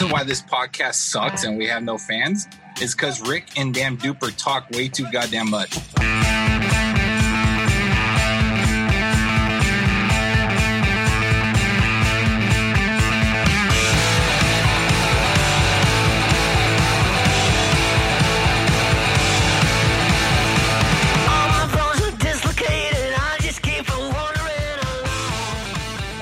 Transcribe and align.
reason 0.00 0.12
why 0.12 0.24
this 0.24 0.40
podcast 0.40 0.94
sucks 0.94 1.44
and 1.44 1.58
we 1.58 1.66
have 1.66 1.82
no 1.82 1.98
fans 1.98 2.48
is 2.80 2.94
because 2.94 3.20
Rick 3.28 3.58
and 3.58 3.74
Dan 3.74 3.98
Duper 3.98 4.34
talk 4.34 4.70
way 4.70 4.88
too 4.88 5.04
goddamn 5.12 5.50
much. 5.50 5.78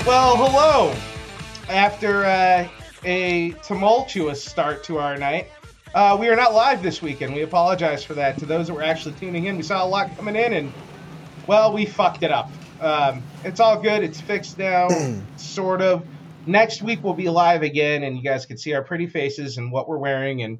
Well, 0.04 0.36
hello. 0.36 0.94
After 1.68 2.24
uh, 2.24 2.66
a 3.04 3.50
tumultuous 3.64 4.44
start 4.44 4.84
to 4.84 4.98
our 4.98 5.16
night, 5.16 5.48
uh, 5.94 6.16
we 6.18 6.28
are 6.28 6.36
not 6.36 6.52
live 6.54 6.82
this 6.82 7.00
weekend. 7.00 7.34
We 7.34 7.42
apologize 7.42 8.04
for 8.04 8.14
that 8.14 8.38
to 8.38 8.46
those 8.46 8.66
that 8.68 8.74
were 8.74 8.82
actually 8.82 9.14
tuning 9.14 9.46
in. 9.46 9.56
We 9.56 9.62
saw 9.62 9.84
a 9.84 9.88
lot 9.88 10.14
coming 10.16 10.36
in, 10.36 10.52
and 10.52 10.72
well, 11.46 11.72
we 11.72 11.86
fucked 11.86 12.22
it 12.22 12.30
up. 12.30 12.50
Um, 12.80 13.22
it's 13.44 13.58
all 13.60 13.80
good. 13.80 14.02
It's 14.04 14.20
fixed 14.20 14.58
now, 14.58 14.88
sort 15.36 15.80
of. 15.82 16.06
Next 16.46 16.82
week 16.82 17.00
we'll 17.02 17.14
be 17.14 17.28
live 17.28 17.62
again, 17.62 18.02
and 18.04 18.16
you 18.16 18.22
guys 18.22 18.46
can 18.46 18.56
see 18.58 18.72
our 18.74 18.82
pretty 18.82 19.06
faces 19.06 19.58
and 19.58 19.70
what 19.72 19.88
we're 19.88 19.98
wearing, 19.98 20.42
and 20.42 20.58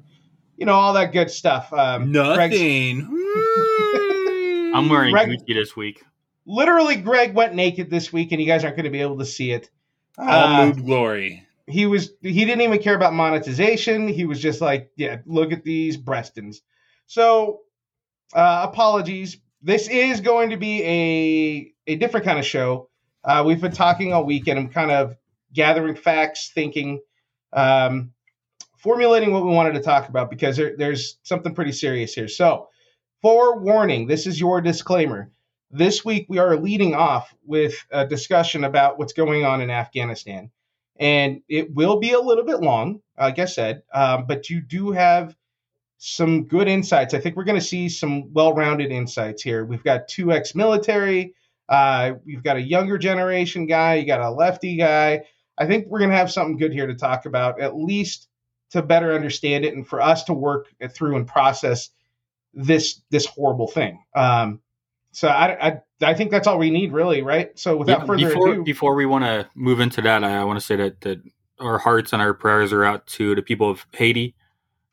you 0.57 0.65
know 0.65 0.73
all 0.73 0.93
that 0.93 1.13
good 1.13 1.31
stuff. 1.31 1.71
Um, 1.73 2.11
Nothing. 2.11 3.01
I'm 4.75 4.87
wearing 4.89 5.11
Greg- 5.11 5.29
Gucci 5.29 5.53
this 5.55 5.75
week. 5.75 6.03
literally, 6.45 6.95
Greg 6.95 7.33
went 7.33 7.55
naked 7.55 7.89
this 7.89 8.13
week, 8.13 8.31
and 8.31 8.39
you 8.41 8.45
guys 8.47 8.63
aren't 8.63 8.75
going 8.75 8.83
to 8.85 8.89
be 8.91 9.01
able 9.01 9.17
to 9.19 9.25
see 9.25 9.51
it. 9.51 9.69
All 10.17 10.27
Uh, 10.29 10.65
mood 10.67 10.85
glory. 10.85 11.47
He 11.69 11.85
was 11.85 12.11
he 12.21 12.45
didn't 12.45 12.61
even 12.61 12.79
care 12.81 12.95
about 12.95 13.13
monetization. 13.13 14.07
He 14.07 14.25
was 14.25 14.41
just 14.41 14.61
like, 14.61 14.91
yeah, 14.95 15.17
look 15.25 15.51
at 15.51 15.63
these 15.63 15.97
breastins. 15.97 16.57
So 17.05 17.61
uh, 18.33 18.67
apologies. 18.69 19.37
This 19.61 19.89
is 19.89 20.21
going 20.21 20.51
to 20.51 20.57
be 20.57 20.83
a 20.83 21.73
a 21.93 21.95
different 21.97 22.25
kind 22.25 22.39
of 22.39 22.45
show. 22.45 22.89
Uh, 23.23 23.43
we've 23.45 23.61
been 23.61 23.71
talking 23.71 24.13
all 24.13 24.25
week, 24.25 24.47
and 24.47 24.57
I'm 24.57 24.69
kind 24.69 24.91
of 24.91 25.15
gathering 25.53 25.95
facts, 25.95 26.51
thinking, 26.53 27.01
um, 27.51 28.13
formulating 28.77 29.33
what 29.33 29.43
we 29.43 29.51
wanted 29.51 29.73
to 29.73 29.81
talk 29.81 30.07
about 30.07 30.29
because 30.29 30.55
there, 30.55 30.75
there's 30.77 31.17
something 31.23 31.53
pretty 31.53 31.73
serious 31.73 32.13
here. 32.13 32.29
So, 32.29 32.69
forewarning, 33.21 34.07
this 34.07 34.25
is 34.25 34.39
your 34.39 34.61
disclaimer. 34.61 35.31
This 35.71 36.05
week 36.05 36.25
we 36.29 36.37
are 36.39 36.55
leading 36.55 36.95
off 36.95 37.33
with 37.45 37.75
a 37.91 38.07
discussion 38.07 38.63
about 38.63 38.97
what's 38.97 39.13
going 39.13 39.43
on 39.45 39.61
in 39.61 39.69
Afghanistan 39.69 40.49
and 40.99 41.41
it 41.47 41.73
will 41.73 41.99
be 41.99 42.11
a 42.11 42.19
little 42.19 42.43
bit 42.43 42.61
long, 42.61 43.01
like 43.17 43.39
I 43.39 43.45
said, 43.45 43.83
um, 43.93 44.25
but 44.27 44.49
you 44.49 44.61
do 44.61 44.91
have 44.91 45.35
some 45.97 46.45
good 46.45 46.67
insights. 46.67 47.13
I 47.13 47.19
think 47.19 47.35
we're 47.35 47.45
going 47.45 47.59
to 47.59 47.65
see 47.65 47.89
some 47.89 48.31
well-rounded 48.33 48.91
insights 48.91 49.41
here. 49.41 49.65
We've 49.65 49.83
got 49.83 50.07
two 50.07 50.31
ex-military, 50.31 51.33
uh, 51.67 52.13
we've 52.25 52.43
got 52.43 52.57
a 52.57 52.61
younger 52.61 52.97
generation 52.97 53.65
guy, 53.65 53.95
you 53.95 54.05
got 54.05 54.21
a 54.21 54.29
lefty 54.29 54.75
guy. 54.75 55.23
I 55.57 55.65
think 55.65 55.87
we're 55.87 55.99
going 55.99 56.11
to 56.11 56.17
have 56.17 56.31
something 56.31 56.57
good 56.57 56.73
here 56.73 56.87
to 56.87 56.95
talk 56.95 57.25
about, 57.25 57.59
at 57.59 57.75
least 57.75 58.27
to 58.71 58.81
better 58.81 59.13
understand 59.13 59.65
it, 59.65 59.73
and 59.73 59.87
for 59.87 60.01
us 60.01 60.23
to 60.25 60.33
work 60.33 60.67
through 60.91 61.15
and 61.15 61.27
process 61.27 61.89
this 62.53 63.01
this 63.09 63.25
horrible 63.25 63.67
thing. 63.67 64.03
Um, 64.15 64.61
so 65.11 65.27
I, 65.27 65.67
I 65.69 65.81
I 66.01 66.13
think 66.13 66.31
that's 66.31 66.47
all 66.47 66.57
we 66.57 66.69
need, 66.69 66.93
really, 66.93 67.21
right? 67.21 67.57
So 67.57 67.77
without 67.77 68.01
Yeah, 68.01 68.05
further 68.05 68.27
before 68.29 68.51
ado, 68.53 68.63
before 68.63 68.95
we 68.95 69.05
want 69.05 69.25
to 69.25 69.47
move 69.55 69.79
into 69.79 70.01
that, 70.01 70.23
I, 70.23 70.37
I 70.37 70.43
want 70.43 70.59
to 70.59 70.65
say 70.65 70.75
that 70.77 71.01
that 71.01 71.21
our 71.59 71.77
hearts 71.77 72.13
and 72.13 72.21
our 72.21 72.33
prayers 72.33 72.71
are 72.71 72.83
out 72.83 73.05
to 73.07 73.35
the 73.35 73.41
people 73.41 73.69
of 73.69 73.85
Haiti, 73.93 74.35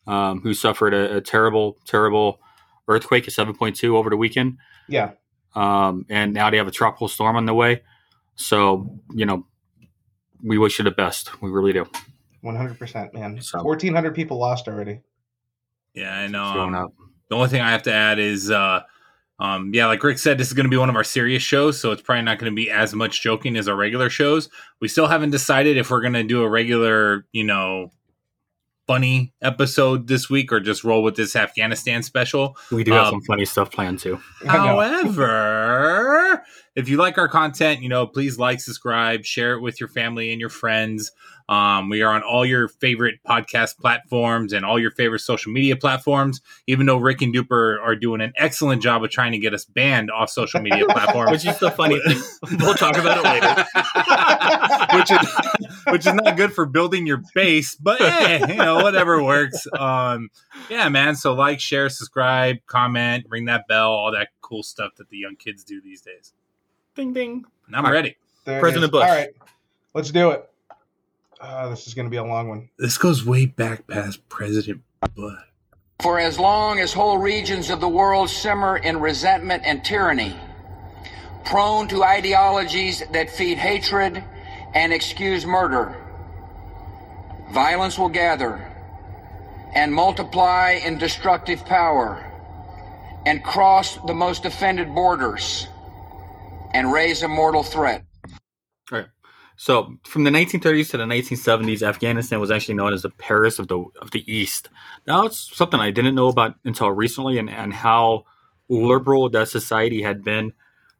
um, 0.06 0.40
who 0.40 0.54
suffered 0.54 0.94
a, 0.94 1.16
a 1.16 1.20
terrible, 1.20 1.78
terrible 1.84 2.40
earthquake, 2.88 3.26
a 3.26 3.30
seven 3.30 3.54
point 3.54 3.76
two 3.76 3.96
over 3.96 4.10
the 4.10 4.16
weekend, 4.16 4.58
yeah, 4.88 5.12
um, 5.54 6.06
and 6.08 6.32
now 6.32 6.50
they 6.50 6.56
have 6.56 6.68
a 6.68 6.72
tropical 6.72 7.08
storm 7.08 7.36
on 7.36 7.46
the 7.46 7.54
way. 7.54 7.82
So 8.34 9.00
you 9.14 9.26
know, 9.26 9.46
we 10.42 10.58
wish 10.58 10.78
you 10.78 10.84
the 10.84 10.90
best. 10.90 11.40
We 11.40 11.50
really 11.50 11.72
do. 11.72 11.86
One 12.40 12.56
hundred 12.56 12.78
percent, 12.78 13.14
man. 13.14 13.40
So- 13.40 13.60
Fourteen 13.60 13.94
hundred 13.94 14.14
people 14.14 14.38
lost 14.38 14.68
already. 14.68 15.00
Yeah, 15.94 16.14
I 16.14 16.26
know. 16.26 16.44
Um, 16.44 16.74
up. 16.74 16.92
the 17.28 17.36
only 17.36 17.48
thing 17.48 17.62
I 17.62 17.70
have 17.70 17.82
to 17.84 17.92
add 17.92 18.18
is, 18.18 18.50
uh, 18.50 18.82
um, 19.38 19.72
yeah, 19.74 19.86
like 19.86 20.02
Rick 20.02 20.18
said, 20.18 20.38
this 20.38 20.48
is 20.48 20.54
going 20.54 20.64
to 20.64 20.70
be 20.70 20.78
one 20.78 20.88
of 20.88 20.96
our 20.96 21.04
serious 21.04 21.42
shows, 21.42 21.78
so 21.78 21.92
it's 21.92 22.00
probably 22.00 22.22
not 22.22 22.38
going 22.38 22.50
to 22.50 22.56
be 22.56 22.70
as 22.70 22.94
much 22.94 23.22
joking 23.22 23.56
as 23.56 23.68
our 23.68 23.76
regular 23.76 24.08
shows. 24.08 24.48
We 24.80 24.88
still 24.88 25.08
haven't 25.08 25.30
decided 25.30 25.76
if 25.76 25.90
we're 25.90 26.00
going 26.00 26.14
to 26.14 26.22
do 26.22 26.42
a 26.42 26.48
regular, 26.48 27.26
you 27.32 27.44
know, 27.44 27.90
funny 28.86 29.34
episode 29.42 30.06
this 30.06 30.30
week 30.30 30.52
or 30.52 30.60
just 30.60 30.84
roll 30.84 31.02
with 31.02 31.16
this 31.16 31.34
Afghanistan 31.36 32.02
special. 32.02 32.56
We 32.70 32.84
do 32.84 32.92
have 32.92 33.06
um, 33.06 33.14
some 33.14 33.22
funny 33.22 33.44
stuff 33.44 33.70
planned 33.70 33.98
too. 33.98 34.20
However, 34.46 36.42
if 36.74 36.88
you 36.88 36.96
like 36.96 37.18
our 37.18 37.28
content, 37.28 37.82
you 37.82 37.88
know, 37.88 38.06
please 38.06 38.38
like, 38.38 38.60
subscribe, 38.60 39.24
share 39.24 39.54
it 39.54 39.60
with 39.60 39.80
your 39.80 39.88
family 39.88 40.30
and 40.30 40.40
your 40.40 40.50
friends. 40.50 41.10
Um, 41.48 41.88
we 41.88 42.02
are 42.02 42.12
on 42.12 42.22
all 42.22 42.44
your 42.44 42.68
favorite 42.68 43.20
podcast 43.26 43.78
platforms 43.78 44.52
and 44.52 44.64
all 44.64 44.78
your 44.78 44.90
favorite 44.90 45.20
social 45.20 45.52
media 45.52 45.76
platforms. 45.76 46.40
Even 46.66 46.86
though 46.86 46.96
Rick 46.96 47.22
and 47.22 47.34
Duper 47.34 47.80
are 47.80 47.94
doing 47.94 48.20
an 48.20 48.32
excellent 48.36 48.82
job 48.82 49.04
of 49.04 49.10
trying 49.10 49.32
to 49.32 49.38
get 49.38 49.54
us 49.54 49.64
banned 49.64 50.10
off 50.10 50.30
social 50.30 50.60
media 50.60 50.84
platforms, 50.88 51.30
Which 51.30 51.46
is 51.46 51.58
the 51.58 51.70
funny 51.70 52.00
thing. 52.00 52.20
We'll 52.58 52.74
talk 52.74 52.96
about 52.96 53.18
it 53.18 53.24
later. 53.24 53.66
which 54.96 55.10
is 55.10 55.28
which 55.88 56.06
is 56.06 56.14
not 56.14 56.36
good 56.36 56.52
for 56.52 56.66
building 56.66 57.06
your 57.06 57.22
base, 57.34 57.74
but 57.74 58.00
eh, 58.00 58.46
you 58.48 58.56
know 58.56 58.82
whatever 58.82 59.22
works. 59.22 59.66
Um, 59.78 60.30
yeah, 60.68 60.88
man. 60.88 61.14
So 61.14 61.34
like, 61.34 61.60
share, 61.60 61.88
subscribe, 61.88 62.56
comment, 62.66 63.26
ring 63.28 63.44
that 63.44 63.68
bell, 63.68 63.92
all 63.92 64.12
that 64.12 64.28
cool 64.40 64.62
stuff 64.62 64.96
that 64.96 65.08
the 65.10 65.18
young 65.18 65.36
kids 65.36 65.64
do 65.64 65.80
these 65.80 66.00
days. 66.00 66.32
Ding 66.94 67.12
ding. 67.12 67.44
And 67.66 67.76
I'm 67.76 67.84
All 67.84 67.92
right. 67.92 67.96
ready. 67.96 68.16
President. 68.60 68.90
Bush. 68.90 69.02
All 69.02 69.14
right, 69.14 69.30
let's 69.94 70.10
do 70.10 70.30
it. 70.30 70.48
Uh, 71.40 71.68
this 71.68 71.86
is 71.86 71.94
going 71.94 72.06
to 72.06 72.10
be 72.10 72.16
a 72.16 72.24
long 72.24 72.48
one. 72.48 72.68
This 72.78 72.98
goes 72.98 73.24
way 73.24 73.46
back 73.46 73.86
past 73.86 74.26
President 74.28 74.82
Bush. 75.14 75.34
For 76.00 76.18
as 76.18 76.38
long 76.38 76.78
as 76.78 76.92
whole 76.92 77.18
regions 77.18 77.70
of 77.70 77.80
the 77.80 77.88
world 77.88 78.28
simmer 78.28 78.76
in 78.76 79.00
resentment 79.00 79.62
and 79.64 79.84
tyranny, 79.84 80.36
prone 81.44 81.88
to 81.88 82.04
ideologies 82.04 83.02
that 83.12 83.30
feed 83.30 83.58
hatred 83.58 84.22
and 84.74 84.92
excuse 84.92 85.46
murder, 85.46 85.96
violence 87.52 87.98
will 87.98 88.08
gather 88.08 88.72
and 89.74 89.92
multiply 89.92 90.78
in 90.84 90.98
destructive 90.98 91.64
power 91.64 92.22
and 93.26 93.42
cross 93.42 93.98
the 94.06 94.14
most 94.14 94.44
offended 94.44 94.94
borders 94.94 95.66
and 96.72 96.92
raise 96.92 97.22
a 97.22 97.28
mortal 97.28 97.62
threat. 97.62 98.04
So, 99.56 99.96
from 100.04 100.24
the 100.24 100.30
1930s 100.30 100.90
to 100.90 100.98
the 100.98 101.04
1970s, 101.04 101.82
Afghanistan 101.82 102.40
was 102.40 102.50
actually 102.50 102.74
known 102.74 102.92
as 102.92 103.02
the 103.02 103.10
Paris 103.10 103.58
of 103.58 103.68
the 103.68 103.84
of 104.00 104.10
the 104.10 104.30
East. 104.30 104.68
Now, 105.06 105.24
it's 105.24 105.56
something 105.56 105.80
I 105.80 105.90
didn't 105.90 106.14
know 106.14 106.28
about 106.28 106.56
until 106.64 106.90
recently, 106.90 107.38
and, 107.38 107.48
and 107.48 107.72
how 107.72 108.24
liberal 108.68 109.30
that 109.30 109.48
society 109.48 110.02
had 110.02 110.22
been 110.22 110.52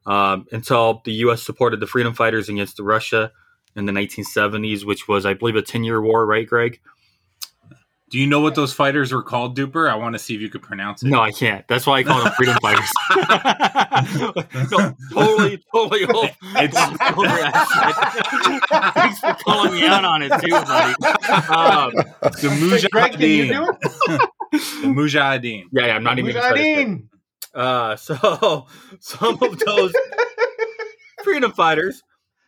um, 0.07 0.47
until 0.53 1.03
the 1.05 1.13
U.S. 1.13 1.43
supported 1.43 1.81
the 1.81 1.87
freedom 1.87 2.15
fighters 2.15 2.49
against 2.49 2.79
Russia 2.79 3.33
in 3.75 3.85
the 3.85 3.93
1970s, 3.93 4.85
which 4.85 5.07
was, 5.07 5.27
I 5.27 5.35
believe, 5.35 5.57
a 5.57 5.63
10 5.63 5.85
year 5.85 6.01
war, 6.01 6.25
right, 6.25 6.47
Greg? 6.47 6.81
Do 8.09 8.19
you 8.21 8.27
know 8.29 8.41
what 8.41 8.55
those 8.55 8.73
fighters 8.73 9.13
were 9.13 9.23
called, 9.23 9.59
Duper? 9.59 9.91
I 9.91 9.97
want 9.97 10.13
to 10.15 10.19
see 10.21 10.35
if 10.37 10.41
you 10.41 10.49
could 10.49 10.63
pronounce 10.63 11.03
it. 11.03 11.09
No, 11.09 11.21
I 11.21 11.33
can't. 11.33 11.67
That's 11.67 11.87
why 11.87 11.99
I 11.99 12.03
call 12.05 12.23
them 12.23 12.33
freedom 12.35 12.57
fighters. 12.63 12.89
no, 14.71 14.95
totally, 15.13 15.59
totally. 15.75 16.05
Old, 16.15 16.31
Thanks 18.95 19.19
for 19.19 19.35
calling 19.45 19.73
me 19.75 19.87
out 19.87 20.05
on 20.05 20.23
it 20.23 20.31
too, 20.41 20.51
buddy. 20.51 20.95
Um, 21.51 21.93
The 22.23 22.79
Hey, 22.81 22.89
Greg, 22.91 23.13
can 23.13 23.21
you 23.23 23.47
do 23.49 23.67
Mujahideen. 23.67 24.19
The 24.53 24.87
Mujahideen. 24.89 25.65
yeah, 25.73 25.87
yeah, 25.87 25.97
I'm 25.97 26.05
not 26.05 26.19
even. 26.21 26.33
gonna 26.33 26.49
try 26.49 26.57
to 26.57 26.63
say 26.63 26.83
it. 26.83 26.89
Mujahideen. 26.89 27.09
Uh, 27.55 27.97
so 27.97 28.67
some 29.01 29.39
of 29.43 29.59
those 29.59 29.93
freedom 31.25 31.51
fighters 31.53 32.03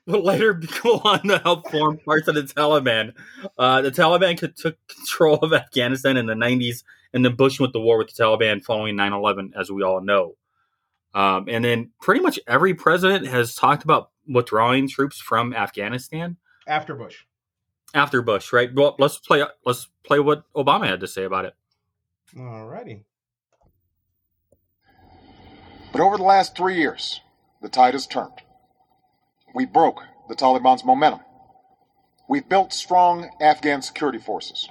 would 0.13 0.25
later 0.25 0.55
go 0.55 1.01
on 1.05 1.23
to 1.29 1.39
help 1.39 1.71
form 1.71 1.99
parts 1.99 2.29
of 2.29 2.35
the 2.35 2.43
Taliban. 2.43 3.13
Uh, 3.59 3.83
the 3.83 3.91
Taliban 3.91 4.39
could, 4.39 4.57
took 4.57 4.77
control 4.89 5.37
of 5.37 5.53
Afghanistan 5.53 6.17
in 6.17 6.27
the 6.27 6.35
90s, 6.35 6.83
and 7.13 7.25
then 7.25 7.37
Bush 7.37 7.61
went 7.61 7.75
to 7.75 7.79
war 7.81 7.99
with 7.99 8.15
the 8.15 8.23
Taliban 8.23 8.63
following 8.65 8.97
9 8.97 9.13
11, 9.13 9.53
as 9.59 9.71
we 9.71 9.83
all 9.83 10.01
know. 10.01 10.37
Um, 11.15 11.47
and 11.49 11.65
then 11.65 11.91
pretty 12.01 12.21
much 12.21 12.39
every 12.47 12.75
president 12.75 13.27
has 13.27 13.55
talked 13.55 13.85
about 13.85 14.11
withdrawing 14.27 14.89
troops 14.89 15.21
from 15.21 15.55
Afghanistan 15.55 16.37
After 16.67 16.95
Bush. 16.95 17.25
after 17.95 18.21
Bush, 18.23 18.53
right? 18.53 18.75
Well, 18.75 18.95
let's 18.99 19.19
play. 19.19 19.43
Let's 19.65 19.89
play 20.05 20.21
what 20.21 20.45
Obama 20.55 20.87
had 20.87 21.01
to 21.01 21.07
say 21.07 21.25
about 21.25 21.45
it. 21.47 21.55
Alrighty. 22.37 23.05
But 25.93 26.01
over 26.03 26.17
the 26.19 26.23
last 26.25 26.57
three 26.57 26.77
years, 26.77 27.21
the 27.63 27.69
tide 27.69 27.95
has 27.95 28.07
turned. 28.07 28.33
We 29.55 29.65
broke 29.65 30.03
the 30.29 30.35
Taliban's 30.35 30.85
momentum. 30.85 31.21
We've 32.29 32.49
built 32.49 32.73
strong 32.73 33.31
Afghan 33.41 33.83
security 33.83 34.19
forces. 34.19 34.69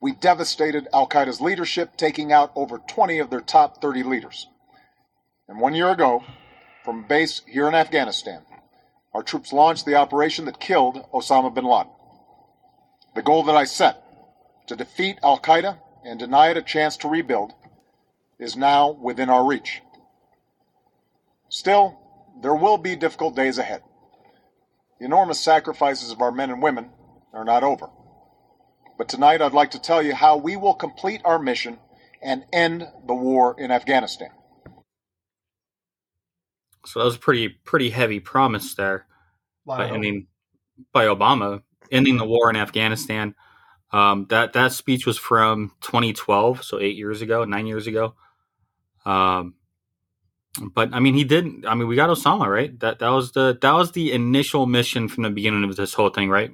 We 0.00 0.12
devastated 0.12 0.88
Al 0.92 1.08
Qaeda's 1.08 1.40
leadership, 1.40 1.96
taking 1.96 2.32
out 2.32 2.52
over 2.54 2.78
20 2.78 3.18
of 3.18 3.30
their 3.30 3.40
top 3.40 3.80
30 3.80 4.02
leaders. 4.02 4.48
And 5.48 5.60
one 5.60 5.74
year 5.74 5.90
ago, 5.90 6.24
from 6.84 7.06
base 7.06 7.42
here 7.46 7.68
in 7.68 7.74
Afghanistan, 7.74 8.42
our 9.12 9.22
troops 9.22 9.52
launched 9.52 9.86
the 9.86 9.94
operation 9.94 10.46
that 10.46 10.58
killed 10.60 11.04
Osama 11.12 11.54
bin 11.54 11.64
Laden. 11.64 11.92
The 13.14 13.22
goal 13.22 13.44
that 13.44 13.56
I 13.56 13.64
set 13.64 14.02
to 14.66 14.76
defeat 14.76 15.18
Al 15.22 15.38
Qaeda 15.38 15.78
and 16.04 16.18
deny 16.18 16.50
it 16.50 16.56
a 16.56 16.62
chance 16.62 16.96
to 16.98 17.08
rebuild 17.08 17.52
is 18.38 18.56
now 18.56 18.90
within 18.90 19.30
our 19.30 19.44
reach. 19.44 19.82
Still, 21.48 21.98
there 22.42 22.54
will 22.54 22.78
be 22.78 22.96
difficult 22.96 23.36
days 23.36 23.58
ahead. 23.58 23.82
The 24.98 25.06
enormous 25.06 25.40
sacrifices 25.40 26.10
of 26.10 26.20
our 26.22 26.32
men 26.32 26.50
and 26.50 26.62
women 26.62 26.90
are 27.32 27.44
not 27.44 27.64
over. 27.64 27.88
But 28.98 29.08
tonight 29.08 29.42
I'd 29.42 29.52
like 29.52 29.72
to 29.72 29.80
tell 29.80 30.02
you 30.02 30.14
how 30.14 30.36
we 30.36 30.56
will 30.56 30.74
complete 30.74 31.22
our 31.24 31.38
mission 31.38 31.78
and 32.22 32.44
end 32.52 32.86
the 33.06 33.14
war 33.14 33.56
in 33.58 33.70
Afghanistan. 33.70 34.30
So 36.86 37.00
that 37.00 37.06
was 37.06 37.16
a 37.16 37.20
pretty 37.20 37.48
pretty 37.48 37.90
heavy 37.90 38.20
promise 38.20 38.74
there. 38.74 39.06
Lot 39.66 39.78
by 39.78 39.84
of 39.84 39.88
hope. 39.88 39.94
ending 39.96 40.28
by 40.92 41.06
Obama 41.06 41.62
ending 41.90 42.16
the 42.18 42.26
war 42.26 42.50
in 42.50 42.56
Afghanistan. 42.56 43.34
Um, 43.92 44.26
that 44.30 44.54
that 44.54 44.72
speech 44.72 45.06
was 45.06 45.18
from 45.18 45.72
2012, 45.82 46.64
so 46.64 46.80
eight 46.80 46.96
years 46.96 47.22
ago, 47.22 47.44
nine 47.44 47.66
years 47.66 47.86
ago. 47.86 48.14
Um, 49.06 49.54
but 50.74 50.92
I 50.92 51.00
mean, 51.00 51.14
he 51.14 51.24
didn't. 51.24 51.66
I 51.66 51.74
mean, 51.74 51.88
we 51.88 51.96
got 51.96 52.10
Osama 52.10 52.46
right. 52.46 52.78
That 52.80 52.98
that 53.00 53.08
was 53.08 53.32
the 53.32 53.58
that 53.60 53.72
was 53.72 53.92
the 53.92 54.12
initial 54.12 54.66
mission 54.66 55.08
from 55.08 55.24
the 55.24 55.30
beginning 55.30 55.64
of 55.64 55.74
this 55.76 55.94
whole 55.94 56.10
thing, 56.10 56.30
right? 56.30 56.52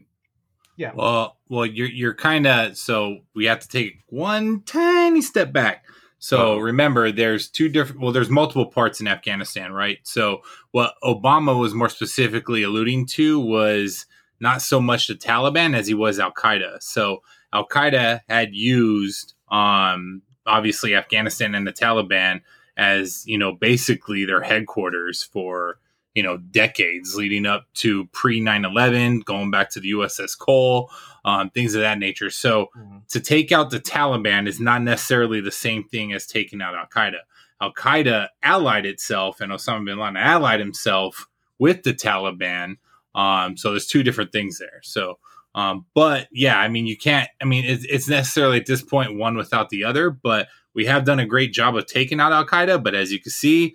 Yeah. 0.77 0.93
Well, 0.95 1.37
well, 1.49 1.67
you're 1.67 1.89
you're 1.91 2.15
kind 2.15 2.47
of 2.47 2.77
so 2.77 3.19
we 3.35 3.45
have 3.47 3.61
to 3.61 3.69
take 3.69 4.03
one 4.09 4.63
tiny 4.63 5.21
step 5.21 5.53
back. 5.53 5.85
So 6.19 6.53
Oh. 6.53 6.59
remember, 6.59 7.11
there's 7.13 7.49
two 7.49 7.69
different. 7.69 8.01
Well, 8.01 8.13
there's 8.13 8.31
multiple 8.31 8.67
parts 8.67 9.01
in 9.01 9.09
Afghanistan, 9.09 9.73
right? 9.73 9.99
So 10.03 10.41
what 10.71 10.95
Obama 11.03 11.59
was 11.59 11.75
more 11.75 11.89
specifically 11.89 12.63
alluding 12.63 13.07
to 13.17 13.39
was 13.41 14.07
not 14.39 14.63
so 14.63 14.81
much 14.81 15.07
the 15.07 15.15
Taliban 15.15 15.75
as 15.77 15.87
he 15.87 15.95
was 15.95 16.19
Al 16.19 16.33
Qaeda. 16.33 16.83
So 16.83 17.23
Al 17.53 17.67
Qaeda 17.69 18.21
had 18.29 18.55
used, 18.55 19.35
um, 19.51 20.23
obviously 20.47 20.95
Afghanistan 20.95 21.55
and 21.55 21.67
the 21.67 21.73
Taliban 21.73 22.41
as 22.77 23.25
you 23.27 23.39
know 23.39 23.53
basically 23.53 24.25
their 24.25 24.43
headquarters 24.43 25.23
for 25.23 25.79
you 26.15 26.23
know 26.23 26.37
decades 26.39 27.15
leading 27.15 27.47
up 27.47 27.67
to 27.75 28.07
pre 28.07 28.41
9-11 28.41 29.25
going 29.25 29.51
back 29.51 29.71
to 29.71 29.81
the 29.81 29.91
uss 29.93 30.37
cole 30.39 30.91
um, 31.25 31.51
things 31.51 31.75
of 31.75 31.83
that 31.83 31.99
nature. 31.99 32.31
So 32.31 32.71
Mhm. 32.77 33.07
to 33.09 33.21
take 33.21 33.53
out 33.53 33.71
the 33.71 33.81
taliban 33.81 34.49
is 34.49 34.59
not 34.61 34.83
necessarily 34.83 35.41
the 35.41 35.51
same 35.53 35.85
thing 35.85 36.13
as 36.15 36.27
taking 36.27 36.63
out 36.63 36.75
al-qaeda. 36.75 37.19
Al-qaeda 37.61 38.29
allied 38.43 38.87
itself 38.87 39.41
and 39.41 39.53
osama 39.53 39.85
bin 39.85 39.99
laden 39.99 40.17
allied 40.17 40.61
himself 40.61 41.27
with 41.59 41.83
the 41.83 41.93
taliban 41.95 42.77
um, 43.15 43.57
so 43.57 43.71
there's 43.71 43.87
two 43.89 44.03
different 44.05 44.33
things 44.33 44.59
there. 44.59 44.81
So 44.83 45.19
um, 45.55 45.85
but 45.95 46.29
yeah 46.31 46.59
i 46.61 46.69
mean 46.69 46.87
you 46.87 46.97
can't 46.97 47.29
i 47.43 47.45
mean 47.45 47.65
it's, 47.65 47.85
it's 47.85 48.09
necessarily 48.09 48.59
at 48.61 48.67
this 48.67 48.83
point 48.83 49.17
one 49.17 49.37
without 49.37 49.69
the 49.69 49.85
other 49.85 50.09
but 50.11 50.47
we 50.75 50.87
have 50.87 51.05
done 51.05 51.19
a 51.21 51.27
great 51.27 51.53
job 51.53 51.77
of 51.77 51.87
taking 51.87 52.21
out 52.21 52.33
al-qaeda 52.33 52.83
but 52.83 52.95
as 52.95 53.11
you 53.13 53.21
can 53.21 53.31
see 53.33 53.75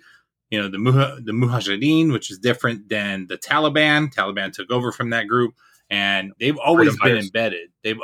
you 0.50 0.60
know 0.62 0.68
the 0.68 0.78
Muha- 0.78 1.24
the 1.24 1.32
Mujahideen, 1.32 2.12
which 2.12 2.30
is 2.30 2.38
different 2.38 2.88
than 2.88 3.26
the 3.26 3.36
Taliban. 3.36 4.14
Taliban 4.14 4.52
took 4.52 4.70
over 4.70 4.92
from 4.92 5.10
that 5.10 5.26
group, 5.26 5.54
and 5.90 6.32
they've 6.38 6.56
always 6.56 6.90
Freedom 6.94 6.98
been 7.02 7.14
fighters. 7.16 7.24
embedded. 7.26 7.68
They've 7.82 7.98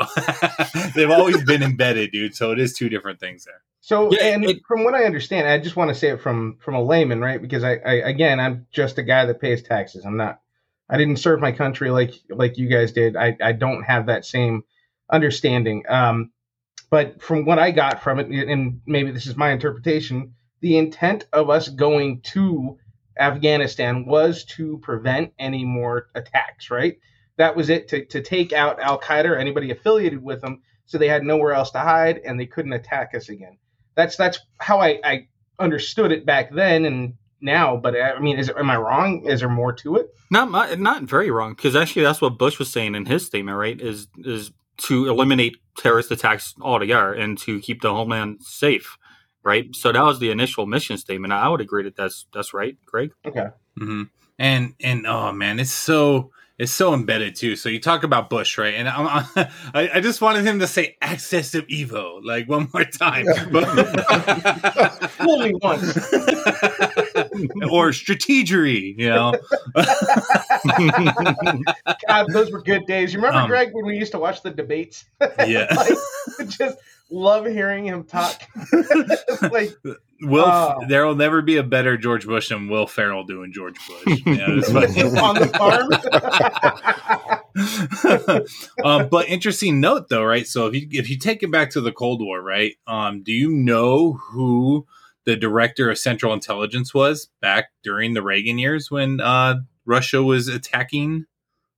they've 0.96 1.10
always 1.10 1.44
been 1.44 1.62
embedded, 1.62 2.10
dude. 2.10 2.34
So 2.34 2.50
it 2.50 2.58
is 2.58 2.72
two 2.74 2.88
different 2.88 3.20
things 3.20 3.44
there. 3.44 3.62
So, 3.80 4.10
Yeah, 4.12 4.24
and 4.34 4.44
it- 4.44 4.62
from 4.66 4.82
what 4.82 4.92
I 4.94 5.04
understand, 5.04 5.46
I 5.46 5.58
just 5.58 5.76
want 5.76 5.90
to 5.90 5.94
say 5.94 6.08
it 6.08 6.20
from 6.20 6.56
from 6.60 6.74
a 6.74 6.82
layman, 6.82 7.20
right? 7.20 7.40
Because 7.40 7.62
I, 7.62 7.74
I 7.76 7.92
again, 8.08 8.40
I'm 8.40 8.66
just 8.72 8.98
a 8.98 9.04
guy 9.04 9.24
that 9.26 9.40
pays 9.40 9.62
taxes. 9.62 10.04
I'm 10.04 10.16
not. 10.16 10.40
I 10.90 10.98
didn't 10.98 11.18
serve 11.20 11.38
my 11.38 11.52
country 11.52 11.90
like 11.90 12.12
like 12.28 12.58
you 12.58 12.68
guys 12.68 12.90
did. 12.90 13.14
I 13.14 13.36
I 13.40 13.52
don't 13.52 13.84
have 13.84 14.06
that 14.06 14.24
same 14.24 14.64
understanding. 15.10 15.84
Um, 15.88 16.32
but 16.92 17.22
from 17.22 17.46
what 17.46 17.58
I 17.58 17.70
got 17.70 18.02
from 18.02 18.20
it, 18.20 18.28
and 18.28 18.82
maybe 18.86 19.12
this 19.12 19.26
is 19.26 19.34
my 19.34 19.50
interpretation, 19.50 20.34
the 20.60 20.76
intent 20.76 21.24
of 21.32 21.48
us 21.48 21.70
going 21.70 22.20
to 22.34 22.76
Afghanistan 23.18 24.04
was 24.04 24.44
to 24.56 24.76
prevent 24.82 25.32
any 25.38 25.64
more 25.64 26.10
attacks, 26.14 26.70
right? 26.70 26.98
That 27.38 27.56
was 27.56 27.70
it 27.70 27.88
to, 27.88 28.04
to 28.04 28.20
take 28.20 28.52
out 28.52 28.78
Al 28.78 29.00
Qaeda 29.00 29.24
or 29.30 29.36
anybody 29.36 29.70
affiliated 29.70 30.22
with 30.22 30.42
them 30.42 30.60
so 30.84 30.98
they 30.98 31.08
had 31.08 31.24
nowhere 31.24 31.54
else 31.54 31.70
to 31.70 31.78
hide 31.78 32.18
and 32.26 32.38
they 32.38 32.44
couldn't 32.44 32.74
attack 32.74 33.14
us 33.14 33.30
again. 33.30 33.56
That's 33.94 34.16
that's 34.16 34.40
how 34.58 34.78
I, 34.78 35.00
I 35.02 35.28
understood 35.58 36.12
it 36.12 36.26
back 36.26 36.52
then 36.52 36.84
and 36.84 37.14
now. 37.40 37.74
But 37.74 37.98
I 37.98 38.18
mean, 38.18 38.38
is 38.38 38.50
am 38.50 38.68
I 38.68 38.76
wrong? 38.76 39.24
Is 39.24 39.40
there 39.40 39.48
more 39.48 39.72
to 39.76 39.96
it? 39.96 40.08
Not 40.30 40.78
not 40.78 41.04
very 41.04 41.30
wrong 41.30 41.54
because 41.54 41.74
actually 41.74 42.02
that's 42.02 42.20
what 42.20 42.36
Bush 42.36 42.58
was 42.58 42.70
saying 42.70 42.94
in 42.94 43.06
his 43.06 43.24
statement, 43.24 43.56
right? 43.56 43.80
Is 43.80 44.08
is 44.18 44.52
to 44.82 45.08
eliminate 45.08 45.56
terrorist 45.76 46.10
attacks 46.10 46.54
altogether 46.60 47.12
and 47.12 47.38
to 47.38 47.60
keep 47.60 47.82
the 47.82 47.92
homeland 47.92 48.42
safe, 48.42 48.96
right? 49.42 49.74
So 49.74 49.92
that 49.92 50.02
was 50.02 50.18
the 50.18 50.30
initial 50.30 50.66
mission 50.66 50.98
statement. 50.98 51.32
I 51.32 51.48
would 51.48 51.60
agree 51.60 51.84
that 51.84 51.96
that's 51.96 52.26
that's 52.32 52.52
right, 52.54 52.76
Greg. 52.86 53.12
Okay. 53.24 53.46
hmm 53.78 54.04
And 54.38 54.74
and 54.80 55.06
oh 55.06 55.32
man, 55.32 55.60
it's 55.60 55.70
so 55.72 56.30
it's 56.58 56.72
so 56.72 56.94
embedded 56.94 57.34
too. 57.34 57.56
So 57.56 57.68
you 57.68 57.80
talk 57.80 58.04
about 58.04 58.30
Bush, 58.30 58.58
right? 58.58 58.74
And 58.74 58.88
I'm, 58.88 59.06
I 59.74 59.90
I 59.94 60.00
just 60.00 60.20
wanted 60.20 60.44
him 60.44 60.58
to 60.60 60.66
say 60.66 60.96
"access 61.00 61.54
of 61.54 61.66
Evo" 61.68 62.20
like 62.24 62.48
one 62.48 62.68
more 62.72 62.84
time, 62.84 63.26
but 63.50 65.10
Fool 65.10 65.38
me 65.38 65.54
once. 65.62 66.08
or 67.70 67.90
strategery, 67.90 68.94
you 68.98 69.08
know. 69.10 69.34
God, 72.08 72.26
those 72.32 72.50
were 72.50 72.62
good 72.62 72.86
days. 72.86 73.12
You 73.12 73.18
remember, 73.20 73.40
Um, 73.40 73.48
Greg, 73.48 73.70
when 73.72 73.84
we 73.86 73.96
used 73.96 74.12
to 74.12 74.18
watch 74.18 74.42
the 74.42 74.50
debates? 74.50 75.04
Yeah. 75.46 75.66
like, 75.74 76.48
just 76.48 76.78
love 77.10 77.46
hearing 77.46 77.84
him 77.86 78.04
talk. 78.04 78.40
like, 79.50 79.70
Will 80.24 80.44
Oh. 80.44 80.80
there 80.88 81.04
will 81.06 81.16
never 81.16 81.42
be 81.42 81.56
a 81.56 81.62
better 81.64 81.96
George 81.96 82.26
Bush 82.26 82.48
than 82.50 82.68
Will 82.68 82.86
Ferrell 82.86 83.24
doing 83.24 83.52
George 83.52 83.76
Bush. 83.88 84.20
Yeah, 84.24 84.44
on 85.20 85.34
the 85.34 85.48
farm. 85.58 85.88
um, 88.84 89.08
but 89.10 89.28
interesting 89.28 89.80
note 89.80 90.08
though, 90.08 90.22
right? 90.24 90.46
So 90.46 90.66
if 90.68 90.74
you 90.74 90.86
if 90.92 91.10
you 91.10 91.18
take 91.18 91.42
it 91.42 91.50
back 91.50 91.70
to 91.70 91.80
the 91.80 91.90
Cold 91.92 92.20
War, 92.20 92.40
right? 92.40 92.76
Um, 92.86 93.22
do 93.24 93.32
you 93.32 93.50
know 93.50 94.12
who 94.12 94.86
the 95.24 95.36
director 95.36 95.90
of 95.90 95.98
Central 95.98 96.32
Intelligence 96.32 96.92
was 96.92 97.28
back 97.40 97.70
during 97.82 98.14
the 98.14 98.22
Reagan 98.22 98.58
years 98.58 98.90
when 98.90 99.20
uh, 99.20 99.60
Russia 99.84 100.22
was 100.22 100.48
attacking 100.48 101.26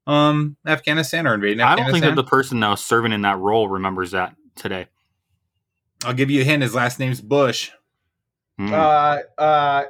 um, 0.06 0.56
Afghanistan 0.66 1.26
or 1.26 1.34
invading 1.34 1.60
Afghanistan. 1.60 1.86
I 1.86 1.90
don't 1.90 2.00
think 2.00 2.16
that 2.16 2.22
the 2.22 2.28
person 2.28 2.60
now 2.60 2.74
serving 2.74 3.12
in 3.12 3.22
that 3.22 3.38
role 3.38 3.68
remembers 3.68 4.12
that 4.12 4.34
today. 4.54 4.86
I'll 6.04 6.14
give 6.14 6.30
you 6.30 6.42
a 6.42 6.44
hint. 6.44 6.62
His 6.62 6.74
last 6.74 6.98
name's 6.98 7.20
Bush. 7.20 7.70
Hmm. 8.58 8.72
uh, 8.72 9.18
uh, 9.38 9.84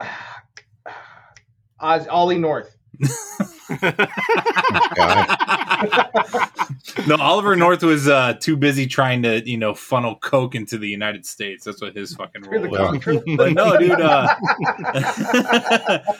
Oz, 1.80 2.06
Ollie 2.08 2.38
North. 2.38 2.76
no, 7.06 7.16
Oliver 7.16 7.56
North 7.56 7.82
was 7.82 8.08
uh, 8.08 8.34
too 8.34 8.56
busy 8.56 8.86
trying 8.86 9.22
to, 9.22 9.48
you 9.48 9.56
know, 9.56 9.74
funnel 9.74 10.16
coke 10.16 10.54
into 10.54 10.78
the 10.78 10.88
United 10.88 11.26
States. 11.26 11.64
That's 11.64 11.80
what 11.80 11.96
his 11.96 12.14
fucking 12.14 12.42
role 12.42 12.68
was. 12.68 13.04
But 13.36 13.52
no, 13.52 13.76
dude. 13.76 14.00
Uh, 14.00 14.34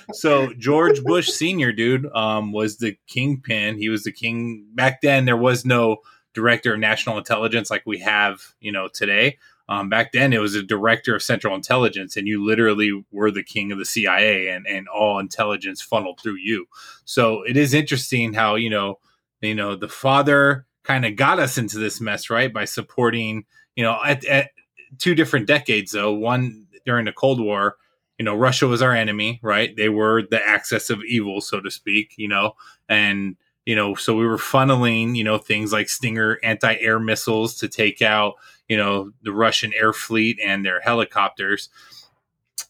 so 0.13 0.53
George 0.55 1.03
Bush 1.03 1.29
Senior, 1.29 1.73
dude, 1.73 2.07
um, 2.15 2.53
was 2.53 2.79
the 2.79 2.97
kingpin. 3.07 3.79
He 3.79 3.89
was 3.89 4.05
the 4.05 4.13
king 4.13 4.67
back 4.75 5.01
then. 5.01 5.25
There 5.25 5.37
was 5.37 5.65
no 5.65 5.99
director 6.35 6.75
of 6.75 6.81
national 6.81 7.19
intelligence 7.19 7.71
like 7.71 7.83
we 7.87 7.99
have, 7.99 8.55
you 8.61 8.73
know, 8.73 8.89
today. 8.89 9.39
Um, 9.69 9.89
back 9.89 10.13
then, 10.13 10.33
it 10.33 10.41
was 10.41 10.55
a 10.55 10.63
director 10.63 11.15
of 11.15 11.23
central 11.23 11.55
intelligence, 11.55 12.17
and 12.17 12.29
you 12.29 12.45
literally 12.45 13.05
were 13.11 13.31
the 13.31 13.43
king 13.43 13.73
of 13.73 13.79
the 13.79 13.87
CIA, 13.87 14.49
and 14.49 14.67
and 14.67 14.89
all 14.89 15.19
intelligence 15.19 15.81
funneled 15.81 16.21
through 16.21 16.37
you. 16.37 16.67
So 17.05 17.43
it 17.43 17.57
is 17.57 17.73
interesting 17.73 18.35
how 18.35 18.57
you 18.57 18.69
know, 18.69 18.99
you 19.45 19.55
know, 19.55 19.77
the 19.77 19.89
father 19.89 20.67
kind 20.83 21.05
of 21.05 21.17
got 21.17 21.39
us 21.39 21.59
into 21.59 21.79
this 21.79 22.01
mess, 22.01 22.31
right, 22.31 22.53
by 22.53 22.65
supporting, 22.65 23.45
you 23.77 23.85
know, 23.85 23.99
at, 24.05 24.25
at 24.25 24.51
two 24.99 25.15
different 25.15 25.47
decades 25.47 25.93
though. 25.93 26.13
One 26.13 26.67
during 26.85 27.07
the 27.07 27.13
Cold 27.13 27.41
War, 27.41 27.77
you 28.19 28.25
know, 28.25 28.35
Russia 28.37 28.67
was 28.67 28.83
our 28.83 28.95
enemy, 28.95 29.41
right? 29.43 29.75
They 29.77 29.89
were 29.89 30.23
the 30.23 30.47
axis 30.47 30.91
of 30.91 31.03
evil, 31.05 31.41
so 31.41 31.61
to 31.61 31.71
speak, 31.71 32.15
you 32.17 32.29
know, 32.29 32.55
and 32.89 33.37
you 33.67 33.75
know, 33.75 33.95
so 33.95 34.15
we 34.15 34.27
were 34.27 34.37
funneling, 34.37 35.17
you 35.17 35.25
know, 35.25 35.39
things 35.39 35.73
like 35.73 35.89
Stinger 35.89 36.39
anti-air 36.43 36.99
missiles 36.99 37.57
to 37.57 37.69
take 37.69 38.03
out, 38.03 38.35
you 38.69 38.77
know, 38.77 39.13
the 39.23 39.33
Russian 39.33 39.73
air 39.73 39.95
fleet 39.95 40.39
and 40.45 40.65
their 40.65 40.81
helicopters. 40.81 41.71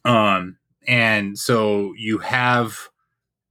Um, 0.04 0.56
and 0.86 1.36
so 1.36 1.94
you 1.96 2.18
have, 2.18 2.90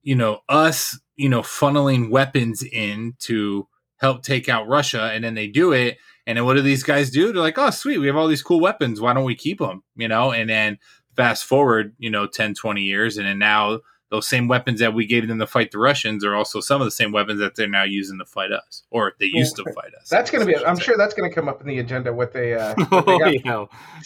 you 0.04 0.16
know, 0.16 0.40
us, 0.50 1.00
you 1.16 1.30
know, 1.30 1.42
funneling 1.42 2.10
weapons 2.10 2.64
in 2.64 3.16
to 3.20 3.68
help 3.98 4.22
take 4.24 4.50
out 4.50 4.68
Russia, 4.68 5.12
and 5.14 5.24
then 5.24 5.34
they 5.34 5.48
do 5.48 5.72
it, 5.72 5.98
and 6.28 6.38
then 6.38 6.46
what 6.46 6.56
do 6.56 6.62
these 6.62 6.84
guys 6.84 7.10
do? 7.10 7.32
They're 7.32 7.42
like, 7.42 7.58
oh, 7.58 7.70
sweet, 7.70 7.98
we 7.98 8.08
have 8.08 8.16
all 8.16 8.28
these 8.28 8.44
cool 8.44 8.60
weapons. 8.60 9.02
Why 9.02 9.14
don't 9.14 9.26
we 9.26 9.36
keep 9.36 9.60
them? 9.60 9.84
You 9.96 10.08
know, 10.08 10.32
and 10.32 10.50
then 10.50 10.78
fast 11.16 11.46
forward, 11.46 11.96
you 11.98 12.10
know, 12.10 12.28
10, 12.28 12.54
20 12.56 12.82
years, 12.82 13.18
and 13.18 13.28
then 13.28 13.40
now 13.40 13.80
those 14.14 14.28
same 14.28 14.48
weapons 14.48 14.80
that 14.80 14.94
we 14.94 15.08
gave 15.08 15.28
them 15.28 15.40
to 15.40 15.48
fight 15.48 15.72
the 15.72 15.80
Russians 15.80 16.24
are 16.24 16.36
also 16.36 16.60
some 16.60 16.80
of 16.82 16.86
the 16.86 16.92
same 16.92 17.12
weapons 17.12 17.40
that 17.40 17.56
they're 17.56 17.68
now 17.68 17.84
using 17.84 18.20
to 18.20 18.26
fight 18.26 18.52
us, 18.52 18.84
or 18.92 19.14
they 19.20 19.26
used 19.26 19.56
to 19.56 19.64
fight 19.74 19.92
us. 20.00 20.08
That's 20.08 20.30
going 20.30 20.46
to 20.46 20.54
be. 20.54 20.64
I'm 20.64 20.78
sure 20.78 20.96
that's 20.98 21.16
going 21.16 21.28
to 21.28 21.34
come 21.34 21.50
up 21.50 21.62
in 21.62 21.68
the 21.68 21.80
agenda. 21.80 22.14
What 22.24 22.32
they. 22.32 22.54
Uh, 22.54 22.76
what 22.90 23.08
oh, 23.08 23.18
they 23.18 23.40
got. 23.40 23.46
yeah. 23.46 23.66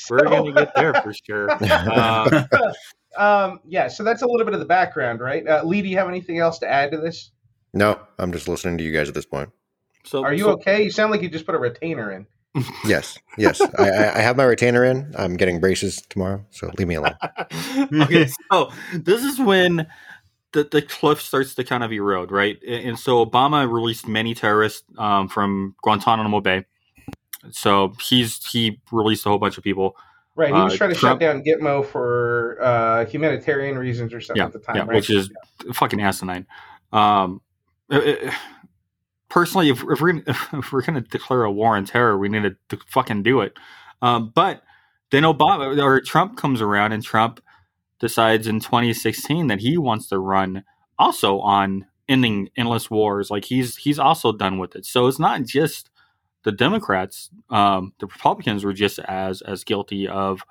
We're 0.10 0.20
So- 0.20 0.30
going 0.30 0.46
to 0.46 0.62
get 0.62 0.74
there 0.76 0.94
for 0.94 1.14
sure. 1.14 1.50
Uh, 1.62 2.44
um, 3.18 3.60
yeah, 3.66 3.88
so 3.88 4.04
that's 4.04 4.22
a 4.22 4.28
little 4.28 4.46
bit 4.46 4.54
of 4.54 4.60
the 4.60 4.66
background, 4.66 5.20
right? 5.20 5.48
Uh, 5.48 5.64
Lee, 5.64 5.82
do 5.82 5.88
you 5.90 5.98
have 5.98 6.08
anything 6.08 6.40
else 6.40 6.60
to 6.60 6.68
add 6.68 6.92
to 6.92 6.98
this? 6.98 7.32
No, 7.74 8.00
I'm 8.18 8.32
just 8.32 8.48
listening 8.48 8.78
to 8.78 8.84
you 8.84 8.92
guys 8.92 9.08
at 9.10 9.14
this 9.16 9.26
point. 9.26 9.50
so, 10.04 10.24
Are 10.24 10.34
you 10.34 10.46
so- 10.46 10.52
okay? 10.54 10.84
You 10.84 10.92
sound 10.92 11.12
like 11.12 11.22
you 11.22 11.30
just 11.30 11.46
put 11.46 11.56
a 11.56 11.60
retainer 11.60 12.12
in. 12.12 12.28
Yes, 12.86 13.20
yes. 13.38 13.62
I, 13.62 13.90
I, 13.90 14.18
I 14.18 14.22
have 14.22 14.36
my 14.36 14.44
retainer 14.44 14.84
in. 14.84 15.14
I'm 15.16 15.38
getting 15.38 15.60
braces 15.60 16.02
tomorrow, 16.10 16.44
so 16.50 16.72
leave 16.78 16.88
me 16.88 16.96
alone. 16.96 17.14
okay, 18.02 18.30
so 18.52 18.72
this 18.94 19.24
is 19.24 19.40
when 19.40 19.86
the, 20.54 20.64
the 20.64 20.82
cliff 20.82 21.22
starts 21.22 21.54
to 21.56 21.64
kind 21.64 21.84
of 21.84 21.92
erode, 21.92 22.32
right? 22.32 22.58
And 22.68 22.90
and 22.90 23.00
so 23.00 23.24
Obama 23.24 23.72
released 23.72 24.08
many 24.08 24.34
terrorists 24.34 24.84
um, 24.98 25.28
from 25.28 25.76
Guantanamo 25.84 26.42
Bay. 26.42 26.66
So 27.52 27.94
he's 28.02 28.44
he 28.48 28.82
released 28.92 29.26
a 29.28 29.30
whole 29.30 29.38
bunch 29.38 29.60
of 29.60 29.64
people. 29.64 29.96
Right, 30.38 30.50
he 30.50 30.54
was 30.54 30.74
Uh, 30.76 30.78
trying 30.78 30.90
to 30.92 30.96
Trump- 30.96 31.20
shut 31.20 31.20
down 31.20 31.44
Gitmo 31.44 31.84
for 31.84 32.58
uh, 32.62 33.06
humanitarian 33.06 33.76
reasons 33.78 34.14
or 34.14 34.22
something 34.22 34.40
Yeah, 34.40 34.46
at 34.46 34.54
the 34.54 34.60
time, 34.60 34.76
yeah, 34.76 34.82
right? 34.84 34.96
which 34.96 35.10
is 35.10 35.32
fucking 35.74 36.00
asinine. 36.00 36.46
Um, 36.94 37.42
uh, 37.92 37.98
uh, 37.98 38.32
personally, 39.30 39.70
if, 39.70 39.84
if 39.90 40.00
we're 40.00 40.22
if 40.28 40.72
we're 40.72 40.84
gonna 40.84 41.02
declare 41.02 41.44
a 41.44 41.52
war 41.52 41.76
on 41.76 41.86
terror, 41.86 42.18
we 42.18 42.30
need 42.30 42.44
to, 42.44 42.56
to 42.70 42.78
fucking 42.88 43.24
do 43.24 43.42
it. 43.42 43.58
Um, 44.02 44.32
but 44.34 44.62
then 45.10 45.24
Obama 45.24 45.82
or 45.82 46.00
Trump 46.02 46.38
comes 46.38 46.62
around, 46.62 46.92
and 46.92 47.04
Trump 47.04 47.42
decides 48.00 48.46
in 48.46 48.60
2016 48.60 49.48
that 49.48 49.60
he 49.60 49.76
wants 49.78 50.08
to 50.10 50.20
run 50.20 50.64
also 51.00 51.40
on 51.40 51.88
ending 52.08 52.50
endless 52.56 52.92
wars. 52.92 53.32
Like 53.32 53.46
he's 53.46 53.78
he's 53.78 53.98
also 53.98 54.32
done 54.32 54.60
with 54.60 54.76
it. 54.76 54.86
So 54.86 55.08
it's 55.08 55.18
not 55.20 55.44
just 55.46 55.90
the 56.44 56.52
Democrats. 56.52 57.30
Um, 57.50 57.94
the 58.00 58.08
Republicans 58.08 58.64
were 58.64 58.74
just 58.74 59.00
as 59.00 59.42
as 59.42 59.64
guilty 59.64 60.08
of 60.08 60.42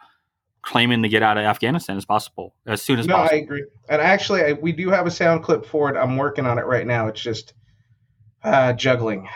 claiming 0.63 1.03
to 1.03 1.09
get 1.09 1.23
out 1.23 1.39
of 1.39 1.45
Afghanistan 1.45 1.97
as 1.97 2.05
possible 2.05 2.55
as 2.67 2.83
soon 2.83 2.99
as 2.99 3.07
possible. 3.07 3.25
no, 3.25 3.31
I 3.31 3.41
agree. 3.43 3.65
And 3.89 4.03
actually, 4.03 4.43
I, 4.43 4.53
we 4.55 4.73
do 4.73 4.91
have 4.91 5.07
a 5.07 5.11
sound 5.11 5.45
clip 5.45 5.65
for 5.65 5.89
it. 5.89 5.97
I'm 5.97 6.17
working 6.17 6.45
on 6.45 6.59
it 6.59 6.67
right 6.67 6.87
now. 6.87 7.07
It's 7.07 7.21
just 7.21 7.55
uh, 8.43 8.73
juggling. 8.73 9.29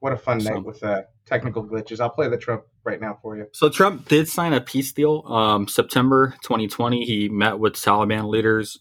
What 0.00 0.12
a 0.12 0.16
fun 0.16 0.40
So- 0.40 0.50
night 0.54 0.64
with 0.64 0.82
uh, 0.82 1.02
technical 1.24 1.64
glitches. 1.64 2.00
I'll 2.00 2.10
play 2.10 2.28
the 2.28 2.36
Trump 2.36 2.64
right 2.84 3.00
now 3.00 3.18
for 3.22 3.34
you. 3.36 3.46
So 3.52 3.70
Trump 3.70 4.08
did 4.08 4.28
sign 4.28 4.52
a 4.52 4.60
peace 4.60 4.92
deal. 4.92 5.22
Um, 5.26 5.66
September 5.68 6.34
2020, 6.42 7.04
he 7.06 7.28
met 7.30 7.58
with 7.58 7.72
Taliban 7.74 8.28
leaders, 8.28 8.78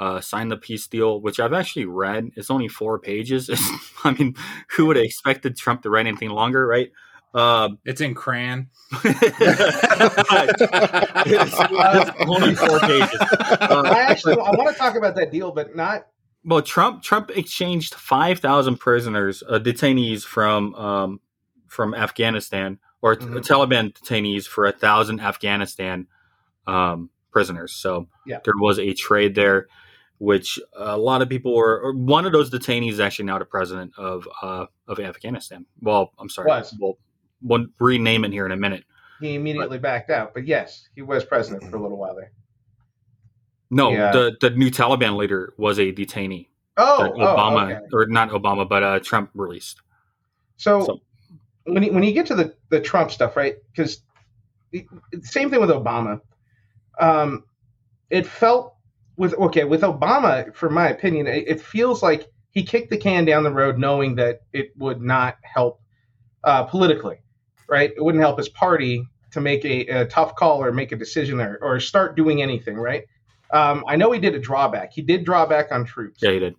uh, 0.00 0.20
signed 0.20 0.50
the 0.50 0.56
peace 0.56 0.86
deal, 0.86 1.20
which 1.20 1.38
I've 1.40 1.52
actually 1.52 1.84
read. 1.86 2.30
It's 2.36 2.50
only 2.50 2.68
four 2.68 2.98
pages. 2.98 3.48
I 4.04 4.12
mean, 4.12 4.34
who 4.76 4.86
would 4.86 4.96
have 4.96 5.04
expected 5.04 5.56
Trump 5.56 5.82
to 5.82 5.90
write 5.90 6.06
anything 6.06 6.30
longer, 6.30 6.66
right? 6.66 6.90
Um, 7.34 7.78
It's 7.84 8.00
in 8.00 8.14
crayon. 8.14 8.68
it's, 9.04 10.62
it's 11.26 12.10
only 12.28 12.54
four 12.54 12.78
pages. 12.80 13.20
Uh, 13.20 13.82
I 13.86 14.00
actually 14.08 14.34
I 14.34 14.50
want 14.50 14.68
to 14.72 14.74
talk 14.78 14.96
about 14.96 15.14
that 15.16 15.30
deal, 15.30 15.50
but 15.52 15.74
not. 15.76 16.06
well, 16.44 16.62
Trump 16.62 17.02
Trump 17.02 17.30
exchanged 17.30 17.94
five 17.94 18.38
thousand 18.40 18.78
prisoners, 18.78 19.42
uh, 19.48 19.58
detainees 19.58 20.24
from 20.24 20.74
um, 20.74 21.20
from 21.68 21.94
Afghanistan, 21.94 22.78
or 23.00 23.16
t- 23.16 23.24
Mhm. 23.26 23.40
Taliban 23.46 23.92
detainees 23.94 24.46
for 24.46 24.66
a 24.66 24.72
thousand 24.72 25.20
Afghanistan 25.20 26.06
um, 26.66 27.10
prisoners. 27.30 27.72
So 27.72 28.08
Yeah. 28.26 28.40
there 28.44 28.54
was 28.58 28.78
a 28.78 28.92
trade 28.94 29.34
there, 29.34 29.68
which 30.22 30.56
a 30.74 30.96
lot 30.96 31.20
of 31.20 31.28
people 31.28 31.52
were. 31.52 31.92
One 31.94 32.24
of 32.24 32.30
those 32.32 32.48
detainees 32.48 32.92
is 32.92 33.00
actually 33.00 33.24
now 33.24 33.40
the 33.40 33.44
president 33.44 33.92
of 33.98 34.28
uh, 34.40 34.66
of 34.86 35.00
Afghanistan. 35.00 35.66
Well, 35.80 36.12
I'm 36.16 36.28
sorry, 36.28 36.46
Was. 36.46 36.72
we'll, 36.78 36.96
we'll 37.42 37.66
rename 37.80 38.24
it 38.24 38.30
here 38.30 38.46
in 38.46 38.52
a 38.52 38.56
minute. 38.56 38.84
He 39.20 39.34
immediately 39.34 39.78
backed 39.78 40.10
out, 40.10 40.32
but 40.32 40.46
yes, 40.46 40.88
he 40.94 41.02
was 41.02 41.24
president 41.24 41.68
for 41.68 41.76
a 41.76 41.82
little 41.82 41.98
while 41.98 42.14
there. 42.14 42.30
No, 43.68 43.90
Yeah. 43.90 44.12
the 44.12 44.36
the 44.40 44.50
new 44.50 44.70
Taliban 44.70 45.16
leader 45.16 45.54
was 45.56 45.80
a 45.80 45.92
detainee. 45.92 46.46
Oh, 46.76 47.12
oh, 47.16 47.18
Obama 47.18 47.76
okay. 47.76 47.86
or 47.92 48.06
not 48.06 48.30
Obama, 48.30 48.68
but 48.68 48.82
uh, 48.84 49.00
Trump 49.00 49.30
released. 49.34 49.82
So, 50.56 50.84
So- 50.84 51.00
when 51.64 51.82
you, 51.82 51.92
when 51.92 52.02
you 52.04 52.12
get 52.12 52.26
to 52.26 52.36
the 52.36 52.54
the 52.70 52.80
Trump 52.80 53.10
stuff, 53.10 53.36
right? 53.36 53.56
Because 53.74 54.02
same 55.22 55.50
thing 55.50 55.60
with 55.60 55.70
Obama. 55.70 56.20
Um, 57.00 57.44
it 58.08 58.26
felt 58.26 58.76
with 59.22 59.34
okay 59.34 59.62
with 59.62 59.82
Obama, 59.82 60.52
for 60.52 60.68
my 60.68 60.88
opinion, 60.88 61.28
it, 61.28 61.44
it 61.46 61.60
feels 61.60 62.02
like 62.02 62.26
he 62.50 62.64
kicked 62.64 62.90
the 62.90 62.96
can 62.98 63.24
down 63.24 63.44
the 63.44 63.52
road, 63.52 63.78
knowing 63.78 64.16
that 64.16 64.40
it 64.52 64.72
would 64.76 65.00
not 65.00 65.36
help 65.42 65.80
uh, 66.42 66.64
politically, 66.64 67.22
right? 67.68 67.92
It 67.96 68.02
wouldn't 68.04 68.20
help 68.22 68.36
his 68.36 68.48
party 68.48 69.06
to 69.30 69.40
make 69.40 69.64
a, 69.64 69.86
a 69.86 70.06
tough 70.06 70.34
call 70.34 70.62
or 70.64 70.72
make 70.72 70.90
a 70.90 70.96
decision 70.96 71.40
or, 71.40 71.56
or 71.62 71.78
start 71.78 72.16
doing 72.16 72.42
anything, 72.42 72.74
right? 72.76 73.04
Um, 73.50 73.84
I 73.86 73.94
know 73.94 74.10
he 74.10 74.18
did 74.18 74.34
a 74.34 74.40
drawback. 74.40 74.92
He 74.92 75.02
did 75.02 75.24
drawback 75.24 75.70
on 75.70 75.84
troops 75.84 76.18
Yeah, 76.20 76.32
he 76.32 76.38
did. 76.40 76.56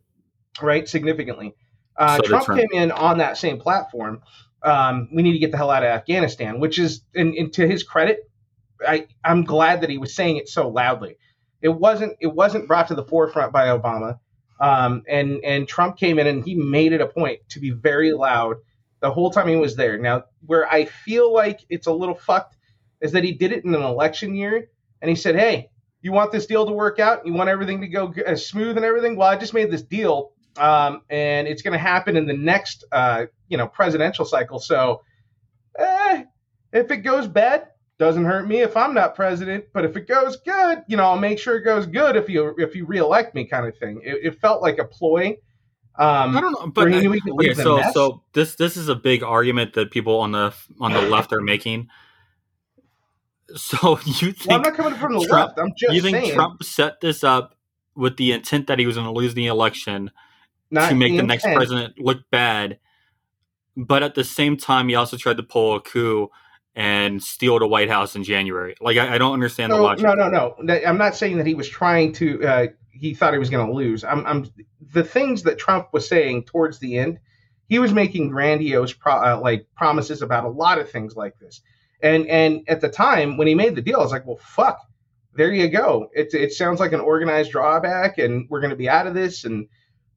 right? 0.62 0.88
Significantly. 0.88 1.54
Uh, 1.98 2.16
So 2.18 2.24
Trump, 2.24 2.46
Trump. 2.46 2.62
came 2.62 2.82
in 2.82 2.92
on 2.92 3.18
that 3.18 3.38
same 3.38 3.60
platform. 3.60 4.22
Um, 4.64 5.10
we 5.14 5.22
need 5.22 5.34
to 5.34 5.40
get 5.40 5.52
the 5.52 5.58
hell 5.58 5.70
out 5.70 5.84
of 5.84 5.90
Afghanistan, 5.90 6.60
which 6.62 6.80
is, 6.80 7.02
and, 7.14 7.34
and 7.36 7.52
to 7.54 7.68
his 7.68 7.84
credit, 7.84 8.20
I, 8.88 9.08
I'm 9.24 9.44
glad 9.44 9.82
that 9.82 9.90
he 9.90 9.98
was 9.98 10.16
saying 10.16 10.38
it 10.38 10.48
so 10.48 10.70
loudly. 10.70 11.18
It 11.64 11.70
wasn't 11.70 12.18
it 12.20 12.28
wasn't 12.28 12.68
brought 12.68 12.90
to 12.90 12.96
the 12.96 13.06
forefront 13.06 13.54
by 13.54 13.68
Obama, 13.68 14.20
um, 14.60 15.04
and 15.08 15.44
and 15.44 15.68
Trump 15.68 15.98
came 15.98 16.20
in 16.20 16.28
and 16.28 16.44
he 16.44 16.56
made 16.56 16.92
it 16.94 17.02
a 17.02 17.08
point 17.08 17.40
to 17.50 17.60
be 17.60 17.72
very 17.72 18.12
loud 18.12 18.58
the 19.00 19.10
whole 19.10 19.32
time 19.32 19.48
he 19.48 19.56
was 19.56 19.76
there. 19.76 19.98
Now, 19.98 20.26
where 20.46 20.70
I 20.72 20.86
feel 20.86 21.34
like 21.34 21.62
it's 21.70 21.88
a 21.88 21.92
little 21.92 22.16
fucked 22.16 22.58
is 23.02 23.14
that 23.14 23.24
he 23.24 23.32
did 23.32 23.52
it 23.54 23.66
in 23.66 23.74
an 23.74 23.82
election 23.82 24.36
year, 24.36 24.70
and 25.02 25.10
he 25.10 25.16
said, 25.16 25.36
"Hey, 25.36 25.70
you 26.04 26.12
want 26.12 26.34
this 26.34 26.46
deal 26.46 26.66
to 26.66 26.72
work 26.74 27.00
out? 27.00 27.26
You 27.26 27.34
want 27.34 27.50
everything 27.50 27.80
to 27.82 27.88
go 27.88 28.14
uh, 28.28 28.36
smooth 28.36 28.76
and 28.76 28.86
everything? 28.86 29.16
Well, 29.16 29.30
I 29.30 29.38
just 29.38 29.54
made 29.54 29.72
this 29.72 29.82
deal, 29.82 30.34
um, 30.58 31.02
and 31.10 31.48
it's 31.48 31.62
going 31.62 31.72
to 31.72 31.80
happen 31.80 32.18
in 32.18 32.28
the 32.28 32.38
next, 32.38 32.84
uh, 32.92 33.26
you 33.48 33.58
know, 33.58 33.68
presidential 33.68 34.26
cycle. 34.26 34.60
So, 34.60 35.02
eh, 35.80 36.26
if 36.74 36.92
it 36.92 36.98
goes 36.98 37.28
bad, 37.28 37.70
doesn't 38.00 38.26
hurt 38.26 38.48
me 38.48 38.62
if 38.62 38.76
I'm 38.76 38.94
not 38.94 39.16
president. 39.16 39.66
But 39.74 39.86
if 39.86 39.96
it 39.96 40.08
goes 40.08 40.38
good, 40.38 40.84
you 40.88 40.98
know, 40.98 41.04
I'll 41.04 41.20
make 41.20 41.40
sure 41.40 41.58
it 41.58 41.64
goes 41.64 41.86
good 41.86 42.16
if 42.16 42.30
you 42.30 42.56
if 42.58 42.76
you 42.76 42.86
reelect 42.86 43.36
me, 43.36 43.46
kind 43.46 43.68
of 43.68 43.78
thing. 43.78 44.02
It, 44.04 44.20
it 44.24 44.42
felt 44.42 44.62
like 44.62 44.80
a 44.80 44.86
ploy. 44.86 45.38
Um, 45.96 46.36
I 46.36 46.42
don't 46.42 46.54
know, 46.54 46.68
but 46.68 46.92
he 46.92 47.08
okay, 47.08 47.54
so 47.54 47.78
mess. 47.78 47.94
so 47.94 48.24
this 48.34 48.56
this 48.56 48.78
is 48.78 48.90
a 48.90 48.96
big 48.96 49.22
argument 49.22 49.74
that 49.74 49.92
people 49.92 50.20
on 50.20 50.32
the 50.32 50.54
on 50.80 50.92
the 50.92 51.02
left 51.02 51.32
are 51.34 51.42
making. 51.42 51.88
So 53.56 54.00
you 54.06 54.32
think 54.32 54.48
well, 54.48 54.58
I'm 54.58 54.64
not 54.64 54.74
coming 54.74 54.98
from 55.00 55.14
the 55.14 55.26
Trump- 55.26 55.50
left. 55.50 55.60
I'm 55.60 55.74
just 55.78 55.94
you 55.94 56.02
think 56.02 56.18
saying, 56.18 56.34
Trump 56.34 56.64
set 56.64 57.00
this 57.00 57.24
up 57.24 57.56
with 57.96 58.18
the 58.18 58.32
intent 58.32 58.68
that 58.68 58.80
he 58.80 58.88
was 58.88 58.96
going 58.96 59.06
to 59.06 59.14
lose 59.14 59.36
the 59.36 59.46
election 59.46 60.10
not 60.72 60.90
to 60.90 60.96
make 60.96 61.16
the 61.16 61.22
next 61.22 61.44
president 61.44 62.00
look 62.00 62.28
bad, 62.32 62.80
but 63.78 64.02
at 64.02 64.16
the 64.16 64.24
same 64.24 64.58
time 64.58 64.90
he 64.90 64.96
also 64.96 65.16
tried 65.16 65.38
to 65.38 65.44
pull 65.44 65.76
a 65.76 65.82
coup 65.82 66.32
and 66.76 67.22
steal 67.22 67.60
the 67.60 67.68
White 67.68 67.90
House 67.90 68.16
in 68.16 68.24
January. 68.24 68.76
Like 68.82 68.98
I, 68.98 69.16
I 69.16 69.18
don't 69.18 69.34
understand 69.34 69.72
the 69.72 69.78
logic. 69.78 70.06
no, 70.06 70.16
no, 70.16 70.56
no. 70.60 70.74
I'm 70.86 70.98
not 70.98 71.16
saying 71.16 71.38
that 71.38 71.48
he 71.48 71.56
was 71.56 71.70
trying 71.70 72.14
to. 72.14 72.46
Uh, 72.46 72.68
he 72.92 73.14
thought 73.14 73.34
he 73.34 73.40
was 73.40 73.50
going 73.50 73.68
to 73.68 73.74
lose. 73.74 74.04
I'm, 74.04 74.26
I'm. 74.26 74.52
The 74.92 75.04
things 75.04 75.44
that 75.44 75.58
Trump 75.58 75.90
was 75.94 76.08
saying 76.08 76.46
towards 76.46 76.80
the 76.80 76.98
end, 76.98 77.20
he 77.68 77.80
was 77.80 77.94
making 77.94 78.30
grandiose, 78.30 78.94
pro, 78.94 79.14
uh, 79.14 79.40
like 79.42 79.68
promises 79.76 80.22
about 80.22 80.46
a 80.46 80.50
lot 80.50 80.80
of 80.80 80.90
things 80.90 81.16
like 81.16 81.38
this. 81.40 81.62
And 82.02 82.28
and 82.28 82.62
at 82.68 82.82
the 82.82 82.90
time 82.90 83.38
when 83.38 83.48
he 83.48 83.56
made 83.56 83.76
the 83.76 83.82
deal, 83.82 83.98
I 83.98 84.04
was 84.04 84.12
like, 84.12 84.26
well, 84.26 84.40
fuck. 84.42 84.80
There 85.36 85.52
you 85.52 85.68
go. 85.68 86.10
It 86.14 86.34
it 86.34 86.54
sounds 86.54 86.80
like 86.80 86.92
an 86.92 87.00
organized 87.00 87.52
drawback, 87.52 88.20
and 88.20 88.48
we're 88.50 88.62
going 88.62 88.70
to 88.70 88.76
be 88.76 88.90
out 88.90 89.08
of 89.08 89.16
this. 89.16 89.46
And 89.46 89.68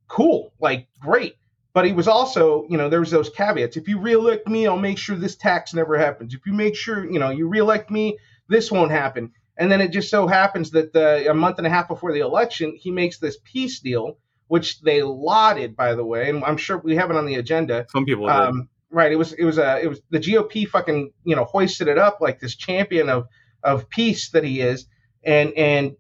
cool, 0.09 0.53
like 0.61 0.89
great. 1.01 1.37
But 1.77 1.85
he 1.85 1.93
was 1.93 2.09
also, 2.09 2.67
you 2.71 2.79
know, 2.79 2.89
there 2.89 3.01
was 3.01 3.11
those 3.11 3.29
caveats. 3.29 3.77
If 3.77 3.87
you 3.87 3.99
reelect 3.99 4.49
me, 4.49 4.67
I'll 4.67 4.79
make 4.79 4.97
sure 4.97 5.15
this 5.15 5.37
tax 5.37 5.75
never 5.75 5.99
happens. 5.99 6.33
If 6.33 6.47
you 6.47 6.55
make 6.55 6.75
sure, 6.75 7.05
you 7.05 7.19
know, 7.19 7.29
you 7.29 7.49
reelect 7.49 7.91
me, 7.91 8.17
this 8.49 8.73
won't 8.73 8.93
happen. 8.93 9.33
And 9.59 9.71
then 9.71 9.83
it 9.83 9.89
just 9.89 10.09
so 10.09 10.27
happens 10.27 10.71
that 10.71 10.95
the, 10.95 11.31
a 11.31 11.35
month 11.35 11.59
and 11.59 11.67
a 11.67 11.71
half 11.71 11.87
before 11.87 12.15
the 12.15 12.21
election, 12.21 12.75
he 12.81 12.91
makes 12.91 13.19
this 13.19 13.37
peace 13.45 13.81
deal, 13.81 14.17
which 14.49 14.81
they 14.81 15.03
lauded, 15.03 15.77
by 15.77 15.95
the 15.95 16.03
way, 16.03 16.31
and 16.31 16.43
I'm 16.45 16.57
sure 16.57 16.79
we 16.79 16.97
have 16.97 17.11
it 17.11 17.17
on 17.17 17.27
the 17.27 17.35
agenda. 17.35 17.85
Some 17.91 18.07
people. 18.07 18.27
Um, 18.27 18.71
right? 18.89 19.13
It 19.13 19.17
was 19.17 19.35
it 19.35 19.45
was 19.45 19.59
a 19.59 19.79
it 19.83 19.89
was 19.89 20.01
the 20.09 20.19
GOP 20.19 20.67
fucking 20.67 21.13
you 21.25 21.37
know 21.37 21.45
hoisted 21.45 21.89
it 21.89 21.99
up 21.99 22.23
like 22.23 22.41
this 22.41 22.57
champion 22.57 23.11
of 23.11 23.29
of 23.63 23.91
peace 23.91 24.31
that 24.31 24.45
he 24.45 24.63
is, 24.63 24.87
and 25.23 25.53
and 25.53 25.97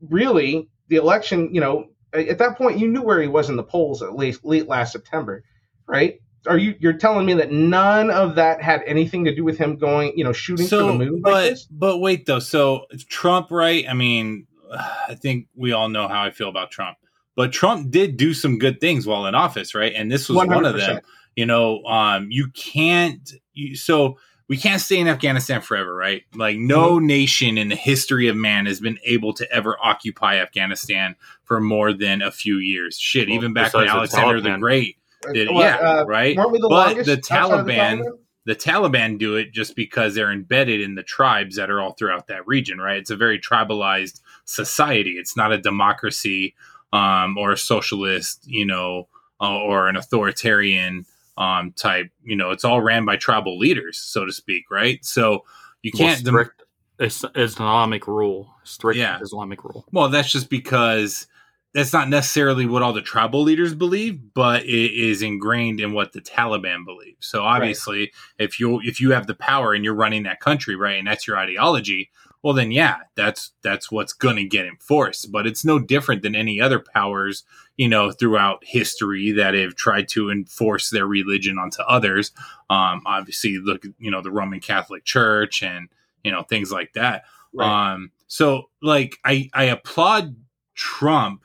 really 0.00 0.68
the 0.88 0.96
election, 0.96 1.54
you 1.54 1.60
know, 1.60 1.86
at 2.12 2.38
that 2.38 2.56
point 2.56 2.78
you 2.78 2.88
knew 2.88 3.02
where 3.02 3.20
he 3.20 3.28
was 3.28 3.48
in 3.48 3.56
the 3.56 3.62
polls 3.62 4.02
at 4.02 4.14
least 4.14 4.44
late 4.44 4.68
last 4.68 4.92
September, 4.92 5.44
right? 5.86 6.20
Are 6.46 6.56
you 6.56 6.74
you're 6.78 6.94
telling 6.94 7.26
me 7.26 7.34
that 7.34 7.52
none 7.52 8.10
of 8.10 8.36
that 8.36 8.62
had 8.62 8.82
anything 8.86 9.24
to 9.26 9.34
do 9.34 9.44
with 9.44 9.58
him 9.58 9.76
going, 9.76 10.12
you 10.16 10.24
know, 10.24 10.32
shooting 10.32 10.66
so, 10.66 10.86
for 10.86 10.92
the 10.92 10.98
moon 10.98 11.20
but 11.20 11.32
like 11.32 11.58
but 11.70 11.98
wait 11.98 12.26
though. 12.26 12.38
So 12.38 12.86
Trump, 13.08 13.50
right? 13.50 13.84
I 13.88 13.94
mean, 13.94 14.46
I 14.72 15.14
think 15.14 15.48
we 15.54 15.72
all 15.72 15.88
know 15.88 16.08
how 16.08 16.22
I 16.22 16.30
feel 16.30 16.48
about 16.48 16.70
Trump. 16.70 16.96
But 17.36 17.52
Trump 17.52 17.90
did 17.90 18.16
do 18.16 18.34
some 18.34 18.58
good 18.58 18.80
things 18.80 19.06
while 19.06 19.26
in 19.26 19.34
office, 19.34 19.74
right? 19.74 19.92
And 19.94 20.10
this 20.10 20.28
was 20.28 20.36
one 20.36 20.64
of 20.64 20.76
them. 20.76 21.00
You 21.36 21.46
know, 21.46 21.82
um, 21.84 22.26
you 22.30 22.48
can't. 22.48 23.30
You, 23.54 23.76
so 23.76 24.18
we 24.50 24.56
can't 24.56 24.80
stay 24.80 24.98
in 24.98 25.06
Afghanistan 25.06 25.60
forever, 25.60 25.94
right? 25.94 26.24
Like 26.34 26.58
no 26.58 26.96
Mm-hmm. 26.96 27.06
nation 27.06 27.56
in 27.56 27.68
the 27.68 27.76
history 27.76 28.26
of 28.26 28.34
man 28.34 28.66
has 28.66 28.80
been 28.80 28.98
able 29.04 29.32
to 29.34 29.50
ever 29.52 29.76
occupy 29.80 30.38
Afghanistan 30.40 31.14
for 31.44 31.60
more 31.60 31.92
than 31.92 32.20
a 32.20 32.32
few 32.32 32.56
years. 32.56 32.98
Shit, 32.98 33.28
Well, 33.28 33.36
even 33.36 33.52
back 33.52 33.72
when 33.72 33.84
besides 33.84 34.10
the 34.10 34.18
Alexander 34.18 34.40
the 34.40 34.58
Great 34.58 34.96
did 35.32 35.48
it. 35.48 35.54
What, 35.54 35.62
yeah, 35.62 35.76
uh, 35.76 36.04
right. 36.04 36.36
We 36.50 36.58
the 36.58 36.68
but 36.68 36.94
the 36.94 36.98
outside 36.98 36.98
of 36.98 37.06
the 37.06 37.72
Taliban, 37.72 38.00
Taliban? 38.00 38.18
the 38.44 38.56
Taliban 38.56 39.18
do 39.20 39.36
it 39.36 39.52
just 39.52 39.76
because 39.76 40.16
they're 40.16 40.32
embedded 40.32 40.80
in 40.80 40.96
the 40.96 41.04
tribes 41.04 41.54
that 41.54 41.70
are 41.70 41.80
all 41.80 41.92
throughout 41.92 42.26
that 42.26 42.44
region, 42.48 42.78
right? 42.80 42.98
It's 42.98 43.10
a 43.10 43.16
very 43.16 43.38
tribalized 43.38 44.20
society. 44.46 45.12
It's 45.12 45.36
not 45.36 45.52
a 45.52 45.58
democracy 45.58 46.56
um, 46.92 47.38
or 47.38 47.52
a 47.52 47.56
socialist, 47.56 48.42
you 48.48 48.66
know, 48.66 49.06
uh, 49.40 49.58
or 49.58 49.88
an 49.88 49.94
authoritarian 49.94 51.06
um, 51.40 51.72
type. 51.72 52.10
You 52.22 52.36
know, 52.36 52.50
it's 52.50 52.64
all 52.64 52.80
ran 52.80 53.04
by 53.04 53.16
tribal 53.16 53.58
leaders, 53.58 53.98
so 53.98 54.24
to 54.24 54.32
speak, 54.32 54.70
right? 54.70 55.04
So 55.04 55.44
you 55.82 55.90
can't. 55.90 56.22
dem- 56.22 56.34
strict 56.34 56.62
is- 57.00 57.24
Islamic 57.34 58.06
rule, 58.06 58.54
strict 58.62 58.98
Yeah. 58.98 59.18
Islamic 59.20 59.64
rule. 59.64 59.86
well, 59.90 60.08
that's 60.08 60.30
just 60.30 60.50
because 60.50 61.26
that's 61.72 61.92
not 61.92 62.08
necessarily 62.08 62.66
what 62.66 62.82
all 62.82 62.92
the 62.92 63.00
tribal 63.00 63.42
leaders 63.42 63.74
believe, 63.74 64.20
but 64.34 64.64
it 64.64 64.92
is 64.92 65.22
ingrained 65.22 65.80
in 65.80 65.92
what 65.92 66.12
the 66.12 66.20
Taliban 66.20 66.84
believe. 66.84 67.14
So 67.20 67.42
obviously, 67.44 68.12
if 68.38 68.60
you 68.60 68.80
if 68.82 69.00
you 69.00 69.12
have 69.12 69.26
the 69.26 69.34
power 69.36 69.72
and 69.72 69.84
you're 69.84 69.94
running 69.94 70.24
that 70.24 70.40
country, 70.40 70.74
right, 70.76 70.98
and 70.98 71.06
that's 71.06 71.26
your 71.28 71.36
ideology, 71.38 72.10
well 72.42 72.54
then 72.54 72.72
yeah, 72.72 72.96
that's 73.14 73.52
that's 73.62 73.90
what's 73.90 74.12
going 74.12 74.34
to 74.36 74.44
get 74.44 74.66
enforced. 74.66 75.30
But 75.30 75.46
it's 75.46 75.64
no 75.64 75.78
different 75.78 76.22
than 76.22 76.34
any 76.34 76.60
other 76.60 76.80
powers, 76.80 77.44
you 77.80 77.88
know, 77.88 78.10
throughout 78.12 78.62
history 78.62 79.32
that 79.32 79.54
have 79.54 79.74
tried 79.74 80.06
to 80.06 80.30
enforce 80.30 80.90
their 80.90 81.06
religion 81.06 81.58
onto 81.58 81.80
others. 81.82 82.30
Um, 82.68 83.00
obviously, 83.06 83.56
look, 83.58 83.84
you 83.98 84.10
know, 84.10 84.20
the 84.20 84.30
Roman 84.30 84.60
Catholic 84.60 85.04
Church 85.04 85.62
and 85.62 85.88
you 86.22 86.30
know 86.30 86.42
things 86.42 86.70
like 86.70 86.92
that. 86.92 87.24
Right. 87.54 87.92
Um, 87.94 88.10
so 88.26 88.68
like 88.82 89.16
I 89.24 89.48
I 89.54 89.64
applaud 89.64 90.36
Trump 90.74 91.42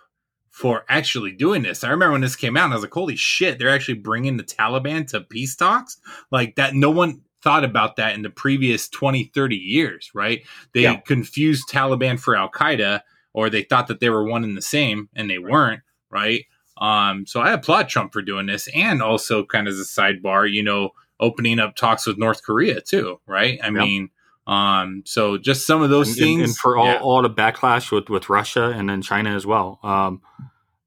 for 0.49 0.83
actually 0.89 1.31
doing 1.31 1.61
this. 1.63 1.85
I 1.85 1.89
remember 1.89 2.11
when 2.11 2.21
this 2.21 2.35
came 2.35 2.57
out, 2.57 2.65
and 2.65 2.73
I 2.73 2.75
was 2.75 2.83
like, 2.83 2.93
"Holy 2.93 3.15
shit! 3.15 3.57
They're 3.57 3.69
actually 3.77 3.99
bringing 3.99 4.35
the 4.35 4.43
Taliban 4.43 5.07
to 5.11 5.21
peace 5.21 5.55
talks 5.55 5.97
like 6.31 6.55
that." 6.57 6.75
No 6.75 6.89
one 6.91 7.21
thought 7.43 7.63
about 7.63 7.95
that 7.95 8.13
in 8.15 8.23
the 8.23 8.29
previous 8.29 8.89
20, 8.89 9.25
30 9.33 9.55
years, 9.55 10.11
right? 10.13 10.43
They 10.73 10.81
Yeah. 10.81 10.97
confused 10.97 11.69
Taliban 11.69 12.19
for 12.19 12.35
Al 12.35 12.49
Qaeda, 12.49 13.01
or 13.33 13.49
they 13.49 13.63
thought 13.63 13.87
that 13.87 13.99
they 14.01 14.09
were 14.09 14.23
one 14.25 14.43
and 14.43 14.57
the 14.57 14.61
same, 14.61 15.07
and 15.15 15.29
they 15.29 15.37
weren't, 15.39 15.81
right? 16.09 16.45
Um, 16.77 17.25
so 17.25 17.39
I 17.39 17.53
applaud 17.53 17.87
Trump 17.89 18.13
for 18.13 18.21
doing 18.21 18.45
this, 18.47 18.67
and 18.75 19.01
also 19.01 19.45
kind 19.45 19.67
of 19.67 19.73
as 19.73 19.79
a 19.79 19.83
sidebar, 19.83 20.51
you 20.51 20.63
know, 20.63 20.89
opening 21.19 21.59
up 21.59 21.75
talks 21.75 22.05
with 22.05 22.17
North 22.17 22.43
Korea 22.43 22.81
too, 22.81 23.19
right? 23.25 23.59
I 23.63 23.67
Yeah. 23.67 23.71
mean, 23.71 24.09
um, 24.47 25.03
so 25.05 25.37
just 25.37 25.65
some 25.65 25.81
of 25.81 25.89
those 25.89 26.09
and, 26.09 26.17
things, 26.17 26.39
and, 26.39 26.47
and 26.49 26.57
for 26.57 26.77
all, 26.77 26.85
yeah. 26.85 26.99
all 26.99 27.21
the 27.21 27.29
backlash 27.29 27.91
with, 27.91 28.09
with 28.09 28.29
Russia 28.29 28.73
and 28.75 28.89
then 28.89 29.01
China 29.01 29.33
as 29.33 29.45
well. 29.45 29.79
Um, 29.83 30.21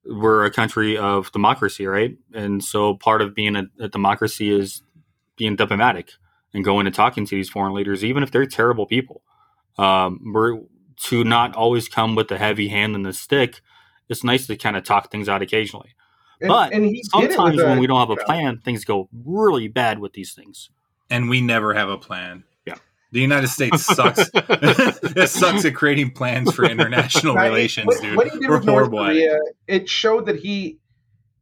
we're 0.04 0.44
a 0.44 0.50
country 0.50 0.96
of 0.96 1.32
democracy, 1.32 1.86
right? 1.86 2.16
And 2.32 2.62
so 2.62 2.94
part 2.94 3.20
of 3.20 3.34
being 3.34 3.56
a, 3.56 3.64
a 3.80 3.88
democracy 3.88 4.50
is 4.50 4.82
being 5.36 5.56
diplomatic 5.56 6.12
and 6.54 6.64
going 6.64 6.86
and 6.86 6.94
talking 6.94 7.26
to 7.26 7.34
these 7.34 7.48
foreign 7.48 7.74
leaders, 7.74 8.04
even 8.04 8.22
if 8.22 8.30
they're 8.30 8.46
terrible 8.46 8.86
people. 8.86 9.22
Um, 9.76 10.20
we're 10.34 10.60
to 11.04 11.24
not 11.24 11.54
always 11.54 11.88
come 11.88 12.14
with 12.14 12.28
the 12.28 12.38
heavy 12.38 12.68
hand 12.68 12.94
and 12.94 13.06
the 13.06 13.12
stick. 13.12 13.60
It's 14.08 14.24
nice 14.24 14.46
to 14.46 14.56
kind 14.56 14.76
of 14.76 14.84
talk 14.84 15.10
things 15.10 15.28
out 15.28 15.42
occasionally. 15.42 15.94
And, 16.40 16.48
but 16.48 16.72
and 16.72 16.84
he 16.84 16.92
did 16.92 17.00
it 17.00 17.32
Sometimes 17.32 17.56
when 17.56 17.78
a- 17.78 17.80
we 17.80 17.86
don't 17.86 17.98
have 17.98 18.10
a 18.10 18.24
plan, 18.24 18.58
things 18.58 18.84
go 18.84 19.08
really 19.24 19.68
bad 19.68 19.98
with 19.98 20.12
these 20.12 20.32
things. 20.34 20.70
and 21.10 21.28
we 21.28 21.40
never 21.40 21.74
have 21.74 21.88
a 21.88 21.98
plan. 21.98 22.44
Yeah. 22.66 22.76
The 23.12 23.20
United 23.20 23.48
States 23.48 23.84
sucks. 23.84 24.30
it 24.34 25.28
sucks 25.30 25.64
at 25.64 25.74
creating 25.74 26.12
plans 26.12 26.54
for 26.54 26.64
international 26.64 27.34
Right? 27.34 27.48
relations, 27.48 27.86
What- 27.86 28.00
dude. 28.02 28.16
What 28.16 28.28
he 28.28 28.38
did 28.38 28.48
We're 28.48 28.58
with 28.58 28.66
North 28.66 28.88
it. 28.88 28.90
Korea, 28.96 29.38
it 29.66 29.88
showed 29.88 30.26
that 30.26 30.36
he 30.36 30.78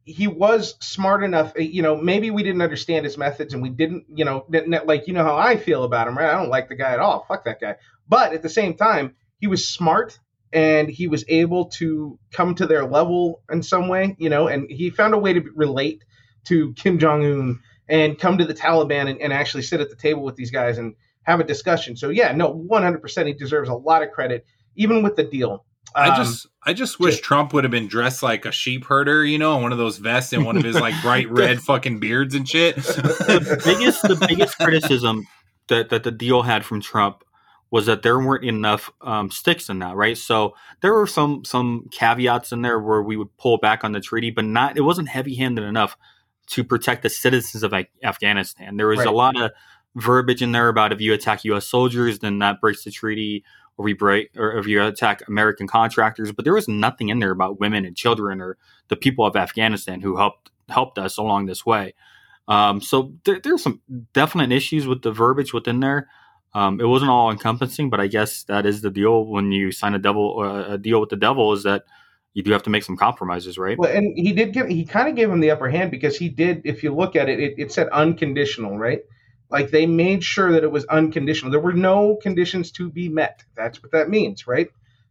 he 0.09 0.29
was 0.29 0.77
smart 0.81 1.25
enough. 1.25 1.53
uh, 1.59 1.63
You 1.63 1.83
know, 1.83 1.97
maybe 1.97 2.31
we 2.31 2.45
didn't 2.45 2.63
understand 2.63 3.05
his 3.05 3.19
methods, 3.19 3.53
and 3.55 3.61
we 3.63 3.71
didn't. 3.71 4.05
You 4.15 4.25
know, 4.25 4.47
didn't- 4.49 4.87
like 4.87 5.09
you 5.09 5.13
know 5.15 5.25
how 5.25 5.37
I 5.37 5.57
feel 5.57 5.83
about 5.85 6.07
him, 6.09 6.17
right? 6.17 6.31
I 6.33 6.39
don't 6.41 6.49
like 6.49 6.69
the 6.69 6.77
guy 6.77 6.93
at 6.93 7.01
all. 7.01 7.25
Fuck 7.29 7.45
that 7.45 7.61
guy. 7.61 7.75
But 8.09 8.33
at 8.33 8.43
the 8.43 8.49
same 8.49 8.75
time, 8.75 9.17
he 9.41 9.49
was 9.49 9.69
smart 9.69 10.19
and 10.57 10.89
he 10.89 11.07
was 11.07 11.23
able 11.29 11.67
to 11.67 12.19
come 12.33 12.55
to 12.55 12.67
their 12.67 12.87
level 12.87 13.43
in 13.53 13.63
some 13.63 13.89
way. 13.89 14.17
You 14.19 14.31
know, 14.31 14.49
and 14.49 14.71
he 14.71 14.89
found 14.91 15.13
a 15.15 15.19
way 15.19 15.35
to 15.35 15.41
relate 15.55 16.03
to 16.47 16.73
Kim 16.75 16.99
Jong 16.99 17.25
Un 17.25 17.61
and 17.89 18.19
come 18.19 18.39
to 18.39 18.45
the 18.45 18.55
Taliban 18.55 19.11
and, 19.11 19.21
and 19.21 19.33
actually 19.33 19.63
sit 19.63 19.81
at 19.81 19.91
the 19.91 19.97
table 19.97 20.23
with 20.23 20.37
these 20.37 20.51
guys 20.51 20.79
and 20.79 20.95
have 21.25 21.41
a 21.41 21.45
discussion. 21.45 21.97
So 21.97 22.09
yeah, 22.09 22.33
no, 22.33 22.49
one 22.51 22.83
hundred 22.83 23.03
percent, 23.03 23.29
he 23.29 23.35
deserves 23.35 23.69
a 23.69 23.75
lot 23.75 24.03
of 24.03 24.11
credit, 24.11 24.45
even 24.77 25.03
with 25.03 25.17
the 25.17 25.25
deal. 25.25 25.65
I 25.95 26.09
Um, 26.11 26.17
just, 26.25 26.47
I 26.65 26.73
just 26.73 26.99
wish 27.01 27.15
just- 27.15 27.25
Trump 27.25 27.53
would 27.53 27.65
have 27.65 27.71
been 27.71 27.87
dressed 27.89 28.23
like 28.23 28.45
a 28.45 28.53
sheep 28.53 28.85
herder, 28.87 29.25
you 29.25 29.39
know, 29.39 29.57
in 29.57 29.63
one 29.63 29.73
of 29.73 29.79
those 29.79 29.99
vests 29.99 30.33
and 30.33 30.45
one 30.45 30.57
of 30.57 30.63
his 30.65 30.75
like 30.79 30.95
bright 31.03 31.31
red 31.43 31.61
fucking 31.61 32.01
beards 32.01 32.35
and 32.35 32.49
shit. 32.49 32.77
the 32.77 33.61
biggest 33.65 34.03
the 34.03 34.27
biggest 34.29 34.57
criticism 34.59 35.27
that, 35.69 35.91
that 35.91 36.03
the 36.03 36.11
deal 36.11 36.43
had 36.43 36.65
from 36.65 36.81
Trump 36.81 37.23
was 37.77 37.85
that 37.87 38.03
there 38.03 38.19
weren't 38.19 38.43
enough 38.45 38.91
um, 39.03 39.31
sticks 39.31 39.69
in 39.69 39.81
that, 39.81 39.97
right? 39.97 40.17
So 40.17 40.55
there 40.81 40.95
were 40.95 41.07
some 41.07 41.45
some 41.45 41.89
caveats 41.93 42.51
in 42.51 42.63
there 42.63 42.81
where 42.81 43.03
we 43.03 43.19
would 43.19 43.37
pull 43.37 43.59
back 43.59 43.85
on 43.85 43.93
the 43.93 44.01
treaty, 44.01 44.31
but 44.31 44.47
not 44.47 44.79
it 44.79 44.81
wasn't 44.81 45.09
heavy 45.11 45.35
handed 45.35 45.63
enough 45.63 45.97
to 46.49 46.65
protect 46.65 47.03
the 47.03 47.11
citizens 47.11 47.63
of 47.63 47.75
Af- 47.75 47.87
Afghanistan. 48.03 48.79
There 48.79 48.87
was 48.87 49.01
Right. 49.01 49.07
a 49.09 49.11
lot 49.11 49.37
of 49.39 49.51
verbiage 49.95 50.41
in 50.41 50.53
there 50.53 50.69
about 50.69 50.91
if 50.93 51.03
you 51.03 51.13
attack 51.13 51.45
U.S. 51.45 51.67
soldiers, 51.69 52.21
then 52.21 52.39
that 52.39 52.63
breaks 52.63 52.83
the 52.85 52.91
treaty, 52.91 53.45
or 53.77 53.85
we 53.85 53.93
break, 53.93 54.31
or 54.39 54.57
if 54.57 54.67
you 54.67 54.83
attack 54.83 55.21
American 55.29 55.67
contractors. 55.69 56.33
But 56.33 56.45
there 56.47 56.55
was 56.55 56.69
nothing 56.69 57.11
in 57.11 57.19
there 57.19 57.31
about 57.31 57.61
women 57.61 57.85
and 57.85 57.95
children 57.95 58.41
or 58.41 58.57
the 58.89 58.97
people 58.97 59.27
of 59.27 59.37
Afghanistan 59.37 60.01
who 60.01 60.17
helped 60.17 60.51
helped 60.71 60.99
us 60.99 61.19
along 61.19 61.45
this 61.45 61.67
way. 61.67 61.95
Um, 62.49 62.81
so 62.81 63.13
there, 63.25 63.39
there's 63.39 63.63
some 63.63 63.83
definite 64.15 64.51
issues 64.51 64.87
with 64.87 65.03
the 65.03 65.13
verbiage 65.13 65.53
within 65.53 65.81
there. 65.81 66.09
Um, 66.57 66.81
it 66.81 66.87
wasn't 66.87 67.11
all 67.11 67.31
encompassing, 67.31 67.91
but 67.91 68.01
I 68.01 68.07
guess 68.07 68.45
that 68.45 68.65
is 68.65 68.81
the 68.81 68.91
deal 68.91 69.27
when 69.27 69.53
you 69.53 69.73
sign 69.73 69.95
a 69.95 69.99
devil 69.99 70.41
uh, 70.41 70.73
a 70.73 70.79
deal 70.79 71.01
with 71.01 71.11
the 71.11 71.17
devil 71.17 71.53
is 71.53 71.65
that 71.65 71.85
you 72.33 72.43
do 72.43 72.51
have 72.53 72.63
to 72.63 72.71
make 72.71 72.83
some 72.83 72.97
compromises, 72.97 73.59
right? 73.59 73.79
Well, 73.79 73.95
and 73.95 74.17
he 74.17 74.33
did 74.33 74.55
give 74.55 74.67
he 74.67 74.87
kind 74.87 75.07
of 75.07 75.17
gave 75.17 75.31
him 75.31 75.41
the 75.41 75.51
upper 75.51 75.69
hand 75.69 75.91
because 75.91 76.17
he 76.17 76.31
did. 76.31 76.63
If 76.65 76.83
you 76.83 76.95
look 76.95 77.15
at 77.15 77.29
it, 77.29 77.41
it, 77.41 77.55
it 77.59 77.73
said 77.73 77.89
unconditional, 77.89 78.79
right? 78.79 79.01
Like 79.51 79.71
they 79.71 79.85
made 79.85 80.25
sure 80.25 80.53
that 80.53 80.65
it 80.65 80.71
was 80.71 80.87
unconditional. 80.87 81.53
There 81.53 81.61
were 81.61 81.75
no 81.75 82.17
conditions 82.17 82.73
to 82.73 82.91
be 82.91 83.11
met. 83.11 83.45
That's 83.55 83.83
what 83.83 83.93
that 83.93 84.09
means, 84.09 84.47
right? 84.47 84.69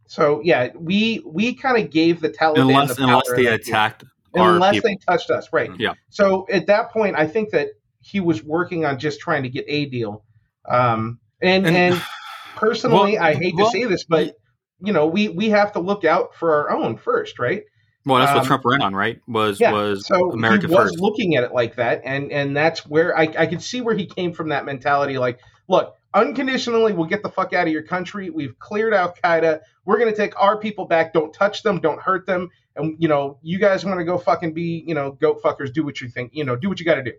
So 0.08 0.40
yeah, 0.42 0.70
we 0.74 1.22
we 1.24 1.54
kind 1.54 1.80
of 1.80 1.92
gave 1.92 2.20
the 2.20 2.30
Taliban 2.30 2.62
unless 2.62 2.96
the 2.96 3.04
unless 3.04 3.30
they 3.36 3.46
attacked 3.46 4.02
unless 4.34 4.72
people. 4.74 4.90
they 4.90 4.96
touched 4.96 5.30
us, 5.30 5.52
right? 5.52 5.70
Yeah. 5.78 5.94
So 6.10 6.48
at 6.50 6.66
that 6.66 6.90
point, 6.90 7.14
I 7.14 7.28
think 7.28 7.50
that 7.50 7.68
he 8.00 8.18
was 8.18 8.42
working 8.42 8.84
on 8.84 8.98
just 8.98 9.20
trying 9.20 9.44
to 9.44 9.48
get 9.48 9.64
a 9.68 9.84
deal. 9.86 10.24
Um, 10.68 11.20
and 11.42 11.66
And- 11.66 11.76
and, 11.76 12.02
personally, 12.56 13.14
Well- 13.14 13.22
I 13.24 13.34
hate 13.34 13.54
well, 13.56 13.66
to 13.66 13.72
say 13.72 13.84
this, 13.84 14.04
but 14.04 14.34
you 14.80 14.92
know, 14.92 15.06
we 15.06 15.28
we 15.28 15.48
have 15.50 15.72
to 15.72 15.80
look 15.80 16.04
out 16.04 16.34
for 16.34 16.54
our 16.54 16.70
own 16.76 16.96
first, 16.96 17.38
right? 17.38 17.62
well, 18.04 18.20
that's 18.20 18.32
what 18.32 18.42
um, 18.42 18.46
Trump 18.46 18.64
ran 18.64 18.82
on, 18.82 18.94
right? 18.94 19.20
Was 19.26 19.58
Yeah. 19.58 19.72
was 19.72 20.06
so 20.06 20.30
America 20.32 20.68
he 20.68 20.74
was 20.74 20.90
first? 20.90 21.00
looking 21.00 21.34
at 21.36 21.44
it 21.44 21.52
like 21.52 21.76
that, 21.76 22.02
and 22.04 22.30
and 22.30 22.56
that's 22.56 22.86
where 22.86 23.16
I 23.18 23.22
I 23.38 23.46
could 23.46 23.62
see 23.62 23.80
where 23.80 23.96
he 23.96 24.06
came 24.06 24.32
from 24.32 24.50
that 24.50 24.64
mentality. 24.64 25.18
Like, 25.18 25.40
look, 25.66 25.94
unconditionally, 26.14 26.92
we'll 26.92 27.06
get 27.08 27.22
the 27.22 27.30
fuck 27.30 27.52
out 27.52 27.66
of 27.66 27.72
your 27.72 27.82
country. 27.82 28.30
We've 28.30 28.56
cleared 28.58 28.92
Al 28.94 29.12
Qaeda. 29.14 29.60
We're 29.86 29.98
gonna 29.98 30.14
take 30.14 30.38
our 30.40 30.58
people 30.58 30.84
back. 30.86 31.12
Don't 31.14 31.32
touch 31.32 31.62
them. 31.62 31.80
Don't 31.80 32.00
hurt 32.00 32.26
them. 32.26 32.50
And 32.76 32.96
you 32.98 33.08
know, 33.08 33.38
you 33.42 33.58
guys 33.58 33.84
want 33.84 33.98
to 33.98 34.04
go 34.04 34.18
fucking 34.18 34.52
be, 34.52 34.84
you 34.86 34.94
know, 34.94 35.12
goat 35.12 35.42
fuckers. 35.42 35.72
Do 35.72 35.84
what 35.84 36.00
you 36.02 36.08
think. 36.08 36.30
You 36.34 36.44
know, 36.44 36.54
do 36.54 36.68
what 36.68 36.78
you 36.78 36.84
got 36.84 36.96
to 36.96 37.02
do. 37.02 37.12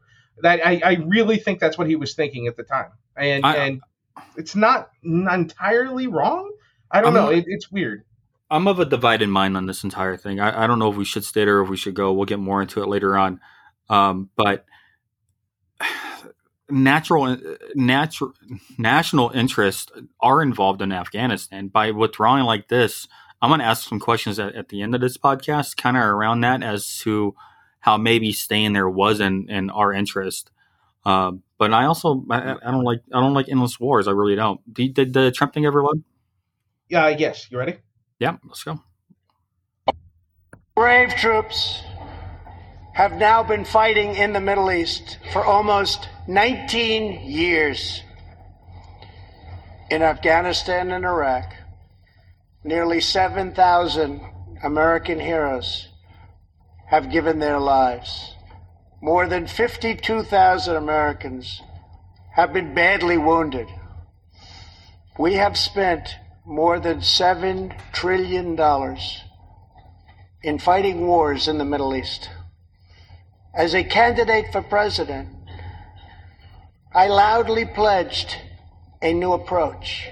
That 0.43 0.65
I, 0.65 0.79
I 0.85 0.93
really 1.07 1.37
think 1.37 1.59
that's 1.59 1.77
what 1.79 1.87
he 1.87 1.95
was 1.95 2.13
thinking 2.13 2.45
at 2.47 2.55
the 2.55 2.63
time, 2.63 2.91
and 3.15 3.43
I- 3.45 3.55
and 3.55 3.81
it's 4.35 4.55
not 4.55 4.89
entirely 5.03 6.07
wrong. 6.07 6.51
I 6.91 7.01
don't 7.01 7.09
I'm 7.09 7.13
know. 7.13 7.29
It, 7.29 7.45
it's 7.47 7.71
weird. 7.71 8.03
I'm 8.49 8.67
of 8.67 8.79
a 8.79 8.85
divided 8.85 9.27
mind 9.27 9.57
on 9.57 9.65
this 9.65 9.83
entire 9.83 10.15
thing. 10.15 10.39
I, 10.39 10.63
I 10.63 10.67
don't 10.67 10.79
know 10.79 10.89
if 10.89 10.95
we 10.95 11.05
should 11.05 11.25
stay 11.25 11.43
there 11.43 11.59
or 11.59 11.63
if 11.63 11.69
we 11.69 11.77
should 11.77 11.95
go. 11.95 12.13
We'll 12.13 12.25
get 12.25 12.39
more 12.39 12.61
into 12.61 12.81
it 12.81 12.87
later 12.87 13.17
on. 13.17 13.41
Um, 13.89 14.29
but 14.35 14.65
natural, 16.69 17.37
natural, 17.75 18.33
national 18.77 19.31
interests 19.31 19.91
are 20.21 20.41
involved 20.41 20.81
in 20.81 20.91
Afghanistan. 20.91 21.67
By 21.67 21.91
withdrawing 21.91 22.45
like 22.45 22.69
this, 22.69 23.07
I'm 23.41 23.49
going 23.49 23.59
to 23.59 23.65
ask 23.65 23.87
some 23.87 23.99
questions 23.99 24.39
at, 24.39 24.55
at 24.55 24.69
the 24.69 24.81
end 24.81 24.95
of 24.95 25.01
this 25.01 25.17
podcast, 25.17 25.75
kind 25.77 25.97
of 25.97 26.03
around 26.03 26.41
that 26.41 26.63
as 26.63 26.99
to 26.99 27.35
how 27.81 27.97
maybe 27.97 28.31
staying 28.31 28.73
there 28.73 28.89
was 28.89 29.19
in, 29.19 29.49
in 29.49 29.69
our 29.69 29.93
interest. 29.93 30.51
Uh, 31.05 31.33
but 31.57 31.73
I 31.73 31.85
also 31.85 32.23
I, 32.29 32.53
I, 32.53 32.71
don't 32.71 32.83
like 32.83 33.01
I 33.13 33.19
don't 33.19 33.33
like 33.33 33.49
endless 33.49 33.79
wars. 33.79 34.07
I 34.07 34.11
really 34.11 34.35
don't. 34.35 34.61
Did, 34.73 34.93
did 34.93 35.13
the 35.13 35.31
Trump 35.31 35.53
thing 35.53 35.65
ever 35.65 35.83
load? 35.83 36.03
Yeah. 36.89 37.09
yes. 37.09 37.47
You 37.51 37.57
ready? 37.57 37.77
Yeah. 38.19 38.37
Let's 38.45 38.63
go. 38.63 38.79
Brave 40.75 41.15
troops 41.15 41.81
have 42.93 43.13
now 43.13 43.43
been 43.43 43.65
fighting 43.65 44.15
in 44.15 44.33
the 44.33 44.39
Middle 44.39 44.71
East 44.71 45.17
for 45.33 45.43
almost 45.43 46.07
19 46.27 47.29
years. 47.29 48.01
In 49.89 50.01
Afghanistan 50.01 50.91
and 50.91 51.05
Iraq, 51.05 51.53
nearly 52.63 52.99
7,000 52.99 54.21
American 54.63 55.19
heroes 55.19 55.87
have 56.87 57.11
given 57.11 57.39
their 57.39 57.59
lives. 57.59 58.35
More 59.01 59.27
than 59.27 59.45
52,000 59.45 60.75
Americans 60.75 61.61
have 62.31 62.51
been 62.51 62.73
badly 62.73 63.17
wounded. 63.17 63.67
We 65.19 65.35
have 65.35 65.57
spent 65.57 66.15
more 66.45 66.79
than 66.79 66.99
$7 66.99 67.79
trillion 67.93 68.57
in 70.41 70.59
fighting 70.59 71.05
wars 71.05 71.47
in 71.47 71.57
the 71.57 71.65
Middle 71.65 71.95
East. 71.95 72.29
As 73.53 73.75
a 73.75 73.83
candidate 73.83 74.51
for 74.51 74.61
president, 74.63 75.29
I 76.93 77.07
loudly 77.07 77.65
pledged 77.65 78.35
a 79.01 79.13
new 79.13 79.33
approach. 79.33 80.09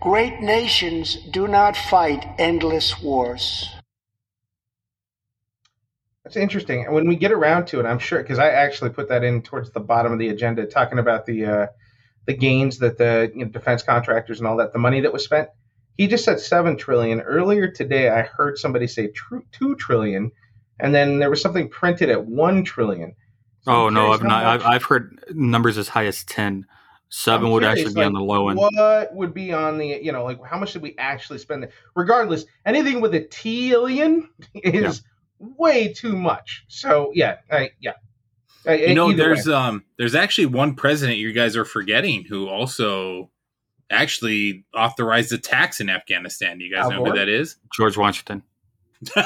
Great 0.00 0.40
nations 0.40 1.16
do 1.30 1.48
not 1.48 1.76
fight 1.76 2.26
endless 2.38 3.00
wars. 3.02 3.68
That's 6.30 6.40
interesting. 6.40 6.84
And 6.84 6.94
when 6.94 7.08
we 7.08 7.16
get 7.16 7.32
around 7.32 7.66
to 7.66 7.80
it, 7.80 7.86
I'm 7.86 7.98
sure 7.98 8.22
because 8.22 8.38
I 8.38 8.50
actually 8.50 8.90
put 8.90 9.08
that 9.08 9.24
in 9.24 9.42
towards 9.42 9.72
the 9.72 9.80
bottom 9.80 10.12
of 10.12 10.20
the 10.20 10.28
agenda, 10.28 10.64
talking 10.64 11.00
about 11.00 11.26
the 11.26 11.44
uh, 11.44 11.66
the 12.26 12.34
gains 12.34 12.78
that 12.78 12.98
the 12.98 13.32
you 13.34 13.44
know, 13.44 13.50
defense 13.50 13.82
contractors 13.82 14.38
and 14.38 14.46
all 14.46 14.56
that, 14.58 14.72
the 14.72 14.78
money 14.78 15.00
that 15.00 15.12
was 15.12 15.24
spent. 15.24 15.48
He 15.96 16.06
just 16.06 16.24
said 16.24 16.38
seven 16.38 16.76
trillion. 16.76 17.20
Earlier 17.20 17.68
today, 17.68 18.10
I 18.10 18.22
heard 18.22 18.58
somebody 18.58 18.86
say 18.86 19.08
tr- 19.08 19.38
two 19.50 19.74
trillion, 19.74 20.30
and 20.78 20.94
then 20.94 21.18
there 21.18 21.30
was 21.30 21.42
something 21.42 21.68
printed 21.68 22.10
at 22.10 22.24
one 22.24 22.62
trillion. 22.62 23.16
So 23.62 23.72
oh 23.72 23.88
no, 23.88 24.12
I've 24.12 24.22
not. 24.22 24.44
I've, 24.44 24.64
I've, 24.64 24.84
heard 24.84 25.18
numbers 25.34 25.78
as 25.78 25.88
high 25.88 26.06
as 26.06 26.22
ten. 26.22 26.64
7 27.12 27.44
I'm 27.44 27.52
would 27.52 27.64
curious, 27.64 27.80
actually 27.80 27.94
be 27.94 28.00
like, 28.02 28.06
on 28.06 28.12
the 28.12 28.20
low 28.20 28.48
end. 28.50 28.58
What 28.60 29.14
would 29.16 29.34
be 29.34 29.52
on 29.52 29.78
the 29.78 29.98
you 30.00 30.12
know 30.12 30.22
like 30.22 30.38
how 30.44 30.60
much 30.60 30.74
did 30.74 30.82
we 30.82 30.94
actually 30.96 31.38
spend? 31.38 31.68
Regardless, 31.96 32.44
anything 32.64 33.00
with 33.00 33.16
a 33.16 33.24
trillion 33.24 34.30
is 34.54 35.02
way 35.40 35.92
too 35.92 36.16
much. 36.16 36.64
So 36.68 37.10
yeah, 37.14 37.36
I, 37.50 37.70
yeah. 37.80 37.92
I, 38.66 38.74
you 38.74 38.94
know, 38.94 39.12
there's 39.12 39.46
way. 39.46 39.54
um, 39.54 39.84
there's 39.98 40.14
actually 40.14 40.46
one 40.46 40.74
president 40.74 41.18
you 41.18 41.32
guys 41.32 41.56
are 41.56 41.64
forgetting 41.64 42.24
who 42.24 42.48
also 42.48 43.30
actually 43.90 44.64
authorized 44.74 45.32
attacks 45.32 45.80
in 45.80 45.88
Afghanistan. 45.88 46.58
Do 46.58 46.64
you 46.64 46.74
guys 46.74 46.84
Al 46.84 46.90
know 46.90 46.98
Gore? 46.98 47.12
who 47.12 47.18
that 47.18 47.28
is? 47.28 47.56
George 47.72 47.96
Washington. 47.96 48.42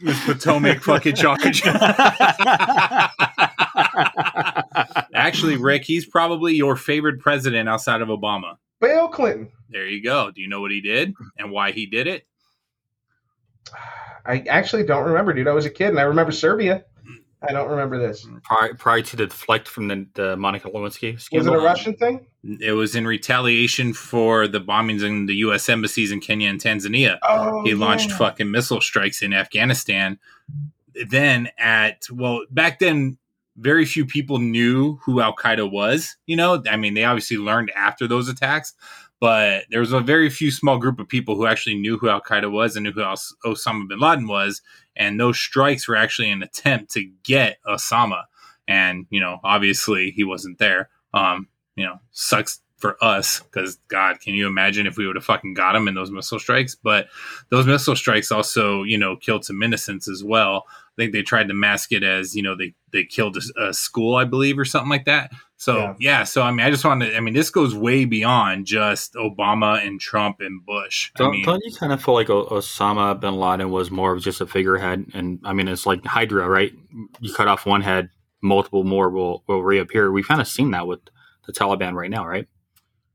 Miss 0.00 0.22
Potomac 0.24 0.82
fucking 0.82 1.14
chocolate. 1.14 1.60
Actually, 5.14 5.56
Rick, 5.56 5.84
he's 5.84 6.04
probably 6.04 6.54
your 6.54 6.76
favorite 6.76 7.20
president 7.20 7.68
outside 7.68 8.02
of 8.02 8.08
Obama. 8.08 8.56
Bill 8.80 9.08
Clinton. 9.08 9.50
There 9.70 9.86
you 9.86 10.02
go. 10.02 10.30
Do 10.30 10.42
you 10.42 10.48
know 10.48 10.60
what 10.60 10.70
he 10.70 10.80
did 10.80 11.14
and 11.38 11.50
why 11.50 11.72
he 11.72 11.86
did 11.86 12.06
it? 12.06 12.26
I 14.26 14.40
actually 14.48 14.84
don't 14.84 15.04
remember, 15.04 15.32
dude. 15.32 15.48
I 15.48 15.52
was 15.52 15.66
a 15.66 15.70
kid 15.70 15.88
and 15.88 15.98
I 15.98 16.02
remember 16.02 16.32
Serbia. 16.32 16.84
I 17.46 17.52
don't 17.52 17.68
remember 17.68 17.98
this. 17.98 18.26
Prior, 18.42 18.74
prior 18.74 19.02
to 19.02 19.16
the 19.16 19.26
deflect 19.26 19.68
from 19.68 19.88
the, 19.88 20.06
the 20.14 20.36
Monica 20.36 20.70
Lewinsky 20.70 21.20
scandal. 21.20 21.52
Was 21.52 21.60
it 21.60 21.62
a 21.62 21.66
Russian 21.66 21.94
thing? 21.94 22.26
It 22.60 22.72
was 22.72 22.94
in 22.96 23.06
retaliation 23.06 23.92
for 23.92 24.48
the 24.48 24.60
bombings 24.60 25.02
in 25.02 25.26
the 25.26 25.34
U.S. 25.36 25.68
embassies 25.68 26.10
in 26.10 26.20
Kenya 26.20 26.48
and 26.48 26.60
Tanzania. 26.60 27.18
Oh, 27.22 27.62
he 27.64 27.74
launched 27.74 28.10
yeah. 28.10 28.18
fucking 28.18 28.50
missile 28.50 28.80
strikes 28.80 29.22
in 29.22 29.34
Afghanistan. 29.34 30.18
Then 31.08 31.48
at 31.58 32.06
well, 32.10 32.44
back 32.50 32.78
then, 32.78 33.18
very 33.56 33.84
few 33.84 34.04
people 34.04 34.38
knew 34.38 34.96
who 35.04 35.20
Al 35.20 35.34
Qaeda 35.34 35.70
was. 35.70 36.16
You 36.26 36.36
know, 36.36 36.62
I 36.68 36.76
mean, 36.76 36.94
they 36.94 37.04
obviously 37.04 37.36
learned 37.36 37.70
after 37.76 38.06
those 38.06 38.28
attacks, 38.28 38.74
but 39.24 39.64
there 39.70 39.80
was 39.80 39.94
a 39.94 40.00
very 40.00 40.28
few 40.28 40.50
small 40.50 40.76
group 40.76 41.00
of 41.00 41.08
people 41.08 41.34
who 41.34 41.46
actually 41.46 41.76
knew 41.76 41.96
who 41.96 42.10
Al 42.10 42.20
Qaeda 42.20 42.52
was 42.52 42.76
and 42.76 42.84
knew 42.84 42.92
who 42.92 43.00
Osama 43.00 43.88
bin 43.88 43.98
Laden 43.98 44.26
was. 44.26 44.60
And 44.96 45.18
those 45.18 45.38
strikes 45.38 45.88
were 45.88 45.96
actually 45.96 46.30
an 46.30 46.42
attempt 46.42 46.92
to 46.92 47.10
get 47.22 47.56
Osama. 47.66 48.24
And, 48.68 49.06
you 49.08 49.20
know, 49.20 49.40
obviously 49.42 50.10
he 50.10 50.24
wasn't 50.24 50.58
there. 50.58 50.90
Um, 51.14 51.48
you 51.74 51.86
know, 51.86 52.00
sucks 52.10 52.60
for 52.76 53.02
us 53.02 53.40
because 53.40 53.78
God, 53.88 54.20
can 54.20 54.34
you 54.34 54.46
imagine 54.46 54.86
if 54.86 54.98
we 54.98 55.06
would 55.06 55.16
have 55.16 55.24
fucking 55.24 55.54
got 55.54 55.74
him 55.74 55.88
in 55.88 55.94
those 55.94 56.10
missile 56.10 56.38
strikes? 56.38 56.74
But 56.74 57.06
those 57.48 57.66
missile 57.66 57.96
strikes 57.96 58.30
also, 58.30 58.82
you 58.82 58.98
know, 58.98 59.16
killed 59.16 59.46
some 59.46 59.62
innocents 59.62 60.06
as 60.06 60.22
well. 60.22 60.66
I 60.96 61.02
think 61.02 61.12
they 61.12 61.22
tried 61.22 61.48
to 61.48 61.54
mask 61.54 61.92
it 61.92 62.02
as, 62.02 62.34
you 62.34 62.42
know, 62.42 62.56
they, 62.56 62.74
they 62.92 63.04
killed 63.04 63.36
a, 63.36 63.68
a 63.68 63.74
school, 63.74 64.14
I 64.14 64.24
believe, 64.24 64.58
or 64.58 64.64
something 64.64 64.90
like 64.90 65.06
that. 65.06 65.32
So 65.56 65.76
yeah. 65.76 65.94
yeah. 65.98 66.24
so 66.24 66.42
I 66.42 66.50
mean, 66.50 66.66
I 66.66 66.70
just 66.70 66.84
wanted. 66.84 67.10
To, 67.10 67.16
I 67.16 67.20
mean, 67.20 67.32
this 67.32 67.50
goes 67.50 67.74
way 67.74 68.04
beyond 68.04 68.66
just 68.66 69.14
Obama 69.14 69.84
and 69.84 70.00
Trump 70.00 70.40
and 70.40 70.64
Bush. 70.64 71.10
Don't, 71.16 71.28
I 71.28 71.30
mean, 71.30 71.44
don't 71.44 71.62
you 71.64 71.74
kind 71.74 71.92
of 71.92 72.04
feel 72.04 72.14
like 72.14 72.26
Osama 72.26 73.18
bin 73.18 73.36
Laden 73.36 73.70
was 73.70 73.90
more 73.90 74.12
of 74.12 74.22
just 74.22 74.40
a 74.40 74.46
figurehead? 74.46 75.06
And 75.14 75.40
I 75.44 75.52
mean, 75.52 75.68
it's 75.68 75.86
like 75.86 76.04
Hydra, 76.04 76.48
right? 76.48 76.72
You 77.20 77.32
cut 77.32 77.48
off 77.48 77.66
one 77.66 77.80
head, 77.80 78.10
multiple 78.42 78.84
more 78.84 79.08
will 79.10 79.42
will 79.46 79.62
reappear. 79.62 80.12
We've 80.12 80.28
kind 80.28 80.40
of 80.40 80.48
seen 80.48 80.72
that 80.72 80.86
with 80.86 81.00
the 81.46 81.52
Taliban 81.52 81.94
right 81.94 82.10
now, 82.10 82.26
right? 82.26 82.46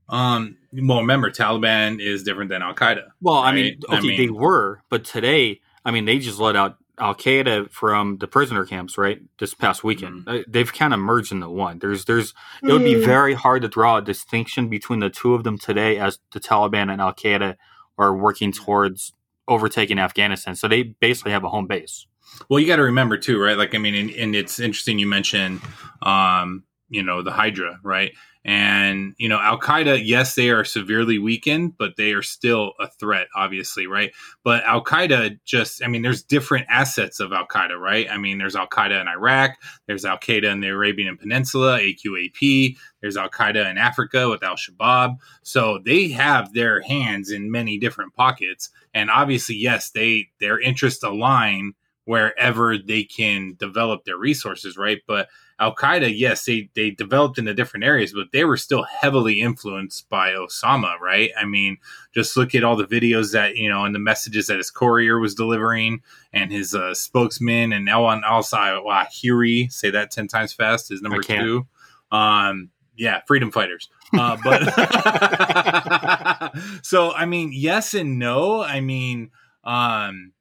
Um. 0.08 0.58
Well, 0.74 1.02
remember, 1.02 1.32
Taliban 1.32 2.00
is 2.00 2.24
different 2.24 2.50
than 2.50 2.62
Al 2.62 2.74
Qaeda. 2.74 3.10
Well, 3.22 3.42
right? 3.42 3.50
I 3.50 3.54
mean, 3.54 3.80
okay, 3.86 3.98
I 3.98 4.02
mean, 4.02 4.18
they 4.18 4.30
were, 4.30 4.82
but 4.89 5.04
today, 5.04 5.62
I 5.84 5.92
mean, 5.92 6.06
they 6.06 6.20
just 6.20 6.39
let 6.39 6.56
out 6.56 6.78
Al 6.99 7.15
Qaeda 7.15 7.71
from 7.71 8.17
the 8.17 8.27
prisoner 8.27 8.65
camps, 8.65 8.97
right? 8.97 9.21
This 9.39 9.53
past 9.53 9.83
weekend, 9.83 10.25
mm-hmm. 10.25 10.51
they've 10.51 10.71
kind 10.71 10.93
of 10.93 10.99
merged 10.99 11.31
into 11.31 11.49
one. 11.49 11.79
There's, 11.79 12.05
there's, 12.05 12.33
it 12.63 12.71
would 12.71 12.83
be 12.83 12.95
mm. 12.95 13.05
very 13.05 13.33
hard 13.33 13.62
to 13.62 13.67
draw 13.67 13.97
a 13.97 14.01
distinction 14.01 14.69
between 14.69 14.99
the 14.99 15.09
two 15.09 15.33
of 15.33 15.43
them 15.43 15.57
today, 15.57 15.97
as 15.97 16.19
the 16.33 16.39
Taliban 16.39 16.91
and 16.91 17.01
Al 17.01 17.13
Qaeda 17.13 17.55
are 17.97 18.15
working 18.15 18.51
towards 18.51 19.13
overtaking 19.47 19.97
Afghanistan. 19.97 20.55
So 20.55 20.67
they 20.67 20.83
basically 20.83 21.31
have 21.31 21.43
a 21.43 21.49
home 21.49 21.67
base. 21.67 22.05
Well, 22.49 22.59
you 22.59 22.67
got 22.67 22.75
to 22.75 22.83
remember 22.83 23.17
too, 23.17 23.41
right? 23.41 23.57
Like, 23.57 23.73
I 23.73 23.79
mean, 23.79 23.95
and, 23.95 24.12
and 24.12 24.35
it's 24.35 24.59
interesting 24.59 24.99
you 24.99 25.07
mentioned, 25.07 25.62
um, 26.01 26.63
you 26.89 27.03
know, 27.03 27.21
the 27.23 27.31
Hydra, 27.31 27.79
right? 27.83 28.12
And, 28.45 29.15
you 29.17 29.28
know, 29.28 29.39
Al 29.39 29.60
Qaeda, 29.60 30.02
yes, 30.04 30.36
they 30.36 30.49
are 30.49 30.63
severely 30.63 31.19
weakened, 31.19 31.78
but 31.78 31.97
they 31.97 32.13
are 32.13 32.21
still 32.21 32.71
a 32.80 32.88
threat, 32.88 33.28
obviously, 33.36 33.86
right? 33.86 34.12
But 34.45 34.63
Al 34.63 34.84
Qaeda 34.84 35.39
just, 35.43 35.84
I 35.84 35.88
mean, 35.88 36.04
there's 36.04 36.23
different 36.23 36.65
assets 36.69 37.19
of 37.19 37.34
Al 37.34 37.47
Qaeda, 37.47 37.78
right? 37.78 38.10
I 38.10 38.17
mean, 38.17 38.38
there's 38.38 38.56
Al 38.56 38.67
Qaeda 38.67 39.02
in 39.02 39.10
Iraq, 39.10 39.58
there's 39.88 40.06
Al 40.06 40.17
Qaeda 40.17 40.52
in 40.52 40.62
the 40.62 40.69
Arabian 40.69 41.17
Peninsula, 41.17 41.80
AQAP, 41.80 42.78
there's 43.02 43.17
Al 43.17 43.30
Qaeda 43.30 43.69
in 43.69 43.78
Africa 43.78 44.30
with 44.30 44.41
Al 44.41 44.56
Shabaab. 44.56 45.17
So 45.43 45.80
they 45.86 46.08
have 46.10 46.54
their 46.54 46.82
hands 46.82 47.32
in 47.32 47.52
many 47.52 47.78
different 47.78 48.13
pockets. 48.13 48.69
And 48.93 49.10
obviously, 49.10 49.56
yes, 49.56 49.91
they 49.91 50.30
their 50.39 50.60
interests 50.60 51.04
align 51.04 51.73
wherever 52.10 52.76
they 52.76 53.04
can 53.04 53.56
develop 53.60 54.04
their 54.04 54.17
resources, 54.17 54.76
right? 54.76 55.04
But 55.06 55.30
Al 55.60 55.76
Qaeda, 55.76 56.12
yes, 56.17 56.43
they 56.43 56.72
they 56.74 56.89
developed 56.89 57.38
into 57.38 57.54
different 57.54 57.84
areas, 57.84 58.13
but 58.13 58.32
they 58.34 58.45
were 58.45 58.58
still 58.58 58.82
heavily 58.82 59.41
influenced 59.41 60.10
by 60.10 60.32
Osama, 60.32 61.00
right? 61.00 61.30
I 61.39 61.45
mean, 61.45 61.78
just 62.12 62.36
look 62.36 62.56
at 62.56 62.63
all 62.63 62.76
the 62.76 62.88
videos 62.88 63.34
that 63.34 63.58
you 63.58 63.69
know 63.69 63.86
and 63.86 63.93
the 63.93 64.00
messages 64.00 64.48
that 64.48 64.58
his 64.58 64.72
courier 64.72 65.19
was 65.19 65.36
delivering, 65.36 66.02
and 66.34 66.52
his 66.52 66.74
uh, 66.74 66.95
spokesman 66.95 67.72
and 67.72 67.88
Elwan 67.88 68.24
Al 68.24 68.41
Zawahiri, 68.41 69.72
say 69.72 69.91
that 69.91 70.10
ten 70.10 70.28
times 70.28 70.52
fast, 70.52 70.91
is 70.91 71.04
number 71.04 71.22
two. 71.22 71.67
Um, 72.12 72.72
yeah, 72.98 73.22
freedom 73.28 73.52
fighters. 73.52 73.88
Uh, 74.17 74.36
but 74.43 74.63
so 76.84 77.13
I 77.13 77.28
mean, 77.28 77.52
yes 77.54 77.93
and 77.93 78.17
no. 78.17 78.63
I 78.63 78.80
mean, 78.80 79.30
um, 79.63 80.32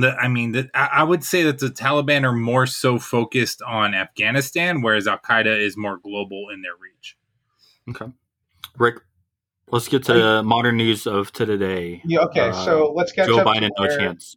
the, 0.00 0.16
I 0.18 0.28
mean, 0.28 0.52
the, 0.52 0.70
I 0.74 1.02
would 1.02 1.24
say 1.24 1.42
that 1.44 1.58
the 1.58 1.68
Taliban 1.68 2.24
are 2.24 2.32
more 2.32 2.66
so 2.66 2.98
focused 2.98 3.62
on 3.62 3.94
Afghanistan, 3.94 4.82
whereas 4.82 5.06
Al 5.06 5.18
Qaeda 5.18 5.58
is 5.58 5.76
more 5.76 5.98
global 5.98 6.48
in 6.52 6.62
their 6.62 6.72
reach. 6.80 7.16
Okay, 7.88 8.12
Rick, 8.78 9.00
let's 9.70 9.88
get 9.88 10.04
to 10.04 10.12
the 10.12 10.42
modern 10.42 10.76
news 10.76 11.06
of 11.06 11.32
today. 11.32 12.02
Yeah, 12.04 12.20
okay, 12.20 12.50
uh, 12.50 12.64
so 12.64 12.92
let's 12.94 13.12
catch 13.12 13.28
Joe 13.28 13.38
up. 13.38 13.46
Biden, 13.46 13.70
no 13.78 13.96
chance. 13.96 14.36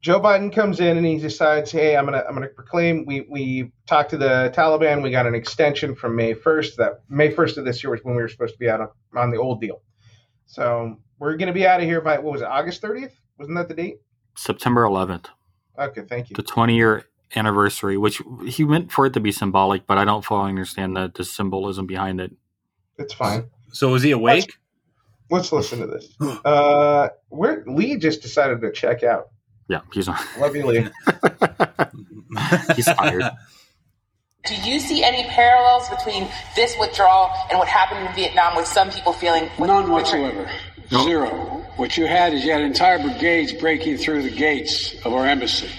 Joe 0.00 0.20
Biden 0.20 0.52
comes 0.52 0.80
in 0.80 0.96
and 0.96 1.06
he 1.06 1.18
decides, 1.18 1.70
"Hey, 1.70 1.96
I'm 1.96 2.04
gonna 2.04 2.24
I'm 2.28 2.34
gonna 2.34 2.48
proclaim." 2.48 3.06
We 3.06 3.20
we 3.30 3.72
talked 3.86 4.10
to 4.10 4.16
the 4.16 4.52
Taliban. 4.54 5.00
We 5.00 5.12
got 5.12 5.26
an 5.26 5.34
extension 5.36 5.94
from 5.94 6.16
May 6.16 6.34
1st. 6.34 6.76
That 6.76 7.02
May 7.08 7.32
1st 7.32 7.58
of 7.58 7.64
this 7.64 7.84
year 7.84 7.92
was 7.92 8.00
when 8.02 8.16
we 8.16 8.22
were 8.22 8.28
supposed 8.28 8.54
to 8.54 8.58
be 8.58 8.68
out 8.68 8.80
on, 8.80 8.88
on 9.16 9.30
the 9.30 9.36
old 9.36 9.60
deal. 9.60 9.80
So 10.46 10.96
we're 11.20 11.36
gonna 11.36 11.52
be 11.52 11.68
out 11.68 11.80
of 11.80 11.86
here 11.86 12.00
by 12.00 12.18
what 12.18 12.32
was 12.32 12.42
it? 12.42 12.48
August 12.48 12.82
30th? 12.82 13.12
Wasn't 13.38 13.56
that 13.56 13.68
the 13.68 13.74
date? 13.74 13.98
September 14.34 14.82
11th, 14.82 15.26
Okay, 15.78 16.02
thank 16.08 16.30
you. 16.30 16.36
the 16.36 16.42
20 16.42 16.74
year 16.76 17.04
anniversary, 17.34 17.96
which 17.96 18.22
he 18.46 18.64
meant 18.64 18.92
for 18.92 19.06
it 19.06 19.14
to 19.14 19.20
be 19.20 19.32
symbolic, 19.32 19.86
but 19.86 19.98
I 19.98 20.04
don't 20.04 20.24
fully 20.24 20.48
understand 20.50 20.96
the, 20.96 21.10
the 21.14 21.24
symbolism 21.24 21.86
behind 21.86 22.20
it. 22.20 22.32
It's 22.98 23.14
fine. 23.14 23.44
So 23.72 23.90
was 23.90 24.02
he 24.02 24.10
awake? 24.10 24.58
Let's 25.30 25.50
listen 25.52 25.80
to 25.80 25.86
this. 25.86 26.08
Uh, 26.44 27.08
where 27.28 27.64
Lee 27.66 27.96
just 27.96 28.20
decided 28.22 28.60
to 28.60 28.70
check 28.72 29.02
out. 29.02 29.28
Yeah, 29.68 29.80
he's 29.92 30.08
on. 30.08 30.18
Love 30.38 30.54
you, 30.54 30.66
Lee. 30.66 30.88
He's 32.76 32.86
tired. 32.86 33.24
Do 34.44 34.54
you 34.56 34.80
see 34.80 35.04
any 35.04 35.22
parallels 35.28 35.88
between 35.88 36.28
this 36.56 36.74
withdrawal 36.78 37.30
and 37.48 37.58
what 37.58 37.68
happened 37.68 38.06
in 38.06 38.14
Vietnam 38.14 38.56
with 38.56 38.66
some 38.66 38.90
people 38.90 39.12
feeling 39.12 39.48
None 39.58 39.90
whatsoever. 39.90 40.50
Zero. 41.04 41.51
What 41.76 41.96
you 41.96 42.06
had 42.06 42.34
is 42.34 42.44
you 42.44 42.52
had 42.52 42.60
entire 42.60 42.98
brigades 42.98 43.52
breaking 43.52 43.96
through 43.96 44.22
the 44.22 44.30
gates 44.30 44.94
of 45.04 45.12
our 45.14 45.26
embassy. 45.26 45.70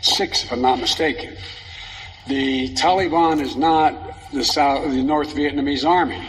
Six, 0.00 0.44
if 0.44 0.52
I'm 0.52 0.62
not 0.62 0.78
mistaken. 0.78 1.36
The 2.28 2.72
Taliban 2.74 3.40
is 3.40 3.56
not 3.56 4.32
the 4.32 4.44
South, 4.44 4.90
the 4.90 5.02
North 5.02 5.34
Vietnamese 5.34 5.86
army. 5.88 6.22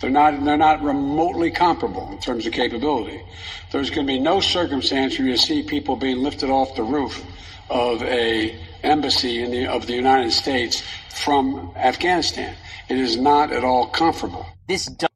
They're 0.00 0.10
not. 0.10 0.44
They're 0.44 0.56
not 0.56 0.82
remotely 0.82 1.50
comparable 1.50 2.10
in 2.10 2.18
terms 2.18 2.44
of 2.44 2.52
capability. 2.52 3.22
There's 3.70 3.90
going 3.90 4.06
to 4.06 4.12
be 4.12 4.18
no 4.18 4.40
circumstance 4.40 5.18
where 5.18 5.28
you 5.28 5.36
see 5.36 5.62
people 5.62 5.96
being 5.96 6.18
lifted 6.18 6.50
off 6.50 6.74
the 6.74 6.82
roof 6.82 7.24
of 7.70 8.02
a 8.02 8.60
embassy 8.82 9.42
in 9.42 9.50
the, 9.50 9.66
of 9.66 9.86
the 9.86 9.94
United 9.94 10.32
States 10.32 10.82
from 11.14 11.72
Afghanistan. 11.76 12.54
It 12.88 12.98
is 12.98 13.16
not 13.16 13.52
at 13.52 13.64
all 13.64 13.86
comparable. 13.88 14.44
This 14.68 14.84
So, 14.84 15.06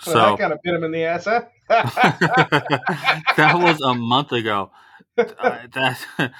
So 0.00 0.12
that 0.12 0.38
kind 0.38 0.52
of 0.52 0.62
bit 0.62 0.74
him 0.74 0.84
in 0.84 0.92
the 0.92 1.04
ass, 1.04 1.24
huh? 1.24 1.42
that 1.68 3.52
was 3.54 3.80
a 3.80 3.94
month 3.94 4.32
ago. 4.32 4.70
Uh, 5.18 5.58
that 5.72 5.98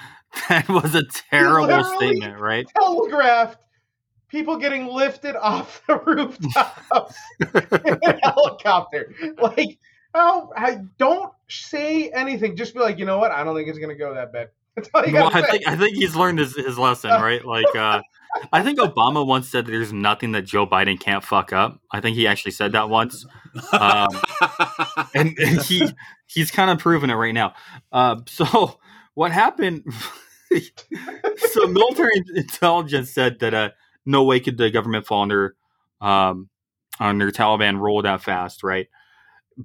that 0.49 0.69
was 0.69 0.95
a 0.95 1.03
terrible 1.29 1.83
statement, 1.83 2.39
right? 2.39 2.67
telegraphed 2.79 3.59
people 4.29 4.57
getting 4.57 4.87
lifted 4.87 5.35
off 5.41 5.81
the 5.87 5.97
rooftops 5.97 7.17
in 7.39 7.99
a 8.03 8.19
helicopter. 8.23 9.13
Like, 9.41 9.79
oh, 10.13 10.51
I 10.55 10.79
don't 10.97 11.33
say 11.49 12.09
anything. 12.09 12.55
Just 12.55 12.73
be 12.73 12.79
like, 12.79 12.99
you 12.99 13.05
know 13.05 13.17
what? 13.17 13.31
I 13.31 13.43
don't 13.43 13.55
think 13.55 13.67
it's 13.69 13.79
gonna 13.79 13.95
go 13.95 14.13
that 14.13 14.31
bad. 14.31 14.49
That's 14.75 14.89
all 14.93 15.05
you 15.05 15.13
Well, 15.13 15.31
I 15.33 15.41
say. 15.41 15.51
think 15.51 15.67
I 15.67 15.75
think 15.75 15.95
he's 15.95 16.15
learned 16.15 16.39
his, 16.39 16.55
his 16.55 16.77
lesson, 16.77 17.09
right? 17.09 17.43
Like, 17.43 17.75
uh, 17.75 18.01
I 18.51 18.63
think 18.63 18.79
Obama 18.79 19.25
once 19.25 19.49
said 19.49 19.65
that 19.65 19.71
there's 19.71 19.93
nothing 19.93 20.31
that 20.33 20.43
Joe 20.43 20.65
Biden 20.65 20.99
can't 20.99 21.23
fuck 21.23 21.53
up. 21.53 21.79
I 21.91 22.01
think 22.01 22.15
he 22.15 22.27
actually 22.27 22.51
said 22.51 22.71
that 22.73 22.89
once, 22.89 23.25
um, 23.71 24.09
and, 25.15 25.37
and 25.37 25.61
he 25.61 25.89
he's 26.27 26.51
kind 26.51 26.69
of 26.69 26.79
proven 26.79 27.09
it 27.09 27.15
right 27.15 27.33
now. 27.33 27.53
Uh, 27.91 28.17
so 28.27 28.79
what 29.13 29.31
happened? 29.31 29.83
so 31.51 31.67
military 31.67 32.23
intelligence 32.35 33.11
said 33.11 33.39
that 33.39 33.53
uh, 33.53 33.69
no 34.05 34.23
way 34.23 34.39
could 34.39 34.57
the 34.57 34.69
government 34.69 35.05
fall 35.05 35.23
under 35.23 35.55
um, 36.01 36.49
under 36.99 37.31
Taliban 37.31 37.79
rule 37.79 38.01
that 38.01 38.21
fast, 38.21 38.63
right? 38.63 38.87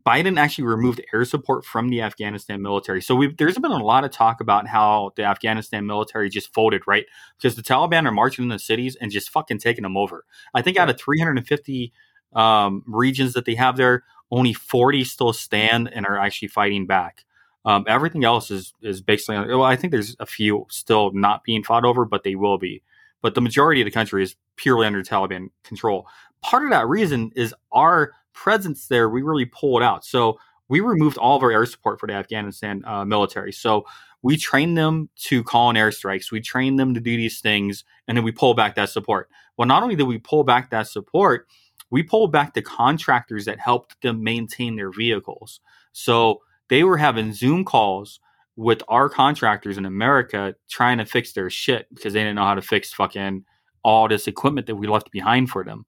Biden 0.07 0.38
actually 0.38 0.64
removed 0.64 1.02
air 1.12 1.24
support 1.24 1.64
from 1.64 1.90
the 1.90 2.00
Afghanistan 2.00 2.62
military. 2.62 3.02
So 3.02 3.14
we've, 3.14 3.37
there's 3.37 3.59
been 3.59 3.70
a 3.70 3.85
lot 3.85 4.05
of 4.05 4.11
talk 4.11 4.40
about 4.40 4.66
how 4.66 5.12
the 5.16 5.24
Afghanistan 5.24 5.87
military 5.87 6.31
just 6.31 6.52
folded, 6.55 6.83
right? 6.87 7.05
Because 7.37 7.57
the 7.57 7.62
Taliban 7.62 8.07
are 8.07 8.12
marching 8.12 8.44
in 8.44 8.48
the 8.48 8.59
cities 8.59 8.96
and 8.96 9.11
just 9.11 9.31
fucking 9.31 9.59
taking 9.59 9.83
them 9.83 9.96
over. 9.96 10.24
I 10.55 10.62
think 10.62 10.78
out 10.78 10.88
of 10.88 10.98
350 10.98 11.92
um, 12.35 12.83
regions 12.87 13.35
that 13.35 13.44
they 13.44 13.55
have 13.55 13.76
there, 13.76 14.05
only 14.31 14.55
40 14.55 15.05
still 15.05 15.35
stand 15.35 15.92
and 15.92 16.07
are 16.07 16.18
actually 16.18 16.48
fighting 16.48 16.87
back. 16.87 17.24
Um, 17.64 17.85
everything 17.87 18.24
else 18.24 18.50
is 18.50 18.74
is 18.83 19.00
basically 19.00 19.37
well. 19.37 19.62
I 19.62 19.76
think 19.76 19.92
there's 19.92 20.16
a 20.18 20.26
few 20.26 20.66
still 20.68 21.12
not 21.12 21.44
being 21.44 21.62
fought 21.62 21.85
over, 21.85 22.05
but 22.05 22.24
they 22.24 22.35
will 22.35 22.59
be. 22.59 22.83
But 23.20 23.37
the 23.37 23.40
majority 23.40 23.81
of 23.81 23.85
the 23.85 23.92
country 23.92 24.24
is 24.24 24.35
purely 24.57 24.87
under 24.87 25.02
Taliban 25.02 25.50
control. 25.62 26.09
Part 26.42 26.64
of 26.64 26.70
that 26.70 26.88
reason 26.88 27.31
is 27.37 27.55
our 27.70 28.14
presence 28.33 28.87
there. 28.87 29.09
We 29.09 29.23
really 29.23 29.47
pulled 29.47 29.83
out, 29.83 30.05
so 30.05 30.38
we 30.68 30.81
removed 30.81 31.18
all 31.18 31.37
of 31.37 31.42
our 31.42 31.51
air 31.51 31.66
support 31.66 32.01
for 32.01 32.07
the 32.07 32.14
Afghanistan 32.14 32.83
uh, 32.87 33.05
military. 33.05 33.53
So 33.53 33.85
we 34.23 34.37
trained 34.37 34.79
them 34.79 35.11
to 35.16 35.42
call 35.42 35.68
in 35.71 35.77
airstrikes. 35.77 36.31
We 36.31 36.40
trained 36.40 36.79
them 36.79 36.95
to 36.95 37.01
do 37.01 37.16
these 37.16 37.40
things, 37.40 37.85
and 38.07 38.16
then 38.16 38.25
we 38.25 38.33
pull 38.33 38.55
back 38.55 38.75
that 38.77 38.88
support. 38.88 39.29
Well, 39.57 39.68
not 39.68 39.83
only 39.83 39.97
did 39.97 40.05
we 40.05 40.18
pull 40.18 40.45
back 40.45 40.71
that 40.71 40.87
support, 40.87 41.47
we 41.90 42.03
pulled 42.03 42.33
back 42.33 42.55
the 42.55 42.62
contractors 42.62 43.45
that 43.45 43.59
helped 43.61 44.01
them 44.01 44.23
maintain 44.25 44.77
their 44.77 44.90
vehicles. 44.90 45.61
So 45.92 46.40
they 46.68 46.85
were 46.85 46.97
having 46.97 47.35
Zoom 47.35 47.64
calls 47.64 48.18
with 48.57 48.83
our 48.88 49.09
contractors 49.09 49.77
in 49.77 49.85
America 49.85 50.55
trying 50.71 50.99
to 50.99 51.05
fix 51.05 51.33
their 51.33 51.51
shit 51.51 51.87
because 51.95 52.12
they 52.12 52.21
didn't 52.21 52.37
know 52.37 52.45
how 52.45 52.55
to 52.55 52.62
fix 52.62 52.92
fucking 52.92 53.45
all 53.83 54.09
this 54.09 54.27
equipment 54.27 54.66
that 54.66 54.77
we 54.77 54.87
left 54.87 55.11
behind 55.11 55.51
for 55.51 55.64
them. 55.64 55.85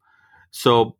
So 0.50 0.96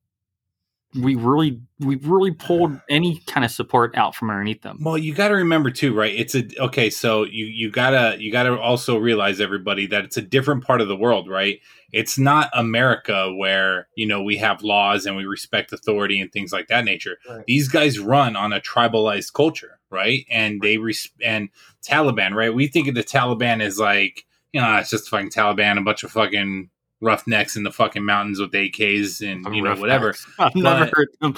we 1.00 1.16
really 1.16 1.60
we 1.80 1.96
really 1.96 2.30
pulled 2.30 2.80
any 2.88 3.18
kind 3.26 3.44
of 3.44 3.50
support 3.50 3.96
out 3.96 4.14
from 4.14 4.30
underneath 4.30 4.62
them. 4.62 4.78
Well, 4.80 4.96
you 4.96 5.12
got 5.12 5.28
to 5.28 5.34
remember 5.34 5.70
too, 5.70 5.94
right? 5.94 6.14
It's 6.14 6.34
a 6.34 6.44
okay. 6.58 6.88
So 6.90 7.24
you 7.24 7.46
you 7.46 7.70
gotta 7.70 8.16
you 8.18 8.30
gotta 8.30 8.58
also 8.58 8.98
realize 8.98 9.40
everybody 9.40 9.86
that 9.88 10.04
it's 10.04 10.16
a 10.16 10.22
different 10.22 10.64
part 10.64 10.80
of 10.80 10.88
the 10.88 10.96
world, 10.96 11.28
right? 11.28 11.60
It's 11.92 12.18
not 12.18 12.50
America 12.52 13.32
where 13.34 13.88
you 13.96 14.06
know 14.06 14.22
we 14.22 14.36
have 14.36 14.62
laws 14.62 15.06
and 15.06 15.16
we 15.16 15.24
respect 15.24 15.72
authority 15.72 16.20
and 16.20 16.30
things 16.32 16.52
like 16.52 16.68
that 16.68 16.84
nature. 16.84 17.18
Right. 17.28 17.44
These 17.46 17.68
guys 17.68 17.98
run 17.98 18.36
on 18.36 18.52
a 18.52 18.60
tribalized 18.60 19.32
culture, 19.32 19.80
right? 19.90 20.24
And 20.30 20.60
they 20.60 20.78
res- 20.78 21.10
and 21.22 21.48
Taliban, 21.82 22.34
right? 22.34 22.54
We 22.54 22.68
think 22.68 22.88
of 22.88 22.94
the 22.94 23.04
Taliban 23.04 23.60
as 23.60 23.78
like 23.78 24.24
you 24.52 24.60
know 24.60 24.76
it's 24.76 24.90
just 24.90 25.08
fucking 25.08 25.30
Taliban, 25.30 25.78
a 25.78 25.82
bunch 25.82 26.04
of 26.04 26.12
fucking 26.12 26.70
roughnecks 27.00 27.56
in 27.56 27.62
the 27.64 27.70
fucking 27.70 28.04
mountains 28.04 28.40
with 28.40 28.52
AKs 28.52 29.20
and 29.20 29.44
you 29.54 29.62
know 29.62 29.74
whatever. 29.76 30.14
I've 30.38 30.54
never 30.54 30.90
heard 30.94 31.08
them. 31.20 31.34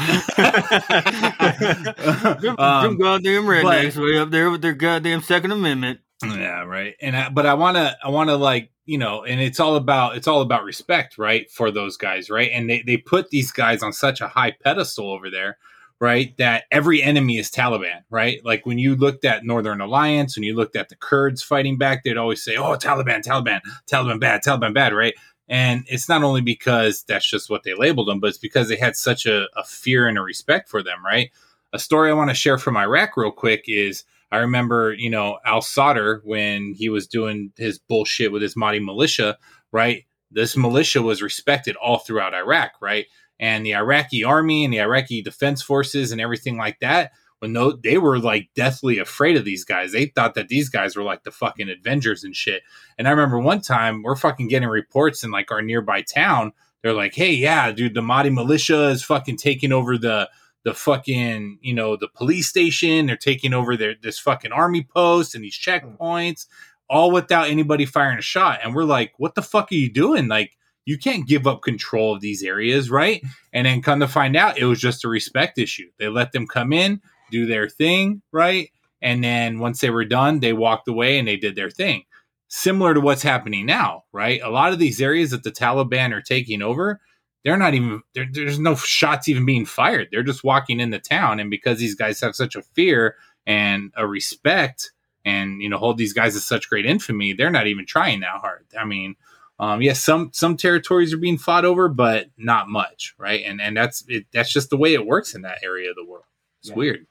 them, 2.41 2.57
Um, 2.59 2.83
them 2.85 2.99
goddamn 2.99 3.45
rednecks 3.45 3.95
but- 3.97 4.03
way 4.05 4.19
up 4.19 4.31
there 4.31 4.51
with 4.51 4.63
their 4.63 4.75
goddamn 4.75 5.23
Second 5.23 5.53
Amendment. 5.53 6.01
Yeah, 6.25 6.63
right. 6.65 6.95
And 7.03 7.15
I, 7.17 7.29
but 7.29 7.45
I 7.45 7.55
want 7.55 7.77
to 7.77 7.95
I 8.03 8.09
want 8.09 8.31
to 8.31 8.37
like, 8.37 8.71
you 8.87 8.97
know, 8.97 9.25
and 9.25 9.39
it's 9.41 9.61
all 9.61 9.77
about 9.77 10.17
it's 10.17 10.27
all 10.27 10.41
about 10.41 10.65
respect, 10.65 11.19
right, 11.19 11.51
for 11.51 11.71
those 11.71 11.97
guys, 11.99 12.31
right? 12.31 12.51
And 12.53 12.71
they 12.71 12.83
they 12.87 12.97
put 12.97 13.29
these 13.31 13.53
guys 13.53 13.83
on 13.83 13.93
such 13.93 14.21
a 14.23 14.29
high 14.29 14.53
pedestal 14.65 15.11
over 15.11 15.29
there, 15.31 15.59
right, 16.01 16.35
that 16.39 16.65
every 16.71 17.03
enemy 17.03 17.37
is 17.37 17.51
Taliban, 17.51 18.01
right? 18.09 18.41
Like 18.47 18.65
when 18.65 18.79
you 18.79 18.97
looked 18.97 19.27
at 19.27 19.45
Northern 19.45 19.83
Alliance, 19.83 20.37
when 20.39 20.45
you 20.45 20.55
looked 20.55 20.75
at 20.75 20.89
the 20.89 20.97
Kurds 20.97 21.43
fighting 21.43 21.77
back, 21.77 22.03
they'd 22.03 22.17
always 22.17 22.43
say, 22.43 22.57
"Oh, 22.57 22.77
Taliban, 22.79 23.23
Taliban, 23.23 23.61
Taliban 23.91 24.19
bad, 24.19 24.43
Taliban 24.43 24.73
bad," 24.73 24.95
right? 24.95 25.13
And 25.49 25.85
it's 25.89 26.09
not 26.09 26.23
only 26.23 26.41
because 26.41 27.05
that's 27.07 27.29
just 27.29 27.49
what 27.49 27.63
they 27.63 27.75
labeled 27.75 28.09
them, 28.09 28.21
but 28.21 28.29
it's 28.29 28.39
because 28.39 28.69
they 28.69 28.77
had 28.77 28.97
such 28.97 29.27
a, 29.27 29.47
a 29.57 29.65
fear 29.65 30.09
and 30.09 30.19
a 30.19 30.23
respect 30.23 30.69
for 30.69 30.83
them, 30.83 31.05
right? 31.05 31.31
A 31.73 31.79
story 31.79 32.11
I 32.11 32.15
want 32.15 32.31
to 32.31 32.35
share 32.35 32.59
from 32.59 32.77
Iraq 32.77 33.17
real 33.17 33.31
quick 33.31 33.65
is 33.67 34.05
I 34.33 34.39
remember, 34.39 34.93
you 34.93 35.09
know, 35.09 35.39
Al 35.45 35.61
Sadr 35.63 36.21
when 36.25 36.75
he 36.75 36.89
was 36.89 37.07
doing 37.07 37.53
his 37.57 37.79
bullshit 37.79 38.33
with 38.33 38.43
his 38.43 38.57
Mahdi 38.57 38.81
militia, 38.81 39.39
right? 39.71 40.05
This 40.31 40.57
militia 40.57 41.01
was 41.03 41.23
respected 41.23 41.77
all 41.77 41.99
throughout 41.99 42.35
Iraq, 42.35 42.73
right? 42.81 43.07
And 43.39 43.65
the 43.65 43.75
Iraqi 43.75 44.25
army 44.25 44.65
and 44.65 44.73
the 44.73 44.81
Iraqi 44.81 45.23
defense 45.23 45.63
forces 45.63 46.11
and 46.11 46.21
everything 46.21 46.57
like 46.57 46.81
that, 46.81 47.13
when 47.47 47.53
no, 47.53 47.73
they 47.73 47.97
were 47.97 48.19
like 48.19 48.51
deathly 48.55 48.99
afraid 48.99 49.37
of 49.37 49.45
these 49.45 49.65
guys. 49.65 49.93
They 49.93 50.07
thought 50.07 50.35
that 50.35 50.49
these 50.49 50.69
guys 50.69 50.97
were 50.97 51.05
like 51.05 51.23
the 51.23 51.31
fucking 51.31 51.71
Avengers 51.71 52.25
and 52.25 52.35
shit. 52.35 52.63
And 52.99 53.07
I 53.07 53.13
remember 53.13 53.39
one 53.39 53.61
time 53.61 54.03
we're 54.03 54.17
fucking 54.17 54.49
getting 54.49 54.69
reports 54.69 55.23
in 55.23 55.31
like 55.31 55.53
our 55.53 55.63
nearby 55.63 56.03
town. 56.03 56.53
They're 56.83 56.93
like, 56.93 57.15
hey, 57.15 57.33
yeah, 57.33 57.71
dude, 57.71 57.95
the 57.95 58.03
Mahdi 58.03 58.31
militia 58.31 58.89
is 58.89 59.05
fucking 59.05 59.37
taking 59.37 59.73
over 59.73 59.97
the 59.97 60.29
the 60.65 60.75
fucking 60.75 61.59
you 61.63 61.73
know 61.73 61.97
the 61.97 62.09
police 62.09 62.49
station 62.49 63.07
they're 63.07 63.17
taking 63.17 63.55
over 63.55 63.77
their 63.77 63.95
this 64.03 64.19
fucking 64.19 64.51
army 64.51 64.83
post 64.83 65.33
and 65.33 65.45
these 65.45 65.57
hmm. 65.65 65.71
checkpoints 65.71 66.47
all 66.91 67.13
without 67.13 67.47
anybody 67.47 67.87
firing 67.87 68.19
a 68.19 68.23
shot 68.23 68.59
and 68.65 68.75
we're 68.75 68.83
like 68.83 69.13
what 69.17 69.37
the 69.37 69.43
fuck 69.43 69.71
are 69.71 69.77
you 69.77 69.89
doing 69.89 70.27
like 70.27 70.59
you 70.85 70.99
can't 70.99 71.29
give 71.29 71.47
up 71.47 71.63
control 71.63 72.17
of 72.17 72.21
these 72.21 72.43
areas 72.43 72.91
right 72.91 73.23
and 73.53 73.65
then 73.65 73.81
come 73.81 74.01
to 74.01 74.09
find 74.09 74.35
out 74.35 74.59
it 74.59 74.65
was 74.65 74.81
just 74.81 75.05
a 75.05 75.09
respect 75.09 75.57
issue 75.57 75.89
they 76.01 76.09
let 76.09 76.33
them 76.33 76.49
come 76.49 76.73
in 76.73 77.01
do 77.31 77.47
their 77.47 77.69
thing 77.69 78.23
right 78.33 78.71
and 79.03 79.23
then 79.23 79.59
once 79.59 79.81
they 79.81 79.91
were 79.91 80.05
done 80.05 80.41
they 80.41 80.53
walked 80.53 80.89
away 80.89 81.19
and 81.19 81.27
they 81.27 81.37
did 81.37 81.57
their 81.57 81.71
thing 81.71 82.05
similar 82.49 82.95
to 82.95 83.01
what's 83.01 83.23
happening 83.23 83.67
now 83.67 84.05
right 84.13 84.41
a 84.43 84.51
lot 84.51 84.73
of 84.73 84.79
these 84.79 85.01
areas 85.01 85.31
that 85.31 85.43
the 85.43 85.51
taliban 85.51 86.13
are 86.13 86.23
taking 86.23 86.63
over 86.63 87.01
they're 87.45 87.57
not 87.57 87.75
even 87.75 88.03
there, 88.15 88.27
there's 88.31 88.59
no 88.59 88.75
shots 88.75 89.29
even 89.29 89.45
being 89.45 89.67
fired 89.67 90.09
they're 90.11 90.23
just 90.23 90.45
walking 90.45 90.81
in 90.81 90.91
the 90.91 90.99
town 90.99 91.41
and 91.41 91.51
because 91.51 91.79
these 91.79 91.95
guys 91.95 92.21
have 92.21 92.37
such 92.37 92.55
a 92.55 92.63
fear 92.63 93.17
and 93.47 93.93
a 93.97 94.07
respect 94.07 94.93
and 95.25 95.61
you 95.61 95.69
know 95.69 95.77
hold 95.77 95.99
these 95.99 96.13
guys 96.13 96.35
in 96.35 96.41
such 96.41 96.71
great 96.71 96.87
infamy, 96.87 97.33
they're 97.33 97.51
not 97.51 97.67
even 97.67 97.85
trying 97.85 98.21
that 98.21 98.41
hard. 98.41 98.65
I 98.79 98.85
mean, 98.85 99.17
um, 99.59 99.83
yes, 99.83 100.03
some 100.03 100.31
some 100.33 100.57
territories 100.57 101.13
are 101.13 101.19
being 101.19 101.37
fought 101.37 101.65
over, 101.65 101.89
but 101.89 102.29
not 102.39 102.69
much, 102.69 103.15
right? 103.19 103.43
And 103.45 103.61
and 103.61 103.77
that's 103.77 104.05
it, 104.09 104.27
that's 104.33 104.53
just 104.53 104.71
the 104.71 104.77
way 104.77 104.95
it 104.95 105.05
works 105.05 105.35
in 105.35 105.43
that 105.43 105.59
area 105.63 105.91
of 105.91 105.97
the 105.97 106.05
world. 106.05 106.25
It's 106.61 106.71
Yeah. 106.71 106.77
weird. 106.77 107.07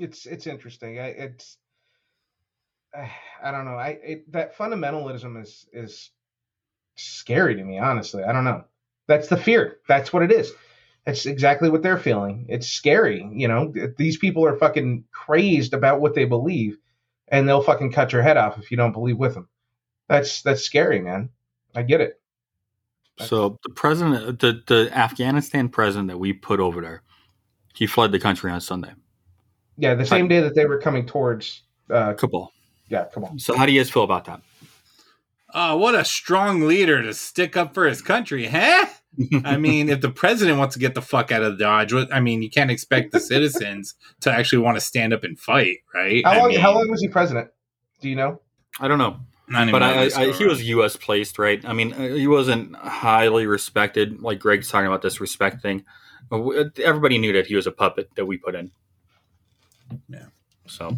It's 0.00 0.26
it's 0.26 0.46
interesting. 0.46 0.98
I 0.98 1.08
it's 1.08 1.56
I 3.42 3.50
don't 3.50 3.64
know. 3.64 3.76
I 3.76 3.98
it, 4.02 4.32
that 4.32 4.56
fundamentalism 4.56 5.40
is 5.40 5.66
is 5.72 6.10
scary 6.96 7.54
to 7.56 7.64
me. 7.64 7.78
Honestly, 7.78 8.24
I 8.24 8.32
don't 8.32 8.44
know. 8.44 8.64
That's 9.06 9.28
the 9.28 9.36
fear. 9.36 9.78
That's 9.88 10.12
what 10.12 10.22
it 10.22 10.32
is. 10.32 10.52
That's 11.04 11.26
exactly 11.26 11.70
what 11.70 11.82
they're 11.82 11.98
feeling. 11.98 12.46
It's 12.48 12.68
scary. 12.68 13.26
You 13.32 13.48
know, 13.48 13.72
these 13.96 14.18
people 14.18 14.44
are 14.44 14.56
fucking 14.56 15.04
crazed 15.12 15.72
about 15.72 16.00
what 16.00 16.14
they 16.14 16.26
believe, 16.26 16.76
and 17.28 17.48
they'll 17.48 17.62
fucking 17.62 17.92
cut 17.92 18.12
your 18.12 18.22
head 18.22 18.36
off 18.36 18.58
if 18.58 18.70
you 18.70 18.76
don't 18.76 18.92
believe 18.92 19.16
with 19.16 19.34
them. 19.34 19.48
That's 20.08 20.42
that's 20.42 20.62
scary, 20.62 21.00
man. 21.00 21.30
I 21.74 21.82
get 21.82 22.00
it. 22.00 22.20
So 23.18 23.58
the 23.62 23.70
president, 23.70 24.40
the 24.40 24.62
the 24.66 24.90
Afghanistan 24.96 25.68
president 25.68 26.08
that 26.08 26.18
we 26.18 26.32
put 26.32 26.60
over 26.60 26.80
there, 26.80 27.02
he 27.74 27.86
fled 27.86 28.12
the 28.12 28.18
country 28.18 28.50
on 28.50 28.60
Sunday. 28.60 28.92
Yeah, 29.80 29.94
the 29.94 30.04
same 30.04 30.28
day 30.28 30.40
that 30.40 30.54
they 30.54 30.66
were 30.66 30.78
coming 30.78 31.06
towards 31.06 31.62
uh, 31.88 32.12
Kabul. 32.12 32.52
Yeah, 32.88 33.06
come 33.12 33.24
on. 33.24 33.38
So 33.38 33.56
how 33.56 33.64
do 33.64 33.72
you 33.72 33.80
guys 33.80 33.90
feel 33.90 34.02
about 34.02 34.26
that? 34.26 34.42
Oh, 35.54 35.78
what 35.78 35.94
a 35.94 36.04
strong 36.04 36.62
leader 36.66 37.02
to 37.02 37.14
stick 37.14 37.56
up 37.56 37.72
for 37.72 37.86
his 37.86 38.02
country, 38.02 38.46
huh? 38.46 38.86
I 39.44 39.56
mean, 39.56 39.88
if 39.88 40.02
the 40.02 40.10
president 40.10 40.58
wants 40.58 40.74
to 40.74 40.78
get 40.78 40.94
the 40.94 41.02
fuck 41.02 41.32
out 41.32 41.42
of 41.42 41.58
Dodge, 41.58 41.94
what, 41.94 42.12
I 42.12 42.20
mean, 42.20 42.42
you 42.42 42.50
can't 42.50 42.70
expect 42.70 43.12
the 43.12 43.20
citizens 43.20 43.94
to 44.20 44.30
actually 44.30 44.58
want 44.58 44.76
to 44.76 44.80
stand 44.80 45.12
up 45.14 45.24
and 45.24 45.38
fight, 45.38 45.78
right? 45.94 46.24
How 46.24 46.32
I 46.32 46.38
long? 46.40 46.48
mean, 46.50 46.60
how 46.60 46.74
long 46.74 46.88
was 46.90 47.00
he 47.00 47.08
president? 47.08 47.50
Do 48.00 48.08
you 48.10 48.16
know? 48.16 48.40
I 48.78 48.86
don't 48.86 48.98
know. 48.98 49.16
not 49.48 49.62
even 49.62 49.72
But 49.72 49.82
I, 49.82 50.10
I, 50.14 50.32
he 50.32 50.44
was 50.44 50.62
U.S. 50.68 50.96
placed, 50.96 51.38
right? 51.38 51.64
I 51.64 51.72
mean, 51.72 51.94
uh, 51.94 52.14
he 52.14 52.26
wasn't 52.26 52.76
highly 52.76 53.46
respected. 53.46 54.20
Like 54.20 54.38
Greg's 54.40 54.68
talking 54.68 54.86
about 54.86 55.02
this 55.02 55.20
respect 55.20 55.62
thing. 55.62 55.84
Uh, 56.30 56.64
Everybody 56.84 57.18
knew 57.18 57.32
that 57.32 57.46
he 57.46 57.56
was 57.56 57.66
a 57.66 57.72
puppet 57.72 58.10
that 58.16 58.26
we 58.26 58.36
put 58.36 58.54
in. 58.54 58.70
Yeah. 60.08 60.26
So, 60.66 60.96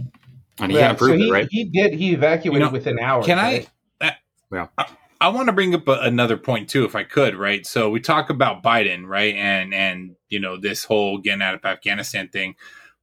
and 0.59 0.71
he 0.71 0.79
Yeah, 0.79 0.89
had 0.89 0.97
approved 0.97 1.15
so 1.15 1.19
he, 1.19 1.29
it, 1.29 1.33
right? 1.33 1.49
He 1.51 1.65
did. 1.65 1.95
He 1.95 2.13
evacuated 2.13 2.61
You 2.61 2.67
know, 2.67 2.73
within 2.73 2.99
hours. 2.99 3.27
Can 3.27 3.39
right? 3.39 3.69
I? 4.01 4.17
Yeah. 4.53 4.67
I 5.21 5.29
want 5.29 5.47
to 5.47 5.53
bring 5.53 5.73
up 5.73 5.87
a, 5.87 5.93
another 6.01 6.37
point 6.37 6.69
too, 6.69 6.85
if 6.85 6.97
I 6.97 7.05
could, 7.05 7.37
right? 7.37 7.65
So 7.65 7.89
we 7.91 8.01
talk 8.01 8.29
about 8.29 8.63
Biden, 8.63 9.07
right, 9.07 9.35
and 9.37 9.73
and 9.73 10.17
you 10.29 10.41
know 10.41 10.57
this 10.57 10.85
whole 10.85 11.19
getting 11.19 11.43
out 11.43 11.55
of 11.55 11.65
Afghanistan 11.65 12.29
thing, 12.29 12.57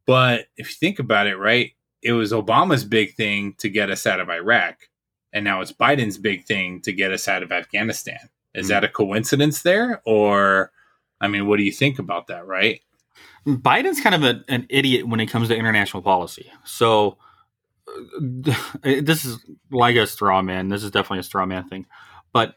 but 0.06 0.48
if 0.58 0.70
you 0.70 0.76
think 0.76 1.00
about 1.00 1.28
it, 1.28 1.38
right, 1.38 1.72
it 2.04 2.12
was 2.12 2.34
Obama's 2.34 2.84
big 2.84 3.16
thing 3.16 3.54
to 3.60 3.70
get 3.70 3.90
us 3.90 4.06
out 4.06 4.20
of 4.20 4.30
Iraq, 4.30 4.90
and 5.32 5.46
now 5.46 5.62
it's 5.62 5.72
Biden's 5.72 6.18
big 6.18 6.46
thing 6.46 6.82
to 6.82 6.92
get 6.92 7.14
us 7.14 7.28
out 7.30 7.42
of 7.42 7.54
Afghanistan. 7.54 8.20
Is 8.54 8.66
Mhm. 8.66 8.70
that 8.70 8.84
a 8.84 8.90
coincidence 8.90 9.62
there, 9.62 10.02
or 10.06 10.72
I 11.22 11.30
mean, 11.30 11.48
what 11.48 11.56
do 11.58 11.64
you 11.64 11.72
think 11.72 12.00
about 12.00 12.28
that, 12.28 12.46
right? 12.46 12.82
Biden's 13.46 14.02
kind 14.02 14.16
of 14.16 14.24
a, 14.24 14.44
an 14.48 14.66
idiot 14.70 15.08
when 15.08 15.20
it 15.20 15.28
comes 15.28 15.48
to 15.48 15.56
international 15.56 16.04
policy. 16.04 16.52
So 16.66 17.18
uh, 17.88 18.52
this 19.02 19.26
is 19.26 19.40
like 19.72 19.96
a 19.96 20.08
straw 20.08 20.42
man. 20.42 20.70
This 20.70 20.84
is 20.84 20.92
definitely 20.92 21.20
a 21.20 21.24
straw 21.24 21.46
man 21.46 21.68
thing. 21.68 21.86
But 22.32 22.56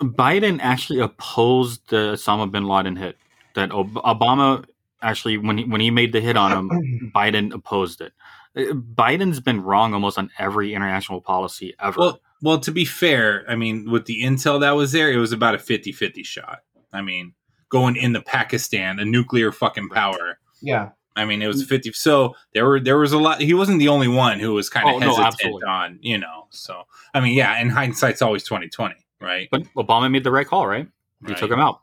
Biden 0.00 0.60
actually 0.60 1.00
opposed 1.00 1.88
the 1.90 2.14
Osama 2.14 2.50
bin 2.50 2.64
Laden 2.64 2.96
hit. 2.96 3.16
That 3.54 3.70
Ob- 3.70 3.94
Obama 3.94 4.64
actually, 5.02 5.36
when 5.36 5.58
he 5.58 5.64
when 5.64 5.80
he 5.80 5.90
made 5.90 6.12
the 6.12 6.20
hit 6.20 6.36
on 6.36 6.52
him, 6.52 7.12
Biden 7.14 7.52
opposed 7.52 8.00
it. 8.00 8.12
Uh, 8.56 8.72
Biden's 8.72 9.40
been 9.40 9.62
wrong 9.62 9.94
almost 9.94 10.18
on 10.18 10.30
every 10.38 10.74
international 10.74 11.20
policy 11.20 11.74
ever. 11.78 11.98
Well, 11.98 12.20
well, 12.40 12.58
to 12.60 12.72
be 12.72 12.84
fair, 12.84 13.44
I 13.48 13.56
mean, 13.56 13.90
with 13.90 14.06
the 14.06 14.22
intel 14.22 14.60
that 14.60 14.72
was 14.72 14.92
there, 14.92 15.12
it 15.12 15.16
was 15.16 15.32
about 15.32 15.54
a 15.54 15.58
50-50 15.58 16.24
shot. 16.24 16.60
I 16.92 17.00
mean, 17.00 17.34
going 17.72 17.96
into 17.96 18.20
Pakistan, 18.20 19.00
a 19.00 19.04
nuclear 19.04 19.50
fucking 19.50 19.88
power. 19.88 20.38
Yeah. 20.60 20.90
I 21.16 21.24
mean, 21.24 21.40
it 21.42 21.46
was 21.46 21.64
50. 21.64 21.92
So 21.94 22.34
there 22.54 22.66
were 22.66 22.78
there 22.78 22.98
was 22.98 23.12
a 23.12 23.18
lot. 23.18 23.40
He 23.40 23.54
wasn't 23.54 23.78
the 23.80 23.88
only 23.88 24.08
one 24.08 24.38
who 24.38 24.52
was 24.52 24.68
kind 24.68 24.86
of 24.88 24.94
Oh, 24.96 25.00
hesitant 25.00 25.26
absolutely. 25.26 25.62
on, 25.68 25.98
you 26.02 26.18
know. 26.18 26.46
So 26.50 26.82
I 27.14 27.20
mean, 27.20 27.34
yeah, 27.34 27.54
and 27.58 27.70
hindsight's 27.72 28.22
always 28.22 28.44
2020, 28.44 28.94
right? 29.20 29.48
But 29.50 29.62
Obama 29.76 30.10
made 30.10 30.24
the 30.24 30.30
right 30.30 30.46
call, 30.46 30.66
right? 30.66 30.86
He 31.26 31.28
Right. 31.32 31.36
took 31.38 31.50
him 31.50 31.60
out. 31.60 31.80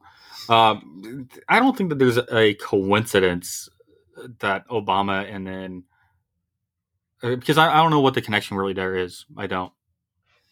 Um, 0.47 1.27
I 1.47 1.59
don't 1.59 1.77
think 1.77 1.89
that 1.89 1.99
there's 1.99 2.17
a 2.17 2.53
coincidence 2.55 3.69
that 4.39 4.67
Obama 4.69 5.31
and 5.33 5.45
then 5.45 5.83
uh, 7.21 7.35
because 7.35 7.57
I, 7.57 7.71
I 7.71 7.77
don't 7.77 7.91
know 7.91 7.99
what 7.99 8.13
the 8.15 8.21
connection 8.21 8.57
really 8.57 8.73
there 8.73 8.95
is. 8.95 9.25
I 9.37 9.45
don't. 9.47 9.71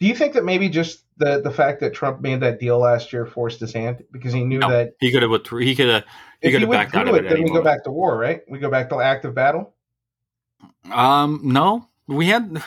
Do 0.00 0.06
you 0.06 0.14
think 0.14 0.34
that 0.34 0.44
maybe 0.44 0.68
just 0.68 1.04
the 1.16 1.40
the 1.40 1.50
fact 1.50 1.80
that 1.80 1.92
Trump 1.92 2.20
made 2.20 2.40
that 2.40 2.60
deal 2.60 2.78
last 2.78 3.12
year 3.12 3.26
forced 3.26 3.60
his 3.60 3.72
hand 3.72 4.04
because 4.12 4.32
he 4.32 4.44
knew 4.44 4.58
No, 4.58 4.70
that 4.70 4.94
he 5.00 5.10
could 5.10 5.22
have 5.22 5.30
withdrew. 5.30 5.64
He 5.64 5.74
could 5.74 5.88
have. 5.88 6.04
He 6.40 6.52
could 6.52 6.60
have 6.60 6.70
backed 6.70 6.94
out 6.94 7.08
of 7.08 7.16
it, 7.16 7.24
it. 7.24 7.30
then 7.30 7.42
we 7.42 7.50
go 7.50 7.62
back 7.62 7.82
to 7.84 7.90
war, 7.90 8.16
right? 8.16 8.42
We 8.48 8.60
go 8.60 8.70
back 8.70 8.88
to 8.90 9.00
active 9.00 9.34
battle. 9.34 9.74
Um, 10.92 11.40
no, 11.42 11.88
we 12.06 12.28
had. 12.28 12.62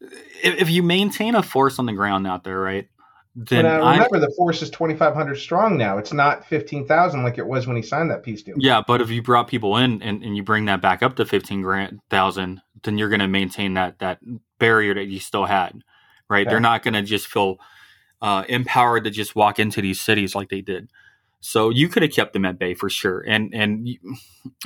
If, 0.00 0.62
if 0.62 0.70
you 0.70 0.84
maintain 0.84 1.34
a 1.34 1.42
force 1.42 1.80
on 1.80 1.86
the 1.86 1.92
ground 1.92 2.28
out 2.28 2.44
there, 2.44 2.60
right? 2.60 2.88
Then 3.34 3.64
But 3.64 3.80
uh, 3.80 3.84
I, 3.84 3.92
remember, 3.94 4.20
the 4.20 4.32
force 4.36 4.62
is 4.62 4.70
twenty 4.70 4.94
five 4.94 5.14
hundred 5.14 5.36
strong 5.36 5.76
now. 5.76 5.98
It's 5.98 6.12
not 6.12 6.44
fifteen 6.46 6.86
thousand 6.86 7.24
like 7.24 7.38
it 7.38 7.46
was 7.46 7.66
when 7.66 7.76
he 7.76 7.82
signed 7.82 8.10
that 8.10 8.22
peace 8.22 8.42
deal. 8.42 8.54
Yeah, 8.58 8.82
but 8.86 9.00
if 9.00 9.10
you 9.10 9.22
brought 9.22 9.48
people 9.48 9.76
in 9.76 10.02
and, 10.02 10.22
and 10.22 10.36
you 10.36 10.42
bring 10.42 10.64
that 10.64 10.80
back 10.80 11.02
up 11.02 11.16
to 11.16 11.26
fifteen 11.26 11.62
grand 11.62 12.00
thousand, 12.10 12.60
then 12.84 12.98
you're 12.98 13.08
going 13.08 13.20
to 13.20 13.28
maintain 13.28 13.74
that 13.74 13.98
that 13.98 14.18
barrier 14.58 14.94
that 14.94 15.06
you 15.06 15.20
still 15.20 15.44
had, 15.44 15.84
right? 16.28 16.48
They're 16.48 16.60
not 16.60 16.82
going 16.82 16.94
to 16.94 17.02
just 17.02 17.26
feel 17.26 17.58
uh, 18.20 18.44
empowered 18.48 19.04
to 19.04 19.10
just 19.10 19.36
walk 19.36 19.58
into 19.58 19.80
these 19.80 20.00
cities 20.00 20.34
like 20.34 20.48
they 20.48 20.60
did. 20.60 20.90
So 21.40 21.70
you 21.70 21.88
could 21.88 22.02
have 22.02 22.12
kept 22.12 22.32
them 22.32 22.44
at 22.44 22.58
bay 22.58 22.74
for 22.74 22.90
sure, 22.90 23.20
and 23.20 23.54
and 23.54 23.88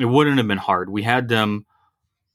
it 0.00 0.06
wouldn't 0.06 0.38
have 0.38 0.48
been 0.48 0.58
hard. 0.58 0.88
We 0.88 1.02
had 1.02 1.28
them; 1.28 1.66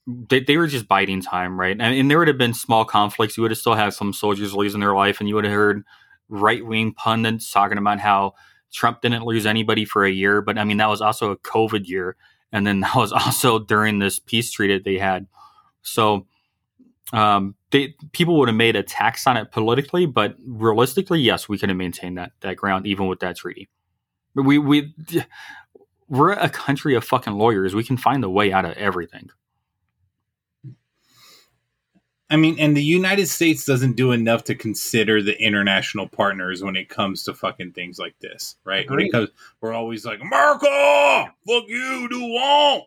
they, 0.06 0.40
they 0.40 0.56
were 0.56 0.68
just 0.68 0.86
biding 0.86 1.22
time, 1.22 1.58
right? 1.58 1.72
And, 1.78 1.82
and 1.82 2.10
there 2.10 2.18
would 2.18 2.28
have 2.28 2.38
been 2.38 2.54
small 2.54 2.84
conflicts. 2.84 3.36
You 3.36 3.42
would 3.42 3.50
have 3.50 3.58
still 3.58 3.74
had 3.74 3.94
some 3.94 4.12
soldiers 4.12 4.54
losing 4.54 4.80
their 4.80 4.94
life, 4.94 5.18
and 5.18 5.28
you 5.28 5.34
would 5.34 5.44
have 5.44 5.52
heard 5.52 5.84
right 6.28 6.64
wing 6.64 6.92
pundits 6.92 7.50
talking 7.50 7.78
about 7.78 7.98
how 7.98 8.34
Trump 8.72 9.00
didn't 9.00 9.24
lose 9.24 9.46
anybody 9.46 9.84
for 9.84 10.04
a 10.04 10.10
year, 10.10 10.40
but 10.40 10.58
I 10.58 10.64
mean 10.64 10.76
that 10.76 10.88
was 10.88 11.00
also 11.00 11.30
a 11.32 11.36
COVID 11.38 11.88
year, 11.88 12.16
and 12.52 12.66
then 12.66 12.80
that 12.80 12.94
was 12.94 13.12
also 13.12 13.58
during 13.58 13.98
this 13.98 14.18
peace 14.18 14.50
treaty 14.50 14.74
that 14.74 14.84
they 14.84 14.98
had. 14.98 15.26
So, 15.82 16.26
um, 17.12 17.54
they 17.70 17.94
people 18.12 18.38
would 18.38 18.48
have 18.48 18.56
made 18.56 18.76
attacks 18.76 19.26
on 19.26 19.36
it 19.36 19.50
politically, 19.50 20.06
but 20.06 20.36
realistically, 20.44 21.20
yes, 21.20 21.48
we 21.48 21.58
could 21.58 21.68
have 21.68 21.78
maintained 21.78 22.18
that 22.18 22.32
that 22.40 22.56
ground 22.56 22.86
even 22.86 23.06
with 23.06 23.20
that 23.20 23.36
treaty. 23.36 23.68
We 24.34 24.58
we 24.58 24.92
we're 26.08 26.32
a 26.32 26.48
country 26.48 26.94
of 26.94 27.04
fucking 27.04 27.34
lawyers. 27.34 27.74
We 27.74 27.84
can 27.84 27.96
find 27.96 28.22
a 28.24 28.30
way 28.30 28.52
out 28.52 28.64
of 28.64 28.72
everything. 28.76 29.30
I 32.30 32.36
mean, 32.36 32.56
and 32.58 32.76
the 32.76 32.84
United 32.84 33.26
States 33.28 33.64
doesn't 33.64 33.96
do 33.96 34.12
enough 34.12 34.44
to 34.44 34.54
consider 34.54 35.22
the 35.22 35.40
international 35.42 36.06
partners 36.06 36.62
when 36.62 36.76
it 36.76 36.90
comes 36.90 37.22
to 37.24 37.32
fucking 37.32 37.72
things 37.72 37.98
like 37.98 38.18
this, 38.20 38.56
right? 38.64 38.88
When 38.90 39.00
it 39.00 39.12
comes, 39.12 39.30
we're 39.62 39.72
always 39.72 40.04
like, 40.04 40.20
America, 40.20 41.32
fuck 41.46 41.64
you, 41.68 42.06
do 42.10 42.20
want. 42.20 42.84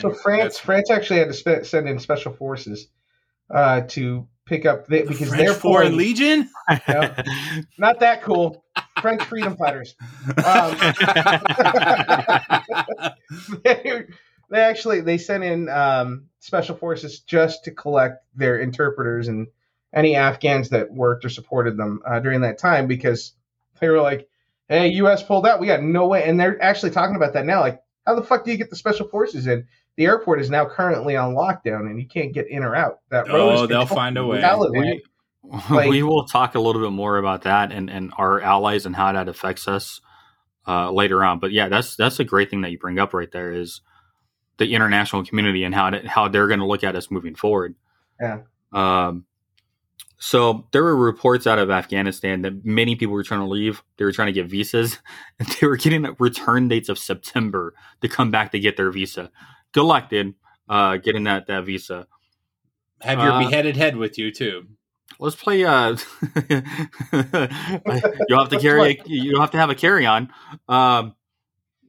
So 0.00 0.14
France, 0.14 0.58
France 0.58 0.90
actually 0.90 1.18
had 1.18 1.28
to 1.28 1.34
spe- 1.34 1.66
send 1.66 1.86
in 1.86 1.98
special 1.98 2.32
forces 2.32 2.88
uh, 3.50 3.82
to 3.88 4.26
pick 4.46 4.64
up 4.66 4.86
the, 4.86 5.02
because 5.02 5.28
French 5.28 5.42
they're 5.44 5.54
Foreign 5.54 5.88
pulling- 5.92 5.98
Legion. 5.98 6.50
Not 7.78 8.00
that 8.00 8.22
cool. 8.22 8.64
French 9.00 9.22
freedom 9.24 9.56
fighters. 9.56 9.94
Um, 10.44 10.76
they, 13.64 14.04
they 14.50 14.60
actually 14.60 15.00
they 15.02 15.18
sent 15.18 15.44
in 15.44 15.68
um, 15.68 16.26
special 16.40 16.76
forces 16.76 17.20
just 17.20 17.64
to 17.64 17.70
collect 17.70 18.24
their 18.34 18.58
interpreters 18.58 19.28
and 19.28 19.48
any 19.92 20.16
Afghans 20.16 20.70
that 20.70 20.92
worked 20.92 21.24
or 21.24 21.28
supported 21.28 21.76
them 21.76 22.00
uh, 22.06 22.20
during 22.20 22.42
that 22.42 22.58
time 22.58 22.86
because 22.86 23.32
they 23.80 23.88
were 23.88 24.00
like, 24.00 24.28
"Hey, 24.68 24.88
U.S. 24.88 25.22
pulled 25.22 25.46
out. 25.46 25.60
We 25.60 25.66
got 25.66 25.82
no 25.82 26.06
way." 26.06 26.24
And 26.24 26.38
they're 26.38 26.60
actually 26.62 26.90
talking 26.90 27.16
about 27.16 27.34
that 27.34 27.46
now. 27.46 27.60
Like, 27.60 27.80
how 28.06 28.14
the 28.14 28.22
fuck 28.22 28.44
do 28.44 28.50
you 28.50 28.56
get 28.56 28.70
the 28.70 28.76
special 28.76 29.08
forces 29.08 29.46
in? 29.46 29.66
The 29.98 30.04
airport 30.04 30.40
is 30.40 30.48
now 30.48 30.64
currently 30.64 31.16
on 31.16 31.34
lockdown, 31.34 31.90
and 31.90 32.00
you 32.00 32.06
can't 32.06 32.32
get 32.32 32.46
in 32.48 32.62
or 32.62 32.76
out. 32.76 33.00
That 33.10 33.26
road 33.26 33.54
is 33.54 33.60
oh, 33.62 33.66
they'll 33.66 33.84
find 33.84 34.16
a 34.16 34.24
way. 34.24 34.40
we, 34.70 35.02
Like- 35.70 35.90
we 35.90 36.04
will 36.04 36.24
talk 36.24 36.54
a 36.54 36.60
little 36.60 36.80
bit 36.80 36.92
more 36.92 37.18
about 37.18 37.42
that 37.42 37.72
and, 37.72 37.90
and 37.90 38.12
our 38.16 38.40
allies 38.40 38.86
and 38.86 38.94
how 38.94 39.12
that 39.12 39.28
affects 39.28 39.66
us 39.66 40.00
uh, 40.68 40.92
later 40.92 41.24
on. 41.24 41.40
But 41.40 41.50
yeah, 41.50 41.68
that's 41.68 41.96
that's 41.96 42.20
a 42.20 42.24
great 42.24 42.48
thing 42.48 42.60
that 42.60 42.70
you 42.70 42.78
bring 42.78 43.00
up 43.00 43.12
right 43.12 43.30
there 43.32 43.52
is 43.52 43.80
the 44.58 44.72
international 44.72 45.24
community 45.24 45.64
and 45.64 45.74
how 45.74 45.90
to, 45.90 46.06
how 46.06 46.28
they're 46.28 46.46
going 46.46 46.60
to 46.60 46.66
look 46.66 46.84
at 46.84 46.94
us 46.94 47.10
moving 47.10 47.34
forward. 47.34 47.74
Yeah. 48.20 48.42
Um, 48.72 49.24
so 50.18 50.68
there 50.72 50.84
were 50.84 50.96
reports 50.96 51.46
out 51.46 51.58
of 51.58 51.70
Afghanistan 51.70 52.42
that 52.42 52.64
many 52.64 52.94
people 52.94 53.14
were 53.14 53.24
trying 53.24 53.40
to 53.40 53.46
leave. 53.46 53.82
They 53.96 54.04
were 54.04 54.12
trying 54.12 54.26
to 54.26 54.32
get 54.32 54.46
visas, 54.46 54.98
and 55.40 55.48
they 55.60 55.66
were 55.66 55.76
getting 55.76 56.06
return 56.20 56.68
dates 56.68 56.88
of 56.88 56.98
September 57.00 57.74
to 58.00 58.08
come 58.08 58.30
back 58.30 58.52
to 58.52 58.60
get 58.60 58.76
their 58.76 58.92
visa. 58.92 59.30
Good 59.72 59.82
luck, 59.84 60.08
dude, 60.10 60.34
uh, 60.68 60.96
getting 60.96 61.24
that 61.24 61.46
that 61.48 61.64
visa. 61.64 62.06
Have 63.02 63.18
your 63.20 63.32
Uh, 63.32 63.38
beheaded 63.40 63.76
head 63.76 63.96
with 63.96 64.18
you 64.18 64.30
too. 64.32 64.66
Let's 65.20 65.36
play. 65.36 65.64
Uh, 65.64 65.96
you'll 68.28 68.38
have 68.40 68.48
to 68.50 68.58
carry. 68.60 68.90
A, 68.90 69.02
you'll 69.06 69.40
have 69.40 69.50
to 69.52 69.58
have 69.58 69.70
a 69.70 69.74
carry 69.74 70.06
on. 70.06 70.30
Um, 70.68 71.14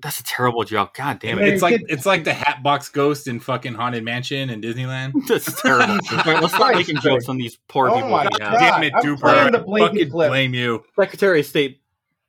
that's 0.02 0.20
a 0.20 0.24
terrible 0.24 0.64
joke. 0.64 0.94
God 0.94 1.20
damn 1.20 1.40
it! 1.40 1.48
It's 1.50 1.62
like 1.62 1.82
it's 1.90 2.06
like 2.06 2.24
the 2.24 2.34
Hatbox 2.34 2.90
Ghost 2.90 3.28
in 3.28 3.40
fucking 3.40 3.74
Haunted 3.74 4.04
Mansion 4.04 4.50
in 4.50 4.62
Disneyland. 4.62 5.12
That's 5.28 5.62
terrible. 5.62 5.94
All 6.12 6.18
right, 6.26 6.42
let's 6.42 6.56
start 6.56 6.76
making 6.76 6.98
jokes 7.02 7.28
on 7.28 7.38
these 7.38 7.58
poor 7.68 7.90
Oh 7.90 7.96
people. 7.96 8.10
my 8.10 8.24
God. 8.24 8.38
Damn 8.40 8.84
it, 8.84 8.94
I'm 8.96 9.04
Duper! 9.04 9.20
playing 9.20 9.56
I 9.56 9.88
fucking 9.90 10.10
clip. 10.12 10.30
blame 10.30 10.54
you. 10.54 10.84
Secretary 10.98 11.42
of 11.42 11.46
State 11.46 11.82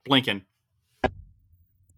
Blinken. 0.09 0.43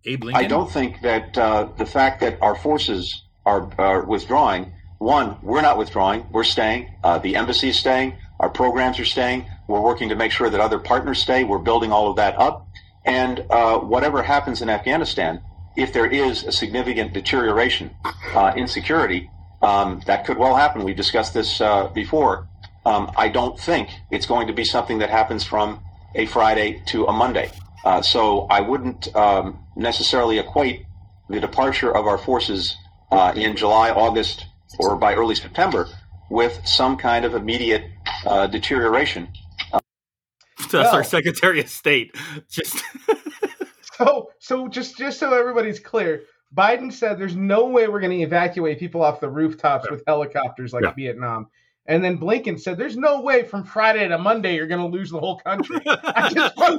Abe 0.04 0.24
Lincoln. 0.24 0.44
I 0.44 0.48
don't 0.48 0.70
think 0.70 1.00
that 1.02 1.38
uh, 1.38 1.68
the 1.78 1.86
fact 1.86 2.20
that 2.20 2.42
our 2.42 2.54
forces 2.56 3.21
are, 3.44 3.70
are 3.78 4.04
withdrawing, 4.04 4.72
one, 4.98 5.36
we're 5.42 5.62
not 5.62 5.78
withdrawing, 5.78 6.26
we're 6.30 6.44
staying. 6.44 6.94
Uh, 7.02 7.18
the 7.18 7.34
embassy 7.34 7.70
is 7.70 7.78
staying. 7.78 8.14
Our 8.38 8.48
programs 8.48 9.00
are 9.00 9.04
staying. 9.04 9.46
We're 9.66 9.80
working 9.80 10.08
to 10.10 10.14
make 10.16 10.30
sure 10.30 10.48
that 10.48 10.60
other 10.60 10.78
partners 10.78 11.20
stay. 11.20 11.42
We're 11.42 11.58
building 11.58 11.90
all 11.90 12.08
of 12.08 12.16
that 12.16 12.38
up. 12.38 12.68
And 13.04 13.44
uh, 13.50 13.78
whatever 13.78 14.22
happens 14.22 14.62
in 14.62 14.70
Afghanistan, 14.70 15.40
if 15.76 15.92
there 15.92 16.06
is 16.06 16.44
a 16.44 16.52
significant 16.52 17.12
deterioration 17.12 17.90
uh, 18.34 18.52
in 18.56 18.68
security, 18.68 19.28
um, 19.60 20.02
that 20.06 20.24
could 20.24 20.38
well 20.38 20.54
happen. 20.54 20.84
We've 20.84 20.96
discussed 20.96 21.34
this 21.34 21.60
uh, 21.60 21.88
before. 21.88 22.48
Um, 22.84 23.10
I 23.16 23.28
don't 23.28 23.58
think 23.58 23.90
it's 24.10 24.26
going 24.26 24.46
to 24.48 24.52
be 24.52 24.64
something 24.64 24.98
that 24.98 25.10
happens 25.10 25.44
from 25.44 25.82
a 26.14 26.26
Friday 26.26 26.82
to 26.86 27.06
a 27.06 27.12
Monday. 27.12 27.50
Uh, 27.84 28.02
so 28.02 28.46
I 28.50 28.60
wouldn't 28.60 29.14
um, 29.16 29.64
necessarily 29.74 30.38
equate 30.38 30.86
the 31.28 31.40
departure 31.40 31.94
of 31.94 32.06
our 32.06 32.18
forces 32.18 32.76
uh, 33.12 33.32
in 33.36 33.54
July, 33.56 33.90
August, 33.90 34.46
or 34.80 34.96
by 34.96 35.14
early 35.14 35.34
September 35.34 35.86
with 36.30 36.58
some 36.66 36.96
kind 36.96 37.24
of 37.24 37.34
immediate 37.34 37.84
uh, 38.26 38.46
deterioration. 38.48 39.28
That's 39.72 40.72
Well- 40.72 40.94
our 40.94 41.04
Secretary 41.04 41.60
of 41.60 41.68
State. 41.68 42.16
Just 42.50 42.82
So, 43.98 44.30
so 44.40 44.66
just 44.68 44.96
just 44.96 45.20
so 45.20 45.32
everybody's 45.38 45.78
clear, 45.78 46.22
Biden 46.56 46.92
said 46.92 47.18
there's 47.18 47.36
no 47.36 47.66
way 47.66 47.86
we're 47.86 48.00
going 48.00 48.18
to 48.18 48.24
evacuate 48.24 48.78
people 48.80 49.02
off 49.02 49.20
the 49.20 49.28
rooftops 49.28 49.88
with 49.90 50.02
helicopters 50.06 50.72
like 50.72 50.82
Yeah. 50.82 50.92
Vietnam. 50.92 51.48
And 51.86 52.04
then 52.04 52.16
Blinken 52.18 52.60
said 52.60 52.78
there's 52.78 52.96
no 52.96 53.20
way 53.22 53.42
from 53.42 53.64
Friday 53.64 54.06
to 54.06 54.16
Monday 54.16 54.54
you're 54.54 54.68
going 54.68 54.80
to 54.80 54.86
lose 54.96 55.10
the 55.10 55.18
whole 55.18 55.38
country. 55.38 55.80
I 55.86 56.30
just 56.32 56.56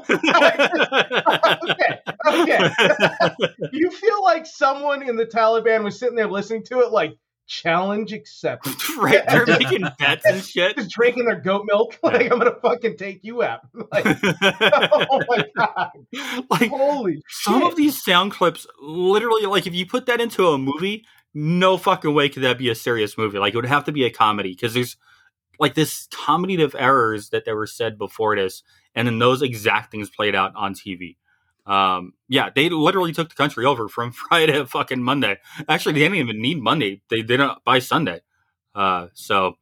okay, 1.69 1.99
okay. 2.25 3.49
you 3.73 3.91
feel 3.91 4.23
like 4.23 4.45
someone 4.45 5.03
in 5.03 5.17
the 5.17 5.25
Taliban 5.25 5.83
was 5.83 5.99
sitting 5.99 6.15
there 6.15 6.29
listening 6.29 6.63
to 6.65 6.79
it, 6.79 6.91
like 6.91 7.17
challenge 7.45 8.13
accepted, 8.13 8.73
right, 8.97 9.21
they're 9.27 9.45
making 9.45 9.85
bets 9.99 10.25
and 10.25 10.41
shit. 10.41 10.77
just 10.77 10.89
drinking 10.89 11.25
their 11.25 11.39
goat 11.39 11.65
milk. 11.65 11.99
Like 12.01 12.31
I'm 12.31 12.39
gonna 12.39 12.55
fucking 12.61 12.95
take 12.95 13.19
you 13.23 13.43
out. 13.43 13.59
Like, 13.91 14.05
oh 14.05 15.21
my 15.27 15.45
god, 15.57 15.91
like 16.49 16.69
holy 16.69 17.21
some 17.27 17.59
shit. 17.61 17.71
of 17.71 17.75
these 17.75 18.01
sound 18.01 18.31
clips, 18.31 18.65
literally, 18.81 19.45
like 19.45 19.67
if 19.67 19.73
you 19.73 19.85
put 19.85 20.05
that 20.05 20.21
into 20.21 20.47
a 20.47 20.57
movie, 20.57 21.05
no 21.33 21.77
fucking 21.77 22.13
way 22.13 22.29
could 22.29 22.43
that 22.43 22.57
be 22.57 22.69
a 22.69 22.75
serious 22.75 23.17
movie. 23.17 23.39
Like 23.39 23.53
it 23.53 23.57
would 23.57 23.65
have 23.65 23.85
to 23.85 23.91
be 23.91 24.05
a 24.05 24.11
comedy 24.11 24.51
because 24.51 24.73
there's 24.73 24.97
like 25.59 25.75
this 25.75 26.07
comedy 26.11 26.61
of 26.61 26.75
errors 26.77 27.29
that 27.29 27.45
they 27.45 27.53
were 27.53 27.67
said 27.67 27.97
before 27.97 28.35
this, 28.35 28.63
and 28.95 29.07
then 29.07 29.19
those 29.19 29.41
exact 29.41 29.91
things 29.91 30.09
played 30.09 30.35
out 30.35 30.53
on 30.55 30.73
TV. 30.73 31.17
Um, 31.65 32.13
yeah, 32.27 32.49
they 32.53 32.69
literally 32.69 33.13
took 33.13 33.29
the 33.29 33.35
country 33.35 33.65
over 33.65 33.87
from 33.87 34.11
Friday 34.29 34.53
to 34.53 34.65
fucking 34.65 35.01
Monday. 35.01 35.37
Actually, 35.69 35.93
they 35.93 35.99
didn't 35.99 36.17
even 36.17 36.41
need 36.41 36.61
Monday; 36.61 37.01
they 37.09 37.21
did 37.21 37.39
it 37.39 37.51
by 37.65 37.79
Sunday. 37.79 38.21
Uh, 38.75 39.07
so 39.13 39.57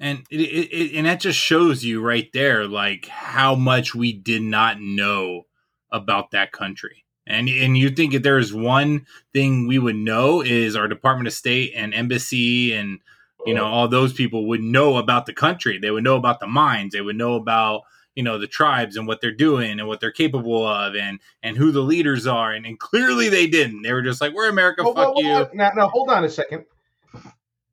and 0.00 0.24
it, 0.30 0.40
it 0.40 0.96
and 0.96 1.06
that 1.06 1.20
just 1.20 1.38
shows 1.38 1.84
you 1.84 2.00
right 2.00 2.30
there 2.32 2.66
like 2.66 3.06
how 3.06 3.54
much 3.54 3.94
we 3.94 4.12
did 4.12 4.42
not 4.42 4.80
know 4.80 5.42
about 5.92 6.30
that 6.30 6.52
country 6.52 7.04
and 7.30 7.48
and 7.48 7.76
you 7.76 7.90
think 7.90 8.14
if 8.14 8.22
there's 8.22 8.52
one 8.52 9.06
thing 9.32 9.66
we 9.66 9.78
would 9.78 9.96
know 9.96 10.42
is 10.42 10.76
our 10.76 10.88
department 10.88 11.26
of 11.26 11.32
state 11.32 11.72
and 11.74 11.94
embassy 11.94 12.72
and 12.72 12.98
you 13.46 13.54
know 13.54 13.64
all 13.64 13.88
those 13.88 14.12
people 14.12 14.48
would 14.48 14.60
know 14.60 14.96
about 14.96 15.26
the 15.26 15.32
country 15.32 15.78
they 15.78 15.90
would 15.90 16.04
know 16.04 16.16
about 16.16 16.40
the 16.40 16.46
mines 16.46 16.92
they 16.92 17.00
would 17.00 17.16
know 17.16 17.34
about 17.34 17.82
you 18.14 18.22
know 18.22 18.38
the 18.38 18.46
tribes 18.46 18.96
and 18.96 19.06
what 19.06 19.20
they're 19.20 19.30
doing 19.30 19.78
and 19.78 19.88
what 19.88 20.00
they're 20.00 20.10
capable 20.10 20.66
of 20.66 20.94
and 20.94 21.20
and 21.42 21.56
who 21.56 21.70
the 21.70 21.80
leaders 21.80 22.26
are 22.26 22.52
and, 22.52 22.66
and 22.66 22.78
clearly 22.78 23.28
they 23.28 23.46
didn't 23.46 23.82
they 23.82 23.92
were 23.92 24.02
just 24.02 24.20
like 24.20 24.34
we're 24.34 24.48
america 24.48 24.82
fuck 24.82 24.96
whoa, 24.96 25.20
you. 25.20 25.46
Now, 25.54 25.70
now, 25.74 25.88
hold 25.88 26.10
on 26.10 26.24
a 26.24 26.28
second. 26.28 26.64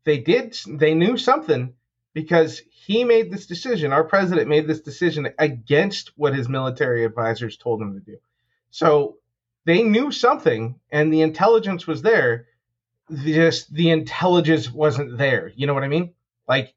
They 0.07 0.19
did. 0.19 0.57
They 0.65 0.93
knew 0.93 1.17
something 1.17 1.73
because 2.13 2.61
he 2.71 3.03
made 3.03 3.29
this 3.29 3.45
decision. 3.45 3.91
Our 3.91 4.05
president 4.05 4.47
made 4.47 4.65
this 4.65 4.79
decision 4.79 5.27
against 5.37 6.13
what 6.15 6.33
his 6.33 6.47
military 6.47 7.03
advisors 7.03 7.57
told 7.57 7.81
him 7.81 7.93
to 7.93 7.99
do. 7.99 8.17
So 8.71 9.17
they 9.67 9.83
knew 9.83 10.11
something, 10.11 10.79
and 10.89 11.11
the 11.11 11.21
intelligence 11.21 11.85
was 11.85 12.01
there. 12.01 12.47
Just 13.11 13.73
the 13.73 13.89
intelligence 13.91 14.71
wasn't 14.71 15.17
there. 15.17 15.51
You 15.55 15.67
know 15.67 15.73
what 15.73 15.83
I 15.83 15.89
mean? 15.89 16.13
Like 16.47 16.73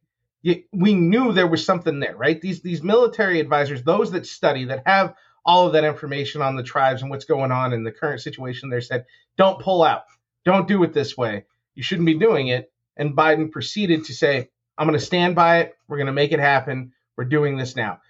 we 0.72 0.94
knew 0.94 1.32
there 1.32 1.46
was 1.46 1.64
something 1.64 2.00
there, 2.00 2.16
right? 2.16 2.40
These 2.40 2.62
these 2.62 2.82
military 2.82 3.38
advisors, 3.38 3.84
those 3.84 4.10
that 4.10 4.26
study, 4.26 4.64
that 4.64 4.82
have 4.86 5.14
all 5.44 5.68
of 5.68 5.74
that 5.74 5.84
information 5.84 6.42
on 6.42 6.56
the 6.56 6.64
tribes 6.64 7.02
and 7.02 7.10
what's 7.10 7.24
going 7.24 7.52
on 7.52 7.72
in 7.72 7.84
the 7.84 7.92
current 7.92 8.22
situation, 8.22 8.70
they 8.70 8.80
said, 8.80 9.06
"Don't 9.36 9.62
pull 9.62 9.84
out. 9.84 10.02
Don't 10.44 10.66
do 10.66 10.82
it 10.82 10.92
this 10.92 11.16
way. 11.16 11.44
You 11.76 11.84
shouldn't 11.84 12.06
be 12.06 12.18
doing 12.18 12.48
it." 12.48 12.72
And 12.96 13.16
Biden 13.16 13.52
proceeded 13.52 14.06
to 14.06 14.14
say, 14.14 14.50
"I'm 14.76 14.88
going 14.88 14.98
to 14.98 15.04
stand 15.04 15.36
by 15.36 15.60
it. 15.60 15.76
We're 15.86 15.98
going 15.98 16.06
to 16.08 16.12
make 16.12 16.32
it 16.32 16.40
happen. 16.40 16.92
We're 17.16 17.24
doing 17.24 17.56
this 17.56 17.76
now." 17.76 18.00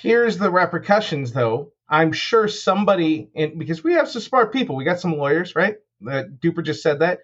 Here's 0.00 0.38
the 0.38 0.50
repercussions, 0.50 1.32
though. 1.32 1.72
I'm 1.92 2.12
sure 2.12 2.48
somebody, 2.48 3.28
in, 3.34 3.58
because 3.58 3.84
we 3.84 3.92
have 3.92 4.08
some 4.08 4.22
smart 4.22 4.50
people, 4.50 4.76
we 4.76 4.84
got 4.84 4.98
some 4.98 5.18
lawyers, 5.18 5.54
right? 5.54 5.76
Uh, 6.04 6.24
Duper 6.42 6.64
just 6.64 6.82
said 6.82 7.00
that. 7.00 7.20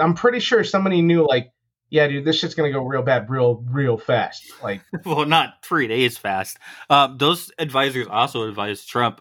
I'm 0.00 0.14
pretty 0.14 0.40
sure 0.40 0.64
somebody 0.64 1.02
knew, 1.02 1.28
like, 1.28 1.52
yeah, 1.90 2.08
dude, 2.08 2.24
this 2.24 2.38
shit's 2.38 2.54
gonna 2.54 2.72
go 2.72 2.82
real 2.82 3.02
bad, 3.02 3.28
real, 3.28 3.62
real 3.70 3.98
fast. 3.98 4.42
Like, 4.62 4.80
well, 5.04 5.26
not 5.26 5.62
three 5.62 5.86
days 5.86 6.16
fast. 6.16 6.56
Um, 6.88 7.18
those 7.18 7.52
advisors 7.58 8.06
also 8.10 8.48
advised 8.48 8.88
Trump 8.88 9.20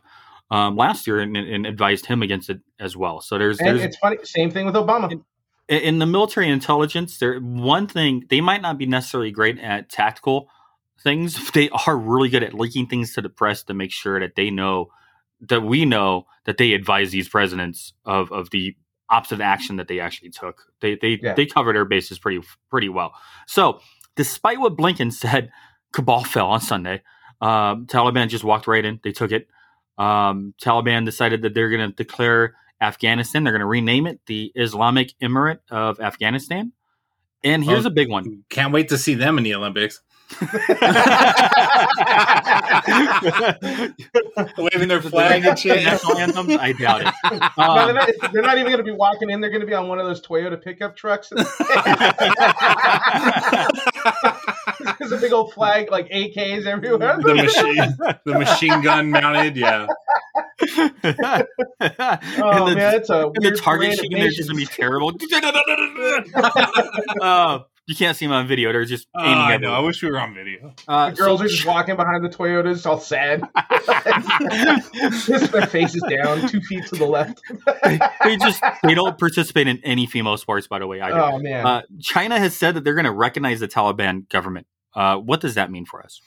um, 0.49 0.77
last 0.77 1.07
year 1.07 1.19
and, 1.19 1.35
and 1.35 1.65
advised 1.65 2.05
him 2.05 2.23
against 2.23 2.49
it 2.49 2.61
as 2.79 2.95
well. 2.95 3.19
So 3.19 3.37
there's, 3.37 3.59
and 3.59 3.67
there's 3.67 3.81
it's 3.81 3.97
funny. 3.97 4.17
Same 4.23 4.49
thing 4.49 4.65
with 4.65 4.75
Obama. 4.75 5.11
in, 5.11 5.23
in 5.67 5.99
the 5.99 6.05
military 6.05 6.47
intelligence. 6.49 7.17
There, 7.17 7.37
one 7.39 7.87
thing 7.87 8.25
they 8.29 8.39
might 8.39 8.61
not 8.61 8.77
be 8.77 8.85
necessarily 8.85 9.31
great 9.31 9.59
at 9.59 9.89
tactical 9.89 10.47
things. 11.01 11.51
They 11.51 11.69
are 11.69 11.97
really 11.97 12.29
good 12.29 12.43
at 12.43 12.53
leaking 12.53 12.87
things 12.87 13.13
to 13.15 13.21
the 13.21 13.29
press 13.29 13.63
to 13.63 13.73
make 13.73 13.91
sure 13.91 14.19
that 14.19 14.35
they 14.35 14.49
know 14.49 14.91
that 15.41 15.61
we 15.61 15.85
know 15.85 16.25
that 16.45 16.57
they 16.57 16.73
advise 16.73 17.11
these 17.11 17.29
presidents 17.29 17.93
of 18.05 18.31
of 18.31 18.49
the 18.51 18.75
opposite 19.09 19.41
action 19.41 19.75
that 19.75 19.87
they 19.87 19.99
actually 19.99 20.29
took. 20.31 20.63
They 20.81 20.95
they 20.95 21.19
Yeah. 21.21 21.33
they 21.33 21.45
cover 21.45 21.73
their 21.73 21.85
bases 21.85 22.17
pretty 22.19 22.41
pretty 22.69 22.89
well. 22.89 23.13
So, 23.47 23.81
despite 24.15 24.59
what 24.59 24.75
Blinken 24.77 25.11
said, 25.13 25.51
Kabul 25.91 26.23
fell 26.23 26.47
on 26.47 26.61
Sunday. 26.61 27.01
Um, 27.41 27.85
Taliban 27.85 28.29
just 28.29 28.43
walked 28.43 28.65
right 28.67 28.83
in. 28.83 28.99
They 29.03 29.11
took 29.11 29.31
it. 29.31 29.47
Um, 29.97 30.53
Taliban 30.61 31.05
decided 31.05 31.41
that 31.43 31.53
they're 31.53 31.69
going 31.69 31.89
to 31.89 31.95
declare 31.95 32.55
Afghanistan. 32.81 33.43
They're 33.43 33.53
going 33.53 33.59
to 33.61 33.65
rename 33.65 34.07
it 34.07 34.19
the 34.25 34.51
Islamic 34.55 35.11
Emirate 35.21 35.59
of 35.69 35.99
Afghanistan. 35.99 36.71
And 37.43 37.63
here's 37.63 37.85
Oh. 37.85 37.89
a 37.89 37.91
big 37.91 38.09
one. 38.09 38.43
can't 38.49 38.73
wait 38.73 38.89
to 38.89 38.97
see 38.97 39.13
them 39.13 39.37
in 39.37 39.43
the 39.43 39.53
olympics 39.53 40.01
waving 44.57 44.88
their 44.88 45.01
flag 45.01 45.45
and 45.45 45.57
shit 45.57 45.84
National 45.84 46.17
anthems? 46.17 46.57
I 46.59 46.71
doubt 46.73 47.01
it. 47.01 47.13
no, 47.57 47.63
Um, 47.63 47.86
they're, 47.86 47.93
not, 47.93 48.09
they're 48.34 48.41
not 48.41 48.57
even 48.57 48.65
going 48.71 48.78
to 48.78 48.84
be 48.84 48.91
walking 48.91 49.30
in. 49.30 49.39
They're 49.39 49.49
going 49.51 49.61
to 49.61 49.67
be 49.67 49.73
on 49.73 49.88
one 49.88 49.99
of 49.99 50.05
those 50.05 50.21
Toyota 50.21 50.61
pickup 50.61 50.95
trucks. 50.95 51.30
There's 54.99 55.11
a 55.11 55.17
big 55.17 55.32
old 55.32 55.53
flag, 55.53 55.91
like 55.91 56.09
AKs 56.09 56.65
everywhere. 56.65 57.17
the 57.21 57.36
machine 57.36 57.95
the 58.26 58.39
machine 58.39 58.82
gun 58.82 59.11
mounted 59.11 59.55
yeah 59.55 59.86
Oh 60.88 61.45
and 61.82 62.67
the, 62.67 62.76
man, 62.76 62.95
it's 62.95 63.09
a 63.09 63.28
and 63.28 63.36
the 63.43 63.51
target 63.51 63.63
parade 63.63 63.93
of 63.93 63.99
shooting 63.99 64.17
is 64.17 64.47
gonna 64.47 64.57
be 64.57 64.65
terrible. 64.65 65.11
uh, 67.21 67.59
you 67.88 67.95
can't 67.95 68.17
see 68.17 68.25
them 68.25 68.33
on 68.33 68.47
video. 68.47 68.71
They're 68.71 68.86
just 68.86 69.07
aiming 69.17 69.33
I 69.38 69.53
at 69.55 69.61
know. 69.61 69.69
them. 69.71 69.75
I 69.77 69.79
wish 69.79 70.01
we 70.01 70.09
were 70.09 70.19
on 70.19 70.33
video. 70.33 70.73
Uh, 70.88 71.09
The 71.11 71.15
girls 71.15 71.39
so- 71.39 71.45
are 71.45 71.47
just 71.49 71.65
walking 71.65 71.95
behind 71.95 72.23
the 72.25 72.29
Toyotas, 72.29 72.86
all 72.86 72.99
sad. 72.99 73.41
just 75.25 75.51
their 75.51 75.67
faces 75.67 76.03
down, 76.09 76.47
two 76.47 76.61
feet 76.61 76.86
to 76.88 76.95
the 76.95 77.05
left. 77.05 77.41
they 78.23 78.38
just 78.38 78.61
they 78.83 78.93
don't 78.93 79.17
participate 79.17 79.67
in 79.67 79.79
any 79.83 80.05
female 80.05 80.38
sports, 80.38 80.67
by 80.67 80.79
the 80.79 80.88
way. 80.88 81.01
Either. 81.01 81.19
oh 81.21 81.39
man, 81.39 81.65
Uh, 81.65 81.81
China 82.01 82.39
has 82.39 82.55
said 82.55 82.75
that 82.75 82.83
they're 82.83 82.93
going 82.95 83.05
to 83.05 83.11
recognize 83.11 83.59
the 83.59 83.67
Taliban 83.67 84.27
government. 84.29 84.67
Uh, 84.93 85.17
what 85.17 85.41
does 85.41 85.55
that 85.55 85.71
mean 85.71 85.86
for 85.86 86.01
us? 86.03 86.21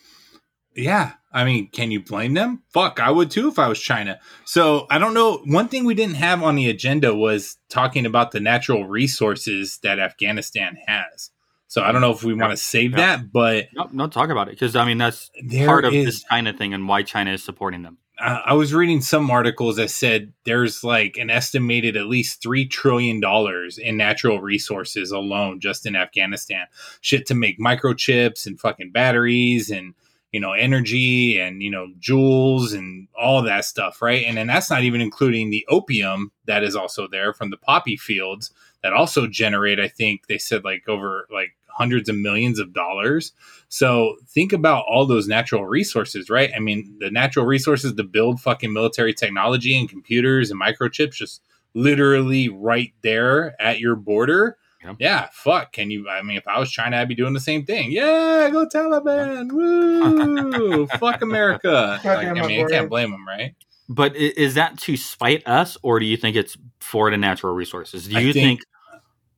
Yeah. 0.77 1.13
I 1.33 1.45
mean, 1.45 1.69
can 1.71 1.91
you 1.91 2.01
blame 2.03 2.35
them? 2.35 2.63
Fuck, 2.73 3.01
I 3.01 3.11
would 3.11 3.31
too 3.31 3.49
if 3.49 3.59
I 3.59 3.69
was 3.69 3.81
China. 3.81 4.19
So 4.45 4.87
I 4.91 4.99
don't 4.99 5.13
know. 5.15 5.39
One 5.45 5.69
thing 5.69 5.85
we 5.85 5.95
didn't 5.95 6.15
have 6.17 6.43
on 6.43 6.55
the 6.55 6.71
agenda 6.71 7.15
was 7.15 7.59
talking 7.69 8.07
about 8.07 8.31
the 8.31 8.41
natural 8.41 8.87
resources 8.87 9.79
that 9.83 9.99
Afghanistan 9.99 10.77
has. 10.87 11.31
So 11.69 11.83
I 11.83 11.93
don't 11.93 12.01
know 12.01 12.11
if 12.11 12.25
we 12.25 12.33
want 12.35 12.51
to 12.51 12.57
save 12.57 12.93
that, 12.97 13.31
but 13.31 13.69
no, 13.75 13.89
no, 13.93 14.07
talk 14.09 14.31
about 14.31 14.49
it 14.49 14.53
because 14.53 14.75
I 14.75 14.85
mean 14.87 14.99
that's 14.99 15.31
part 15.67 15.85
of 15.85 15.93
is- 15.95 16.05
this 16.07 16.23
China 16.25 16.53
thing 16.53 16.73
and 16.75 16.89
why 16.89 17.03
China 17.03 17.31
is 17.33 17.43
supporting 17.45 17.83
them. 17.83 17.99
uh, 18.19 18.41
I 18.47 18.55
was 18.55 18.73
reading 18.73 19.01
some 19.03 19.31
articles 19.31 19.77
that 19.77 19.91
said 19.91 20.33
there's 20.45 20.83
like 20.83 21.19
an 21.19 21.29
estimated 21.31 21.95
at 21.97 22.07
least 22.07 22.43
three 22.43 22.67
trillion 22.67 23.21
dollars 23.21 23.77
in 23.79 23.97
natural 23.99 24.41
resources 24.41 25.13
alone 25.13 25.61
just 25.61 25.85
in 25.87 25.95
Afghanistan. 25.95 26.67
Shit 27.03 27.27
to 27.27 27.35
make 27.35 27.61
microchips 27.61 28.47
and 28.47 28.59
fucking 28.59 28.91
batteries 28.93 29.71
and 29.71 29.95
you 30.33 30.41
know 30.41 30.53
energy 30.53 31.39
and 31.39 31.63
you 31.63 31.71
know 31.71 31.89
jewels 31.99 32.73
and 32.73 33.09
all 33.19 33.43
that 33.43 33.67
stuff, 33.67 34.01
right? 34.01 34.25
And 34.27 34.39
then 34.39 34.47
that's 34.47 34.71
not 34.71 34.85
even 34.85 35.01
including 35.03 35.51
the 35.51 35.67
opium 35.69 36.33
that 36.47 36.65
is 36.65 36.75
also 36.75 37.09
there 37.09 37.33
from 37.35 37.51
the 37.51 37.57
poppy 37.59 37.97
fields 37.99 38.53
that 38.83 38.93
also 38.93 39.27
generate. 39.27 39.81
I 39.81 39.89
think 39.89 40.27
they 40.27 40.39
said 40.39 40.65
like 40.65 40.89
over 40.89 41.27
like 41.33 41.51
hundreds 41.69 42.09
of 42.09 42.17
millions 42.17 42.59
of 42.59 42.73
dollars. 42.73 43.33
So 43.69 44.17
think 44.29 44.53
about 44.53 44.85
all 44.89 45.07
those 45.07 45.29
natural 45.29 45.65
resources, 45.65 46.29
right? 46.29 46.51
I 46.55 46.59
mean, 46.59 46.97
the 46.99 47.11
natural 47.11 47.47
resources 47.47 47.95
to 47.95 48.03
build 48.03 48.41
fucking 48.41 48.73
military 48.73 49.15
technology 49.15 49.79
and 49.79 49.89
computers 49.89 50.51
and 50.51 50.61
microchips 50.61 51.13
just 51.13 51.43
literally 51.75 52.49
right 52.49 52.93
there 53.03 53.61
at 53.61 53.79
your 53.79 53.95
border. 53.95 54.57
Yeah. 54.99 55.29
fuck. 55.33 55.73
Can 55.73 55.91
you? 55.91 56.09
I 56.09 56.23
mean, 56.23 56.37
if 56.37 56.49
I 56.49 56.59
was 56.59 56.71
China, 56.71 56.97
I'd 56.97 57.09
be 57.09 57.15
doing 57.15 57.35
the 57.35 57.41
same 57.41 57.65
thing. 57.65 57.91
Yeah, 57.91 58.49
go 58.51 58.67
Taliban. 58.67 59.53
Woo! 59.53 60.87
fuck 60.87 61.21
America. 61.21 62.01
Like, 62.05 62.27
I 62.27 62.33
mean, 62.33 62.65
I 62.65 62.69
can't 62.69 62.89
blame 62.89 63.11
them, 63.11 63.27
right? 63.27 63.55
But 63.89 64.17
is 64.17 64.55
that 64.55 64.79
to 64.81 64.97
spite 64.97 65.47
us, 65.47 65.79
or 65.83 65.99
do 65.99 66.07
you 66.07 66.17
think 66.17 66.37
it's 66.37 66.57
for 66.81 67.11
the 67.11 67.17
natural 67.17 67.55
resources? 67.55 68.07
Do 68.07 68.17
I 68.17 68.21
you 68.21 68.33
think, 68.33 68.61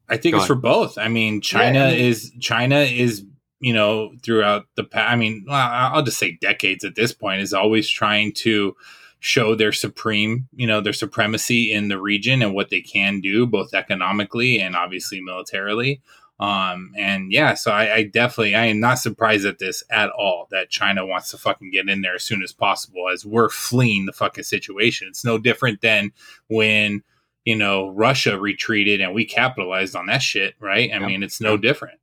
I 0.09 0.17
think 0.17 0.35
it's 0.37 0.47
for 0.47 0.57
both. 0.57 0.99
I 0.99 1.09
mean, 1.09 1.41
China 1.41 1.89
Yeah. 1.89 1.91
is 1.91 2.33
China 2.41 2.81
is 2.81 3.25
you 3.61 3.73
know 3.73 4.13
throughout 4.25 4.67
the 4.75 4.85
past. 4.85 5.13
I 5.13 5.17
mean, 5.17 5.47
I'll 5.49 6.03
just 6.03 6.19
say 6.19 6.37
decades 6.41 6.85
at 6.85 6.97
this 6.97 7.13
point 7.13 7.43
is 7.43 7.53
always 7.53 7.89
trying 7.89 8.33
to 8.35 8.75
show 9.21 9.55
their 9.55 9.71
supreme, 9.71 10.49
you 10.55 10.67
know, 10.67 10.81
their 10.81 10.95
supremacy 10.95 11.71
in 11.73 11.89
the 11.89 12.01
region 12.01 12.43
and 12.43 12.55
what 12.55 12.71
they 12.71 12.81
can 12.81 13.21
do, 13.21 13.47
both 13.47 13.75
economically 13.75 14.59
and 14.59 14.75
obviously 14.75 15.21
militarily. 15.21 16.01
Um, 16.41 16.93
and 16.97 17.31
yeah, 17.31 17.55
so 17.55 17.71
I, 17.71 17.95
I 17.95 18.03
definitely, 18.05 18.55
I 18.55 18.67
am 18.67 18.81
not 18.81 18.99
surprised 18.99 19.45
at 19.45 19.59
this 19.59 19.85
at 19.91 20.11
all 20.11 20.49
that 20.51 20.71
China 20.71 21.07
wants 21.07 21.31
to 21.31 21.39
fucking 21.39 21.71
get 21.71 21.89
in 21.89 22.01
there 22.01 22.15
as 22.15 22.25
soon 22.25 22.43
as 22.43 22.53
possible 22.53 23.09
as 23.13 23.25
we're 23.27 23.51
fleeing 23.51 24.07
the 24.07 24.13
fucking 24.13 24.45
situation. 24.45 25.07
It's 25.09 25.25
no 25.25 25.39
different 25.39 25.83
than 25.83 26.13
when, 26.49 27.03
you 27.45 27.57
know, 27.57 27.89
Russia 27.91 28.39
retreated 28.39 29.01
and 29.01 29.15
we 29.15 29.25
capitalized 29.25 29.95
on 29.95 30.07
that 30.07 30.23
shit, 30.23 30.55
right? 30.59 30.91
I 30.93 30.99
mean, 30.99 31.23
it's 31.23 31.41
no 31.41 31.57
different. 31.57 32.01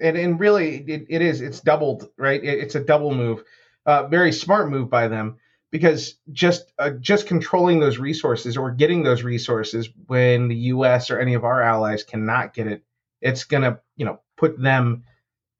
and 0.00 0.16
and 0.16 0.40
really 0.40 0.76
it, 0.86 1.06
it 1.08 1.22
is 1.22 1.40
it's 1.40 1.60
doubled 1.60 2.10
right 2.16 2.42
it, 2.42 2.58
it's 2.58 2.74
a 2.74 2.80
double 2.80 3.14
move 3.14 3.44
uh, 3.86 4.06
very 4.06 4.32
smart 4.32 4.68
move 4.68 4.90
by 4.90 5.08
them 5.08 5.36
because 5.70 6.14
just 6.32 6.72
uh, 6.78 6.90
just 6.90 7.26
controlling 7.26 7.80
those 7.80 7.98
resources 7.98 8.56
or 8.56 8.70
getting 8.70 9.02
those 9.02 9.22
resources 9.22 9.88
when 10.06 10.48
the 10.48 10.56
us 10.56 11.10
or 11.10 11.18
any 11.18 11.34
of 11.34 11.44
our 11.44 11.62
allies 11.62 12.04
cannot 12.04 12.54
get 12.54 12.66
it 12.66 12.82
it's 13.20 13.44
going 13.44 13.62
to 13.62 13.80
you 13.96 14.04
know 14.04 14.20
put 14.36 14.60
them 14.60 15.04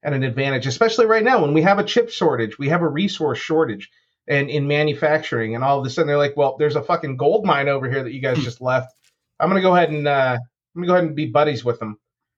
at 0.03 0.13
an 0.13 0.23
advantage 0.23 0.67
especially 0.67 1.05
right 1.05 1.23
now 1.23 1.41
when 1.41 1.53
we 1.53 1.61
have 1.61 1.79
a 1.79 1.83
chip 1.83 2.09
shortage 2.09 2.57
we 2.57 2.69
have 2.69 2.81
a 2.81 2.87
resource 2.87 3.39
shortage 3.39 3.89
and 4.27 4.49
in 4.49 4.67
manufacturing 4.67 5.55
and 5.55 5.63
all 5.63 5.79
of 5.79 5.85
a 5.85 5.89
sudden 5.89 6.07
they're 6.07 6.17
like 6.17 6.37
well 6.37 6.55
there's 6.57 6.75
a 6.75 6.83
fucking 6.83 7.17
gold 7.17 7.45
mine 7.45 7.67
over 7.67 7.89
here 7.89 8.03
that 8.03 8.13
you 8.13 8.21
guys 8.21 8.37
just 8.43 8.61
left 8.61 8.93
i'm 9.39 9.49
going 9.49 9.61
to 9.61 9.67
go 9.67 9.75
ahead 9.75 9.89
and 9.89 10.07
uh, 10.07 10.37
i'm 10.75 10.81
going 10.81 10.83
to 10.83 10.87
go 10.87 10.93
ahead 10.93 11.05
and 11.05 11.15
be 11.15 11.25
buddies 11.25 11.65
with 11.65 11.79
them 11.79 11.97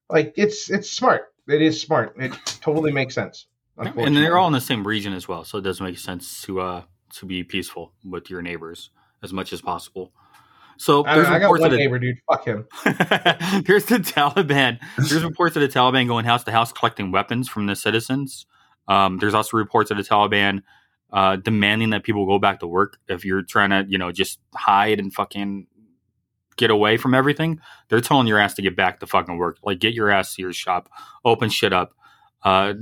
like 0.10 0.34
it's 0.38 0.70
it's 0.70 0.90
smart 0.90 1.32
it 1.48 1.62
is 1.62 1.82
smart. 1.82 2.16
It 2.18 2.34
totally 2.62 2.92
makes 2.92 3.16
sense. 3.16 3.48
and 3.78 4.16
they're 4.16 4.38
all 4.38 4.48
in 4.48 4.54
the 4.54 4.62
same 4.62 4.86
region 4.86 5.14
as 5.14 5.28
well, 5.28 5.44
so 5.44 5.58
it 5.58 5.62
does 5.62 5.82
make 5.82 5.98
sense 5.98 6.42
to 6.44 6.62
uh 6.62 6.84
to 7.16 7.26
be 7.26 7.44
peaceful 7.44 7.94
with 8.06 8.30
your 8.30 8.42
neighbors 8.42 8.90
as 9.22 9.34
much 9.34 9.52
as 9.54 9.62
possible. 9.62 10.12
So 10.82 11.06
I, 11.06 11.14
there's 11.16 11.28
I 11.28 11.38
got 11.38 11.52
reports 11.52 11.74
it- 11.76 11.78
neighbor, 11.78 12.00
dude. 12.00 12.18
Fuck 12.28 12.46
him. 12.46 12.66
Here's 13.68 13.86
the 13.86 13.98
Taliban. 14.00 14.80
There's 14.98 15.24
reports 15.24 15.56
of 15.56 15.62
the 15.62 15.68
Taliban 15.68 16.08
going 16.08 16.26
house 16.26 16.44
to 16.46 16.52
house 16.52 16.74
collecting 16.74 17.12
weapons 17.12 17.48
from 17.48 17.68
the 17.68 17.76
citizens. 17.76 18.48
Um, 18.88 19.20
there's 19.20 19.36
also 19.36 19.58
reports 19.58 19.92
of 19.92 19.98
the 19.98 20.04
Taliban 20.04 20.64
uh, 21.14 21.36
demanding 21.36 21.92
that 21.92 22.02
people 22.04 22.26
go 22.26 22.40
back 22.40 22.62
to 22.62 22.68
work. 22.68 22.98
If 23.08 23.24
you're 23.26 23.44
trying 23.44 23.70
to, 23.70 23.86
you 23.88 24.00
know, 24.00 24.12
just 24.12 24.40
hide 24.56 25.00
and 25.00 25.14
fucking 25.14 25.68
get 26.58 26.72
away 26.72 26.98
from 26.98 27.14
everything, 27.14 27.60
they're 27.90 28.02
telling 28.02 28.26
your 28.26 28.40
ass 28.40 28.56
to 28.56 28.64
get 28.64 28.76
back 28.76 29.02
to 29.02 29.08
fucking 29.08 29.38
work. 29.38 29.58
Like, 29.64 29.78
get 29.80 29.94
your 29.94 30.10
ass 30.10 30.34
to 30.36 30.42
your 30.42 30.52
shop, 30.52 30.90
open 31.24 31.50
shit 31.50 31.74
up. 31.74 31.94
Uh, 32.44 32.74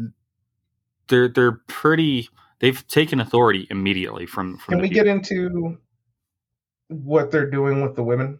they're 1.09 1.27
they're 1.27 1.59
pretty. 1.67 2.29
They've 2.59 2.85
taken 2.87 3.19
authority 3.19 3.67
immediately 3.69 4.25
from. 4.25 4.57
from 4.57 4.71
Can 4.73 4.77
the 4.77 4.83
we 4.83 4.89
people. 4.89 5.03
get 5.03 5.11
into 5.15 5.77
what 6.89 7.31
they're 7.31 7.49
doing 7.49 7.81
with 7.81 7.95
the 7.95 8.03
women? 8.03 8.39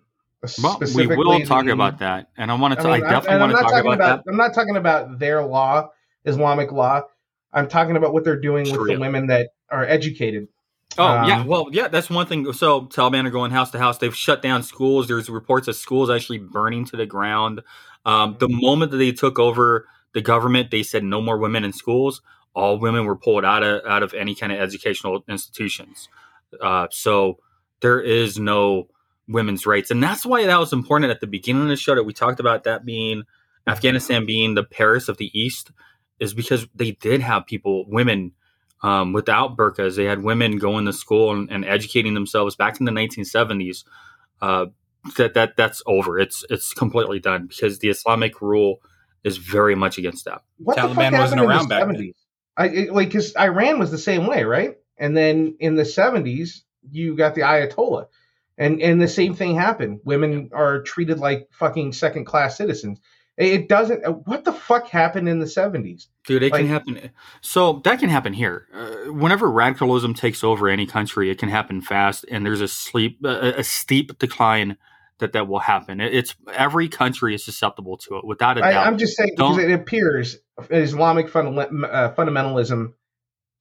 Well, 0.62 0.80
we 0.96 1.08
will 1.08 1.42
talk 1.42 1.66
the- 1.66 1.72
about 1.72 2.00
that, 2.00 2.30
and 2.38 2.50
I 2.50 2.56
want 2.56 2.74
to. 2.74 2.80
I, 2.80 2.98
mean, 2.98 3.04
I- 3.06 3.10
definitely 3.10 3.40
want 3.40 3.52
to 3.52 3.58
talk 3.62 3.72
talking 3.72 3.94
about, 3.94 4.26
that. 4.26 4.32
I'm 4.32 4.38
not 4.38 4.54
talking 4.54 4.78
about 4.78 5.20
their 5.20 5.44
law, 5.44 5.90
Islamic 6.26 6.72
law. 6.72 7.02
I'm 7.52 7.68
talking 7.68 7.98
about 7.98 8.14
what 8.14 8.24
they're 8.24 8.40
doing 8.40 8.64
with 8.72 8.88
the 8.88 8.98
women 8.98 9.28
that 9.28 9.50
are 9.70 9.86
educated. 9.86 10.48
Oh 10.98 11.06
Um, 11.06 11.28
yeah, 11.28 11.46
well 11.46 11.68
yeah, 11.72 11.88
that's 11.88 12.10
one 12.10 12.26
thing. 12.26 12.52
So 12.54 12.82
Taliban 12.88 13.26
are 13.26 13.30
going 13.32 13.52
house 13.52 13.72
to 13.72 13.80
house. 13.80 13.98
They've 13.98 14.16
shut 14.16 14.42
down 14.42 14.64
schools. 14.64 15.08
There's 15.08 15.30
reports 15.30 15.68
of 15.68 15.76
schools 15.76 16.10
actually 16.10 16.40
burning 16.40 16.86
to 16.86 16.98
the 16.98 17.06
ground. 17.06 17.62
Um, 18.06 18.38
the 18.40 18.50
moment 18.50 18.92
that 18.92 18.98
they 18.98 19.12
took 19.12 19.38
over 19.40 19.88
the 20.14 20.22
government, 20.22 20.72
they 20.72 20.84
said 20.84 21.04
no 21.04 21.22
more 21.22 21.38
women 21.38 21.64
in 21.64 21.74
schools. 21.74 22.22
All 22.56 22.80
women 22.80 23.06
were 23.06 23.16
pulled 23.16 23.46
out 23.46 23.62
of 23.62 23.86
out 23.86 24.04
of 24.04 24.14
any 24.14 24.34
kind 24.34 24.52
of 24.52 24.60
educational 24.60 25.24
institutions. 25.28 26.08
Uh, 26.60 26.88
so 26.92 27.40
there 27.82 28.02
is 28.02 28.40
no 28.40 28.88
women's 29.28 29.66
rights, 29.66 29.92
and 29.92 30.02
that's 30.02 30.26
why 30.26 30.46
that 30.46 30.60
was 30.60 30.74
important 30.74 31.12
at 31.12 31.22
the 31.22 31.28
beginning 31.28 31.64
of 31.64 31.70
the 31.70 31.76
show 31.76 31.96
that 31.96 32.04
we 32.04 32.14
talked 32.14 32.40
about 32.40 32.64
that 32.64 32.86
being 32.86 33.24
Afghanistan 33.68 34.26
being 34.26 34.56
the 34.56 34.64
Paris 34.64 35.10
of 35.10 35.18
the 35.18 35.32
East, 35.40 35.72
is 36.20 36.34
because 36.34 36.68
they 36.74 36.92
did 36.92 37.22
have 37.22 37.46
people, 37.46 37.86
women 37.88 38.34
um, 38.82 39.14
without 39.14 39.58
burqas. 39.58 39.96
They 39.96 40.06
had 40.06 40.24
women 40.24 40.58
going 40.58 40.86
to 40.86 40.94
school 40.94 41.32
and, 41.32 41.52
and 41.52 41.66
educating 41.66 42.14
themselves 42.14 42.56
back 42.56 42.80
in 42.80 42.86
the 42.86 42.92
1970s. 42.92 43.84
Uh, 44.42 44.68
that 45.18 45.34
that 45.34 45.56
that's 45.56 45.82
over. 45.86 46.20
It's 46.20 46.44
it's 46.50 46.74
completely 46.74 47.20
done 47.20 47.48
because 47.48 47.80
the 47.80 47.90
Islamic 47.90 48.42
rule 48.42 48.82
is 49.24 49.38
very 49.38 49.76
much 49.76 49.98
against 49.98 50.26
that. 50.26 50.42
What 50.58 50.76
the 50.76 50.94
fuck 50.94 51.14
happened 51.14 51.42
in 51.42 51.48
the 51.48 51.76
70s? 51.76 52.14
I 52.58 52.68
it, 52.68 52.94
like 52.94 53.10
because 53.10 53.36
Iran 53.38 53.80
was 53.80 53.92
the 53.92 53.98
same 53.98 54.28
way, 54.28 54.44
right? 54.44 54.78
And 54.98 55.16
then 55.16 55.56
in 55.60 55.76
the 55.76 55.84
70s, 55.84 56.62
you 56.90 57.16
got 57.16 57.36
the 57.36 57.42
Ayatollah, 57.42 58.08
and 58.58 58.82
and 58.82 59.02
the 59.02 59.08
same 59.08 59.34
thing 59.36 59.56
happened. 59.56 60.02
Women 60.04 60.50
are 60.54 60.82
treated 60.82 61.20
like 61.20 61.50
fucking 61.52 61.94
second 61.94 62.26
class 62.26 62.58
citizens. 62.58 63.00
It 63.38 63.70
doesn't. 63.70 64.02
What 64.28 64.44
the 64.44 64.52
fuck 64.52 64.90
happened 64.90 65.30
in 65.30 65.40
the 65.40 65.46
70s? 65.46 66.08
Dude, 66.28 66.44
it 66.44 66.52
Like- 66.52 66.60
can 66.60 66.68
happen. 66.68 67.10
So 67.40 67.80
that 67.86 67.98
can 68.00 68.10
happen 68.10 68.34
here. 68.34 68.68
Uh, 68.74 69.14
whenever 69.14 69.50
radicalism 69.50 70.14
takes 70.14 70.44
over 70.44 70.68
any 70.68 70.86
country, 70.86 71.30
it 71.32 71.38
can 71.38 71.48
happen 71.48 71.80
fast, 71.82 72.26
and 72.30 72.46
there's 72.46 72.60
a 72.60 72.68
sleep 72.68 73.20
a, 73.24 73.60
a 73.60 73.64
steep 73.64 74.20
decline 74.20 74.76
that 75.20 75.32
that 75.34 75.48
will 75.48 75.60
happen. 75.60 76.02
It, 76.02 76.14
it's 76.14 76.36
every 76.54 76.90
country 76.90 77.34
is 77.34 77.46
susceptible 77.46 77.96
to 78.00 78.18
it, 78.18 78.26
without 78.26 78.58
a 78.58 78.66
I, 78.66 78.72
doubt. 78.72 78.88
I'm 78.88 78.98
just 78.98 79.16
saying 79.16 79.32
because 79.38 79.56
Don't- 79.56 79.72
it 79.72 79.74
appears 79.74 80.38
Islamic 80.70 81.28
fundal- 81.30 81.86
uh, 81.90 82.14
fundamentalism 82.16 82.92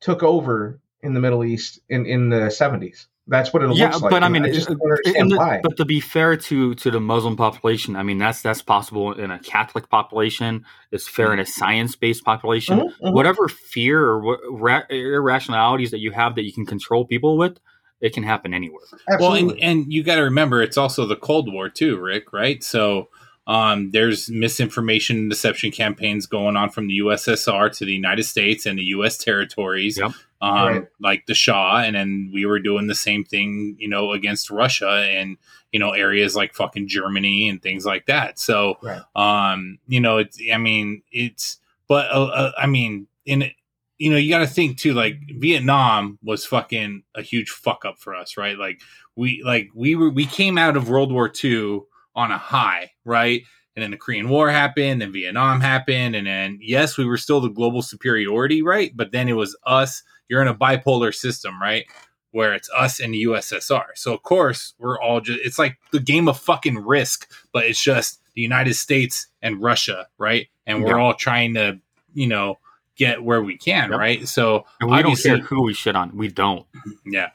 took 0.01 0.25
over 0.25 0.81
in 1.03 1.15
the 1.15 1.21
Middle 1.21 1.45
East 1.45 1.81
in 1.89 2.07
in 2.07 2.29
the 2.31 2.49
70s. 2.51 3.07
That's 3.31 3.53
what 3.53 3.63
it 3.63 3.77
yeah, 3.77 3.89
looks 3.91 4.01
like. 4.01 4.11
but 4.11 4.23
I 4.25 4.31
mean, 4.31 4.43
I 4.43 4.51
just 4.51 4.71
it- 4.71 4.79
don't 4.79 4.91
understand 4.91 5.17
and 5.17 5.31
the- 5.33 5.37
why. 5.37 5.61
But 5.63 5.77
to 5.77 5.85
be 5.85 6.01
fair 6.01 6.37
to 6.37 6.75
to 6.75 6.91
the 6.91 6.99
Muslim 7.01 7.37
population, 7.37 7.95
I 7.95 8.03
mean 8.03 8.17
that's 8.19 8.41
that's 8.41 8.63
possible 8.63 9.13
in 9.13 9.31
a 9.31 9.39
Catholic 9.39 9.91
population. 9.91 10.65
It's 10.93 11.07
fair 11.07 11.33
in 11.35 11.39
a 11.39 11.45
science 11.45 11.95
based 11.95 12.25
population. 12.25 12.79
Mhm, 12.81 12.93
mhm. 13.03 13.13
Whatever 13.13 13.49
fear 13.49 14.03
or 14.03 14.21
what 14.23 14.41
ra- 14.51 14.87
irrationalities 14.89 15.91
that 15.91 15.99
you 15.99 16.13
have 16.13 16.37
that 16.37 16.45
you 16.45 16.53
can 16.55 16.65
control 16.65 17.05
people 17.05 17.37
with, 17.37 17.59
it 18.01 18.15
can 18.15 18.23
happen 18.23 18.55
anywhere. 18.55 18.85
Well, 19.21 19.35
and, 19.35 19.59
and 19.61 19.93
you 19.93 20.03
got 20.03 20.17
to 20.17 20.23
remember, 20.23 20.63
it's 20.63 20.79
also 20.79 21.05
the 21.05 21.17
Cold 21.17 21.53
War 21.53 21.69
too, 21.69 21.99
Rick. 21.99 22.33
Right? 22.33 22.65
So 22.65 23.09
um, 23.47 23.91
there's 23.93 24.31
misinformation 24.31 25.17
and 25.17 25.31
deception 25.31 25.71
campaigns 25.71 26.27
going 26.27 26.57
on 26.57 26.71
from 26.71 26.87
the 26.89 26.99
USSR 26.99 27.71
to 27.77 27.85
the 27.85 27.93
United 27.93 28.25
States 28.25 28.65
and 28.67 28.79
the 28.79 28.85
U.S. 28.85 29.17
territories, 29.19 29.99
um, 30.41 30.66
Right. 30.68 30.84
like 31.01 31.26
the 31.26 31.34
Shah, 31.34 31.78
and 31.84 31.97
then 31.97 32.30
we 32.32 32.47
were 32.47 32.59
doing 32.61 32.86
the 32.86 32.95
same 32.95 33.24
thing, 33.24 33.76
you 33.78 33.89
know, 33.89 34.12
against 34.12 34.51
Russia 34.51 34.89
and 35.11 35.36
you 35.72 35.78
know 35.80 35.91
areas 35.93 36.36
like 36.36 36.55
fucking 36.55 36.89
Germany 36.89 37.49
and 37.49 37.62
things 37.62 37.84
like 37.84 38.07
that. 38.07 38.39
So, 38.39 38.78
Right. 38.82 39.03
um, 39.16 39.78
you 39.89 40.01
know, 40.01 40.18
it's 40.18 40.39
I 40.53 40.59
mean, 40.59 41.03
it's 41.12 41.59
but 41.89 42.11
uh, 42.12 42.24
uh, 42.26 42.53
I 42.59 42.66
mean, 42.66 43.07
in 43.26 43.51
you 43.99 44.11
know, 44.11 44.16
you 44.16 44.30
got 44.30 44.39
to 44.39 44.47
think 44.47 44.78
too. 44.78 44.95
Like 44.95 45.18
Vietnam 45.39 46.18
was 46.22 46.47
fucking 46.47 47.03
a 47.16 47.22
huge 47.22 47.51
fuck 47.51 47.84
up 47.84 47.99
for 47.99 48.14
us, 48.14 48.36
right? 48.36 48.57
Like 48.57 48.80
we, 49.16 49.43
like 49.45 49.70
we 49.74 49.97
were, 49.97 50.09
we 50.11 50.24
came 50.24 50.57
out 50.57 50.76
of 50.76 50.89
World 50.89 51.11
War 51.11 51.32
II 51.45 51.80
on 52.14 52.30
a 52.30 52.39
high, 52.39 52.93
right? 53.05 53.43
and 53.76 53.82
then 53.84 53.91
the 53.93 53.97
Korean 53.97 54.28
War 54.28 54.51
happened, 54.51 55.05
and 55.05 55.12
Vietnam 55.12 55.61
happened, 55.61 56.16
and 56.16 56.26
then 56.26 56.59
yes, 56.61 56.99
we 56.99 57.05
were 57.05 57.16
still 57.16 57.41
the 57.41 57.49
global 57.49 57.80
superiority, 57.80 58.61
right? 58.61 58.91
But 58.97 59.12
then 59.12 59.28
it 59.28 59.34
was 59.34 59.57
us. 59.64 60.03
You're 60.29 60.43
in 60.43 60.49
a 60.49 60.55
bipolar 60.55 61.14
system, 61.14 61.61
right? 61.61 61.85
Where 62.31 62.53
it's 62.55 62.68
us 62.76 63.01
and 63.01 63.14
the 63.14 63.22
USSR. 63.26 63.87
So 63.95 64.12
of 64.14 64.22
course 64.22 64.74
we're 64.79 65.01
all 65.01 65.20
just 65.20 65.41
it's 65.43 65.59
like 65.59 65.79
the 65.93 66.01
game 66.01 66.29
of 66.29 66.39
fucking 66.39 66.76
risk, 66.85 67.31
but 67.53 67.64
it's 67.64 67.83
just 67.83 68.20
the 68.35 68.43
United 68.43 68.74
States 68.74 69.26
and 69.43 69.62
Russia, 69.62 70.07
right? 70.18 70.49
And 70.66 70.83
we're 70.85 70.99
Yeah. 70.99 71.03
all 71.05 71.14
trying 71.14 71.55
to, 71.55 71.79
you 72.14 72.26
know, 72.26 72.59
get 72.97 73.22
where 73.22 73.43
we 73.43 73.57
can, 73.57 73.91
Yep. 73.91 73.99
right? 73.99 74.29
So 74.29 74.66
And 74.81 74.91
we 74.91 75.03
don't 75.03 75.20
care 75.20 75.39
who 75.39 75.62
we 75.62 75.72
shit 75.74 75.97
on. 75.97 76.16
We 76.16 76.29
don't. 76.29 76.66
yeah. 77.07 77.31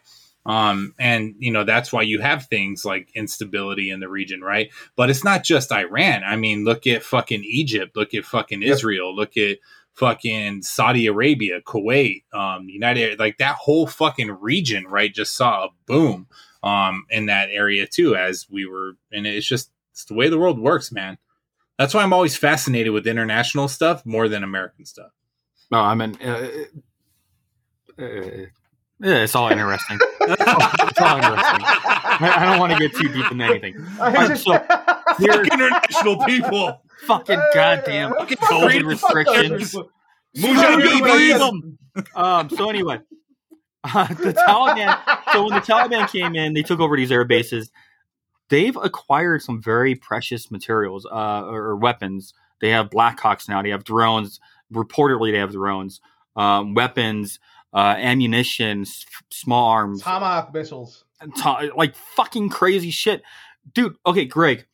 Um, 0.45 0.93
and 0.99 1.35
you 1.39 1.51
know, 1.51 1.63
that's 1.63 1.93
why 1.93 2.01
you 2.01 2.19
have 2.19 2.47
things 2.47 2.83
like 2.83 3.09
instability 3.15 3.89
in 3.89 4.01
the 4.01 4.09
region, 4.09 4.41
right? 4.41 4.69
But 4.97 5.09
it's 5.09 5.23
not 5.23 5.43
just 5.45 5.71
Iran. 5.71 6.23
I 6.25 6.35
mean, 6.35 6.65
look 6.65 6.85
at 6.85 7.01
fucking 7.03 7.43
Egypt, 7.45 7.95
look 7.95 8.13
at 8.13 8.25
fucking 8.25 8.61
Yep. 8.61 8.71
Israel, 8.71 9.15
look 9.15 9.37
at 9.37 9.57
fucking 9.93 10.63
Saudi 10.63 11.07
Arabia, 11.07 11.61
Kuwait, 11.61 12.23
um, 12.33 12.67
United 12.67 13.19
like 13.19 13.37
that 13.37 13.55
whole 13.55 13.87
fucking 13.87 14.31
region, 14.31 14.85
right, 14.87 15.13
just 15.13 15.35
saw 15.35 15.65
a 15.65 15.69
boom 15.85 16.27
um 16.63 17.05
in 17.09 17.25
that 17.25 17.49
area 17.51 17.85
too, 17.85 18.15
as 18.15 18.47
we 18.49 18.65
were 18.65 18.93
and 19.11 19.27
it's 19.27 19.47
just 19.47 19.69
it's 19.91 20.05
the 20.05 20.13
way 20.13 20.29
the 20.29 20.39
world 20.39 20.59
works, 20.59 20.91
man. 20.91 21.17
That's 21.77 21.93
why 21.93 22.03
I'm 22.03 22.13
always 22.13 22.35
fascinated 22.35 22.93
with 22.93 23.07
international 23.07 23.67
stuff 23.67 24.05
more 24.05 24.27
than 24.27 24.43
American 24.43 24.85
stuff. 24.85 25.11
No, 25.71 25.79
I 25.79 25.95
mean, 25.95 26.17
uh, 26.23 26.49
uh, 27.99 28.05
yeah, 28.99 29.23
it's 29.23 29.35
all 29.35 29.49
interesting. 29.49 29.99
it's 30.21 31.01
all 31.01 31.17
interesting. 31.17 31.65
I, 31.65 32.33
I 32.37 32.45
don't 32.45 32.59
want 32.59 32.73
to 32.73 32.79
get 32.79 32.95
too 32.95 33.09
deep 33.09 33.31
into 33.31 33.43
anything. 33.43 33.85
I 33.99 34.15
Alright, 34.15 34.37
so 34.37 34.51
here, 35.19 35.43
international 35.43 36.23
people. 36.25 36.81
Fucking 37.07 37.41
goddamn 37.53 38.13
Fucking 38.13 38.37
COVID 38.37 38.63
freedom, 38.65 38.87
restrictions. 38.87 39.75
Mujahideen. 40.37 41.77
Um. 42.15 42.49
So 42.49 42.69
anyway, 42.69 42.99
uh, 43.83 44.07
the 44.07 44.33
Taliban. 44.33 44.97
So 45.31 45.43
when 45.45 45.53
the 45.53 45.59
Taliban 45.61 46.09
came 46.11 46.35
in, 46.35 46.53
they 46.53 46.63
took 46.63 46.79
over 46.79 46.95
these 46.97 47.11
air 47.11 47.25
bases. 47.25 47.71
They've 48.49 48.75
acquired 48.75 49.41
some 49.41 49.61
very 49.61 49.95
precious 49.95 50.51
materials 50.51 51.05
uh, 51.05 51.43
or 51.45 51.75
weapons. 51.75 52.33
They 52.61 52.69
have 52.69 52.89
Blackhawks 52.89 53.47
now. 53.47 53.61
They 53.61 53.69
have 53.69 53.83
drones. 53.83 54.39
Reportedly, 54.73 55.31
they 55.31 55.37
have 55.37 55.51
drones, 55.51 56.01
um, 56.35 56.73
weapons, 56.73 57.39
uh, 57.75 57.95
ammunition, 57.97 58.81
s- 58.81 59.05
small 59.29 59.69
arms, 59.69 60.01
Tomahawk 60.01 60.51
missiles. 60.51 61.05
to- 61.43 61.71
like 61.75 61.95
fucking 61.95 62.49
crazy 62.49 62.89
shit, 62.89 63.21
dude. 63.73 63.95
Okay, 64.05 64.25
Greg. 64.25 64.65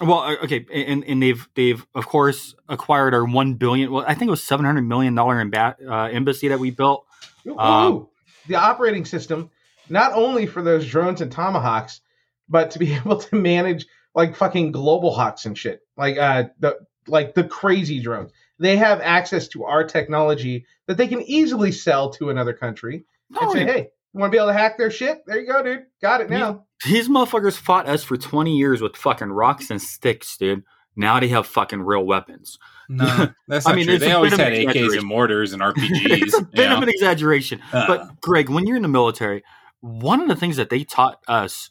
Well, 0.00 0.18
uh, 0.18 0.36
okay, 0.44 0.66
and 0.72 1.04
and 1.04 1.22
they've 1.22 1.48
they've 1.54 1.84
of 1.94 2.06
course 2.06 2.54
acquired 2.68 3.14
our 3.14 3.24
one 3.24 3.54
billion. 3.54 3.92
Well, 3.92 4.04
I 4.06 4.14
think 4.14 4.28
it 4.28 4.30
was 4.30 4.42
seven 4.42 4.66
hundred 4.66 4.82
million 4.82 5.14
dollar 5.14 5.38
uh, 5.40 6.08
embassy 6.08 6.48
that 6.48 6.58
we 6.58 6.70
built. 6.70 7.06
Ooh, 7.46 7.58
Um, 7.58 8.08
the 8.48 8.56
operating 8.56 9.04
system, 9.04 9.50
not 9.88 10.12
only 10.12 10.46
for 10.46 10.62
those 10.62 10.86
drones 10.88 11.20
and 11.20 11.30
tomahawks, 11.30 12.00
but 12.48 12.72
to 12.72 12.78
be 12.80 12.92
able 12.96 13.18
to 13.18 13.36
manage 13.36 13.86
like 14.14 14.34
fucking 14.36 14.72
global 14.72 15.12
hawks 15.14 15.44
and 15.46 15.56
shit, 15.56 15.80
like 15.96 16.18
uh, 16.18 16.44
the 16.58 16.78
like 17.06 17.34
the 17.34 17.44
crazy 17.44 18.00
drones. 18.00 18.32
They 18.58 18.76
have 18.76 19.00
access 19.00 19.48
to 19.48 19.64
our 19.64 19.84
technology 19.84 20.66
that 20.86 20.96
they 20.96 21.06
can 21.08 21.22
easily 21.22 21.70
sell 21.72 22.10
to 22.14 22.30
another 22.30 22.52
country 22.52 23.04
and 23.30 23.38
Oh, 23.40 23.52
say. 23.52 23.64
"Hey, 23.64 23.88
you 24.12 24.20
want 24.20 24.32
to 24.32 24.36
be 24.36 24.38
able 24.40 24.48
to 24.48 24.54
hack 24.54 24.76
their 24.76 24.90
shit? 24.90 25.22
There 25.26 25.38
you 25.40 25.46
go, 25.46 25.62
dude. 25.62 25.84
Got 26.02 26.20
it 26.20 26.30
now." 26.30 26.66
These 26.84 27.08
motherfuckers 27.08 27.56
fought 27.56 27.88
us 27.88 28.04
for 28.04 28.16
twenty 28.16 28.56
years 28.56 28.80
with 28.80 28.96
fucking 28.96 29.30
rocks 29.30 29.70
and 29.70 29.80
sticks, 29.80 30.36
dude. 30.36 30.64
Now 30.96 31.18
they 31.18 31.28
have 31.28 31.46
fucking 31.46 31.82
real 31.82 32.04
weapons. 32.04 32.58
No, 32.88 33.28
that's 33.48 33.66
I 33.66 33.74
mean, 33.74 33.86
true. 33.86 33.98
They 33.98 34.12
always 34.12 34.32
had 34.32 34.52
AKs 34.52 34.96
and 34.96 35.06
mortars 35.06 35.52
and 35.52 35.62
RPGs. 35.62 35.76
it's 36.22 36.38
a 36.38 36.42
bit 36.42 36.68
know? 36.68 36.76
of 36.76 36.82
an 36.82 36.88
exaggeration. 36.88 37.60
Uh. 37.72 37.86
but 37.86 38.20
Greg, 38.20 38.48
when 38.48 38.66
you're 38.66 38.76
in 38.76 38.82
the 38.82 38.88
military, 38.88 39.42
one 39.80 40.20
of 40.20 40.28
the 40.28 40.36
things 40.36 40.56
that 40.56 40.70
they 40.70 40.84
taught 40.84 41.20
us, 41.26 41.70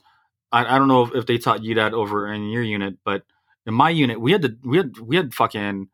I, 0.51 0.75
I 0.75 0.77
don't 0.77 0.87
know 0.87 1.03
if, 1.03 1.15
if 1.15 1.25
they 1.25 1.37
taught 1.37 1.63
you 1.63 1.75
that 1.75 1.93
over 1.93 2.31
in 2.31 2.49
your 2.49 2.63
unit, 2.63 2.97
but 3.03 3.23
in 3.65 3.73
my 3.73 3.89
unit, 3.89 4.19
we 4.19 4.31
had 4.31 4.41
to 4.41 4.57
we 4.63 4.77
had 4.77 4.97
we 4.97 5.15
had 5.15 5.33
fucking 5.33 5.89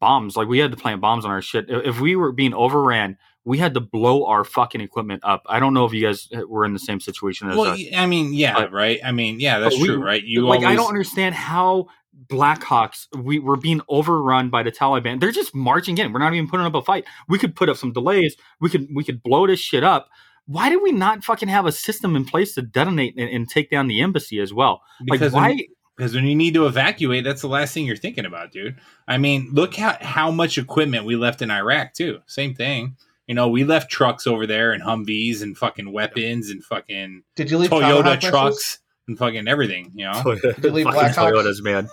bombs. 0.00 0.36
Like 0.36 0.48
we 0.48 0.58
had 0.58 0.72
to 0.72 0.76
plant 0.76 1.00
bombs 1.00 1.24
on 1.24 1.30
our 1.30 1.42
shit. 1.42 1.66
If 1.68 1.86
if 1.86 2.00
we 2.00 2.16
were 2.16 2.32
being 2.32 2.54
overran, 2.54 3.18
we 3.44 3.58
had 3.58 3.74
to 3.74 3.80
blow 3.80 4.26
our 4.26 4.44
fucking 4.44 4.80
equipment 4.80 5.22
up. 5.24 5.42
I 5.46 5.58
don't 5.60 5.74
know 5.74 5.84
if 5.84 5.92
you 5.92 6.06
guys 6.06 6.28
eh, 6.32 6.42
were 6.42 6.64
in 6.64 6.72
the 6.72 6.78
same 6.78 7.00
situation 7.00 7.50
as 7.50 7.56
well, 7.56 7.72
us. 7.72 7.80
I 7.94 8.06
mean, 8.06 8.32
yeah, 8.32 8.54
But- 8.54 8.72
right. 8.72 9.00
I 9.04 9.12
mean, 9.12 9.40
yeah, 9.40 9.58
that's 9.58 9.76
we- 9.78 9.86
true, 9.86 10.02
right? 10.02 10.22
You 10.22 10.46
like 10.46 10.60
always, 10.60 10.72
I 10.72 10.76
don't 10.76 10.88
understand 10.88 11.34
how 11.34 11.88
Blackhawks 12.26 13.06
we 13.16 13.38
were 13.38 13.56
being 13.56 13.80
overrun 13.88 14.50
by 14.50 14.62
the 14.62 14.70
Taliban. 14.70 15.20
They're 15.20 15.32
just 15.32 15.54
marching 15.54 15.98
in. 15.98 16.12
We're 16.12 16.20
not 16.20 16.34
even 16.34 16.48
putting 16.48 16.66
up 16.66 16.74
a 16.74 16.82
fight. 16.82 17.04
We 17.28 17.38
could 17.38 17.56
put 17.56 17.68
up 17.68 17.76
some 17.76 17.92
delays. 17.92 18.36
We 18.60 18.68
could 18.68 18.88
we 18.94 19.02
could 19.02 19.22
blow 19.22 19.46
this 19.46 19.60
shit 19.60 19.82
up. 19.82 20.08
Why 20.46 20.68
did 20.68 20.82
we 20.82 20.92
not 20.92 21.24
fucking 21.24 21.48
have 21.48 21.66
a 21.66 21.72
system 21.72 22.16
in 22.16 22.24
place 22.24 22.54
to 22.54 22.62
detonate 22.62 23.16
and, 23.16 23.30
and 23.30 23.48
take 23.48 23.70
down 23.70 23.86
the 23.86 24.00
embassy 24.00 24.40
as 24.40 24.52
well? 24.52 24.82
because 25.04 25.32
like 25.32 25.42
why? 25.42 25.48
when, 25.48 25.58
because 25.96 26.14
when 26.14 26.24
you 26.24 26.34
need 26.34 26.54
to 26.54 26.66
evacuate, 26.66 27.24
that's 27.24 27.42
the 27.42 27.48
last 27.48 27.74
thing 27.74 27.86
you're 27.86 27.96
thinking 27.96 28.24
about, 28.24 28.52
dude. 28.52 28.76
I 29.08 29.18
mean, 29.18 29.50
look 29.52 29.74
how 29.74 29.96
how 30.00 30.30
much 30.30 30.58
equipment 30.58 31.04
we 31.04 31.16
left 31.16 31.42
in 31.42 31.50
Iraq 31.50 31.94
too. 31.94 32.20
Same 32.26 32.54
thing. 32.54 32.96
You 33.26 33.34
know, 33.34 33.48
we 33.48 33.64
left 33.64 33.90
trucks 33.90 34.26
over 34.26 34.46
there 34.46 34.72
and 34.72 34.82
Humvees 34.82 35.42
and 35.42 35.56
fucking 35.56 35.92
weapons 35.92 36.50
and 36.50 36.62
fucking 36.64 37.22
Did 37.36 37.50
you 37.50 37.58
leave 37.58 37.70
Toyota 37.70 38.02
Tomahawk 38.02 38.20
trucks 38.20 38.78
and 39.08 39.18
fucking 39.18 39.48
everything. 39.48 39.92
You 39.94 40.10
know, 40.10 40.22
Did 40.42 40.62
you 40.64 40.70
leave 40.70 40.86
Fucking 40.86 41.00
Blackhawks? 41.00 41.32
Toyotas, 41.32 41.62
man. 41.62 41.88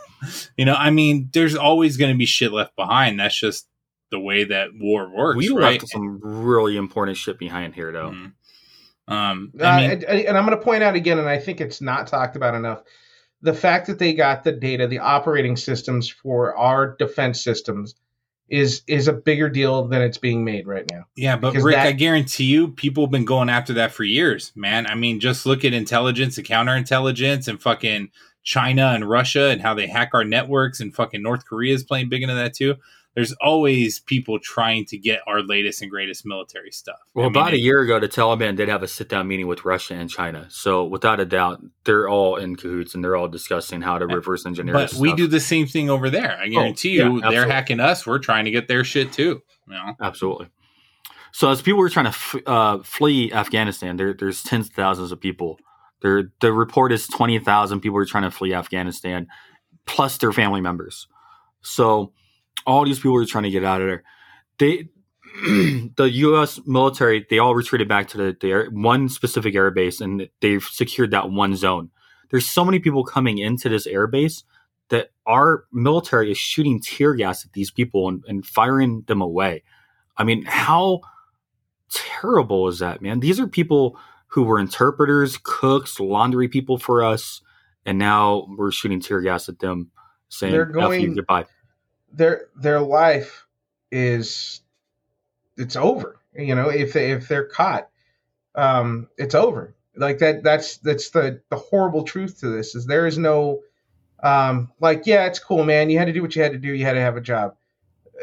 you 0.57 0.65
know. 0.65 0.73
I 0.75 0.89
mean, 0.89 1.29
there's 1.33 1.55
always 1.55 1.97
going 1.97 2.11
to 2.11 2.17
be 2.17 2.25
shit 2.25 2.51
left 2.51 2.75
behind. 2.75 3.19
That's 3.19 3.39
just 3.39 3.67
the 4.11 4.19
way 4.19 4.43
that 4.45 4.69
war 4.75 5.09
works, 5.15 5.37
We 5.37 5.49
right? 5.49 5.79
left 5.79 5.89
some 5.89 6.19
really 6.21 6.77
important 6.77 7.17
shit 7.17 7.37
behind 7.37 7.75
here, 7.75 7.91
though. 7.91 8.11
Mhm. 8.11 8.33
Um, 9.07 9.51
Uh, 9.59 9.63
I 9.65 9.81
mean, 9.81 9.91
and, 9.91 10.03
and 10.03 10.37
I'm 10.37 10.45
going 10.45 10.57
to 10.57 10.63
point 10.63 10.83
out 10.83 10.95
again, 10.95 11.19
and 11.19 11.27
I 11.29 11.37
think 11.39 11.61
it's 11.61 11.81
not 11.81 12.07
talked 12.07 12.35
about 12.35 12.53
enough, 12.55 12.81
the 13.41 13.53
fact 13.53 13.87
that 13.87 13.97
they 13.99 14.13
got 14.13 14.43
the 14.43 14.51
data, 14.51 14.87
the 14.87 14.99
operating 14.99 15.55
systems 15.57 16.09
for 16.09 16.55
our 16.57 16.95
defense 16.97 17.43
systems, 17.43 17.95
is 18.49 18.81
is 18.87 19.07
a 19.07 19.13
bigger 19.13 19.49
deal 19.49 19.87
than 19.87 20.01
it's 20.01 20.17
being 20.17 20.43
made 20.43 20.67
right 20.67 20.85
now. 20.91 21.05
Yeah, 21.15 21.35
but 21.37 21.51
Because 21.51 21.63
Rick, 21.63 21.75
that- 21.75 21.87
I 21.87 21.91
guarantee 21.91 22.45
you, 22.45 22.69
people 22.69 23.03
have 23.05 23.11
been 23.11 23.25
going 23.25 23.49
after 23.49 23.73
that 23.73 23.91
for 23.91 24.03
years, 24.03 24.51
man. 24.55 24.87
I 24.87 24.95
mean, 24.95 25.19
just 25.19 25.45
look 25.45 25.63
at 25.65 25.73
intelligence 25.73 26.37
and 26.37 26.45
counterintelligence 26.47 27.47
and 27.47 27.61
fucking 27.61 28.09
China 28.43 28.87
and 28.87 29.07
Russia 29.07 29.49
and 29.49 29.61
how 29.61 29.73
they 29.73 29.87
hack 29.87 30.11
our 30.13 30.23
networks 30.23 30.79
and 30.79 30.95
fucking 30.95 31.21
North 31.21 31.45
Korea 31.45 31.73
is 31.73 31.83
playing 31.83 32.09
big 32.09 32.23
into 32.23 32.35
that 32.35 32.53
too. 32.53 32.75
There's 33.15 33.33
always 33.41 33.99
people 33.99 34.39
trying 34.39 34.85
to 34.85 34.97
get 34.97 35.21
our 35.27 35.41
latest 35.41 35.81
and 35.81 35.89
greatest 35.89 36.25
military 36.25 36.71
stuff. 36.71 36.99
Well, 37.13 37.25
I 37.25 37.29
mean, 37.29 37.35
about 37.35 37.53
a 37.53 37.59
year 37.59 37.81
ago, 37.81 37.99
the 37.99 38.07
Taliban 38.07 38.55
did 38.55 38.69
have 38.69 38.83
a 38.83 38.87
sit 38.87 39.09
down 39.09 39.27
meeting 39.27 39.47
with 39.47 39.65
Russia 39.65 39.95
and 39.95 40.09
China. 40.09 40.45
So, 40.49 40.85
without 40.85 41.19
a 41.19 41.25
doubt, 41.25 41.61
they're 41.85 42.07
all 42.07 42.35
in 42.35 42.55
cahoots 42.55 42.93
and 42.93 43.03
they're 43.03 43.15
all 43.15 43.27
discussing 43.27 43.81
how 43.81 43.97
to 43.97 44.05
reverse 44.05 44.45
engineer. 44.45 44.73
But 44.73 44.93
we 44.93 45.13
do 45.15 45.27
the 45.27 45.39
same 45.39 45.65
thing 45.65 45.89
over 45.89 46.09
there. 46.09 46.37
I 46.39 46.47
guarantee 46.47 46.97
yeah, 46.97 47.09
you, 47.09 47.21
they're 47.21 47.47
hacking 47.47 47.79
us. 47.79 48.05
We're 48.05 48.19
trying 48.19 48.45
to 48.45 48.51
get 48.51 48.67
their 48.67 48.83
shit 48.83 49.11
too. 49.11 49.41
You 49.67 49.73
know? 49.73 49.95
Absolutely. 50.01 50.47
So, 51.31 51.49
as 51.49 51.61
people 51.61 51.79
were 51.79 51.89
trying 51.89 52.05
to 52.05 52.09
f- 52.09 52.35
uh, 52.45 52.79
flee 52.83 53.31
Afghanistan, 53.31 53.97
there, 53.97 54.13
there's 54.13 54.43
tens 54.43 54.67
of 54.67 54.73
thousands 54.73 55.11
of 55.11 55.19
people. 55.19 55.59
There, 56.01 56.31
the 56.41 56.53
report 56.53 56.91
is 56.91 57.07
20,000 57.07 57.81
people 57.81 57.95
were 57.95 58.05
trying 58.05 58.23
to 58.23 58.31
flee 58.31 58.53
Afghanistan, 58.53 59.27
plus 59.85 60.17
their 60.17 60.31
family 60.31 60.61
members. 60.61 61.07
So, 61.61 62.13
all 62.65 62.85
these 62.85 62.97
people 62.97 63.13
were 63.13 63.25
trying 63.25 63.45
to 63.45 63.49
get 63.49 63.63
out 63.63 63.81
of 63.81 63.87
there. 63.87 64.03
They, 64.57 64.89
the 65.95 66.09
U.S. 66.11 66.59
military, 66.65 67.25
they 67.29 67.39
all 67.39 67.55
retreated 67.55 67.87
back 67.87 68.07
to 68.09 68.17
the, 68.17 68.37
the 68.39 68.51
air, 68.51 68.69
one 68.71 69.09
specific 69.09 69.55
air 69.55 69.71
base, 69.71 70.01
and 70.01 70.29
they've 70.41 70.63
secured 70.63 71.11
that 71.11 71.31
one 71.31 71.55
zone. 71.55 71.91
There's 72.29 72.45
so 72.45 72.63
many 72.63 72.79
people 72.79 73.03
coming 73.03 73.37
into 73.37 73.69
this 73.69 73.87
air 73.87 74.07
base 74.07 74.43
that 74.89 75.11
our 75.25 75.65
military 75.71 76.31
is 76.31 76.37
shooting 76.37 76.81
tear 76.81 77.13
gas 77.13 77.45
at 77.45 77.53
these 77.53 77.71
people 77.71 78.07
and, 78.07 78.23
and 78.27 78.45
firing 78.45 79.03
them 79.07 79.21
away. 79.21 79.63
I 80.17 80.23
mean, 80.23 80.43
how 80.45 81.01
terrible 81.93 82.67
is 82.67 82.79
that, 82.79 83.01
man? 83.01 83.19
These 83.19 83.39
are 83.39 83.47
people 83.47 83.97
who 84.27 84.43
were 84.43 84.59
interpreters, 84.59 85.39
cooks, 85.41 85.99
laundry 85.99 86.47
people 86.47 86.77
for 86.77 87.03
us, 87.03 87.41
and 87.85 87.97
now 87.97 88.47
we're 88.57 88.71
shooting 88.71 88.99
tear 88.99 89.21
gas 89.21 89.49
at 89.49 89.59
them, 89.59 89.91
saying 90.27 90.51
They're 90.51 90.79
"F 90.79 91.01
you, 91.01 91.15
goodbye." 91.15 91.45
Their 92.13 92.47
their 92.55 92.79
life 92.81 93.45
is 93.91 94.61
it's 95.57 95.75
over. 95.75 96.17
You 96.35 96.55
know, 96.55 96.69
if 96.69 96.93
they 96.93 97.11
if 97.11 97.27
they're 97.27 97.45
caught, 97.45 97.89
um, 98.55 99.09
it's 99.17 99.35
over. 99.35 99.75
Like 99.95 100.19
that. 100.19 100.43
That's 100.43 100.77
that's 100.77 101.09
the 101.11 101.41
the 101.49 101.57
horrible 101.57 102.03
truth 102.03 102.39
to 102.41 102.49
this 102.49 102.75
is 102.75 102.85
there 102.85 103.07
is 103.07 103.17
no, 103.17 103.61
um, 104.23 104.71
like 104.79 105.03
yeah, 105.07 105.25
it's 105.25 105.39
cool, 105.39 105.63
man. 105.65 105.89
You 105.89 105.99
had 105.99 106.05
to 106.05 106.13
do 106.13 106.21
what 106.21 106.35
you 106.35 106.41
had 106.43 106.53
to 106.53 106.57
do. 106.59 106.73
You 106.73 106.85
had 106.85 106.93
to 106.93 107.01
have 107.01 107.17
a 107.17 107.21
job. 107.21 107.55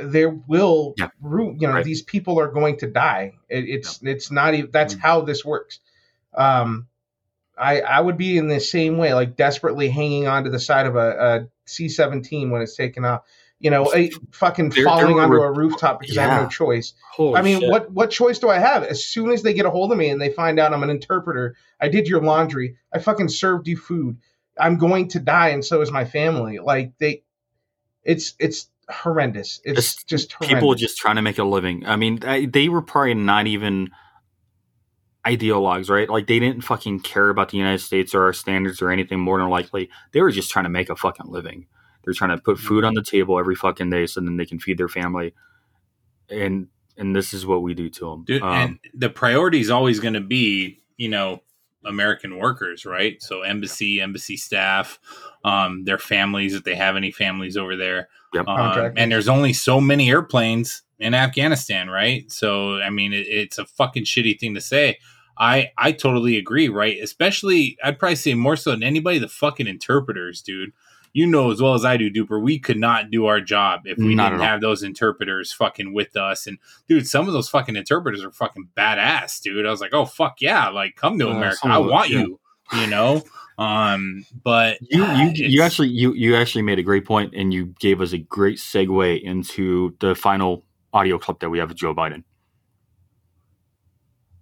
There 0.03 0.31
will, 0.31 0.95
Yeah. 0.99 1.09
you 1.23 1.57
know, 1.69 1.75
Right. 1.75 1.85
these 1.85 2.03
people 2.03 2.41
are 2.41 2.49
going 2.49 2.79
to 2.79 2.87
die. 2.87 3.35
It, 3.49 3.65
it's 3.69 4.01
it's 4.03 4.31
not 4.31 4.55
even. 4.55 4.71
That's 4.71 4.95
Mm. 4.95 5.01
how 5.01 5.21
this 5.23 5.45
works. 5.45 5.81
Um, 6.35 6.89
I 7.59 7.81
I 7.83 8.01
would 8.01 8.19
be 8.19 8.39
in 8.39 8.49
the 8.49 8.61
same 8.61 8.99
way, 8.99 9.15
like 9.15 9.37
desperately 9.37 9.89
hanging 9.91 10.27
on 10.29 10.45
to 10.45 10.51
the 10.51 10.61
side 10.61 10.87
of 10.87 10.97
a, 10.97 11.11
a 11.11 11.49
C 11.67 11.89
seventeen 11.89 12.51
when 12.51 12.63
it's 12.63 12.77
taken 12.77 13.05
off. 13.05 13.23
You 13.59 13.71
know, 13.71 13.91
a, 13.95 14.11
fucking 14.33 14.69
There- 14.69 14.85
falling 14.85 15.17
there 15.17 15.25
onto 15.25 15.39
were- 15.39 15.47
a 15.47 15.53
rooftop 15.53 16.01
because 16.01 16.19
I 16.19 16.25
have 16.25 16.43
no 16.43 16.49
choice. 16.49 16.93
Holy 17.13 17.37
I 17.37 17.43
mean, 17.43 17.61
shit. 17.61 17.71
what 17.71 17.91
what 17.91 18.11
choice 18.11 18.39
do 18.39 18.51
I 18.51 18.59
have? 18.59 18.85
As 18.85 19.05
soon 19.05 19.31
as 19.31 19.43
they 19.43 19.55
get 19.55 19.65
a 19.65 19.71
hold 19.71 19.93
of 19.93 19.99
me 19.99 20.11
and 20.11 20.21
they 20.21 20.29
find 20.29 20.61
out 20.61 20.75
I'm 20.75 20.83
an 20.83 20.91
interpreter, 20.91 21.57
I 21.81 21.89
did 21.89 22.07
your 22.07 22.21
laundry, 22.23 22.77
I 22.93 22.99
fucking 22.99 23.29
served 23.31 23.67
you 23.67 23.77
food. 23.79 24.19
I'm 24.59 24.77
going 24.77 25.09
to 25.09 25.21
die, 25.21 25.49
and 25.49 25.65
so 25.65 25.81
is 25.81 25.91
my 25.91 26.05
family. 26.05 26.59
Like 26.59 26.93
they, 26.99 27.23
it's 28.05 28.35
it's 28.39 28.69
horrendous. 28.91 29.61
It's 29.65 30.03
just 30.05 30.33
horrendous. 30.33 30.55
people 30.55 30.75
just 30.75 30.99
trying 30.99 31.17
to 31.17 31.23
make 31.23 31.39
a 31.39 31.45
living. 31.45 31.87
I 31.87 31.97
mean, 31.97 32.21
I, 32.25 32.45
they 32.47 32.69
were 32.69 32.83
probably 32.83 33.15
not 33.15 33.47
even 33.47 33.91
ideologues, 35.27 35.91
right? 35.91 36.09
Like 36.09 36.27
they 36.27 36.39
didn't 36.39 36.63
fucking 36.63 37.01
care 37.01 37.29
about 37.31 37.49
the 37.51 37.59
United 37.59 37.81
States 37.81 38.15
or 38.15 38.25
our 38.25 38.33
standards 38.33 38.81
or 38.81 38.91
anything. 38.91 39.19
More 39.19 39.39
than 39.39 39.49
likely, 39.49 39.89
they 40.13 40.21
were 40.21 40.31
just 40.31 40.51
trying 40.51 40.65
to 40.67 40.71
make 40.71 40.89
a 40.91 40.97
fucking 40.97 41.27
living. 41.31 41.67
They're 42.07 42.15
trying 42.15 42.31
to 42.31 42.43
put 42.43 42.59
food 42.59 42.85
on 42.85 42.95
the 42.95 43.03
table 43.03 43.39
every 43.39 43.57
fucking 43.57 43.91
day, 43.91 44.07
so 44.07 44.21
then 44.21 44.39
they 44.39 44.47
can 44.47 44.59
feed 44.59 44.79
their 44.79 44.89
family. 44.89 45.35
And 46.31 46.69
and 46.97 47.15
this 47.15 47.35
is 47.35 47.45
what 47.45 47.63
we 47.63 47.75
do 47.75 47.91
to 47.91 48.11
them, 48.11 48.25
Dude, 48.25 48.43
Um, 48.43 48.55
and 48.55 48.79
the 48.95 49.11
priority 49.11 49.61
is 49.61 49.69
always 49.69 50.01
going 50.01 50.15
to 50.15 50.21
be, 50.23 50.79
you 50.97 51.11
know, 51.11 51.43
American 51.85 52.39
workers, 52.39 52.87
right? 52.87 53.21
So 53.23 53.43
embassy, 53.43 54.01
embassy 54.01 54.37
staff, 54.37 54.99
um, 55.45 55.85
their 55.85 55.99
families, 55.99 56.55
if 56.55 56.65
they 56.65 56.75
have 56.75 56.97
any 56.97 57.11
families 57.11 57.57
over 57.57 57.77
there. 57.77 58.09
Yep. 58.35 58.49
Um, 58.49 58.93
and 58.97 59.13
there's 59.13 59.29
only 59.29 59.53
so 59.53 59.81
many 59.81 60.11
airplanes 60.11 60.83
in 60.99 61.13
Afghanistan, 61.15 61.91
right? 61.91 62.31
So, 62.33 62.81
I 62.81 62.91
mean, 62.91 63.13
it, 63.13 63.27
it's 63.27 63.59
a 63.59 63.67
fucking 63.67 64.05
shitty 64.05 64.39
thing 64.39 64.55
to 64.55 64.61
say. 64.61 64.99
I 65.39 65.71
I 65.77 65.93
totally 65.93 66.39
agree, 66.39 66.69
right? 66.69 66.97
Especially, 67.03 67.77
I'd 67.85 67.99
probably 67.99 68.17
say 68.17 68.35
more 68.35 68.57
so 68.57 68.71
than 68.71 68.83
anybody, 68.83 69.19
the 69.19 69.29
fucking 69.29 69.67
interpreters, 69.67 70.41
dude. 70.41 70.73
You 71.13 71.27
know 71.27 71.51
as 71.51 71.61
well 71.61 71.75
as 71.75 71.85
I 71.85 71.97
do, 71.97 72.11
Duper. 72.11 72.41
We 72.41 72.59
could 72.59 72.79
not 72.79 73.11
do 73.11 73.27
our 73.27 73.41
job 73.41 73.83
if 73.87 73.99
we 73.99 74.15
Not 74.15 74.31
didn't 74.31 74.43
have 74.43 74.61
those 74.61 74.83
interpreters 74.83 75.53
fucking 75.53 75.95
with 75.95 76.17
us. 76.17 76.47
And 76.47 76.59
dude, 76.89 77.09
some 77.09 77.27
of 77.27 77.33
those 77.33 77.49
fucking 77.49 77.77
interpreters 77.77 78.23
are 78.23 78.31
fucking 78.31 78.69
badass, 78.77 79.41
dude. 79.41 79.67
I 79.67 79.71
was 79.71 79.81
like, 79.81 79.95
oh 79.95 80.05
fuck 80.05 80.41
yeah, 80.41 80.69
like 80.69 80.97
come 80.97 81.19
to 81.19 81.29
Uh, 81.29 81.35
America. 81.35 81.61
I 81.65 81.79
want 81.79 82.11
yeah. 82.11 82.21
you, 82.21 82.41
you 82.75 82.87
know. 82.87 83.25
Um, 83.59 84.27
but 84.45 84.79
you 84.83 85.03
uh, 85.03 85.31
you, 85.35 85.47
you 85.47 85.63
actually 85.63 85.89
you 85.89 86.13
you 86.13 86.37
actually 86.37 86.63
made 86.63 86.79
a 86.79 86.83
great 86.83 87.07
point, 87.07 87.35
and 87.35 87.55
you 87.55 87.75
gave 87.81 88.03
us 88.03 88.13
a 88.13 88.19
great 88.19 88.59
segue 88.59 89.23
into 89.23 89.97
the 90.01 90.15
final 90.15 90.63
audio 90.93 91.19
clip 91.19 91.41
that 91.41 91.49
we 91.49 91.59
have 91.59 91.71
of 91.71 91.77
Joe 91.77 91.95
Biden. 91.95 92.25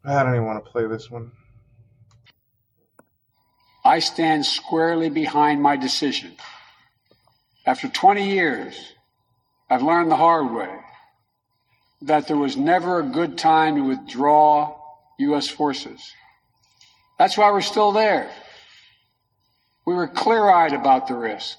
I 0.04 0.22
don't 0.22 0.34
even 0.34 0.46
want 0.46 0.64
to 0.64 0.70
play 0.70 0.86
this 0.86 1.10
one. 1.10 1.30
I 3.84 3.98
stand 3.98 4.46
squarely 4.46 5.10
behind 5.10 5.62
my 5.62 5.76
decision. 5.76 6.36
After 7.66 7.88
20 7.88 8.28
years, 8.28 8.92
I've 9.70 9.82
learned 9.82 10.10
the 10.10 10.16
hard 10.16 10.52
way 10.52 10.70
that 12.02 12.28
there 12.28 12.36
was 12.36 12.56
never 12.56 13.00
a 13.00 13.04
good 13.04 13.38
time 13.38 13.76
to 13.76 13.80
withdraw 13.80 14.76
U.S. 15.18 15.48
forces. 15.48 16.12
That's 17.18 17.38
why 17.38 17.50
we're 17.50 17.62
still 17.62 17.92
there. 17.92 18.30
We 19.86 19.94
were 19.94 20.08
clear 20.08 20.48
eyed 20.50 20.72
about 20.72 21.08
the 21.08 21.14
risk. 21.14 21.56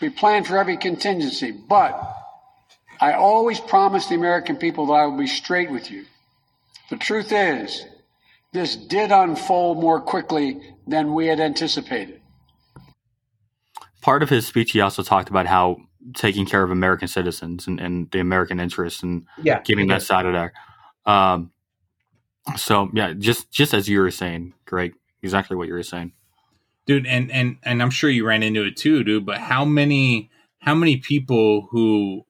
We 0.00 0.10
planned 0.10 0.46
for 0.46 0.58
every 0.58 0.76
contingency, 0.76 1.50
but 1.52 1.98
I 3.00 3.12
always 3.12 3.60
promised 3.60 4.10
the 4.10 4.16
American 4.16 4.56
people 4.56 4.86
that 4.86 4.92
I 4.94 5.06
would 5.06 5.18
be 5.18 5.26
straight 5.26 5.70
with 5.70 5.90
you. 5.90 6.04
The 6.90 6.96
truth 6.96 7.32
is, 7.32 7.84
this 8.52 8.76
did 8.76 9.10
unfold 9.10 9.80
more 9.80 10.00
quickly 10.00 10.60
than 10.86 11.14
we 11.14 11.26
had 11.26 11.40
anticipated. 11.40 12.20
Part 14.04 14.22
of 14.22 14.28
his 14.28 14.46
speech, 14.46 14.72
he 14.72 14.82
also 14.82 15.02
talked 15.02 15.30
about 15.30 15.46
how 15.46 15.78
taking 16.14 16.44
care 16.44 16.62
of 16.62 16.70
American 16.70 17.08
citizens 17.08 17.66
and, 17.66 17.80
and 17.80 18.10
the 18.10 18.20
American 18.20 18.60
interests 18.60 19.02
and 19.02 19.24
Yeah, 19.42 19.62
getting 19.62 19.88
that 19.88 20.02
side 20.02 20.26
of 20.26 20.34
there. 20.34 20.52
Um, 21.06 21.52
so 22.56 22.90
yeah, 22.92 23.14
just 23.14 23.50
just 23.50 23.72
as 23.72 23.88
you 23.88 24.00
were 24.00 24.10
saying, 24.10 24.52
Greg, 24.66 24.92
exactly 25.22 25.56
what 25.56 25.68
you 25.68 25.74
were 25.74 25.82
saying. 25.82 26.12
dude 26.86 27.06
and 27.06 27.30
and 27.32 27.56
and 27.62 27.82
i'm 27.82 27.90
sure 27.90 28.10
you 28.10 28.26
ran 28.26 28.42
into 28.42 28.62
it 28.62 28.76
too 28.76 29.02
dude 29.02 29.24
but 29.24 29.38
how 29.38 29.64
many 29.64 30.30
how 30.58 30.74
many 30.74 30.98
people 30.98 31.66
who 31.70 32.22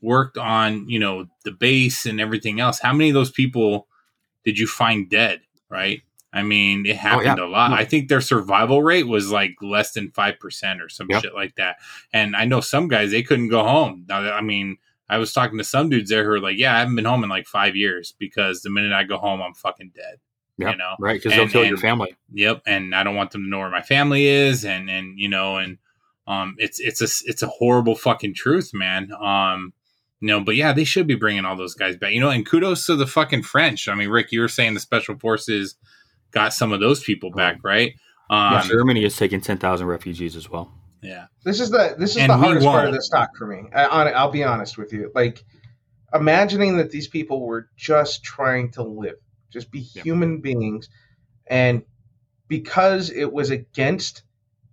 worked 0.00 0.38
on 0.38 0.88
you 0.88 0.98
know 0.98 1.26
the 1.44 1.52
base 1.52 2.06
and 2.06 2.18
everything 2.20 2.58
else 2.58 2.80
how 2.80 2.92
many 2.92 3.10
of 3.10 3.14
those 3.14 3.30
people 3.30 3.86
did 4.44 4.58
you 4.58 4.66
find 4.66 5.10
dead 5.10 5.42
right 5.68 6.00
i 6.32 6.42
mean 6.42 6.86
it 6.86 6.96
happened 6.96 7.38
a 7.38 7.46
lot 7.46 7.70
No. 7.70 7.76
i 7.76 7.84
think 7.84 8.08
their 8.08 8.20
survival 8.20 8.82
rate 8.82 9.06
was 9.08 9.30
like 9.30 9.54
less 9.60 9.92
than 9.92 10.10
5% 10.10 10.80
or 10.80 10.88
some 10.88 11.06
Yep. 11.10 11.22
shit 11.22 11.34
like 11.34 11.54
that 11.56 11.76
and 12.12 12.34
i 12.36 12.44
know 12.44 12.60
some 12.60 12.88
guys 12.88 13.10
they 13.10 13.22
couldn't 13.22 13.48
go 13.48 13.62
home 13.62 14.04
now 14.08 14.32
i 14.32 14.40
mean 14.40 14.76
i 15.08 15.18
was 15.18 15.32
talking 15.32 15.58
to 15.58 15.64
some 15.64 15.88
dudes 15.90 16.10
there 16.10 16.24
who 16.24 16.30
were 16.30 16.40
like 16.40 16.58
yeah 16.58 16.74
i 16.74 16.78
haven't 16.80 16.96
been 16.96 17.04
home 17.04 17.22
in 17.24 17.30
like 17.30 17.46
five 17.46 17.76
years 17.76 18.14
because 18.18 18.62
the 18.62 18.70
minute 18.70 18.92
i 18.92 19.04
go 19.04 19.18
home 19.18 19.40
i'm 19.42 19.54
fucking 19.54 19.92
dead 19.94 20.16
Yep, 20.58 20.72
you 20.72 20.78
know 20.78 20.94
right? 21.00 21.14
Because 21.14 21.32
they'll 21.32 21.42
And- 21.44 21.50
kill 21.50 21.64
your 21.64 21.78
family. 21.78 22.14
Yep, 22.34 22.62
and 22.66 22.94
I 22.94 23.02
don't 23.04 23.14
want 23.16 23.30
them 23.30 23.42
to 23.44 23.48
know 23.48 23.58
where 23.60 23.70
my 23.70 23.80
family 23.80 24.26
is, 24.26 24.66
and 24.66 24.90
and 24.90 25.18
you 25.18 25.26
know, 25.30 25.56
and 25.56 25.78
um, 26.26 26.56
it's 26.58 26.78
it's 26.78 27.00
a 27.00 27.08
it's 27.28 27.42
a 27.42 27.46
horrible 27.46 27.94
fucking 27.96 28.34
truth, 28.34 28.72
man. 28.74 29.10
Um, 29.18 29.72
you 30.20 30.28
know, 30.28 30.40
but 30.40 30.54
yeah, 30.54 30.74
they 30.74 30.84
should 30.84 31.06
be 31.06 31.14
bringing 31.14 31.46
all 31.46 31.56
those 31.56 31.72
guys 31.74 31.96
back. 31.96 32.12
You 32.12 32.20
know, 32.20 32.28
and 32.28 32.44
kudos 32.44 32.84
to 32.86 32.96
the 32.96 33.06
fucking 33.06 33.44
French. 33.44 33.88
I 33.88 33.94
mean, 33.94 34.10
Rick, 34.10 34.30
you 34.30 34.40
were 34.40 34.46
saying 34.46 34.74
the 34.74 34.80
special 34.80 35.18
forces 35.18 35.74
got 36.32 36.52
some 36.52 36.72
of 36.72 36.80
those 36.80 37.02
people 37.02 37.30
back, 37.30 37.58
right? 37.62 37.92
Um, 38.30 38.54
Yeah, 38.54 38.62
Germany 38.68 39.02
has 39.04 39.16
taken 39.16 39.40
ten 39.40 39.58
thousand 39.58 39.86
refugees 39.86 40.36
as 40.36 40.48
well. 40.50 40.72
yeah, 41.02 41.26
This 41.44 41.60
is 41.60 41.70
the 41.70 41.94
this 41.98 42.12
is 42.12 42.18
And 42.22 42.30
the 42.30 42.36
we 42.36 42.42
hardest 42.44 42.66
part 42.66 42.84
of 42.84 42.90
won't. 42.90 42.94
this 42.96 43.08
talk 43.08 43.30
for 43.36 43.46
me. 43.46 43.68
I, 43.74 43.84
I'll 44.12 44.30
be 44.30 44.44
honest 44.44 44.78
with 44.78 44.92
you. 44.92 45.10
Like 45.14 45.44
imagining 46.14 46.76
that 46.78 46.90
these 46.90 47.08
people 47.08 47.44
were 47.46 47.68
just 47.76 48.22
trying 48.22 48.70
to 48.72 48.82
live, 48.82 49.16
just 49.50 49.70
be 49.70 49.80
human 49.80 50.40
beings, 50.40 50.88
and 51.46 51.82
because 52.48 53.10
it 53.10 53.32
was 53.32 53.50
against 53.50 54.22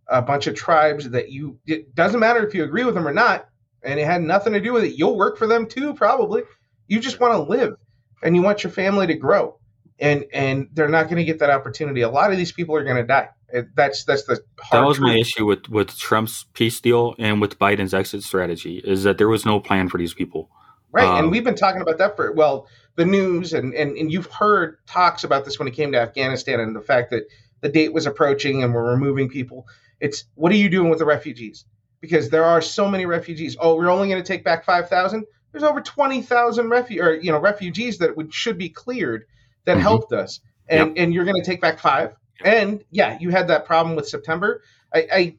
a 0.07 0.21
bunch 0.21 0.47
of 0.47 0.55
tribes 0.55 1.09
that 1.11 1.29
you 1.31 1.59
it 1.67 1.93
doesn't 1.95 2.19
matter 2.19 2.45
if 2.45 2.53
you 2.53 2.63
agree 2.63 2.83
with 2.83 2.95
them 2.95 3.07
or 3.07 3.13
not, 3.13 3.47
and 3.83 3.99
it 3.99 4.05
had 4.05 4.21
nothing 4.21 4.53
to 4.53 4.59
do 4.59 4.73
with 4.73 4.83
it. 4.83 4.95
You'll 4.97 5.17
work 5.17 5.37
for 5.37 5.47
them 5.47 5.67
too, 5.67 5.93
probably. 5.93 6.43
You 6.87 6.99
just 6.99 7.19
want 7.19 7.33
to 7.33 7.39
live, 7.43 7.75
and 8.23 8.35
you 8.35 8.41
want 8.41 8.63
your 8.63 8.71
family 8.71 9.07
to 9.07 9.13
grow, 9.15 9.58
and 9.99 10.25
and 10.33 10.69
they're 10.73 10.89
not 10.89 11.05
going 11.05 11.17
to 11.17 11.23
get 11.23 11.39
that 11.39 11.49
opportunity. 11.49 12.01
A 12.01 12.09
lot 12.09 12.31
of 12.31 12.37
these 12.37 12.51
people 12.51 12.75
are 12.75 12.83
going 12.83 12.97
to 12.97 13.03
die. 13.03 13.29
That's 13.75 14.03
that's 14.05 14.23
the 14.23 14.41
hard 14.59 14.83
That 14.83 14.87
was 14.87 14.99
my 14.99 15.15
issue 15.15 15.45
with 15.45 15.69
with 15.69 15.97
Trump's 15.97 16.45
peace 16.53 16.79
deal 16.79 17.15
and 17.19 17.41
with 17.41 17.59
Biden's 17.59 17.93
exit 17.93 18.23
strategy 18.23 18.81
is 18.83 19.03
that 19.03 19.17
there 19.17 19.27
was 19.27 19.45
no 19.45 19.59
plan 19.59 19.89
for 19.89 19.97
these 19.97 20.13
people. 20.13 20.49
Right, 20.91 21.07
Um, 21.07 21.17
and 21.19 21.31
we've 21.31 21.43
been 21.43 21.55
talking 21.55 21.81
about 21.81 21.99
that 21.99 22.15
for 22.15 22.31
well, 22.31 22.67
the 22.95 23.05
news 23.05 23.53
and, 23.53 23.73
and 23.73 23.97
and 23.97 24.11
you've 24.11 24.31
heard 24.31 24.77
talks 24.87 25.23
about 25.23 25.45
this 25.45 25.59
when 25.59 25.67
it 25.67 25.73
came 25.73 25.91
to 25.91 25.99
Afghanistan 25.99 26.59
and 26.59 26.75
the 26.75 26.81
fact 26.81 27.11
that 27.11 27.23
the 27.61 27.69
date 27.69 27.93
was 27.93 28.05
approaching 28.05 28.63
and 28.63 28.73
we're 28.73 28.89
removing 28.89 29.29
people. 29.29 29.67
It's 29.99 30.23
what 30.35 30.51
are 30.51 30.55
you 30.55 30.69
doing 30.69 30.89
with 30.89 30.99
the 30.99 31.05
refugees? 31.05 31.65
Because 32.01 32.29
there 32.29 32.45
are 32.45 32.61
so 32.61 32.87
many 32.87 33.05
refugees. 33.05 33.57
Oh, 33.59 33.75
we're 33.75 33.89
only 33.89 34.07
going 34.07 34.21
to 34.21 34.27
take 34.27 34.45
back 34.45 34.63
five 34.63 34.89
thousand. 34.89 35.25
There's 35.51 35.63
over 35.63 35.81
twenty 35.81 36.21
thousand 36.21 36.69
refu- 36.69 37.01
or 37.01 37.15
you 37.15 37.31
know 37.31 37.39
refugees 37.39 37.97
that 37.97 38.15
would 38.15 38.33
should 38.33 38.57
be 38.57 38.69
cleared 38.69 39.25
that 39.65 39.77
Mhm. 39.77 39.81
helped 39.81 40.13
us, 40.13 40.39
and 40.67 40.97
and 40.97 41.13
you're 41.13 41.25
going 41.25 41.41
to 41.41 41.45
take 41.45 41.61
back 41.61 41.79
five. 41.79 42.15
And 42.43 42.83
yeah, 42.91 43.17
you 43.19 43.29
had 43.31 43.47
that 43.49 43.65
problem 43.65 43.95
with 43.95 44.07
September. 44.07 44.61
I 44.93 45.07
I 45.11 45.35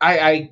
I, 0.00 0.18
I, 0.18 0.50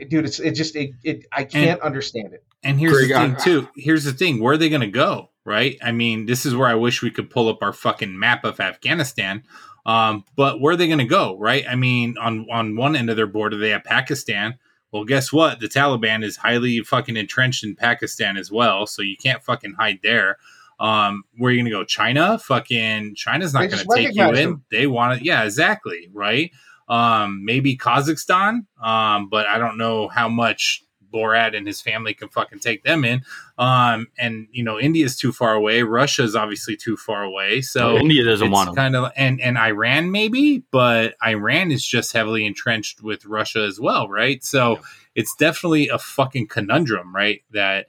I 0.00 0.04
dude, 0.04 0.24
it's 0.24 0.40
it 0.40 0.52
just 0.52 0.76
it, 0.76 0.90
it 1.04 1.26
I 1.32 1.44
can't 1.44 1.80
understand 1.80 2.32
it. 2.32 2.44
And 2.62 2.78
here's 2.80 2.96
Greg, 2.96 3.08
the 3.10 3.14
thing 3.14 3.36
too. 3.42 3.68
Here's 3.76 4.04
the 4.04 4.12
thing. 4.12 4.42
Where 4.42 4.54
are 4.54 4.58
they 4.58 4.68
going 4.68 4.80
to 4.80 4.86
go? 4.88 5.30
Right. 5.44 5.76
I 5.82 5.92
mean, 5.92 6.26
this 6.26 6.44
is 6.44 6.56
where 6.56 6.68
I 6.68 6.74
wish 6.74 7.02
we 7.02 7.10
could 7.12 7.30
pull 7.30 7.48
up 7.48 7.58
our 7.62 7.72
fucking 7.72 8.18
map 8.18 8.44
of 8.44 8.58
Afghanistan. 8.58 9.44
Um, 9.84 10.24
but 10.34 10.60
where 10.60 10.74
are 10.74 10.76
they 10.76 10.88
going 10.88 10.98
to 10.98 11.04
go? 11.04 11.38
Right. 11.38 11.64
I 11.68 11.76
mean, 11.76 12.16
on 12.18 12.46
on 12.50 12.74
one 12.76 12.96
end 12.96 13.10
of 13.10 13.16
their 13.16 13.28
border, 13.28 13.56
they 13.56 13.70
have 13.70 13.84
Pakistan. 13.84 14.54
Well, 14.92 15.04
guess 15.04 15.32
what? 15.32 15.60
The 15.60 15.68
Taliban 15.68 16.24
is 16.24 16.38
highly 16.38 16.80
fucking 16.80 17.16
entrenched 17.16 17.62
in 17.64 17.76
Pakistan 17.76 18.36
as 18.36 18.50
well, 18.50 18.86
so 18.86 19.02
you 19.02 19.16
can't 19.16 19.42
fucking 19.44 19.74
hide 19.78 19.98
there. 20.02 20.38
Um, 20.78 21.24
where 21.38 21.50
are 21.50 21.52
you 21.54 21.60
going 21.62 21.70
to 21.72 21.78
go? 21.78 21.84
China? 21.84 22.38
Fucking 22.38 23.14
China's 23.14 23.52
They 23.52 23.60
not 23.60 23.70
going 23.70 23.82
to 23.86 23.94
take 23.94 24.14
you 24.16 24.28
in. 24.28 24.34
them. 24.34 24.64
They 24.70 24.86
want 24.86 25.18
to. 25.18 25.24
Yeah, 25.24 25.44
exactly. 25.44 26.08
Right. 26.12 26.50
Um, 26.88 27.44
maybe 27.44 27.76
Kazakhstan. 27.76 28.66
Um, 28.82 29.28
but 29.28 29.46
I 29.46 29.58
don't 29.58 29.78
know 29.78 30.08
how 30.08 30.28
much 30.28 30.82
Borat 31.12 31.56
and 31.56 31.66
his 31.66 31.80
family 31.80 32.12
can 32.12 32.28
fucking 32.28 32.58
take 32.58 32.82
them 32.84 33.04
in. 33.04 33.22
Um, 33.56 34.08
and 34.18 34.48
you 34.50 34.62
know, 34.62 34.78
India's 34.78 35.16
too 35.16 35.32
far 35.32 35.54
away. 35.54 35.82
Russia's 35.82 36.36
obviously 36.36 36.76
too 36.76 36.96
far 36.96 37.22
away. 37.22 37.62
So 37.62 37.94
Well, 37.94 38.02
India 38.02 38.22
doesn't 38.24 38.50
want 38.50 38.68
want 38.68 38.68
'em. 38.70 38.74
kind 38.74 38.96
of 38.96 39.12
and 39.16 39.40
and 39.40 39.56
Iran 39.56 40.10
maybe, 40.10 40.62
but 40.72 41.14
Iran 41.24 41.70
is 41.70 41.86
just 41.86 42.12
heavily 42.12 42.44
entrenched 42.44 43.02
with 43.02 43.24
Russia 43.24 43.60
as 43.60 43.80
well, 43.80 44.08
right? 44.08 44.44
So 44.44 44.80
it's 45.14 45.34
definitely 45.36 45.88
a 45.88 45.98
fucking 45.98 46.48
conundrum, 46.48 47.14
right? 47.16 47.42
That 47.52 47.86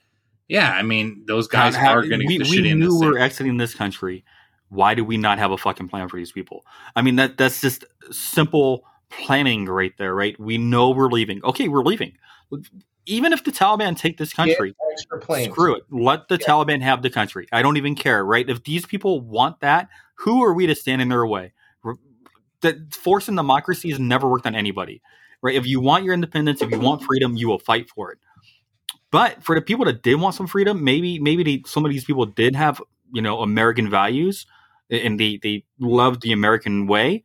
yeah, 0.47 0.71
I 0.71 0.81
mean, 0.83 1.23
those 1.27 1.47
guys 1.47 1.75
How- 1.75 1.85
how- 1.85 1.93
are 1.95 2.01
going 2.07 2.19
to 2.21 2.25
we, 2.27 2.37
get 2.37 2.43
the 2.45 2.49
we 2.49 2.57
shit 2.57 2.65
in. 2.65 2.79
knew 2.79 2.99
we 2.99 3.07
were 3.07 3.13
same- 3.13 3.21
exiting 3.23 3.57
this 3.57 3.73
country 3.73 4.23
Why 4.69 4.95
do 4.95 5.05
we 5.05 5.15
not 5.15 5.37
have 5.39 5.51
a 5.51 5.57
fucking 5.57 5.87
plan 5.87 6.09
for 6.09 6.17
these 6.17 6.33
people? 6.33 6.65
I 6.95 7.01
mean, 7.01 7.15
that 7.15 7.37
that's 7.37 7.61
just 7.61 7.85
simple 8.11 8.83
planning 9.09 9.65
right 9.65 9.93
there, 9.97 10.13
right? 10.13 10.37
We 10.39 10.57
know 10.57 10.89
we're 10.89 11.07
leaving. 11.09 11.41
Okay, 11.45 11.69
we're 11.69 11.83
leaving. 11.83 12.17
Even 13.05 13.31
if 13.31 13.45
the 13.45 13.51
Taliban 13.53 13.97
take 13.97 14.17
this 14.17 14.33
country, 14.33 14.71
Get 14.71 14.91
extra 14.91 15.19
planes. 15.21 15.53
screw 15.53 15.75
it. 15.75 15.83
Let 15.89 16.27
the 16.27 16.37
Taliban 16.37 16.81
have 16.81 17.01
the 17.01 17.09
country. 17.09 17.47
I 17.53 17.61
don't 17.61 17.77
even 17.77 17.95
care, 17.95 18.25
right? 18.25 18.49
If 18.49 18.65
these 18.65 18.85
people 18.85 19.21
want 19.21 19.61
that, 19.61 19.87
who 20.15 20.43
are 20.43 20.53
we 20.53 20.67
to 20.67 20.75
stand 20.75 21.01
in 21.01 21.07
their 21.07 21.25
way? 21.25 21.53
Re- 21.83 21.95
That 22.59 22.93
forcing 22.93 23.35
democracy 23.37 23.89
has 23.91 23.99
never 23.99 24.27
worked 24.27 24.45
on 24.45 24.55
anybody, 24.55 25.01
right? 25.41 25.55
If 25.55 25.65
you 25.65 25.79
want 25.79 26.03
your 26.03 26.13
independence, 26.13 26.61
if 26.61 26.69
you 26.71 26.79
want 26.79 27.03
freedom, 27.03 27.37
you 27.37 27.47
will 27.47 27.59
fight 27.59 27.89
for 27.89 28.11
it. 28.11 28.19
But 29.11 29.43
for 29.43 29.55
the 29.55 29.61
people 29.61 29.85
that 29.85 30.03
did 30.03 30.15
want 30.15 30.35
some 30.35 30.47
freedom, 30.47 30.83
maybe 30.83 31.19
maybe 31.19 31.63
some 31.65 31.85
of 31.85 31.91
these 31.91 32.03
people 32.03 32.25
did 32.25 32.55
have 32.55 32.81
you 33.13 33.21
know 33.21 33.41
American 33.41 33.89
values 33.89 34.45
and 34.89 35.19
they 35.19 35.39
they 35.41 35.63
loved 35.79 36.21
the 36.21 36.31
American 36.31 36.87
way. 36.87 37.23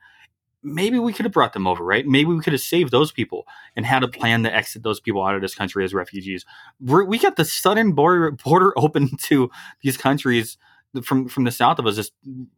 Maybe 0.65 0.99
we 1.01 1.13
could 1.13 1.25
have 1.25 1.33
brought 1.33 1.55
them 1.55 1.67
over, 1.67 1.85
right? 1.85 2.07
Maybe 2.07 2.27
we 2.33 2.41
could 2.41 2.53
have 2.53 2.63
saved 2.63 2.93
those 2.93 3.11
people 3.11 3.47
and 3.75 3.85
had 3.85 4.05
a 4.05 4.09
plan 4.09 4.45
to 4.45 4.55
exit 4.55 4.85
those 4.85 5.01
people 5.01 5.25
out 5.25 5.35
of 5.35 5.41
this 5.41 5.57
country 5.57 5.85
as 5.85 5.93
refugees. 5.93 6.45
We're, 6.81 7.05
we 7.05 7.19
got 7.19 7.35
the 7.35 7.45
southern 7.45 7.93
border 7.93 8.31
border 8.31 8.73
open 8.77 9.17
to 9.23 9.51
these 9.83 9.97
countries 9.97 10.57
from 11.03 11.29
from 11.29 11.45
the 11.45 11.51
south 11.51 11.79
of 11.79 11.87
us, 11.87 11.97
just 11.97 12.13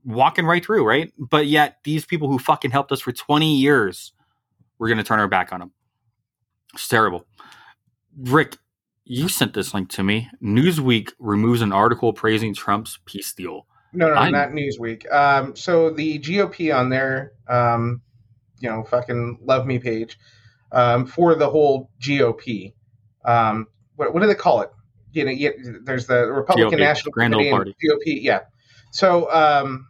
walking 0.04 0.44
right 0.44 0.64
through, 0.64 0.84
right? 0.86 1.12
But 1.18 1.46
yet 1.46 1.78
these 1.84 2.04
people 2.04 2.28
who 2.28 2.38
fucking 2.38 2.72
helped 2.72 2.92
us 2.92 3.00
for 3.00 3.12
twenty 3.12 3.56
years, 3.56 4.12
we're 4.78 4.88
gonna 4.88 5.04
turn 5.04 5.20
our 5.20 5.28
back 5.28 5.52
on 5.52 5.60
them. 5.60 5.72
It's 6.74 6.88
terrible. 6.88 7.26
Rick, 8.16 8.58
you 9.04 9.28
sent 9.28 9.54
this 9.54 9.74
link 9.74 9.90
to 9.90 10.02
me. 10.02 10.30
Newsweek 10.42 11.12
removes 11.18 11.60
an 11.60 11.72
article 11.72 12.12
praising 12.12 12.54
Trump's 12.54 12.98
peace 13.04 13.32
deal. 13.32 13.66
No, 13.92 14.08
no, 14.08 14.14
I- 14.14 14.30
not 14.30 14.50
Newsweek. 14.50 15.10
Um, 15.12 15.54
so 15.54 15.90
the 15.90 16.18
GOP 16.18 16.74
on 16.76 16.88
their, 16.88 17.32
um, 17.48 18.02
you 18.60 18.68
know, 18.68 18.82
fucking 18.84 19.38
love 19.42 19.66
me 19.66 19.78
page, 19.78 20.18
um, 20.72 21.06
for 21.06 21.34
the 21.34 21.48
whole 21.48 21.90
GOP. 22.00 22.74
Um, 23.24 23.66
what, 23.96 24.12
what 24.12 24.20
do 24.20 24.26
they 24.26 24.34
call 24.34 24.62
it? 24.62 24.70
You 25.12 25.24
know, 25.24 25.30
yeah, 25.30 25.50
there's 25.84 26.06
the 26.06 26.26
Republican 26.26 26.78
GOP, 26.78 26.82
National 26.82 27.12
Grand 27.12 27.32
Committee 27.34 27.50
Party. 27.50 27.76
GOP. 27.82 28.22
Yeah. 28.22 28.40
So 28.90 29.30
um, 29.30 29.86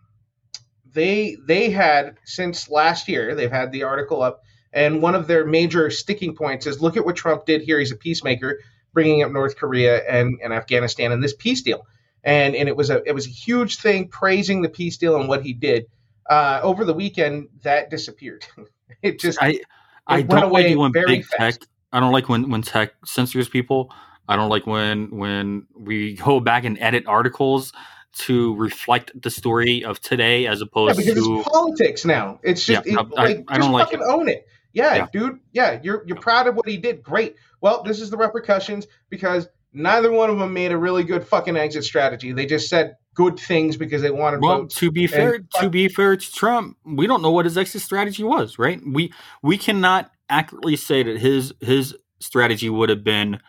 they 0.92 1.36
they 1.46 1.70
had 1.70 2.16
since 2.24 2.68
last 2.68 3.08
year 3.08 3.34
they've 3.34 3.50
had 3.50 3.72
the 3.72 3.84
article 3.84 4.22
up, 4.22 4.42
and 4.72 5.00
one 5.00 5.14
of 5.14 5.26
their 5.26 5.46
major 5.46 5.90
sticking 5.90 6.34
points 6.34 6.66
is 6.66 6.82
look 6.82 6.96
at 6.96 7.04
what 7.06 7.16
Trump 7.16 7.46
did 7.46 7.62
here. 7.62 7.78
He's 7.78 7.92
a 7.92 7.96
peacemaker, 7.96 8.58
bringing 8.94 9.22
up 9.22 9.30
North 9.32 9.56
Korea 9.56 9.98
and, 10.08 10.38
and 10.42 10.52
Afghanistan 10.54 11.12
and 11.12 11.22
this 11.22 11.34
peace 11.34 11.60
deal 11.60 11.86
and 12.24 12.54
and 12.56 12.68
it 12.68 12.76
was 12.76 12.90
a 12.90 13.02
it 13.06 13.12
was 13.12 13.26
a 13.26 13.30
huge 13.30 13.76
thing 13.76 14.08
praising 14.08 14.62
the 14.62 14.68
peace 14.68 14.96
deal 14.96 15.16
and 15.16 15.28
what 15.28 15.42
he 15.42 15.52
did. 15.52 15.86
Uh, 16.28 16.58
over 16.62 16.86
the 16.86 16.94
weekend, 16.94 17.48
that 17.64 17.90
disappeared. 17.90 18.46
it 19.02 19.20
just 19.20 19.38
I 19.42 19.60
I 20.06 20.16
went 20.16 20.30
don't 20.30 20.52
like 20.52 20.66
it 20.66 20.78
when 20.78 20.92
very 20.92 21.16
big 21.18 21.26
tech. 21.28 21.56
I 21.92 22.00
don't 22.00 22.12
like 22.12 22.28
when 22.28 22.50
when 22.50 22.62
tech 22.62 22.94
censors 23.04 23.48
people. 23.48 23.92
I 24.26 24.36
don't 24.36 24.48
like 24.48 24.66
when 24.66 25.10
when 25.10 25.66
we 25.78 26.14
go 26.14 26.40
back 26.40 26.64
and 26.64 26.78
edit 26.78 27.04
articles 27.06 27.72
to 28.16 28.54
reflect 28.54 29.10
the 29.20 29.28
story 29.28 29.84
of 29.84 30.00
today 30.00 30.46
as 30.46 30.60
yeah, 30.60 30.64
opposed 30.66 30.96
because 30.96 31.14
to 31.14 31.40
it's 31.40 31.48
politics 31.48 32.04
now. 32.06 32.40
It's 32.42 32.64
just 32.64 32.86
Yeah, 32.86 32.92
it- 33.00 33.06
I- 33.18 33.22
like 33.22 33.44
I 33.48 33.56
just 33.56 33.60
don't 33.60 33.72
like 33.72 33.86
fucking 33.90 34.00
it. 34.00 34.06
own 34.08 34.28
it. 34.28 34.46
Yeah, 34.74 34.94
Yeah. 34.96 35.06
dude. 35.12 35.38
Yeah, 35.52 35.80
you're 35.82 36.02
you're 36.06 36.18
proud 36.20 36.46
of 36.46 36.56
what 36.56 36.68
he 36.68 36.76
did. 36.76 37.02
Great. 37.02 37.36
Well, 37.60 37.82
this 37.82 38.00
is 38.00 38.10
the 38.10 38.16
repercussions 38.18 38.86
because 39.08 39.48
neither 39.72 40.10
one 40.12 40.28
of 40.30 40.38
them 40.38 40.52
made 40.52 40.72
a 40.72 40.76
really 40.76 41.04
good 41.04 41.26
fucking 41.26 41.56
exit 41.56 41.84
strategy. 41.84 42.32
They 42.32 42.44
just 42.46 42.68
said 42.68 42.96
good 43.14 43.38
things 43.38 43.76
because 43.76 44.02
they 44.02 44.10
wanted 44.10 44.40
well 44.42 44.62
votes. 44.62 44.74
to 44.74 44.90
be 44.90 45.06
fair 45.06 45.38
to 45.60 45.70
be 45.70 45.88
fair 45.88 46.16
to 46.16 46.32
Trump, 46.32 46.76
we 46.84 47.06
don't 47.06 47.22
know 47.22 47.30
what 47.30 47.44
his 47.46 47.56
exit 47.56 47.80
strategy 47.82 48.24
was, 48.24 48.58
right? 48.58 48.80
We 48.84 49.12
we 49.42 49.56
cannot 49.56 50.10
accurately 50.28 50.76
say 50.76 51.02
that 51.04 51.18
his 51.18 51.54
his 51.60 51.96
strategy 52.20 52.68
would 52.68 52.88
have 52.88 53.04
been 53.04 53.40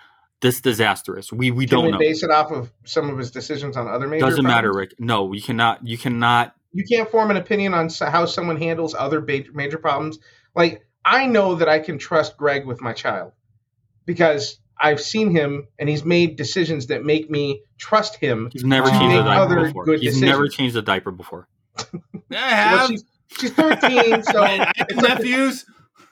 this 0.41 0.61
disastrous. 0.61 1.31
We 1.33 1.49
we 1.49 1.65
Can 1.65 1.77
don't 1.77 1.85
we 1.85 1.91
know. 1.93 1.97
base 1.97 2.21
it 2.21 2.29
off 2.29 2.51
of 2.51 2.71
some 2.85 3.09
of 3.09 3.17
his 3.17 3.31
decisions 3.31 3.75
on 3.77 3.87
other 3.87 4.07
major? 4.07 4.25
Doesn't 4.27 4.45
matter. 4.45 4.71
Rick. 4.71 4.93
No, 4.99 5.33
you 5.33 5.41
cannot. 5.41 5.87
You 5.87 5.97
cannot. 5.97 6.53
you 6.71 6.83
can't 6.83 7.09
form 7.09 7.31
an 7.31 7.37
opinion 7.37 7.73
on 7.73 7.89
how 7.89 8.25
someone 8.25 8.57
handles 8.57 8.93
other 8.93 9.21
major 9.21 9.77
problems. 9.79 10.19
Like 10.55 10.84
I 11.05 11.27
know 11.27 11.55
that 11.55 11.69
I 11.69 11.79
can 11.79 11.97
trust 11.99 12.35
Greg 12.37 12.65
with 12.65 12.81
my 12.81 12.91
child 12.93 13.31
because 14.05 14.59
I've 14.79 14.99
seen 14.99 15.31
him 15.31 15.67
and 15.79 15.87
he's 15.87 16.03
made 16.03 16.35
decisions 16.35 16.87
that 16.87 17.03
make 17.05 17.29
me 17.29 17.61
trust 17.77 18.15
him. 18.17 18.49
He's 18.51 18.63
never 18.63 18.87
to 18.89 18.93
changed 18.97 19.15
a 19.15 19.23
diaper 19.23 19.41
other 19.59 19.67
before. 19.67 19.85
good 19.85 19.99
He's 19.99 20.13
decisions. 20.15 20.29
never 20.31 20.47
changed 20.47 20.75
a 20.75 20.81
diaper 20.81 21.11
before. 21.11 21.47
I 21.79 21.83
Well, 22.29 22.39
have. 22.39 22.89
she's, 22.89 23.03
she's 23.37 23.51
13, 23.51 24.23
so 24.23 24.41
I 24.43 24.49
have 24.49 24.73
like- 24.95 25.09
nephews. 25.09 25.65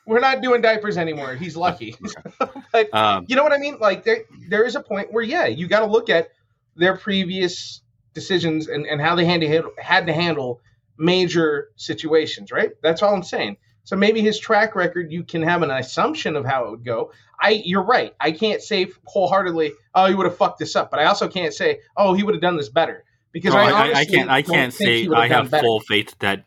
we're 0.05 0.19
not 0.19 0.41
doing 0.41 0.61
diapers 0.61 0.97
anymore. 0.97 1.35
He's 1.35 1.57
lucky. 1.57 1.95
but 2.71 2.93
Um, 2.93 3.25
you 3.27 3.35
know 3.35 3.43
what 3.43 3.51
I 3.53 3.57
mean? 3.57 3.77
Like 3.79 4.03
there, 4.03 4.19
there 4.49 4.63
is 4.65 4.75
a 4.75 4.81
point 4.81 5.11
where 5.11 5.23
yeah, 5.23 5.47
you 5.47 5.67
got 5.67 5.79
to 5.79 5.85
look 5.87 6.09
at 6.09 6.29
their 6.75 6.95
previous 6.97 7.81
decisions 8.13 8.67
and, 8.67 8.85
and 8.85 9.01
how 9.01 9.15
they 9.15 9.25
had 9.25 9.41
to 9.41 9.71
had 9.79 10.07
to 10.07 10.13
handle 10.13 10.61
major 10.97 11.69
situations, 11.75 12.51
right? 12.51 12.71
That's 12.81 13.01
all 13.01 13.13
I'm 13.13 13.23
saying. 13.23 13.57
So 13.83 13.95
maybe 13.95 14.21
his 14.21 14.39
track 14.39 14.75
record, 14.75 15.11
you 15.11 15.23
can 15.23 15.41
have 15.41 15.61
an 15.61 15.71
assumption 15.71 16.35
of 16.35 16.45
how 16.45 16.65
it 16.65 16.71
would 16.71 16.85
go. 16.85 17.11
I, 17.41 17.61
you're 17.65 17.83
right. 17.83 18.13
I 18.19 18.31
can't 18.31 18.61
say 18.61 18.87
wholeheartedly, 19.05 19.73
oh, 19.93 20.05
he 20.05 20.15
would 20.15 20.25
have 20.25 20.37
fucked 20.37 20.59
this 20.59 20.75
up, 20.75 20.89
but 20.89 20.99
I 20.99 21.05
also 21.05 21.27
can't 21.27 21.53
say, 21.53 21.79
oh, 21.97 22.13
he 22.13 22.23
would 22.23 22.33
have 22.33 22.41
done 22.41 22.55
this 22.55 22.69
better 22.69 23.03
because 23.33 23.53
no, 23.53 23.59
I, 23.59 23.63
I, 23.63 23.69
I, 23.69 23.71
I 23.71 23.81
honestly 23.81 24.05
can't. 24.17 24.29
I 24.29 24.41
can't 24.41 24.73
say 24.73 25.07
I 25.13 25.27
have 25.27 25.51
better. 25.51 25.63
full 25.63 25.81
faith 25.81 26.15
that 26.19 26.45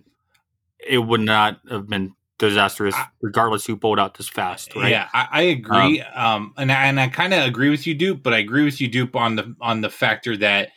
it 0.78 0.98
would 0.98 1.20
not 1.20 1.60
have 1.68 1.88
been 1.88 2.14
disastrous, 2.38 2.94
regardless 3.20 3.66
who 3.66 3.76
pulled 3.76 3.98
out 3.98 4.16
this 4.16 4.28
fast. 4.28 4.74
Right? 4.74 4.90
Yeah, 4.90 5.08
I, 5.12 5.28
I 5.30 5.42
agree. 5.42 6.00
Um, 6.00 6.54
and 6.56 6.70
I, 6.70 6.86
and 6.86 7.00
I 7.00 7.08
kind 7.08 7.34
of 7.34 7.44
agree 7.44 7.70
with 7.70 7.86
you, 7.86 7.94
Dupe. 7.94 8.22
But 8.22 8.32
I 8.32 8.38
agree 8.38 8.64
with 8.64 8.80
you, 8.80 8.88
Dupe, 8.88 9.16
on 9.16 9.36
the 9.36 9.54
on 9.60 9.80
the 9.80 9.90
factor 9.90 10.36
that 10.38 10.70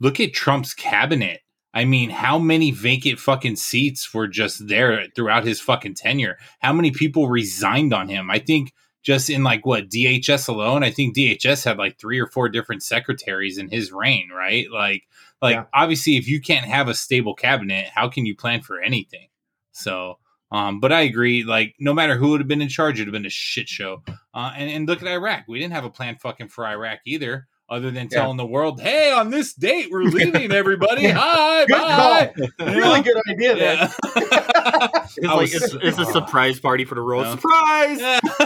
look 0.00 0.20
at 0.20 0.34
Trump's 0.34 0.74
cabinet. 0.74 1.40
I 1.74 1.84
mean, 1.84 2.10
how 2.10 2.38
many 2.38 2.70
vacant 2.70 3.18
fucking 3.18 3.56
seats 3.56 4.12
were 4.12 4.28
just 4.28 4.68
there 4.68 5.06
throughout 5.14 5.44
his 5.44 5.60
fucking 5.60 5.94
tenure? 5.94 6.38
How 6.60 6.72
many 6.72 6.90
people 6.90 7.28
resigned 7.28 7.94
on 7.94 8.08
him? 8.08 8.30
I 8.30 8.38
think 8.38 8.72
just 9.02 9.30
in 9.30 9.42
like 9.42 9.64
what 9.66 9.88
DHS 9.88 10.48
alone, 10.48 10.84
I 10.84 10.90
think 10.90 11.16
DHS 11.16 11.64
had 11.64 11.78
like 11.78 11.98
three 11.98 12.18
or 12.20 12.26
four 12.26 12.48
different 12.48 12.82
secretaries 12.82 13.58
in 13.58 13.68
his 13.68 13.90
reign, 13.90 14.28
right? 14.30 14.70
Like, 14.70 15.04
like 15.40 15.54
Yeah. 15.56 15.64
obviously, 15.74 16.16
if 16.16 16.28
you 16.28 16.40
can't 16.40 16.66
have 16.66 16.88
a 16.88 16.94
stable 16.94 17.34
cabinet, 17.34 17.88
how 17.94 18.08
can 18.08 18.26
you 18.26 18.36
plan 18.36 18.60
for 18.62 18.80
anything? 18.80 19.28
So, 19.72 20.18
um, 20.52 20.78
but 20.78 20.92
I 20.92 21.00
agree. 21.00 21.42
Like, 21.42 21.74
no 21.80 21.94
matter 21.94 22.16
who 22.16 22.30
would 22.30 22.40
have 22.40 22.48
been 22.48 22.62
in 22.62 22.68
charge, 22.68 22.96
it'd 23.00 23.08
have 23.08 23.12
been 23.12 23.26
a 23.26 23.30
shit 23.30 23.68
show. 23.68 24.02
Uh, 24.34 24.52
and, 24.54 24.70
and 24.70 24.86
look 24.86 25.00
at 25.02 25.08
Iraq. 25.08 25.44
We 25.48 25.58
didn't 25.58 25.72
have 25.72 25.84
a 25.86 25.90
plan 25.90 26.16
fucking 26.16 26.48
for 26.48 26.66
Iraq 26.66 27.00
either, 27.06 27.48
other 27.72 27.90
than 27.90 28.08
Yeah. 28.10 28.18
telling 28.20 28.36
the 28.36 28.46
world, 28.46 28.80
"Hey, 28.80 29.10
on 29.12 29.30
this 29.30 29.54
date, 29.54 29.88
we're 29.90 30.02
leaving. 30.04 30.52
Everybody, 30.62 31.02
Yeah. 31.02 31.14
hi, 31.18 31.64
Good 31.66 31.72
bye." 31.76 32.32
call. 32.58 32.66
Really 32.74 33.00
good 33.02 33.16
idea 33.28 33.54
there. 33.56 33.74
Yeah. 34.14 34.88
It's 35.14 35.28
I 35.28 35.34
like 35.34 35.52
it's, 35.52 35.74
it's 35.74 35.98
a 35.98 36.06
surprise 36.06 36.58
party 36.58 36.84
for 36.86 36.94
the 36.94 37.02
road. 37.02 37.24
No. 37.24 37.32
Surprise! 37.32 38.00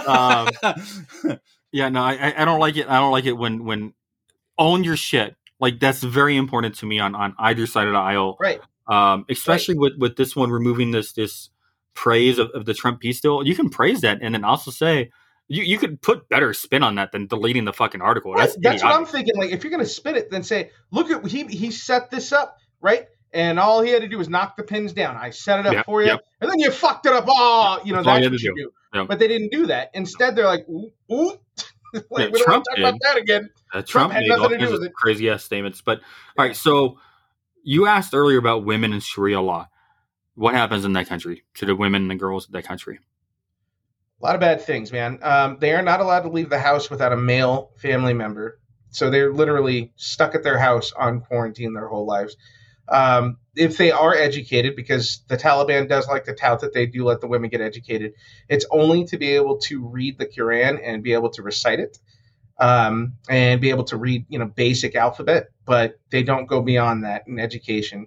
Um, 0.07 1.39
Yeah, 1.73 1.91
no, 1.91 2.03
I, 2.03 2.13
I- 2.15 2.43
I 2.43 2.45
don't 2.45 2.59
like 2.61 2.77
it. 2.77 2.89
I 2.89 2.97
don't 2.99 3.13
like 3.13 3.27
it 3.27 3.33
when 3.35 3.65
when 3.65 3.93
own 4.59 4.83
your 4.85 4.97
shit. 4.97 5.37
Like 5.61 5.79
that's 5.81 6.03
very 6.03 6.37
important 6.37 6.75
to 6.77 6.87
me 6.87 6.99
on 7.01 7.15
on 7.15 7.35
either 7.39 7.67
side 7.67 7.87
of 7.87 7.93
the 7.93 7.99
aisle. 8.01 8.37
Right. 8.41 8.61
Um, 8.89 9.27
especially 9.29 9.77
with 9.79 9.93
with 9.99 10.17
this 10.17 10.35
one 10.35 10.51
removing 10.51 10.91
this 10.91 11.13
this 11.13 11.51
praise 11.95 12.39
of, 12.39 12.51
of 12.55 12.65
the 12.67 12.75
Trump 12.75 13.01
peace 13.01 13.21
deal. 13.21 13.47
You 13.47 13.55
can 13.55 13.69
praise 13.71 14.01
that 14.03 14.19
and 14.23 14.35
then 14.35 14.45
also 14.45 14.71
say 14.71 15.11
you 15.49 15.63
you 15.63 15.79
could 15.79 16.01
put 16.03 16.29
better 16.29 16.53
spin 16.53 16.83
on 16.83 16.97
that 16.97 17.13
than 17.13 17.27
deleting 17.27 17.65
the 17.65 17.73
fucking 17.73 18.01
article. 18.03 18.33
Right, 18.33 18.41
That's 18.47 18.57
That's, 18.61 18.83
what 18.83 18.93
I'm 18.95 19.07
thinking. 19.07 19.37
Like, 19.37 19.51
if 19.51 19.63
you're 19.65 19.71
gonna 19.71 19.85
spin 19.87 20.17
it, 20.17 20.31
then 20.31 20.43
say, 20.43 20.71
"Look 20.91 21.11
at 21.11 21.25
he 21.27 21.45
he 21.45 21.71
set 21.71 22.11
this 22.11 22.33
up, 22.33 22.59
right?" 22.81 23.07
And 23.33 23.59
all 23.61 23.83
he 23.83 23.91
had 23.91 24.03
to 24.03 24.09
do 24.09 24.19
was 24.19 24.29
knock 24.29 24.57
the 24.57 24.63
pins 24.63 24.93
down. 24.93 25.17
I 25.17 25.31
set 25.31 25.61
it 25.61 25.67
up 25.67 25.73
Yep, 25.75 25.85
for 25.87 26.01
you, 26.03 26.09
yep. 26.09 26.25
and 26.41 26.51
then 26.51 26.59
you 26.59 26.71
fucked 26.71 27.07
it 27.07 27.13
up. 27.13 27.25
Oh, 27.29 27.81
you 27.85 27.93
know 27.93 28.03
That's 28.03 28.07
that's 28.07 28.43
you 28.43 28.51
what 28.51 28.57
you 28.59 28.65
do. 28.65 28.71
do. 28.93 28.99
Yep. 29.01 29.09
But 29.09 29.19
they 29.19 29.29
didn't 29.29 29.53
do 29.53 29.67
that. 29.67 29.91
Instead, 29.95 30.37
they're 30.37 30.47
like, 30.47 30.67
"Ooh, 30.69 30.91
ooh." 31.13 31.33
like, 31.93 32.03
Yeah, 32.11 32.27
we 32.27 32.33
don't 32.33 32.45
Trump 32.45 32.65
talk 32.69 32.79
about 32.79 32.95
that 33.03 33.17
again. 33.19 33.51
Uh, 33.73 33.83
Trump 33.83 33.89
Trump 33.89 34.13
had 34.13 34.23
nothing 34.27 34.59
to 34.59 34.67
do 34.67 34.73
with 34.73 34.85
it. 34.85 34.95
crazy 34.95 35.29
ass 35.31 35.45
statements. 35.45 35.81
But 35.81 36.01
all 36.39 36.45
right, 36.47 36.57
so 36.57 36.99
you 37.63 37.87
asked 37.87 38.15
earlier 38.15 38.39
about 38.39 38.65
women 38.65 38.93
in 38.93 39.01
Sharia 39.01 39.41
law. 39.41 39.69
What 40.35 40.55
happens 40.55 40.85
in 40.85 40.93
that 40.95 41.07
country 41.09 41.45
to 41.55 41.67
the 41.67 41.75
women 41.75 42.03
and 42.03 42.11
the 42.11 42.15
girls 42.15 42.47
of 42.47 42.53
that 42.53 42.65
country? 42.65 42.99
A 44.21 44.25
lot 44.25 44.35
of 44.35 44.41
bad 44.41 44.63
things, 44.63 44.93
man. 44.93 45.19
Um, 45.23 45.59
they 45.61 45.75
are 45.75 45.83
not 45.83 46.01
allowed 46.01 46.23
to 46.23 46.31
leave 46.31 46.49
the 46.49 46.59
house 46.59 46.89
without 46.89 47.13
a 47.13 47.17
male 47.17 47.71
family 47.77 48.15
member. 48.15 48.59
So 48.89 49.11
they're 49.11 49.33
literally 49.33 49.93
stuck 49.97 50.35
at 50.35 50.43
their 50.43 50.59
house 50.59 50.93
on 50.93 51.21
quarantine 51.21 51.75
their 51.75 51.89
whole 51.89 52.07
lives. 52.07 52.37
Um, 52.89 53.39
if 53.55 53.77
they 53.77 53.91
are 53.91 54.15
educated, 54.15 54.75
because 54.75 55.23
the 55.29 55.37
Taliban 55.37 55.89
does 55.89 56.09
like 56.09 56.25
to 56.25 56.35
tout 56.35 56.61
that 56.61 56.73
they 56.73 56.87
do 56.87 57.05
let 57.05 57.21
the 57.21 57.27
women 57.27 57.51
get 57.51 57.61
educated, 57.61 58.15
it's 58.49 58.65
only 58.71 59.05
to 59.07 59.19
be 59.19 59.33
able 59.33 59.59
to 59.59 59.87
read 59.87 60.19
the 60.19 60.27
Quran 60.27 60.81
and 60.83 61.03
be 61.03 61.13
able 61.13 61.31
to 61.31 61.43
recite 61.43 61.81
it, 61.81 61.99
um, 62.59 63.15
and 63.29 63.61
be 63.61 63.71
able 63.71 63.85
to 63.85 63.97
read, 63.97 64.25
you 64.29 64.39
know, 64.39 64.47
basic 64.47 64.95
alphabet. 64.95 65.49
But 65.67 65.99
they 66.11 66.23
don't 66.23 66.47
go 66.47 66.63
beyond 66.63 67.05
that 67.05 67.27
in 67.27 67.39
education. 67.39 68.07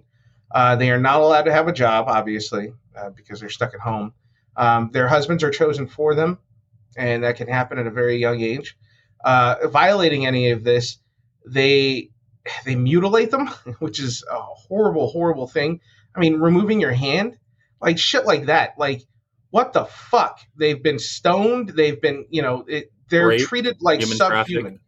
Uh, 0.50 0.74
they 0.74 0.90
are 0.90 0.98
not 0.98 1.20
allowed 1.20 1.42
to 1.42 1.52
have 1.52 1.68
a 1.68 1.72
job, 1.72 2.06
obviously, 2.08 2.72
uh, 2.96 3.10
because 3.10 3.38
they're 3.38 3.48
stuck 3.48 3.74
at 3.74 3.80
home. 3.80 4.12
Um, 4.60 4.90
their 4.92 5.08
husbands 5.08 5.42
are 5.42 5.50
chosen 5.50 5.86
for 5.86 6.14
them, 6.14 6.38
and 6.94 7.24
that 7.24 7.36
can 7.36 7.48
happen 7.48 7.78
at 7.78 7.86
a 7.86 7.90
very 7.90 8.18
young 8.18 8.42
age. 8.42 8.76
Uh, 9.24 9.68
violating 9.68 10.26
any 10.26 10.50
of 10.50 10.64
this, 10.64 10.98
they 11.46 12.10
they 12.66 12.74
mutilate 12.74 13.30
them, 13.30 13.46
which 13.78 13.98
is 13.98 14.22
a 14.30 14.38
horrible, 14.38 15.08
horrible 15.08 15.46
thing. 15.46 15.80
I 16.14 16.20
mean, 16.20 16.40
removing 16.40 16.78
your 16.78 16.92
hand, 16.92 17.38
like 17.80 17.98
shit 17.98 18.26
like 18.26 18.46
that. 18.46 18.74
Like, 18.76 19.02
what 19.48 19.72
the 19.72 19.86
fuck? 19.86 20.40
They've 20.56 20.82
been 20.82 20.98
stoned. 20.98 21.70
They've 21.70 21.98
been, 21.98 22.26
you 22.28 22.42
know, 22.42 22.66
it, 22.68 22.92
they're 23.08 23.28
Rape, 23.28 23.40
treated 23.40 23.78
like 23.80 24.00
human 24.00 24.18
subhuman. 24.18 24.80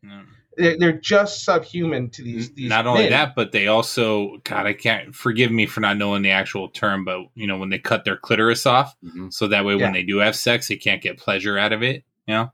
They're, 0.56 0.78
they're 0.78 0.92
just 0.92 1.44
subhuman 1.44 2.10
to 2.10 2.22
these. 2.22 2.52
these 2.52 2.68
Not 2.68 2.86
only 2.86 3.08
that, 3.08 3.34
but 3.34 3.52
they 3.52 3.66
also, 3.68 4.38
God, 4.44 4.66
I 4.66 4.72
can't 4.74 5.14
forgive 5.14 5.50
me 5.50 5.66
for 5.66 5.80
not 5.80 5.96
knowing 5.96 6.22
the 6.22 6.30
actual 6.30 6.68
term, 6.68 7.04
but 7.04 7.20
you 7.34 7.46
know, 7.46 7.56
when 7.58 7.70
they 7.70 7.78
cut 7.78 8.04
their 8.04 8.16
clitoris 8.16 8.66
off, 8.66 8.94
so 9.30 9.48
that 9.48 9.64
way 9.64 9.74
Yeah. 9.76 9.84
when 9.84 9.92
they 9.92 10.02
do 10.02 10.18
have 10.18 10.36
sex, 10.36 10.68
they 10.68 10.76
can't 10.76 11.00
get 11.02 11.18
pleasure 11.18 11.58
out 11.58 11.72
of 11.72 11.82
it. 11.82 12.04
You 12.26 12.34
know, 12.34 12.52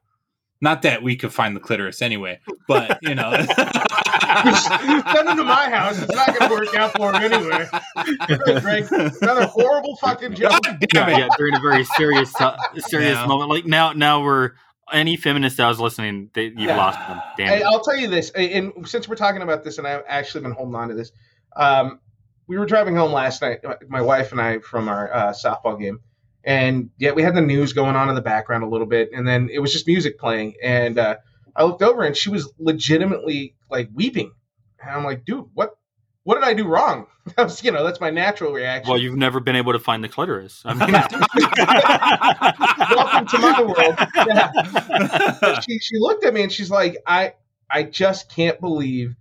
not 0.60 0.82
that 0.82 1.02
we 1.02 1.16
could 1.16 1.32
find 1.32 1.54
the 1.56 1.60
clitoris 1.60 2.00
anyway, 2.02 2.40
but 2.66 2.98
you 3.02 3.14
know, 3.14 3.32
Send 4.28 5.28
them 5.28 5.36
to 5.38 5.44
my 5.44 5.68
house. 5.70 6.00
It's 6.02 6.14
not 6.14 6.26
going 6.38 6.50
to 6.50 6.54
work 6.54 6.74
out 6.74 6.92
for 6.92 7.12
them 7.12 7.22
anyway. 7.32 7.66
Greg, 8.60 8.86
another 9.22 9.46
horrible 9.46 9.96
fucking 9.96 10.34
joke. 10.34 10.60
yeah, 10.94 11.28
during 11.36 11.54
a 11.54 11.60
very 11.60 11.84
serious, 11.84 12.32
uh, 12.40 12.56
serious 12.76 13.14
Yeah. 13.16 13.26
moment. 13.26 13.50
Like 13.50 13.64
now, 13.66 13.92
now 13.92 14.22
we're 14.22 14.52
any 14.92 15.16
feminist 15.16 15.56
that 15.58 15.66
was 15.68 15.80
listening, 15.80 16.30
they, 16.34 16.44
you've 16.44 16.58
Yeah. 16.60 16.76
lost 16.76 16.98
them. 17.08 17.20
Damn. 17.36 17.66
I'll 17.66 17.80
tell 17.80 17.96
you 17.96 18.08
this, 18.08 18.30
and 18.30 18.72
since 18.88 19.08
we're 19.08 19.16
talking 19.16 19.42
about 19.42 19.64
this, 19.64 19.78
and 19.78 19.86
I've 19.86 20.04
actually 20.06 20.42
been 20.42 20.52
holding 20.52 20.74
on 20.74 20.88
to 20.88 20.94
this, 20.94 21.12
um, 21.56 22.00
we 22.46 22.56
were 22.58 22.66
driving 22.66 22.96
home 22.96 23.12
last 23.12 23.42
night, 23.42 23.60
my 23.88 24.00
wife 24.00 24.32
and 24.32 24.40
I, 24.40 24.58
from 24.60 24.88
our 24.88 25.12
uh, 25.12 25.32
softball 25.32 25.78
game, 25.78 26.00
and 26.44 26.90
yeah, 26.98 27.12
we 27.12 27.22
had 27.22 27.34
the 27.34 27.40
news 27.42 27.72
going 27.72 27.94
on 27.96 28.08
in 28.08 28.14
the 28.14 28.22
background 28.22 28.64
a 28.64 28.68
little 28.68 28.86
bit, 28.86 29.10
and 29.12 29.26
then 29.28 29.48
it 29.52 29.58
was 29.58 29.72
just 29.72 29.86
music 29.86 30.18
playing, 30.18 30.54
and 30.62 30.98
uh, 30.98 31.16
I 31.54 31.64
looked 31.64 31.82
over, 31.82 32.02
and 32.04 32.16
she 32.16 32.30
was 32.30 32.52
legitimately 32.58 33.54
like 33.70 33.90
weeping, 33.92 34.32
and 34.80 34.90
I'm 34.90 35.04
like, 35.04 35.24
dude, 35.24 35.44
what, 35.54 35.76
what 36.28 36.34
did 36.34 36.44
I 36.44 36.52
do 36.52 36.66
wrong? 36.66 37.06
That 37.36 37.44
was, 37.44 37.62
you 37.62 37.72
know, 37.72 37.84
that's 37.84 38.00
my 38.00 38.08
natural 38.08 38.54
reaction. 38.54 38.90
well, 38.90 38.98
you've 38.98 39.18
never 39.18 39.38
been 39.38 39.54
able 39.54 39.74
to 39.74 39.78
find 39.78 40.02
the 40.02 40.08
clitoris. 40.08 40.62
I 40.64 40.72
mean, 40.72 40.92
welcome 42.96 43.26
to 43.26 43.38
my 43.38 43.60
world. 43.60 43.96
Yeah. 45.44 45.60
she 45.60 45.78
she 45.78 45.98
looked 45.98 46.24
at 46.24 46.32
me 46.32 46.42
and 46.42 46.50
she's 46.50 46.70
like, 46.70 46.96
I 47.06 47.34
I 47.70 47.82
just 47.82 48.30
can't 48.30 48.58
believe 48.60 49.14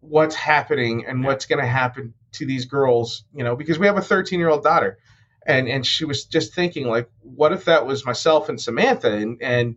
what's 0.00 0.34
happening 0.34 1.06
and 1.06 1.22
what's 1.22 1.46
going 1.46 1.60
to 1.60 1.66
happen 1.66 2.14
to 2.32 2.44
these 2.44 2.64
girls. 2.64 3.22
You 3.32 3.44
know, 3.44 3.54
because 3.54 3.78
we 3.78 3.86
have 3.86 3.96
a 3.96 4.02
13 4.02 4.40
year 4.40 4.48
old 4.48 4.64
daughter, 4.64 4.98
and 5.46 5.68
and 5.68 5.86
she 5.86 6.04
was 6.04 6.24
just 6.24 6.54
thinking 6.54 6.88
like, 6.88 7.08
what 7.20 7.52
if 7.52 7.66
that 7.66 7.86
was 7.86 8.04
myself 8.04 8.48
and 8.48 8.60
Samantha, 8.60 9.12
and 9.12 9.40
and 9.40 9.76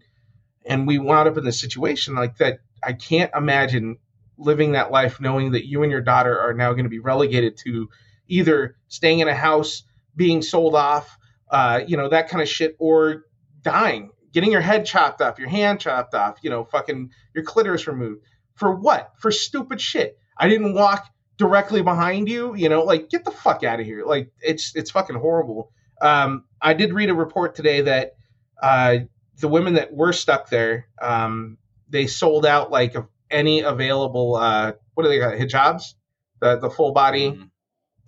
and 0.66 0.88
we 0.88 0.98
wound 0.98 1.30
up 1.30 1.38
in 1.38 1.46
this 1.46 1.62
situation 1.62 2.16
like 2.16 2.38
that. 2.38 2.62
I 2.84 2.94
can't 2.94 3.30
imagine 3.36 4.00
living 4.42 4.74
that 4.74 4.92
life 4.92 5.22
knowing 5.22 5.52
that 5.52 5.66
you 5.66 5.84
and 5.84 5.92
your 5.92 6.02
daughter 6.02 6.38
are 6.38 6.54
now 6.54 6.72
going 6.74 6.86
to 6.86 6.90
be 6.90 7.00
relegated 7.00 7.58
to 7.58 7.90
either 8.28 8.76
staying 8.88 9.20
in 9.20 9.28
a 9.28 9.36
house, 9.36 9.84
being 10.16 10.42
sold 10.42 10.76
off, 10.76 11.18
uh, 11.50 11.82
you 11.86 11.98
know, 11.98 12.10
that 12.10 12.30
kind 12.30 12.42
of 12.42 12.50
shit, 12.50 12.76
or 12.80 13.26
dying, 13.62 14.12
getting 14.34 14.52
your 14.52 14.62
head 14.62 14.86
chopped 14.86 15.22
off, 15.22 15.38
your 15.38 15.50
hand 15.50 15.80
chopped 15.80 16.14
off, 16.14 16.38
you 16.42 16.50
know, 16.50 16.64
fucking 16.66 17.12
your 17.34 17.44
clitoris 17.44 17.88
removed. 17.88 18.24
For 18.56 18.74
what? 18.76 19.12
For 19.18 19.32
stupid 19.32 19.80
shit. 19.80 20.18
I 20.38 20.48
didn't 20.48 20.74
walk 20.74 21.08
directly 21.38 21.82
behind 21.82 22.30
you, 22.30 22.56
you 22.56 22.70
know, 22.70 22.84
like 22.84 23.10
get 23.10 23.26
the 23.26 23.32
fuck 23.32 23.64
out 23.64 23.80
of 23.80 23.86
here. 23.86 24.06
Like 24.06 24.32
it's 24.42 24.76
it's 24.76 24.92
fucking 24.92 25.16
horrible. 25.16 25.72
Um, 26.02 26.46
I 26.62 26.74
did 26.74 26.94
read 26.94 27.10
a 27.10 27.14
report 27.14 27.56
today 27.56 27.82
that 27.82 28.16
uh, 28.62 28.98
the 29.40 29.48
women 29.48 29.76
that 29.76 29.94
were 29.94 30.14
stuck 30.14 30.50
there, 30.50 30.88
um, 31.02 31.58
they 31.90 32.08
sold 32.08 32.46
out 32.46 32.72
like 32.72 32.96
of 32.96 33.08
any 33.32 33.62
available 33.62 34.36
uh, 34.36 34.74
what 34.94 35.04
do 35.04 35.10
they 35.10 35.20
got 35.20 35.36
hijabs, 35.36 35.94
the 36.40 36.58
the 36.58 36.70
full 36.70 36.92
body 36.92 37.40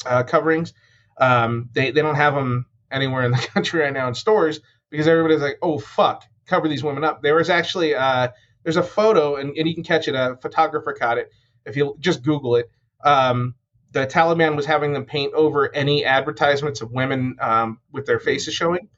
uh, 0.06 0.24
coverings. 0.24 0.74
Um, 1.18 1.70
they 1.74 1.92
they 1.92 2.02
don't 2.02 2.16
have 2.16 2.36
them 2.36 2.66
anywhere 2.92 3.24
in 3.24 3.32
the 3.32 3.38
country 3.54 3.82
right 3.82 3.94
now 3.94 4.08
in 4.08 4.16
stores 4.16 4.60
because 4.90 5.08
everybody's 5.08 5.42
like, 5.42 5.58
oh 5.62 5.80
fuck, 5.80 6.24
cover 6.46 6.68
these 6.68 6.84
women 6.84 7.04
up. 7.04 7.22
There 7.22 7.36
was 7.36 7.50
actually 7.50 7.96
uh, 7.96 8.30
there's 8.64 8.78
a 8.78 8.84
photo 8.84 9.36
and, 9.36 9.56
and 9.58 9.68
you 9.68 9.74
can 9.74 9.84
catch 9.84 10.08
it. 10.08 10.16
A 10.16 10.38
photographer 10.42 10.94
caught 10.94 11.18
it. 11.18 11.32
If 11.66 11.78
you 11.78 11.96
just 12.00 12.24
Google 12.24 12.58
it, 12.58 12.70
um, 13.04 13.56
the 13.92 14.06
Taliban 14.08 14.56
was 14.56 14.66
having 14.66 14.94
them 14.94 15.06
paint 15.06 15.34
over 15.34 15.74
any 15.74 16.04
advertisements 16.04 16.82
of 16.82 16.92
women 16.92 17.38
um, 17.40 17.80
with 17.92 18.06
their 18.06 18.20
faces 18.20 18.54
showing 18.54 18.90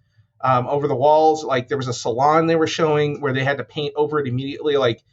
um, 0.41 0.67
over 0.67 0.87
the 0.87 0.95
walls. 0.95 1.43
Like 1.43 1.67
there 1.67 1.77
was 1.77 1.87
a 1.87 1.93
salon 1.93 2.47
they 2.47 2.55
were 2.55 2.67
showing 2.67 3.21
where 3.21 3.33
they 3.33 3.43
had 3.43 3.57
to 3.57 3.63
paint 3.63 3.93
over 3.95 4.19
it 4.19 4.27
immediately. 4.27 4.77
Like 4.77 5.03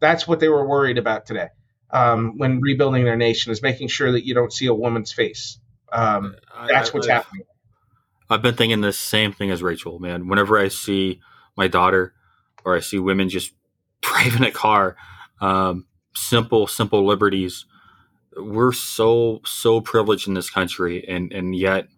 that's 0.00 0.26
what 0.26 0.40
they 0.40 0.48
were 0.48 0.66
worried 0.66 0.98
about 0.98 1.26
today 1.26 1.48
um, 1.90 2.38
when 2.38 2.60
rebuilding 2.60 3.04
their 3.04 3.16
nation 3.16 3.52
is 3.52 3.62
making 3.62 3.88
sure 3.88 4.12
that 4.12 4.24
you 4.24 4.34
don't 4.34 4.52
see 4.52 4.66
a 4.66 4.74
woman's 4.74 5.12
face. 5.12 5.58
Um, 5.92 6.36
that's 6.68 6.92
what's 6.92 7.08
I- 7.08 7.14
happening. 7.14 7.44
I've 8.30 8.42
been 8.42 8.56
thinking 8.56 8.82
the 8.82 8.92
same 8.92 9.32
thing 9.32 9.50
as 9.50 9.62
Rachel, 9.62 9.98
man. 9.98 10.28
Whenever 10.28 10.58
I 10.58 10.68
see 10.68 11.20
my 11.56 11.66
daughter 11.66 12.12
or 12.62 12.76
I 12.76 12.80
see 12.80 12.98
women 12.98 13.30
just 13.30 13.52
driving 14.02 14.44
a 14.44 14.50
car, 14.50 14.96
um, 15.40 15.86
simple, 16.14 16.66
simple 16.66 17.06
liberties. 17.06 17.64
We're 18.36 18.72
so, 18.72 19.40
so 19.46 19.80
privileged 19.80 20.28
in 20.28 20.34
this 20.34 20.50
country. 20.50 21.08
And, 21.08 21.32
and 21.32 21.56
yet, 21.56 21.88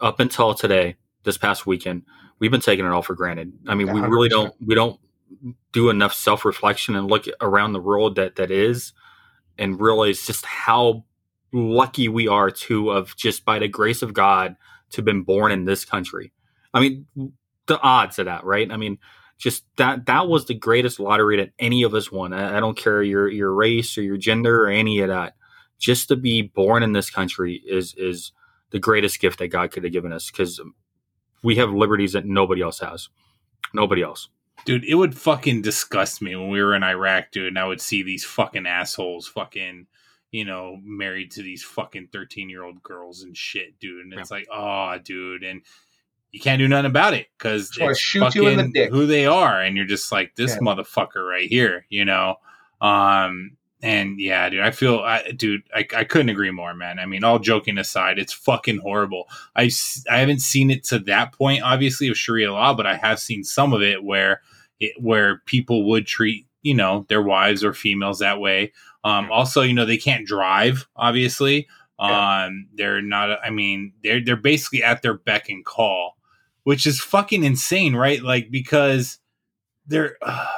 up 0.00 0.20
until 0.20 0.54
today, 0.54 0.96
this 1.24 1.36
past 1.36 1.66
weekend, 1.66 2.02
we've 2.38 2.50
been 2.50 2.60
taking 2.60 2.86
it 2.86 2.90
all 2.92 3.02
for 3.02 3.14
granted. 3.14 3.52
I 3.66 3.74
mean, 3.74 3.92
we 3.92 4.00
really 4.00 4.28
don't, 4.28 4.54
we 4.64 4.76
don't 4.76 5.00
do 5.72 5.90
enough 5.90 6.14
self 6.14 6.44
reflection 6.44 6.96
and 6.96 7.08
look 7.08 7.26
around 7.40 7.72
the 7.72 7.80
world 7.80 8.16
that 8.16 8.36
that 8.36 8.50
is 8.50 8.92
and 9.58 9.80
realize 9.80 10.26
just 10.26 10.44
how 10.46 11.04
lucky 11.52 12.08
we 12.08 12.28
are 12.28 12.50
to 12.50 12.90
of 12.90 13.16
just 13.16 13.44
by 13.44 13.58
the 13.58 13.68
grace 13.68 14.02
of 14.02 14.14
God 14.14 14.56
to 14.90 14.98
have 14.98 15.04
been 15.04 15.22
born 15.22 15.52
in 15.52 15.64
this 15.64 15.84
country. 15.84 16.32
I 16.72 16.80
mean, 16.80 17.06
the 17.66 17.80
odds 17.80 18.18
of 18.18 18.26
that, 18.26 18.44
right? 18.44 18.70
I 18.70 18.76
mean, 18.76 18.98
just 19.38 19.64
that 19.76 20.06
that 20.06 20.28
was 20.28 20.46
the 20.46 20.54
greatest 20.54 21.00
lottery 21.00 21.36
that 21.38 21.52
any 21.58 21.82
of 21.82 21.94
us 21.94 22.12
won. 22.12 22.32
I, 22.32 22.56
I 22.56 22.60
don't 22.60 22.76
care 22.76 23.02
your 23.02 23.28
your 23.28 23.52
race 23.54 23.96
or 23.96 24.02
your 24.02 24.18
gender 24.18 24.64
or 24.64 24.68
any 24.68 25.00
of 25.00 25.08
that. 25.08 25.34
Just 25.78 26.08
to 26.08 26.16
be 26.16 26.42
born 26.42 26.82
in 26.82 26.92
this 26.92 27.10
country 27.10 27.62
is 27.66 27.94
is 27.96 28.32
the 28.70 28.78
greatest 28.78 29.20
gift 29.20 29.38
that 29.38 29.48
God 29.48 29.72
could 29.72 29.84
have 29.84 29.92
given 29.92 30.12
us 30.12 30.30
because 30.30 30.60
we 31.42 31.56
have 31.56 31.72
liberties 31.72 32.12
that 32.12 32.26
nobody 32.26 32.62
else 32.62 32.80
has. 32.80 33.08
Nobody 33.72 34.02
else. 34.02 34.28
Dude, 34.64 34.84
it 34.84 34.94
would 34.94 35.16
fucking 35.16 35.62
disgust 35.62 36.22
me 36.22 36.34
when 36.36 36.48
we 36.50 36.62
were 36.62 36.74
in 36.74 36.82
Iraq, 36.82 37.30
dude, 37.30 37.48
and 37.48 37.58
I 37.58 37.64
would 37.66 37.80
see 37.80 38.02
these 38.02 38.24
fucking 38.24 38.66
assholes 38.66 39.26
fucking, 39.26 39.86
you 40.30 40.44
know, 40.44 40.78
married 40.82 41.30
to 41.32 41.42
these 41.42 41.62
fucking 41.62 42.08
13 42.12 42.48
year 42.50 42.62
old 42.64 42.82
girls 42.82 43.22
and 43.22 43.36
shit, 43.36 43.78
dude. 43.80 44.04
And 44.04 44.14
it's 44.14 44.30
like, 44.30 44.46
oh, 44.52 44.96
dude. 45.02 45.42
And 45.42 45.62
you 46.30 46.40
can't 46.40 46.58
do 46.60 46.68
nothing 46.68 46.86
about 46.90 47.14
it 47.14 47.26
because 47.36 47.70
it's 47.76 47.98
shoot 47.98 48.34
you 48.34 48.46
in 48.48 48.56
the 48.56 48.68
dick. 48.68 48.90
who 48.90 49.06
they 49.06 49.26
are. 49.26 49.60
And 49.60 49.76
you're 49.76 49.86
just 49.86 50.12
like, 50.12 50.36
this 50.36 50.52
Yeah. 50.52 50.58
motherfucker 50.60 51.28
right 51.28 51.48
here, 51.48 51.86
you 51.88 52.04
know? 52.04 52.36
Um, 52.80 53.56
and 53.82 54.20
yeah, 54.20 54.48
dude, 54.48 54.60
I 54.60 54.70
feel, 54.70 55.00
I, 55.00 55.30
dude, 55.34 55.62
I, 55.74 55.86
I 55.96 56.04
couldn't 56.04 56.28
agree 56.28 56.50
more, 56.50 56.74
man. 56.74 56.98
I 56.98 57.06
mean, 57.06 57.24
all 57.24 57.38
joking 57.38 57.78
aside, 57.78 58.18
it's 58.18 58.32
fucking 58.32 58.78
horrible. 58.78 59.28
I, 59.56 59.70
I 60.10 60.18
haven't 60.18 60.40
seen 60.40 60.70
it 60.70 60.84
to 60.84 60.98
that 61.00 61.32
point, 61.32 61.62
obviously, 61.62 62.08
of 62.08 62.18
Sharia 62.18 62.52
law, 62.52 62.74
but 62.74 62.86
I 62.86 62.96
have 62.96 63.18
seen 63.18 63.42
some 63.42 63.72
of 63.72 63.82
it 63.82 64.04
where 64.04 64.42
it, 64.80 64.92
where 64.98 65.42
people 65.46 65.88
would 65.88 66.06
treat 66.06 66.46
you 66.62 66.74
know 66.74 67.06
their 67.08 67.22
wives 67.22 67.64
or 67.64 67.72
females 67.72 68.18
that 68.18 68.40
way. 68.40 68.72
Um, 69.04 69.30
also, 69.30 69.62
you 69.62 69.72
know 69.72 69.86
they 69.86 69.96
can't 69.96 70.26
drive. 70.26 70.86
Obviously, 70.96 71.68
um, 71.98 72.66
they're 72.74 73.02
not. 73.02 73.38
I 73.44 73.50
mean, 73.50 73.92
they're 74.02 74.22
they're 74.22 74.36
basically 74.36 74.82
at 74.82 75.02
their 75.02 75.14
beck 75.14 75.48
and 75.48 75.64
call, 75.64 76.16
which 76.64 76.86
is 76.86 77.00
fucking 77.00 77.44
insane, 77.44 77.94
right? 77.94 78.22
Like 78.22 78.50
because 78.50 79.18
they're. 79.86 80.16
Uh, 80.22 80.46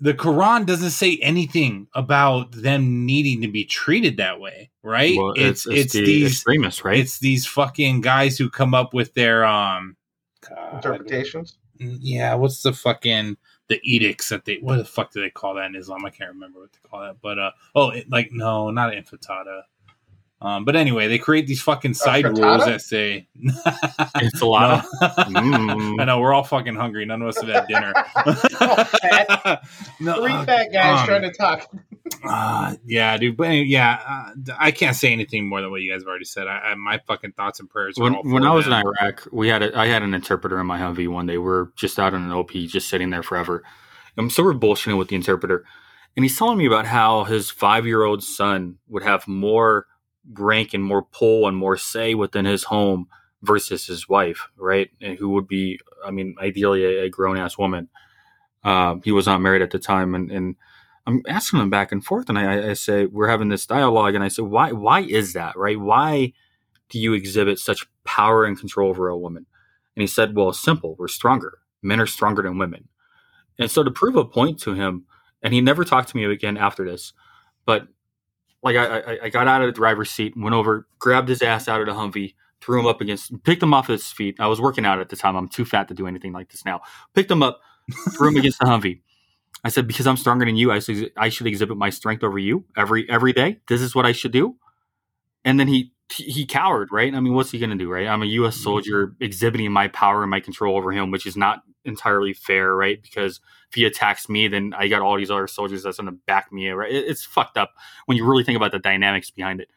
the 0.00 0.14
Quran 0.14 0.66
doesn't 0.66 0.90
say 0.90 1.18
anything 1.22 1.88
about 1.94 2.52
them 2.52 3.06
needing 3.06 3.40
to 3.42 3.48
be 3.48 3.64
treated 3.64 4.16
that 4.16 4.40
way, 4.40 4.70
right? 4.82 5.16
Well, 5.16 5.32
it's, 5.36 5.66
it's, 5.66 5.92
the 5.92 6.26
extremists, 6.26 6.84
right? 6.84 6.98
It's 6.98 7.18
these 7.18 7.46
fucking 7.46 8.00
guys 8.00 8.36
who 8.36 8.50
come 8.50 8.74
up 8.74 8.92
with 8.92 9.14
their 9.14 9.44
um 9.44 9.96
Interpretations. 10.74 11.56
yeah, 11.78 12.34
what's 12.34 12.62
the 12.62 12.72
fucking 12.72 13.36
the 13.68 13.80
edicts 13.82 14.28
that 14.28 14.44
they 14.44 14.56
what 14.56 14.76
the 14.76 14.84
fuck 14.84 15.12
do 15.12 15.20
they 15.20 15.30
call 15.30 15.54
that 15.54 15.66
in 15.66 15.76
Islam? 15.76 16.04
I 16.04 16.10
can't 16.10 16.34
remember 16.34 16.60
what 16.60 16.72
they 16.72 16.88
call 16.88 17.00
that. 17.00 17.16
But 17.22 17.38
uh 17.38 17.50
oh 17.74 17.90
it, 17.90 18.10
like 18.10 18.30
no, 18.30 18.70
not 18.70 18.92
intifada. 18.92 19.62
Um, 20.44 20.66
but 20.66 20.76
anyway, 20.76 21.08
they 21.08 21.16
create 21.16 21.46
these 21.46 21.62
fucking 21.62 21.94
side 21.94 22.26
rules 22.26 22.66
that 22.66 22.82
say 22.82 23.26
It's 24.16 24.42
a 24.42 24.46
lot. 24.46 24.84
No. 25.00 25.08
Mm. 25.08 26.00
I 26.00 26.04
know 26.04 26.20
we're 26.20 26.34
all 26.34 26.44
fucking 26.44 26.74
hungry. 26.74 27.06
None 27.06 27.22
of 27.22 27.28
us 27.28 27.40
have 27.40 27.48
had 27.48 27.66
dinner. 27.66 27.94
no, 30.00 30.20
Three 30.20 30.32
uh, 30.32 30.44
fat 30.44 30.70
guys 30.70 31.00
um, 31.00 31.06
trying 31.06 31.22
to 31.22 31.32
talk. 31.32 31.72
Uh, 32.22 32.74
yeah, 32.84 33.16
dude. 33.16 33.36
But 33.36 33.50
yeah, 33.66 33.98
uh, 34.06 34.52
I 34.58 34.72
can't 34.72 34.94
say 34.94 35.10
anything 35.10 35.48
more 35.48 35.62
than 35.62 35.70
what 35.70 35.80
you 35.80 35.90
guys 35.90 36.02
have 36.02 36.08
already 36.08 36.26
said. 36.26 36.46
I, 36.46 36.58
I 36.58 36.74
my 36.74 37.00
fucking 37.06 37.32
thoughts 37.32 37.60
and 37.60 37.68
prayers. 37.68 37.94
When, 37.96 38.14
all 38.14 38.22
when 38.22 38.44
I 38.44 38.52
was 38.52 38.66
them. 38.66 38.74
in 38.74 38.86
Iraq, 38.86 39.26
we 39.32 39.48
had 39.48 39.62
a, 39.62 39.76
I 39.76 39.86
had 39.86 40.02
an 40.02 40.12
interpreter 40.12 40.60
in 40.60 40.66
my 40.66 40.78
Humvee 40.78 41.08
one 41.08 41.26
day. 41.26 41.38
We're 41.38 41.68
just 41.76 41.98
out 41.98 42.12
on 42.12 42.22
an 42.22 42.30
OP, 42.30 42.50
just 42.50 42.88
sitting 42.90 43.08
there 43.08 43.22
forever. 43.22 43.64
And 44.18 44.30
so 44.30 44.42
we're 44.44 44.52
bullshitting 44.52 44.98
with 44.98 45.08
the 45.08 45.16
interpreter, 45.16 45.64
and 46.14 46.24
he's 46.24 46.38
telling 46.38 46.58
me 46.58 46.66
about 46.66 46.84
how 46.84 47.24
his 47.24 47.50
five 47.50 47.86
year 47.86 48.04
old 48.04 48.22
son 48.22 48.76
would 48.88 49.02
have 49.02 49.26
more 49.26 49.86
rank 50.32 50.74
and 50.74 50.82
more 50.82 51.02
pull 51.02 51.46
and 51.46 51.56
more 51.56 51.76
say 51.76 52.14
within 52.14 52.44
his 52.44 52.64
home 52.64 53.08
versus 53.42 53.86
his 53.86 54.08
wife, 54.08 54.48
right? 54.56 54.90
And 55.00 55.18
who 55.18 55.30
would 55.30 55.46
be, 55.46 55.78
I 56.04 56.10
mean, 56.10 56.34
ideally 56.40 56.84
a, 56.84 57.04
a 57.04 57.10
grown 57.10 57.36
ass 57.36 57.58
woman. 57.58 57.88
Um, 58.62 59.02
he 59.04 59.12
was 59.12 59.26
not 59.26 59.42
married 59.42 59.62
at 59.62 59.70
the 59.70 59.78
time, 59.78 60.14
and 60.14 60.30
and 60.30 60.56
I'm 61.06 61.22
asking 61.28 61.60
him 61.60 61.68
back 61.68 61.92
and 61.92 62.02
forth, 62.02 62.30
and 62.30 62.38
I, 62.38 62.70
I 62.70 62.72
say 62.72 63.04
we're 63.04 63.28
having 63.28 63.50
this 63.50 63.66
dialogue, 63.66 64.14
and 64.14 64.24
I 64.24 64.28
said, 64.28 64.46
why 64.46 64.72
why 64.72 65.00
is 65.00 65.34
that, 65.34 65.56
right? 65.56 65.78
Why 65.78 66.32
do 66.88 66.98
you 66.98 67.12
exhibit 67.12 67.58
such 67.58 67.86
power 68.04 68.44
and 68.44 68.58
control 68.58 68.88
over 68.88 69.08
a 69.08 69.18
woman? 69.18 69.46
And 69.96 70.02
he 70.02 70.06
said, 70.06 70.34
well, 70.34 70.52
simple. 70.52 70.96
We're 70.98 71.08
stronger. 71.08 71.58
Men 71.82 72.00
are 72.00 72.06
stronger 72.06 72.42
than 72.42 72.58
women. 72.58 72.88
And 73.58 73.70
so 73.70 73.82
to 73.82 73.90
prove 73.90 74.16
a 74.16 74.24
point 74.24 74.58
to 74.60 74.74
him, 74.74 75.04
and 75.42 75.52
he 75.52 75.60
never 75.60 75.84
talked 75.84 76.08
to 76.08 76.16
me 76.16 76.24
again 76.24 76.56
after 76.56 76.84
this, 76.84 77.12
but 77.66 77.86
like 78.64 78.76
I, 78.76 78.98
I, 78.98 79.18
I 79.24 79.28
got 79.28 79.46
out 79.46 79.60
of 79.60 79.68
the 79.68 79.72
driver's 79.72 80.10
seat, 80.10 80.34
went 80.36 80.54
over, 80.54 80.86
grabbed 80.98 81.28
his 81.28 81.42
ass 81.42 81.68
out 81.68 81.80
of 81.80 81.86
the 81.86 81.92
Humvee, 81.92 82.34
threw 82.60 82.80
him 82.80 82.86
up 82.86 83.00
against, 83.00 83.44
picked 83.44 83.62
him 83.62 83.74
off 83.74 83.86
his 83.86 84.06
feet. 84.06 84.36
I 84.40 84.46
was 84.46 84.60
working 84.60 84.86
out 84.86 84.98
at 84.98 85.10
the 85.10 85.16
time. 85.16 85.36
I'm 85.36 85.48
too 85.48 85.64
fat 85.64 85.88
to 85.88 85.94
do 85.94 86.06
anything 86.06 86.32
like 86.32 86.50
this 86.50 86.64
now. 86.64 86.80
Picked 87.14 87.30
him 87.30 87.42
up, 87.42 87.60
threw 88.16 88.28
him 88.28 88.36
against 88.36 88.58
the 88.58 88.64
Humvee. 88.64 89.02
I 89.62 89.68
said, 89.68 89.86
because 89.86 90.06
I'm 90.06 90.16
stronger 90.16 90.44
than 90.44 90.56
you, 90.56 90.72
I 90.72 90.78
should, 90.78 91.12
I 91.16 91.28
should 91.28 91.46
exhibit 91.46 91.76
my 91.76 91.90
strength 91.90 92.24
over 92.24 92.38
you 92.38 92.64
every 92.76 93.08
every 93.08 93.32
day. 93.32 93.60
This 93.68 93.80
is 93.80 93.94
what 93.94 94.06
I 94.06 94.12
should 94.12 94.32
do. 94.32 94.56
And 95.44 95.60
then 95.60 95.68
he 95.68 95.92
he 96.12 96.44
cowered, 96.44 96.88
right? 96.90 97.14
I 97.14 97.20
mean, 97.20 97.34
what's 97.34 97.50
he 97.50 97.58
going 97.58 97.70
to 97.70 97.76
do, 97.76 97.90
right? 97.90 98.06
I'm 98.06 98.22
a 98.22 98.26
U.S. 98.26 98.54
Mm-hmm. 98.54 98.62
soldier 98.62 99.16
exhibiting 99.20 99.72
my 99.72 99.88
power 99.88 100.22
and 100.22 100.30
my 100.30 100.40
control 100.40 100.76
over 100.76 100.92
him, 100.92 101.10
which 101.10 101.26
is 101.26 101.36
not 101.36 101.62
entirely 101.84 102.32
fair, 102.32 102.74
right? 102.74 103.02
Because 103.02 103.40
if 103.68 103.74
he 103.74 103.84
attacks 103.84 104.28
me, 104.28 104.48
then 104.48 104.72
I 104.76 104.88
got 104.88 105.02
all 105.02 105.16
these 105.16 105.30
other 105.30 105.46
soldiers 105.46 105.82
that's 105.82 105.98
going 105.98 106.06
to 106.06 106.18
back 106.26 106.52
me, 106.52 106.68
right? 106.70 106.90
It- 106.92 107.04
It's 107.08 107.24
fucked 107.24 107.56
up 107.58 107.74
when 108.06 108.16
you 108.16 108.24
really 108.26 108.44
think 108.44 108.56
about 108.56 108.72
the 108.72 108.78
dynamics 108.78 109.30
behind 109.30 109.60
it. 109.60 109.68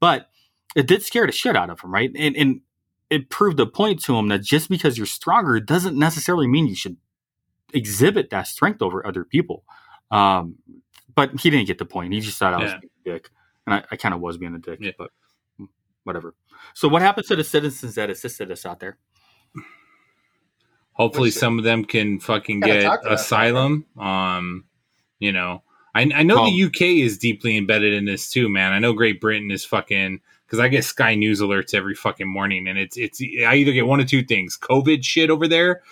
But 0.00 0.28
it 0.74 0.86
did 0.86 1.02
scare 1.02 1.26
the 1.26 1.32
shit 1.32 1.56
out 1.56 1.70
of 1.70 1.80
him, 1.80 1.92
right? 1.92 2.10
And, 2.16 2.36
and 2.36 2.60
it 3.10 3.28
proved 3.30 3.60
a 3.60 3.66
point 3.66 4.02
to 4.04 4.16
him 4.16 4.28
that 4.28 4.42
just 4.42 4.68
because 4.68 4.96
you're 4.96 5.06
stronger 5.06 5.60
doesn't 5.60 5.98
necessarily 5.98 6.46
mean 6.48 6.66
you 6.66 6.74
should 6.74 6.96
exhibit 7.74 8.30
that 8.30 8.46
strength 8.46 8.82
over 8.82 9.06
other 9.06 9.24
people. 9.24 9.64
Um, 10.10 10.56
but 11.14 11.38
he 11.40 11.50
didn't 11.50 11.66
get 11.66 11.78
the 11.78 11.84
point. 11.84 12.12
He 12.12 12.20
just 12.20 12.38
thought 12.38 12.54
I 12.54 12.58
was 12.62 12.72
Yeah. 12.72 12.78
being 12.80 12.90
a 13.06 13.10
dick, 13.18 13.30
and 13.66 13.74
I, 13.74 13.84
I 13.90 13.96
kind 13.96 14.14
of 14.14 14.20
was 14.20 14.38
being 14.38 14.54
a 14.54 14.58
dick, 14.58 14.80
but 14.98 15.10
whatever. 16.04 16.34
So, 16.74 16.88
what 16.88 17.02
happened 17.02 17.26
to 17.28 17.36
the 17.36 17.44
citizens 17.44 17.94
that 17.96 18.08
assisted 18.10 18.50
us 18.50 18.64
out 18.66 18.80
there? 18.80 18.98
Hopefully, 20.94 21.28
What's 21.28 21.40
some 21.40 21.58
of 21.58 21.64
them 21.64 21.84
can 21.84 22.20
fucking 22.20 22.60
get 22.60 22.82
talk 22.82 23.00
about 23.00 23.10
that, 23.10 23.12
asylum. 23.20 23.86
Um, 23.98 24.64
you 25.18 25.32
know, 25.32 25.62
I, 25.94 26.02
I 26.14 26.22
know 26.22 26.40
Oh. 26.42 26.44
the 26.46 26.64
UK 26.64 26.82
is 27.02 27.18
deeply 27.18 27.56
embedded 27.56 27.92
in 27.94 28.04
this 28.04 28.30
too, 28.30 28.48
man. 28.48 28.72
I 28.72 28.78
know 28.78 28.92
Great 28.92 29.20
Britain 29.20 29.50
is 29.50 29.64
fucking 29.64 30.20
because 30.46 30.58
I 30.58 30.68
get 30.68 30.84
Sky 30.84 31.14
News 31.14 31.40
alerts 31.40 31.72
every 31.74 31.94
fucking 31.94 32.28
morning, 32.28 32.68
and 32.68 32.78
it's 32.78 32.96
it's 32.98 33.20
I 33.46 33.54
either 33.56 33.72
get 33.72 33.86
one 33.86 34.00
of 34.00 34.06
two 34.06 34.22
things: 34.22 34.58
COVID 34.58 35.02
shit 35.04 35.30
over 35.30 35.48
there, 35.48 35.82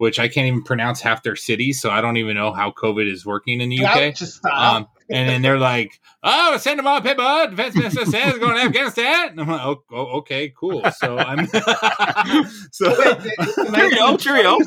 which 0.00 0.18
I 0.18 0.28
can't 0.28 0.46
even 0.46 0.62
pronounce 0.62 1.02
half 1.02 1.22
their 1.22 1.36
cities, 1.36 1.78
so 1.78 1.90
I 1.90 2.00
don't 2.00 2.16
even 2.16 2.34
know 2.34 2.52
how 2.54 2.70
COVID 2.70 3.06
is 3.06 3.26
working 3.26 3.60
in 3.60 3.68
the 3.68 3.84
UK. 3.84 4.14
Just 4.14 4.36
stop. 4.38 4.74
Um, 4.76 4.88
and 5.10 5.28
then 5.28 5.42
they're 5.42 5.58
like, 5.58 6.00
"Oh, 6.22 6.56
send 6.56 6.78
them 6.78 6.86
all 6.86 7.00
paper. 7.02 7.48
Defense 7.50 7.74
Minister 7.74 8.06
says 8.06 8.38
going 8.38 8.54
to 8.56 8.62
Afghanistan." 8.62 9.30
And 9.30 9.40
I'm 9.42 9.48
like, 9.48 9.60
"Oh, 9.60 9.82
oh, 9.92 10.06
okay, 10.20 10.54
cool." 10.58 10.82
So 10.92 11.18
I'm 11.18 11.46
so 12.70 12.88
Wait, 12.88 13.18
the- 13.18 13.56
the 13.58 14.16
Cheerio, 14.16 14.16
cheerio. 14.16 14.58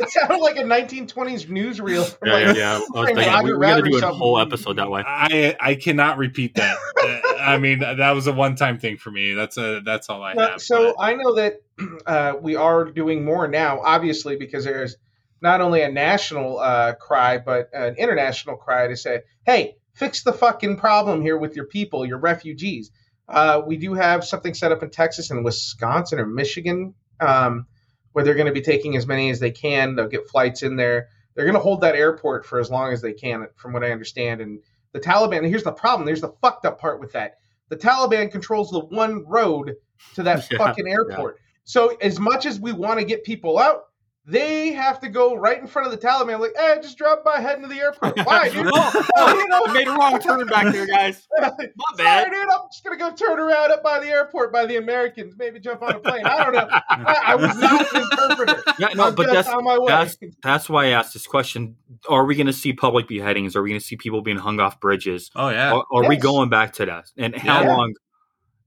It 0.00 0.10
sounded 0.10 0.38
like 0.38 0.56
a 0.56 0.62
1920s 0.62 1.46
newsreel. 1.46 2.06
from 2.18 2.18
Yeah, 2.28 2.38
yeah, 2.38 2.46
like, 2.46 2.56
yeah. 2.56 2.72
I 2.72 2.78
was 2.78 2.88
Roger 2.94 3.14
thinking, 3.14 3.44
we, 3.44 3.52
we 3.54 3.66
got 3.66 3.76
to 3.76 3.82
do 3.82 3.96
a 3.96 4.00
something. 4.00 4.18
whole 4.18 4.38
episode 4.38 4.76
that 4.76 4.90
way. 4.90 5.02
I 5.06 5.56
I 5.60 5.74
cannot 5.74 6.18
repeat 6.18 6.54
that. 6.54 6.78
Uh, 7.02 7.20
I 7.40 7.58
mean, 7.58 7.80
that 7.80 8.10
was 8.12 8.26
a 8.26 8.32
one 8.32 8.54
time 8.56 8.78
thing 8.78 8.96
for 8.96 9.10
me. 9.10 9.34
That's 9.34 9.56
a 9.58 9.80
that's 9.84 10.08
all 10.08 10.22
I 10.22 10.34
No, 10.34 10.50
have. 10.52 10.62
so 10.62 10.94
but- 10.96 11.02
I 11.02 11.14
know 11.14 11.34
that 11.34 11.62
uh, 12.06 12.34
we 12.40 12.56
are 12.56 12.84
doing 12.84 13.24
more 13.24 13.48
now, 13.48 13.80
obviously, 13.80 14.36
because 14.36 14.64
there's 14.64 14.96
not 15.42 15.60
only 15.60 15.82
a 15.82 15.90
national 15.90 16.58
uh, 16.58 16.94
cry, 16.94 17.38
but 17.38 17.70
an 17.72 17.96
international 17.96 18.56
cry 18.56 18.88
to 18.88 18.96
say, 18.96 19.22
hey, 19.46 19.76
fix 19.94 20.22
the 20.22 20.32
fucking 20.32 20.76
problem 20.76 21.22
here 21.22 21.38
with 21.38 21.56
your 21.56 21.66
people, 21.66 22.06
your 22.06 22.18
refugees. 22.18 22.90
Uh, 23.28 23.62
we 23.64 23.76
do 23.76 23.94
have 23.94 24.24
something 24.24 24.54
set 24.54 24.72
up 24.72 24.82
in 24.82 24.90
Texas 24.90 25.30
and 25.30 25.44
Wisconsin 25.44 26.18
or 26.18 26.26
Michigan 26.26 26.94
um, 27.20 27.66
where 28.12 28.24
they're 28.24 28.34
going 28.34 28.46
to 28.46 28.52
be 28.52 28.60
taking 28.60 28.96
as 28.96 29.06
many 29.06 29.30
as 29.30 29.38
they 29.38 29.52
can. 29.52 29.94
They'll 29.94 30.08
get 30.08 30.28
flights 30.28 30.62
in 30.62 30.76
there. 30.76 31.08
They're 31.34 31.44
going 31.44 31.54
to 31.54 31.60
hold 31.60 31.82
that 31.82 31.94
airport 31.94 32.44
for 32.44 32.58
as 32.58 32.70
long 32.70 32.92
as 32.92 33.00
they 33.00 33.12
can, 33.12 33.46
from 33.56 33.72
what 33.72 33.84
I 33.84 33.92
understand. 33.92 34.40
And 34.40 34.60
the 34.92 35.00
Taliban, 35.00 35.48
here's 35.48 35.62
the 35.62 35.72
problem 35.72 36.06
there's 36.06 36.20
the 36.20 36.34
fucked 36.42 36.66
up 36.66 36.80
part 36.80 37.00
with 37.00 37.12
that. 37.12 37.38
The 37.68 37.76
Taliban 37.76 38.32
controls 38.32 38.70
the 38.70 38.80
one 38.80 39.24
road 39.26 39.76
to 40.14 40.24
that 40.24 40.48
Yeah, 40.50 40.58
fucking 40.58 40.88
airport. 40.88 41.38
So 41.70 41.96
as 42.00 42.18
much 42.18 42.46
as 42.46 42.58
we 42.58 42.72
want 42.72 42.98
to 42.98 43.04
get 43.04 43.22
people 43.22 43.56
out, 43.56 43.82
they 44.26 44.72
have 44.72 44.98
to 45.00 45.08
go 45.08 45.34
right 45.36 45.58
in 45.58 45.68
front 45.68 45.86
of 45.86 45.92
the 45.98 46.04
Taliban, 46.06 46.40
like, 46.40 46.52
eh, 46.58 46.80
just 46.82 46.98
drop 46.98 47.24
by 47.24 47.38
heading 47.40 47.62
to 47.62 47.68
the 47.68 47.80
airport. 47.80 48.18
Why, 48.26 48.48
dude? 48.48 48.66
oh, 48.72 49.04
Oh, 49.16 49.38
you 49.38 49.48
know, 49.48 49.62
I 49.66 49.72
made 49.72 49.86
a 49.86 49.92
wrong 49.92 50.18
turn 50.20 50.46
back 50.48 50.72
there, 50.72 50.86
guys. 50.86 51.26
My 51.38 51.48
Sorry, 51.48 51.64
bad. 51.96 52.24
dude. 52.30 52.34
I'm 52.42 52.60
just 52.72 52.82
gonna 52.84 52.96
go 52.98 53.12
turn 53.12 53.38
around 53.38 53.70
up 53.70 53.84
by 53.84 54.00
the 54.00 54.08
airport 54.08 54.52
by 54.52 54.66
the 54.66 54.76
Americans. 54.78 55.34
Maybe 55.38 55.60
jump 55.60 55.80
on 55.82 55.94
a 55.94 56.00
plane. 56.00 56.26
I 56.26 56.42
don't 56.44 56.52
know. 56.54 56.68
I, 56.90 57.22
I 57.28 57.34
was 57.36 57.56
not 57.56 57.94
an 57.94 58.02
interpreter. 58.02 58.62
Yeah, 58.80 58.88
no, 58.94 59.04
I'm 59.06 59.14
but 59.14 59.22
just 59.24 59.34
that's 59.34 59.48
on 59.48 59.62
my 59.64 59.78
way. 59.78 59.86
that's 59.86 60.16
that's 60.42 60.68
why 60.68 60.86
I 60.86 60.88
asked 60.88 61.12
this 61.14 61.26
question. 61.28 61.76
Are 62.08 62.24
we 62.24 62.34
going 62.34 62.46
to 62.48 62.52
see 62.52 62.72
public 62.72 63.06
beheadings? 63.08 63.54
Are 63.54 63.62
we 63.62 63.70
going 63.70 63.80
to 63.80 63.86
see 63.86 63.96
people 63.96 64.22
being 64.22 64.38
hung 64.38 64.58
off 64.60 64.80
bridges? 64.80 65.30
oh 65.36 65.48
yeah, 65.50 65.72
Are, 65.72 65.84
are 65.92 66.08
we 66.08 66.16
going 66.16 66.50
back 66.50 66.74
to 66.74 66.86
that? 66.86 67.06
And 67.16 67.34
how 67.36 67.62
Yeah. 67.62 67.68
long? 67.68 67.94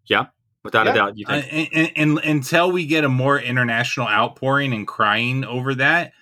Yeah, 0.07 0.25
without 0.63 0.85
Yeah. 0.85 0.91
a 0.91 0.95
doubt. 0.95 1.17
You 1.17 1.25
Uh, 1.27 1.41
think? 1.41 1.69
and, 1.73 1.91
and, 1.95 2.19
and 2.19 2.25
until 2.25 2.71
we 2.71 2.85
get 2.85 3.03
a 3.03 3.09
more 3.09 3.39
international 3.39 4.07
outpouring 4.07 4.73
and 4.73 4.87
crying 4.87 5.43
over 5.45 5.75
that, 5.75 6.13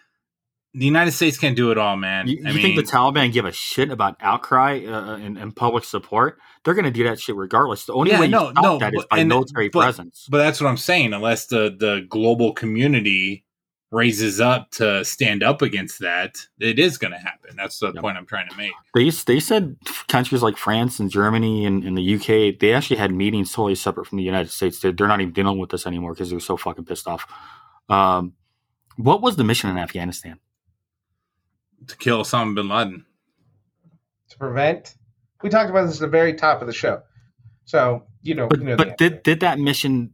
the 0.73 0.85
United 0.85 1.11
States 1.11 1.37
can't 1.37 1.55
do 1.57 1.71
it 1.71 1.77
all, 1.77 1.97
man. 1.97 2.27
You, 2.29 2.37
you 2.37 2.43
mean, 2.45 2.61
think 2.61 2.75
the 2.77 2.83
Taliban 2.83 3.33
give 3.33 3.43
a 3.43 3.51
shit 3.51 3.91
about 3.91 4.15
outcry 4.21 4.79
uh, 4.85 5.17
and, 5.17 5.37
and 5.37 5.53
public 5.53 5.83
support? 5.83 6.37
They're 6.63 6.73
going 6.73 6.85
to 6.85 6.91
do 6.91 7.03
that 7.03 7.19
shit 7.19 7.35
regardless. 7.35 7.85
The 7.85 7.93
only 7.93 8.11
Yeah, 8.11 8.19
way 8.21 8.27
you 8.27 8.31
no, 8.31 8.51
stop 8.51 8.63
no, 8.63 8.77
that 8.79 8.93
is 8.93 9.01
but- 9.01 9.09
by 9.09 9.17
and- 9.19 9.27
military 9.29 9.67
but- 9.67 9.81
presence. 9.81 10.27
But 10.29 10.37
that's 10.37 10.61
what 10.61 10.69
I'm 10.69 10.77
saying. 10.77 11.11
Unless 11.13 11.47
the 11.47 11.75
the 11.77 12.05
global 12.09 12.53
community 12.53 13.43
raises 13.91 14.39
up 14.39 14.71
to 14.71 15.03
stand 15.03 15.43
up 15.43 15.61
against 15.61 15.99
that, 15.99 16.37
it 16.59 16.79
is 16.79 16.97
going 16.97 17.11
to 17.11 17.17
happen. 17.19 17.55
That's 17.57 17.79
the 17.79 17.91
Yep. 17.93 18.01
point 18.01 18.17
I'm 18.17 18.25
trying 18.25 18.49
to 18.49 18.55
make. 18.55 18.71
They 18.95 19.09
they 19.09 19.39
said 19.39 19.75
countries 20.07 20.41
like 20.41 20.57
France 20.57 20.99
and 20.99 21.09
Germany 21.11 21.65
and, 21.65 21.83
and 21.83 21.97
the 21.97 22.15
UK 22.15 22.57
they 22.59 22.73
actually 22.73 22.97
had 22.97 23.11
meetings 23.13 23.51
totally 23.51 23.75
separate 23.75 24.07
from 24.07 24.17
the 24.17 24.23
United 24.23 24.49
States. 24.49 24.79
They're, 24.79 24.91
they're 24.93 25.07
not 25.07 25.19
even 25.21 25.33
dealing 25.33 25.57
with 25.59 25.69
this 25.71 25.85
anymore 25.85 26.13
because 26.13 26.29
they're 26.29 26.39
so 26.39 26.55
fucking 26.57 26.85
pissed 26.85 27.07
off. 27.07 27.25
Um, 27.89 28.33
what 28.95 29.21
was 29.21 29.35
the 29.35 29.43
mission 29.43 29.69
in 29.69 29.77
Afghanistan? 29.77 30.39
To 31.87 31.97
kill 31.97 32.21
Osama 32.21 32.55
bin 32.55 32.69
Laden. 32.69 33.05
to 34.29 34.37
prevent. 34.37 34.95
We 35.41 35.49
talked 35.49 35.69
about 35.69 35.87
this 35.87 35.95
at 35.95 36.01
the 36.01 36.07
very 36.07 36.33
top 36.35 36.61
of 36.61 36.67
the 36.67 36.73
show. 36.73 37.01
So 37.65 38.03
you 38.21 38.35
know, 38.35 38.47
But 38.47 38.59
you 38.59 38.65
know 38.65 38.75
but 38.77 38.97
the 38.97 39.09
did 39.09 39.23
did 39.23 39.39
that 39.41 39.59
mission 39.59 40.13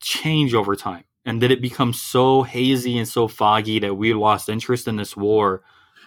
change 0.00 0.54
over 0.54 0.76
time? 0.76 1.04
And 1.28 1.40
did 1.42 1.50
it 1.50 1.60
become 1.60 1.92
so 1.92 2.42
hazy 2.42 2.96
and 2.96 3.06
so 3.06 3.28
foggy 3.28 3.78
that 3.80 3.94
we 3.94 4.14
lost 4.14 4.48
interest 4.48 4.88
in 4.88 4.96
this 4.96 5.14
war 5.14 5.62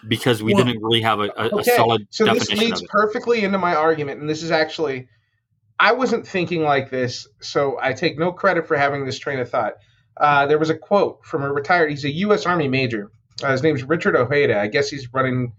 because 0.08 0.42
we 0.42 0.52
Well- 0.52 0.64
didn't 0.64 0.82
really 0.82 1.00
have 1.02 1.20
a, 1.20 1.30
a, 1.36 1.46
a 1.48 1.54
Okay, 1.60 1.76
solid 1.76 2.08
so 2.10 2.24
this 2.24 2.48
definition 2.48 2.58
leads 2.66 2.80
of 2.80 2.84
it? 2.86 2.90
perfectly 2.90 3.44
into 3.44 3.56
my 3.58 3.74
argument, 3.76 4.20
and 4.20 4.28
this 4.28 4.42
is 4.42 4.50
actually, 4.50 5.06
I 5.78 5.92
wasn't 5.92 6.26
thinking 6.26 6.62
like 6.64 6.90
this, 6.90 7.28
so 7.40 7.78
I 7.80 7.92
take 7.92 8.18
no 8.18 8.32
credit 8.32 8.66
for 8.66 8.76
having 8.76 9.06
this 9.06 9.18
train 9.18 9.38
of 9.38 9.48
thought. 9.48 9.74
Uh, 10.16 10.46
there 10.46 10.58
was 10.58 10.70
a 10.70 10.76
quote 10.76 11.24
from 11.24 11.42
a 11.44 11.52
retired. 11.52 11.90
He's 11.90 12.04
a 12.04 12.10
U.S. 12.26 12.44
Army 12.44 12.66
major. 12.66 13.10
Uh, 13.42 13.52
his 13.52 13.62
name's 13.62 13.82
Richard 13.84 14.16
Ojeda. 14.16 14.60
I 14.60 14.66
guess 14.66 14.90
he's 14.90 15.12
running. 15.14 15.52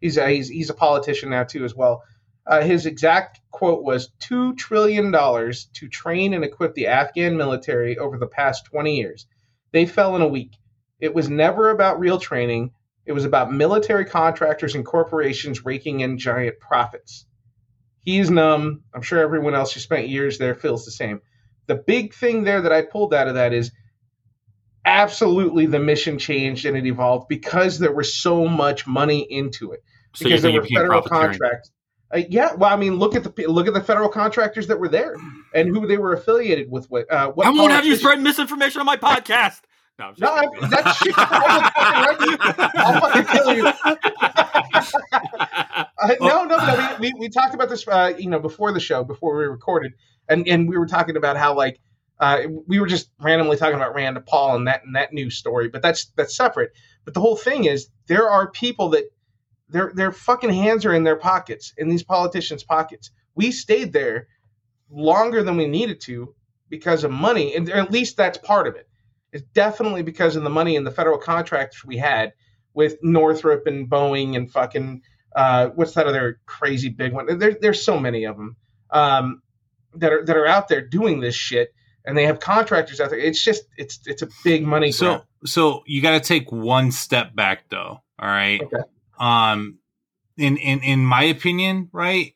He's 0.00 0.16
a, 0.16 0.28
he's 0.30 0.48
he's 0.48 0.70
a 0.70 0.74
politician 0.74 1.28
now 1.30 1.44
too 1.44 1.64
as 1.64 1.74
well. 1.74 2.02
Uh, 2.46 2.62
his 2.62 2.86
exact 2.86 3.40
quote 3.50 3.82
was 3.82 4.10
two 4.18 4.54
trillion 4.54 5.10
dollars 5.10 5.66
to 5.74 5.88
train 5.88 6.34
and 6.34 6.44
equip 6.44 6.74
the 6.74 6.86
Afghan 6.86 7.36
military 7.36 7.98
over 7.98 8.18
the 8.18 8.26
past 8.26 8.64
twenty 8.64 8.96
years. 8.96 9.26
They 9.72 9.86
fell 9.86 10.16
in 10.16 10.22
a 10.22 10.28
week. 10.28 10.56
It 11.00 11.14
was 11.14 11.28
never 11.28 11.70
about 11.70 12.00
real 12.00 12.18
training. 12.18 12.72
It 13.06 13.12
was 13.12 13.24
about 13.24 13.52
military 13.52 14.04
contractors 14.04 14.74
and 14.74 14.84
corporations 14.84 15.64
raking 15.64 16.00
in 16.00 16.18
giant 16.18 16.60
profits. 16.60 17.26
He's 18.00 18.30
numb. 18.30 18.82
I'm 18.94 19.02
sure 19.02 19.20
everyone 19.20 19.54
else 19.54 19.72
who 19.72 19.80
spent 19.80 20.08
years 20.08 20.38
there 20.38 20.54
feels 20.54 20.84
the 20.84 20.90
same. 20.90 21.20
The 21.66 21.74
big 21.76 22.14
thing 22.14 22.44
there 22.44 22.62
that 22.62 22.72
I 22.72 22.82
pulled 22.82 23.14
out 23.14 23.28
of 23.28 23.34
that 23.34 23.52
is 23.52 23.72
absolutely 24.84 25.66
the 25.66 25.78
mission 25.78 26.18
changed 26.18 26.64
and 26.64 26.76
it 26.76 26.86
evolved 26.86 27.28
because 27.28 27.78
there 27.78 27.92
was 27.92 28.14
so 28.14 28.46
much 28.46 28.86
money 28.86 29.20
into 29.20 29.72
it. 29.72 29.84
So 30.14 30.24
Because 30.24 30.42
there 30.42 30.52
were 30.52 30.66
federal 30.66 31.02
contracts. 31.02 31.70
Uh, 32.12 32.22
yeah, 32.28 32.54
well, 32.54 32.72
I 32.72 32.76
mean, 32.76 32.96
look 32.96 33.14
at 33.14 33.22
the 33.22 33.46
look 33.46 33.68
at 33.68 33.74
the 33.74 33.82
federal 33.82 34.08
contractors 34.08 34.66
that 34.66 34.78
were 34.80 34.88
there 34.88 35.14
and 35.54 35.68
who 35.68 35.86
they 35.86 35.96
were 35.96 36.12
affiliated 36.12 36.70
with. 36.70 36.90
What, 36.90 37.10
uh, 37.12 37.30
what 37.30 37.46
I 37.46 37.50
won't 37.50 37.72
have 37.72 37.86
you 37.86 37.94
spread 37.96 38.20
misinformation 38.20 38.80
on 38.80 38.86
my 38.86 38.96
podcast. 38.96 39.60
No, 39.98 40.06
I'm 40.06 40.14
No, 40.18 40.28
I- 40.28 40.68
that's 40.68 40.96
shit. 40.96 41.14
fucking. 41.14 42.36
I'll 42.74 43.00
fucking 43.00 43.24
kill 43.26 43.54
you. 43.54 43.72
Uh, 46.02 46.14
no, 46.22 46.44
no, 46.44 46.56
no. 46.56 46.96
We, 46.98 47.12
we, 47.12 47.20
we 47.20 47.28
talked 47.28 47.54
about 47.54 47.68
this, 47.68 47.86
uh, 47.86 48.14
you 48.18 48.30
know, 48.30 48.38
before 48.38 48.72
the 48.72 48.80
show, 48.80 49.04
before 49.04 49.36
we 49.36 49.44
recorded, 49.44 49.92
and 50.30 50.48
and 50.48 50.66
we 50.66 50.78
were 50.78 50.86
talking 50.86 51.14
about 51.16 51.36
how 51.36 51.54
like 51.54 51.78
uh, 52.20 52.42
we 52.66 52.80
were 52.80 52.86
just 52.86 53.10
randomly 53.20 53.58
talking 53.58 53.74
about 53.76 53.94
Rand 53.94 54.18
Paul 54.26 54.56
and 54.56 54.66
that 54.66 54.82
and 54.84 54.96
that 54.96 55.12
news 55.12 55.36
story, 55.36 55.68
but 55.68 55.82
that's 55.82 56.06
that's 56.16 56.34
separate. 56.34 56.70
But 57.04 57.12
the 57.12 57.20
whole 57.20 57.36
thing 57.36 57.64
is, 57.64 57.88
there 58.06 58.30
are 58.30 58.50
people 58.50 58.88
that 58.90 59.04
their 59.70 59.92
their 59.94 60.12
fucking 60.12 60.52
hands 60.52 60.84
are 60.84 60.94
in 60.94 61.04
their 61.04 61.16
pockets, 61.16 61.72
in 61.76 61.88
these 61.88 62.02
politicians' 62.02 62.64
pockets. 62.64 63.10
We 63.34 63.50
stayed 63.52 63.92
there 63.92 64.28
longer 64.90 65.42
than 65.42 65.56
we 65.56 65.66
needed 65.66 66.00
to 66.02 66.34
because 66.68 67.04
of 67.04 67.10
money, 67.10 67.54
and 67.54 67.68
at 67.70 67.90
least 67.90 68.16
that's 68.16 68.38
part 68.38 68.66
of 68.66 68.76
it. 68.76 68.88
It's 69.32 69.44
definitely 69.54 70.02
because 70.02 70.36
of 70.36 70.42
the 70.42 70.50
money 70.50 70.76
and 70.76 70.86
the 70.86 70.90
federal 70.90 71.18
contracts 71.18 71.84
we 71.84 71.96
had 71.96 72.32
with 72.74 72.98
Northrop 73.02 73.66
and 73.66 73.88
Boeing 73.88 74.36
and 74.36 74.50
fucking 74.50 75.02
uh, 75.34 75.68
what's 75.68 75.94
that 75.94 76.06
other 76.06 76.40
crazy 76.46 76.88
big 76.88 77.12
one? 77.12 77.38
There, 77.38 77.56
there's 77.60 77.84
so 77.84 77.98
many 77.98 78.24
of 78.24 78.36
them 78.36 78.56
um, 78.90 79.42
that 79.94 80.12
are 80.12 80.24
that 80.24 80.36
are 80.36 80.46
out 80.46 80.68
there 80.68 80.80
doing 80.80 81.20
this 81.20 81.34
shit, 81.34 81.72
and 82.04 82.16
they 82.16 82.26
have 82.26 82.40
contractors 82.40 83.00
out 83.00 83.10
there. 83.10 83.18
It's 83.18 83.42
just 83.42 83.64
it's 83.76 84.00
it's 84.06 84.22
a 84.22 84.28
big 84.44 84.66
money. 84.66 84.92
So 84.92 85.06
grab. 85.06 85.22
so 85.46 85.82
you 85.86 86.02
got 86.02 86.12
to 86.12 86.20
take 86.20 86.50
one 86.50 86.90
step 86.90 87.34
back 87.34 87.68
though. 87.68 88.00
All 88.18 88.28
right. 88.28 88.60
Okay. 88.60 88.82
Um, 89.20 89.78
in 90.36 90.56
in 90.56 90.80
in 90.82 91.04
my 91.04 91.24
opinion, 91.24 91.88
right? 91.92 92.34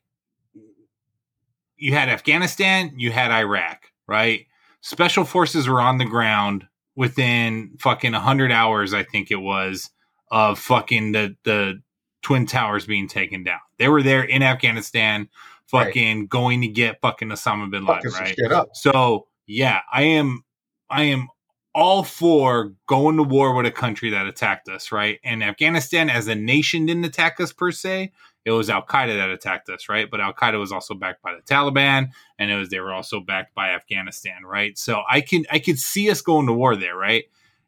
You 1.77 1.93
had 1.93 2.09
Afghanistan, 2.09 2.93
you 2.97 3.11
had 3.11 3.31
Iraq, 3.31 3.91
right? 4.07 4.47
Special 4.81 5.25
forces 5.25 5.67
were 5.67 5.81
on 5.81 5.99
the 5.99 6.05
ground 6.05 6.67
within 6.95 7.77
fucking 7.81 8.13
hundred 8.13 8.53
hours, 8.53 8.95
I 8.95 9.03
think 9.03 9.31
it 9.31 9.41
was, 9.41 9.91
of 10.31 10.59
fucking 10.59 11.13
the 11.13 11.37
the 11.45 11.83
twin 12.23 12.47
towers 12.47 12.87
being 12.87 13.09
taken 13.09 13.45
down. 13.45 13.61
They 13.79 13.89
were 13.89 14.03
there 14.03 14.23
in 14.23 14.43
Afghanistan, 14.43 15.29
fucking 15.67 16.27
going 16.29 16.61
to 16.61 16.69
get 16.69 17.01
fucking 17.01 17.29
Osama 17.29 17.71
bin 17.71 17.85
Laden, 17.87 18.11
Fucking 18.11 18.27
right? 18.27 18.67
So 18.75 19.27
yeah, 19.47 19.81
I 19.93 20.03
am 20.03 20.45
I 20.91 21.05
am 21.05 21.29
all 21.75 22.05
for 22.05 22.73
going 22.87 23.17
to 23.17 23.23
war 23.23 23.55
with 23.55 23.67
a 23.67 23.71
country 23.71 24.11
that 24.11 24.27
attacked 24.27 24.69
us, 24.69 24.93
right? 24.93 25.19
And 25.25 25.43
Afghanistan 25.43 26.09
as 26.09 26.29
a 26.29 26.35
nation 26.35 26.87
didn't 26.87 27.05
attack 27.05 27.41
us 27.41 27.53
per 27.53 27.73
se. 27.73 28.13
It 28.45 28.51
was 28.51 28.71
Al 28.71 28.85
Qaeda 28.85 29.17
that 29.17 29.31
attacked 29.31 29.69
us, 29.71 29.89
right? 29.89 30.09
But 30.11 30.21
Al 30.21 30.35
Qaeda 30.35 30.59
was 30.61 30.71
also 30.71 30.95
backed 30.95 31.23
by 31.23 31.35
the 31.35 31.41
Taliban, 31.43 32.11
and 32.39 32.51
it 32.51 32.57
was 32.57 32.69
they 32.69 32.81
were 32.81 32.93
also 32.93 33.21
backed 33.21 33.55
by 33.55 33.71
Afghanistan, 33.71 34.45
right? 34.45 34.77
So 34.79 35.03
I 35.09 35.21
can 35.21 35.45
I 35.51 35.59
could 35.59 35.79
see 35.79 36.11
us 36.11 36.21
going 36.21 36.47
to 36.47 36.53
war 36.53 36.77
there, 36.77 36.97
right? 36.97 37.25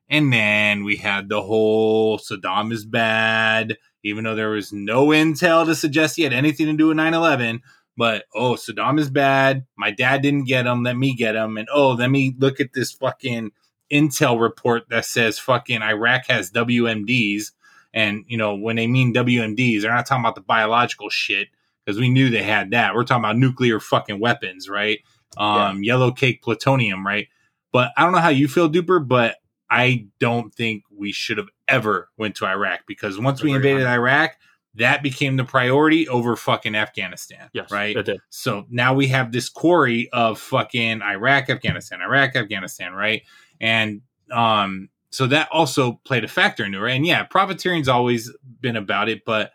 And 0.08 0.32
then 0.32 0.84
we 0.84 0.96
had 0.96 1.28
the 1.28 1.42
whole 1.42 2.18
Saddam 2.18 2.72
is 2.72 2.84
bad, 2.84 3.76
even 4.04 4.22
though 4.22 4.36
there 4.36 4.50
was 4.50 4.72
no 4.72 5.08
intel 5.08 5.64
to 5.64 5.74
suggest 5.74 6.16
he 6.16 6.22
had 6.22 6.32
anything 6.32 6.66
to 6.66 6.74
do 6.74 6.88
with 6.88 6.96
9 6.96 7.14
11. 7.14 7.62
But 7.96 8.26
oh, 8.34 8.52
Saddam 8.52 9.00
is 9.00 9.10
bad. 9.10 9.64
My 9.76 9.90
dad 9.90 10.22
didn't 10.22 10.44
get 10.44 10.66
him. 10.66 10.82
Let 10.84 10.96
me 10.96 11.14
get 11.14 11.34
him. 11.34 11.56
And 11.56 11.66
oh, 11.72 11.92
let 11.92 12.10
me 12.10 12.36
look 12.38 12.60
at 12.60 12.74
this 12.74 12.92
fucking 12.92 13.50
intel 13.92 14.40
report 14.40 14.88
that 14.90 15.04
says 15.04 15.38
fucking 15.38 15.82
Iraq 15.82 16.26
has 16.28 16.50
WMDs. 16.50 17.52
And, 17.94 18.24
you 18.26 18.36
know, 18.36 18.54
when 18.54 18.76
they 18.76 18.86
mean 18.86 19.14
WMDs, 19.14 19.82
they're 19.82 19.94
not 19.94 20.06
talking 20.06 20.24
about 20.24 20.34
the 20.34 20.42
biological 20.42 21.08
shit 21.08 21.48
because 21.84 21.98
we 21.98 22.10
knew 22.10 22.28
they 22.28 22.42
had 22.42 22.72
that. 22.72 22.94
We're 22.94 23.04
talking 23.04 23.24
about 23.24 23.38
nuclear 23.38 23.80
fucking 23.80 24.20
weapons, 24.20 24.68
right? 24.68 25.00
Um, 25.36 25.82
Yellow 25.82 26.12
cake 26.12 26.42
plutonium, 26.42 27.06
right? 27.06 27.28
But 27.72 27.92
I 27.96 28.02
don't 28.02 28.12
know 28.12 28.18
how 28.18 28.28
you 28.28 28.48
feel, 28.48 28.70
Duper, 28.70 29.06
but 29.06 29.36
I 29.70 30.06
don't 30.18 30.54
think 30.54 30.84
we 30.90 31.12
should 31.12 31.38
have 31.38 31.48
ever 31.68 32.08
went 32.16 32.36
to 32.36 32.46
Iraq 32.46 32.80
because 32.86 33.18
once 33.18 33.42
we 33.42 33.52
invaded 33.52 33.86
Iraq, 33.86 34.36
that 34.76 35.02
became 35.02 35.36
the 35.36 35.44
priority 35.44 36.06
over 36.08 36.36
fucking 36.36 36.74
Afghanistan. 36.74 37.48
Yes, 37.52 37.70
right. 37.70 37.94
So 38.28 38.66
now 38.70 38.94
we 38.94 39.08
have 39.08 39.32
this 39.32 39.48
quarry 39.48 40.08
of 40.12 40.38
fucking 40.38 41.02
Iraq, 41.02 41.50
Afghanistan, 41.50 42.00
Iraq, 42.02 42.36
Afghanistan, 42.36 42.92
right? 42.92 43.22
And 43.60 44.02
um, 44.30 44.88
so 45.10 45.26
that 45.28 45.48
also 45.50 46.00
played 46.04 46.24
a 46.24 46.28
factor 46.28 46.64
into 46.64 46.84
it. 46.84 46.94
And 46.94 47.06
yeah, 47.06 47.22
profiteering's 47.24 47.88
always 47.88 48.32
been 48.60 48.76
about 48.76 49.08
it, 49.08 49.24
but 49.24 49.52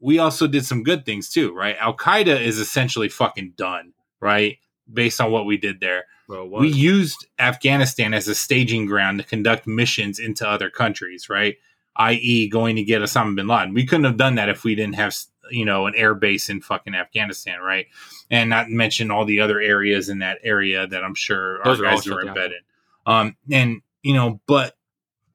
we 0.00 0.18
also 0.18 0.46
did 0.46 0.64
some 0.64 0.82
good 0.82 1.04
things 1.06 1.30
too, 1.30 1.54
right? 1.54 1.76
Al 1.78 1.96
Qaeda 1.96 2.40
is 2.40 2.58
essentially 2.58 3.08
fucking 3.08 3.54
done, 3.56 3.92
right? 4.20 4.58
Based 4.92 5.20
on 5.20 5.30
what 5.30 5.46
we 5.46 5.56
did 5.56 5.80
there. 5.80 6.04
Well, 6.28 6.48
We 6.48 6.68
used 6.68 7.26
Afghanistan 7.38 8.12
as 8.12 8.26
a 8.28 8.34
staging 8.34 8.86
ground 8.86 9.18
to 9.20 9.24
conduct 9.24 9.66
missions 9.66 10.18
into 10.18 10.48
other 10.48 10.70
countries, 10.70 11.28
right? 11.28 11.56
I.e., 11.94 12.48
going 12.48 12.76
to 12.76 12.82
get 12.82 13.00
Osama 13.00 13.36
bin 13.36 13.46
Laden. 13.46 13.72
We 13.74 13.86
couldn't 13.86 14.04
have 14.04 14.16
done 14.16 14.34
that 14.34 14.48
if 14.48 14.64
we 14.64 14.74
didn't 14.74 14.96
have, 14.96 15.16
you 15.50 15.64
know, 15.64 15.86
an 15.86 15.94
air 15.94 16.14
base 16.14 16.50
in 16.50 16.60
fucking 16.60 16.94
Afghanistan, 16.94 17.60
right? 17.60 17.86
And 18.30 18.50
not 18.50 18.68
mention 18.68 19.10
all 19.10 19.24
the 19.24 19.40
other 19.40 19.60
areas 19.60 20.08
in 20.08 20.18
that 20.18 20.38
area 20.42 20.86
that 20.86 21.04
I'm 21.04 21.14
sure 21.14 21.60
Those 21.64 21.80
our 21.80 21.86
are 21.86 21.90
guys 21.90 22.04
down. 22.04 22.28
embedded. 22.28 22.62
Um, 23.06 23.36
and 23.50 23.80
you 24.02 24.14
know, 24.14 24.40
but 24.46 24.74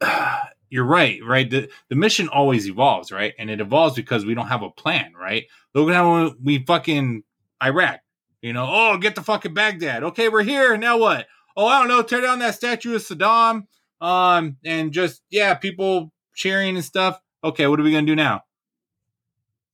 you're 0.70 0.86
right, 0.86 1.20
right? 1.26 1.50
The 1.50 1.70
the 1.90 1.96
mission 1.96 2.28
always 2.28 2.68
evolves, 2.68 3.12
right? 3.12 3.34
And 3.40 3.50
it 3.50 3.62
evolves 3.62 3.96
because 3.96 4.26
we 4.26 4.34
don't 4.36 4.48
have 4.48 4.64
a 4.64 4.70
plan, 4.70 5.14
right? 5.20 5.46
Look 5.74 5.90
at 5.90 5.96
how 5.96 6.34
we 6.44 6.64
fucking 6.64 7.24
Iraq, 7.64 8.02
you 8.42 8.54
know, 8.54 8.68
oh, 8.70 8.98
get 8.98 9.16
the 9.16 9.24
fucking 9.24 9.54
Baghdad. 9.54 10.04
Okay, 10.04 10.30
we're 10.30 10.44
here. 10.44 10.78
Now 10.78 10.98
what? 10.98 11.28
Oh, 11.56 11.66
I 11.66 11.80
don't 11.80 11.88
know, 11.90 12.02
tear 12.02 12.22
down 12.22 12.40
that 12.40 12.56
statue 12.56 12.96
of 12.96 13.02
Saddam. 13.02 13.64
Um, 14.00 14.58
and 14.66 14.92
just 14.92 15.22
yeah, 15.30 15.54
people 15.54 16.12
cheering 16.36 16.76
and 16.76 16.86
stuff. 16.86 17.20
Okay, 17.44 17.68
what 17.68 17.80
are 17.80 17.84
we 17.84 17.92
gonna 17.92 18.08
do 18.08 18.16
now? 18.16 18.42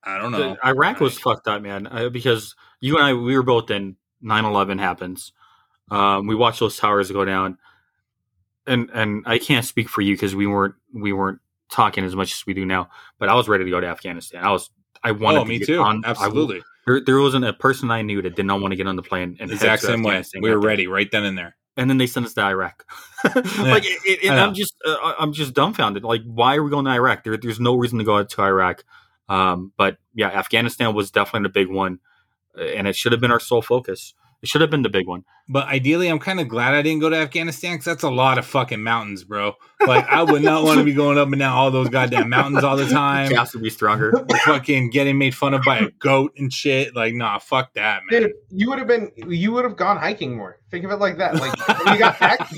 I 0.04 0.18
don't 0.18 0.32
know. 0.32 0.56
The- 0.56 0.68
Iraq 0.68 1.00
was 1.00 1.18
fucked 1.18 1.48
up, 1.48 1.62
man, 1.62 1.88
uh, 1.88 2.10
because 2.10 2.56
you 2.80 2.96
and 2.98 3.06
I, 3.06 3.14
we 3.14 3.36
were 3.36 3.44
both 3.44 3.70
in 3.70 3.98
9-11 4.24 4.80
happens. 4.80 5.34
Um, 5.92 6.28
we 6.28 6.36
watched 6.36 6.60
those 6.60 6.78
towers 6.78 7.12
go 7.12 7.26
down, 7.26 7.58
and 8.68 8.90
and 8.94 9.24
I 9.26 9.38
can't 9.40 9.66
speak 9.66 9.90
for 9.90 10.02
you 10.02 10.14
because 10.16 10.36
we 10.36 10.46
weren't 10.48 10.76
we 10.94 11.14
weren't 11.14 11.40
talking 11.72 12.04
as 12.04 12.16
much 12.16 12.32
as 12.34 12.46
we 12.46 12.54
do 12.54 12.66
now. 12.66 12.90
But 13.20 13.30
I 13.30 13.34
was 13.36 13.48
ready 13.48 13.64
to 13.64 13.70
go 13.70 13.80
to 13.80 13.88
Afghanistan. 13.88 14.44
I 14.44 14.52
was 14.52 14.70
I 15.04 15.12
wanted 15.12 15.40
Oh, 15.40 15.44
to 15.44 15.50
me 15.50 15.60
get 15.60 15.68
too. 15.68 15.80
on- 15.80 16.04
I- 16.06 16.10
Absolutely. 16.12 16.62
there, 16.86 17.02
there 17.02 17.20
wasn't 17.20 17.46
a 17.46 17.54
person 17.54 17.92
I 17.92 18.02
knew 18.02 18.22
that 18.22 18.36
did 18.36 18.46
not 18.46 18.62
want 18.62 18.72
to 18.72 18.76
get 18.76 18.88
on 18.88 18.96
the 18.96 19.04
plane 19.04 19.38
and 19.40 19.52
Exact 19.52 19.82
same 19.84 20.04
way. 20.04 20.24
We 20.42 20.50
were 20.50 20.60
ready 20.60 20.88
right 20.88 21.10
then 21.12 21.24
and 21.26 21.38
there. 21.38 21.56
and 21.76 21.90
then 21.90 21.98
they 21.98 22.08
sent 22.08 22.26
us 22.26 22.34
to 22.34 22.42
Iraq. 22.42 22.84
like, 23.36 23.84
it, 23.86 24.00
it, 24.06 24.20
I 24.24 24.28
and 24.28 24.36
know. 24.38 24.48
I'm 24.48 24.54
just, 24.56 24.76
uh, 24.86 25.14
I'm 25.20 25.34
just 25.34 25.54
dumbfounded. 25.54 26.04
Like, 26.04 26.22
why 26.26 26.56
are 26.56 26.64
we 26.64 26.70
going 26.72 26.86
to 26.86 26.92
Iraq? 26.92 27.24
There, 27.24 27.38
there's 27.38 27.60
no 27.60 27.76
reason 27.76 28.00
to 28.00 28.04
go 28.06 28.24
to 28.24 28.42
Iraq. 28.42 28.84
Um, 29.30 29.74
but 29.78 29.98
yeah, 30.16 30.30
Afghanistan 30.30 30.96
was 30.96 31.12
definitely 31.12 31.48
the 31.48 31.54
big 31.54 31.68
one, 31.70 32.00
uh, 32.58 32.62
and 32.64 32.88
it 32.88 32.96
should 32.96 33.12
have 33.12 33.22
been 33.22 33.32
our 33.32 33.40
sole 33.40 33.62
focus. 33.62 34.14
It 34.44 34.50
should 34.50 34.62
have 34.62 34.70
been 34.70 34.84
the 34.84 34.90
big 34.90 35.08
one. 35.08 35.24
But 35.50 35.68
ideally, 35.68 36.10
I'm 36.10 36.20
kind 36.20 36.40
of 36.40 36.48
glad 36.48 36.74
I 36.74 36.82
didn't 36.82 37.00
go 37.00 37.10
to 37.10 37.16
Afghanistan 37.16 37.74
because 37.74 37.86
that's 37.86 38.04
a 38.04 38.10
lot 38.10 38.38
of 38.38 38.46
fucking 38.46 38.84
mountains, 38.84 39.24
bro. 39.24 39.54
Like, 39.86 40.06
I 40.08 40.22
would 40.22 40.44
not 40.44 40.64
want 40.64 40.78
to 40.78 40.84
be 40.84 40.94
going 40.94 41.18
up 41.18 41.28
and 41.30 41.40
down 41.40 41.54
all 41.54 41.72
those 41.72 41.90
goddamn 41.90 42.30
mountains 42.30 42.64
all 42.64 42.76
the 42.76 42.86
time. 42.90 43.32
Calves 43.32 43.54
would 43.54 43.64
be 43.64 43.70
stronger. 43.70 44.14
fucking 44.46 44.92
getting 44.92 45.18
made 45.18 45.34
fun 45.34 45.54
of 45.54 45.62
by 45.64 45.80
a 45.80 45.90
goat 46.00 46.34
and 46.38 46.52
shit. 46.54 46.96
Like, 46.96 47.14
nah, 47.16 47.40
fuck 47.40 47.74
that, 47.74 48.02
man. 48.10 48.24
Dude, 48.24 48.34
you 48.52 48.70
would 48.70 48.78
have 48.80 48.88
been 48.88 49.12
you 49.28 49.54
would 49.54 49.64
have 49.64 49.78
gone 49.78 49.98
hiking 49.98 50.36
more. 50.36 50.60
Think 50.70 50.84
of 50.84 50.92
it 50.92 50.98
like 50.98 51.18
that. 51.18 51.36
Like 51.36 51.58
when 51.86 51.94
you 51.94 52.00
got 52.00 52.20
back, 52.20 52.52
you 52.52 52.58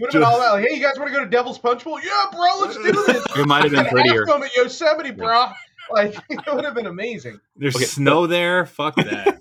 would 0.00 0.12
have 0.12 0.12
been 0.12 0.22
all 0.22 0.38
that. 0.38 0.52
Like, 0.52 0.68
hey, 0.68 0.76
you 0.76 0.82
guys 0.82 0.98
want 0.98 1.10
to 1.10 1.16
go 1.16 1.24
to 1.24 1.30
Devil's 1.30 1.58
Punch 1.58 1.82
Bowl? 1.84 1.98
Yeah, 2.00 2.10
bro, 2.30 2.60
let's 2.60 2.76
do 2.76 2.82
this. 3.06 3.24
It 3.36 3.46
might 3.46 3.62
have 3.64 3.72
been 3.72 3.86
prettier. 3.86 4.26
Film 4.26 4.42
at 4.42 4.54
Yosemite, 4.54 5.10
bro. 5.10 5.48
Like 5.90 6.16
it 6.28 6.54
would 6.54 6.64
have 6.64 6.74
been 6.74 6.86
amazing. 6.86 7.40
There's 7.56 7.76
Okay. 7.76 7.84
snow 7.84 8.26
there. 8.26 8.66
Fuck 8.66 8.96
that. 8.96 9.38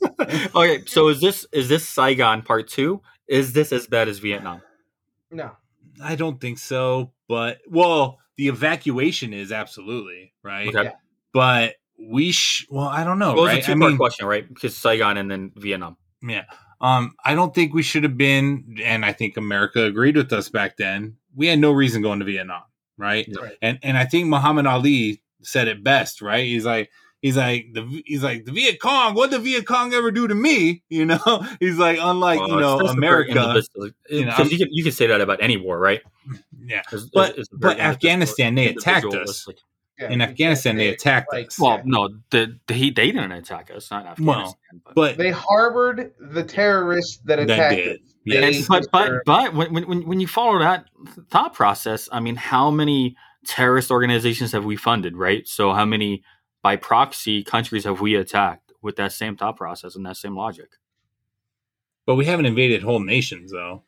okay, 0.56 0.84
so 0.86 1.08
is 1.10 1.22
this 1.22 1.46
is 1.52 1.70
this 1.70 1.88
Saigon 1.88 2.42
part 2.42 2.68
two? 2.68 3.02
Is 3.28 3.54
this 3.54 3.72
as 3.72 3.88
bad 3.88 4.08
as 4.08 4.20
Vietnam? 4.20 4.62
No. 5.32 5.52
I 6.04 6.16
don't 6.16 6.40
think 6.40 6.60
so. 6.60 7.12
But, 7.28 7.60
well, 7.70 8.20
the 8.38 8.50
evacuation 8.50 9.34
is 9.34 9.52
absolutely, 9.52 10.34
right? 10.44 10.68
Okay. 10.68 10.92
But 11.34 11.76
we, 11.98 12.32
sh- 12.32 12.68
well, 12.70 12.88
I 12.88 13.04
don't 13.04 13.18
know, 13.18 13.34
well, 13.34 13.46
right? 13.46 13.58
it's 13.58 13.68
a 13.68 13.72
I 13.72 13.74
two 13.74 13.80
part 13.80 13.90
mean, 13.92 13.98
question, 13.98 14.28
right? 14.28 14.48
Because 14.48 14.76
Saigon 14.78 15.18
and 15.18 15.32
then 15.32 15.52
Vietnam. 15.56 15.98
Yeah. 16.22 16.44
Um, 16.82 17.14
I 17.24 17.34
don't 17.34 17.56
think 17.56 17.74
we 17.74 17.82
should 17.82 18.04
have 18.04 18.18
been, 18.18 18.78
and 18.84 19.06
I 19.06 19.14
think 19.14 19.38
America 19.38 19.84
agreed 19.86 20.18
with 20.18 20.32
us 20.34 20.50
back 20.50 20.78
then. 20.78 21.16
We 21.34 21.48
had 21.48 21.60
no 21.60 21.72
reason 21.72 22.02
going 22.02 22.20
to 22.20 22.26
Vietnam, 22.26 22.64
right? 22.98 23.28
Right. 23.42 23.58
And 23.62 23.80
and 23.82 23.98
I 23.98 24.06
think 24.06 24.28
Muhammad 24.28 24.66
Ali 24.68 25.22
said 25.46 25.68
it 25.68 25.84
best, 25.84 26.22
right? 26.22 26.44
He's 26.46 26.66
like, 26.66 26.90
he's 27.22 27.38
like 27.38 27.68
the 27.74 28.02
he's 28.06 28.24
like 28.24 28.46
the 28.46 28.52
Viet 28.52 28.80
Cong. 28.82 29.14
What 29.16 29.32
did 29.32 29.42
the 29.42 29.44
Viet 29.44 29.66
Cong 29.66 29.94
ever 29.94 30.12
do 30.12 30.28
to 30.28 30.36
me? 30.36 30.84
You 30.90 31.06
know, 31.06 31.46
he's 31.60 31.78
like 31.78 31.98
unlike 32.02 32.40
Well, 32.40 32.50
you 32.50 32.60
know 32.60 32.74
it's 32.80 32.84
just 32.88 32.98
a 32.98 33.02
very 33.02 33.30
America. 33.32 33.64
you 34.10 34.26
know, 34.26 34.38
you 34.44 34.58
can 34.58 34.68
you 34.72 34.84
can 34.84 34.92
say 34.92 35.08
that 35.08 35.22
about 35.22 35.42
any 35.42 35.58
war, 35.58 35.80
right? 35.80 36.02
Yeah, 36.68 36.80
It's- 36.92 37.08
but 37.14 37.38
it's 37.38 37.52
a 37.54 37.58
but 37.58 37.80
Afghanistan 37.80 38.56
they 38.56 38.68
attacked 38.70 39.06
us. 39.14 39.48
Yeah, 40.00 40.10
in 40.10 40.22
Afghanistan, 40.22 40.72
can't 40.72 40.78
they 40.80 40.88
attacked 40.90 41.32
like, 41.32 41.48
us. 41.48 41.60
Well, 41.60 41.82
no, 41.86 42.10
the, 42.30 42.60
the, 42.68 42.74
he 42.74 42.90
they 42.90 43.12
didn't 43.12 43.32
attack 43.32 43.72
us, 43.74 43.90
not 43.92 44.06
Afghanistan. 44.06 44.82
but, 44.84 44.94
But 44.96 45.18
They 45.18 45.32
harbored 45.32 46.12
the 46.20 46.44
terrorists 46.44 47.18
that 47.26 47.38
That 47.38 47.50
attacked 47.50 47.76
did, 47.78 47.96
us. 47.96 48.08
yes. 48.26 48.62
They 48.62 48.66
but 48.68 48.88
but 48.92 49.12
but 49.26 49.54
when, 49.54 49.86
when 49.88 50.06
when 50.06 50.20
you 50.20 50.28
follow 50.28 50.60
that 50.60 50.86
thought 51.30 51.54
process, 51.54 52.10
I 52.12 52.20
mean, 52.20 52.36
how 52.36 52.70
many 52.72 53.16
terrorist 53.46 53.92
organizations 53.92 54.52
have 54.52 54.66
we 54.66 54.76
funded, 54.76 55.16
right? 55.16 55.48
So 55.48 55.74
how 55.74 55.86
many 55.86 56.24
by 56.64 56.76
proxy 56.76 57.44
countries 57.44 57.84
have 57.84 58.02
we 58.02 58.16
attacked 58.16 58.72
with 58.82 58.96
that 58.98 59.12
same 59.12 59.36
thought 59.38 59.58
process 59.58 59.96
and 59.96 60.06
that 60.06 60.18
same 60.18 60.36
logic? 60.36 60.70
but 62.08 62.16
we 62.16 62.26
haven't 62.26 62.46
invaded 62.46 62.84
whole 62.84 63.00
nations 63.00 63.52
though. 63.52 63.82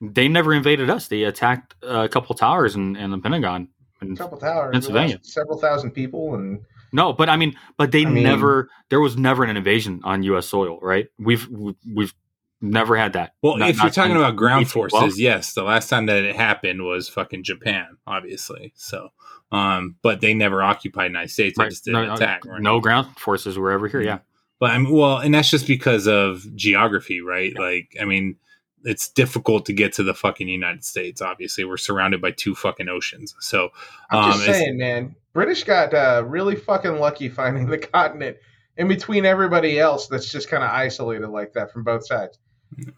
They 0.00 0.26
never 0.26 0.52
invaded 0.52 0.90
us. 0.90 1.06
They 1.06 1.22
attacked 1.22 1.76
a 1.82 2.08
couple 2.08 2.34
towers 2.34 2.74
in, 2.74 2.96
in 2.96 3.10
the 3.12 3.18
Pentagon. 3.18 3.68
And- 4.00 4.18
couple 4.18 4.38
towers, 4.38 4.72
Pennsylvania. 4.72 5.20
several 5.22 5.58
thousand 5.58 5.92
people, 5.92 6.34
and 6.34 6.62
no, 6.92 7.12
but 7.12 7.28
I 7.28 7.36
mean, 7.36 7.54
but 7.76 7.92
they 7.92 8.04
I 8.04 8.08
mean- 8.10 8.24
never. 8.24 8.68
There 8.88 8.98
was 9.00 9.16
never 9.16 9.44
an 9.44 9.56
invasion 9.56 10.00
on 10.02 10.22
U.S. 10.24 10.46
soil, 10.46 10.78
right? 10.82 11.06
We've 11.18 11.46
we've 11.94 12.14
never 12.60 12.96
had 12.96 13.14
that. 13.14 13.34
Well, 13.42 13.56
Not- 13.56 13.70
if 13.70 13.82
you're 13.82 13.90
talking 13.90 14.16
about 14.16 14.36
ground 14.36 14.66
1812. 14.66 14.90
forces, 14.90 15.20
yes, 15.20 15.54
the 15.54 15.62
last 15.62 15.88
time 15.88 16.06
that 16.06 16.24
it 16.24 16.36
happened 16.36 16.84
was 16.84 17.08
fucking 17.08 17.44
Japan, 17.44 17.96
obviously. 18.06 18.72
So, 18.76 19.10
um, 19.52 19.96
but 20.02 20.20
they 20.20 20.34
never 20.34 20.62
occupied 20.62 21.06
the 21.06 21.12
United 21.12 21.30
States; 21.30 21.58
they 21.58 21.68
just 21.68 21.84
didn't 21.84 22.06
no, 22.06 22.14
attack. 22.14 22.44
no, 22.44 22.52
right? 22.52 22.62
no 22.62 22.80
ground 22.80 23.18
forces 23.18 23.58
were 23.58 23.70
ever 23.70 23.88
here. 23.88 24.02
Yeah. 24.02 24.18
But 24.58 24.72
I 24.72 24.78
mean, 24.78 24.92
well, 24.92 25.18
and 25.18 25.32
that's 25.34 25.50
just 25.50 25.66
because 25.66 26.06
of 26.06 26.44
geography, 26.54 27.22
right? 27.22 27.58
Like, 27.58 27.96
I 27.98 28.04
mean, 28.04 28.36
it's 28.84 29.08
difficult 29.08 29.66
to 29.66 29.72
get 29.72 29.94
to 29.94 30.02
the 30.02 30.14
fucking 30.14 30.48
United 30.48 30.84
States. 30.84 31.22
Obviously, 31.22 31.64
we're 31.64 31.78
surrounded 31.78 32.20
by 32.20 32.30
two 32.32 32.54
fucking 32.54 32.88
oceans. 32.88 33.34
So, 33.40 33.70
I'm 34.10 34.32
just 34.32 34.44
saying, 34.44 34.76
man, 34.76 35.16
British 35.32 35.64
got 35.64 35.94
uh, 35.94 36.24
really 36.26 36.56
fucking 36.56 36.98
lucky 36.98 37.30
finding 37.30 37.66
the 37.66 37.78
continent 37.78 38.36
in 38.76 38.86
between 38.86 39.24
everybody 39.24 39.78
else 39.78 40.08
that's 40.08 40.30
just 40.30 40.48
kind 40.48 40.62
of 40.62 40.70
isolated 40.70 41.28
like 41.28 41.54
that 41.54 41.72
from 41.72 41.82
both 41.82 42.06
sides. 42.06 42.38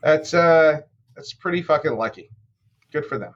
That's 0.02 0.34
uh, 0.34 0.80
that's 1.16 1.32
pretty 1.32 1.62
fucking 1.62 1.92
lucky. 1.96 2.30
Good 2.92 3.06
for 3.06 3.18
them. 3.18 3.34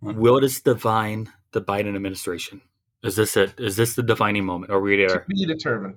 Will 0.00 0.40
this 0.40 0.60
define 0.60 1.30
the 1.52 1.60
Biden 1.60 1.94
administration? 1.94 2.60
Is 3.02 3.16
this 3.16 3.36
it? 3.36 3.58
Is 3.58 3.76
this 3.76 3.94
the 3.94 4.02
defining 4.02 4.44
moment? 4.44 4.72
Are 4.72 4.80
we 4.80 4.96
To 4.96 5.06
there? 5.06 5.24
be 5.28 5.44
determined. 5.46 5.96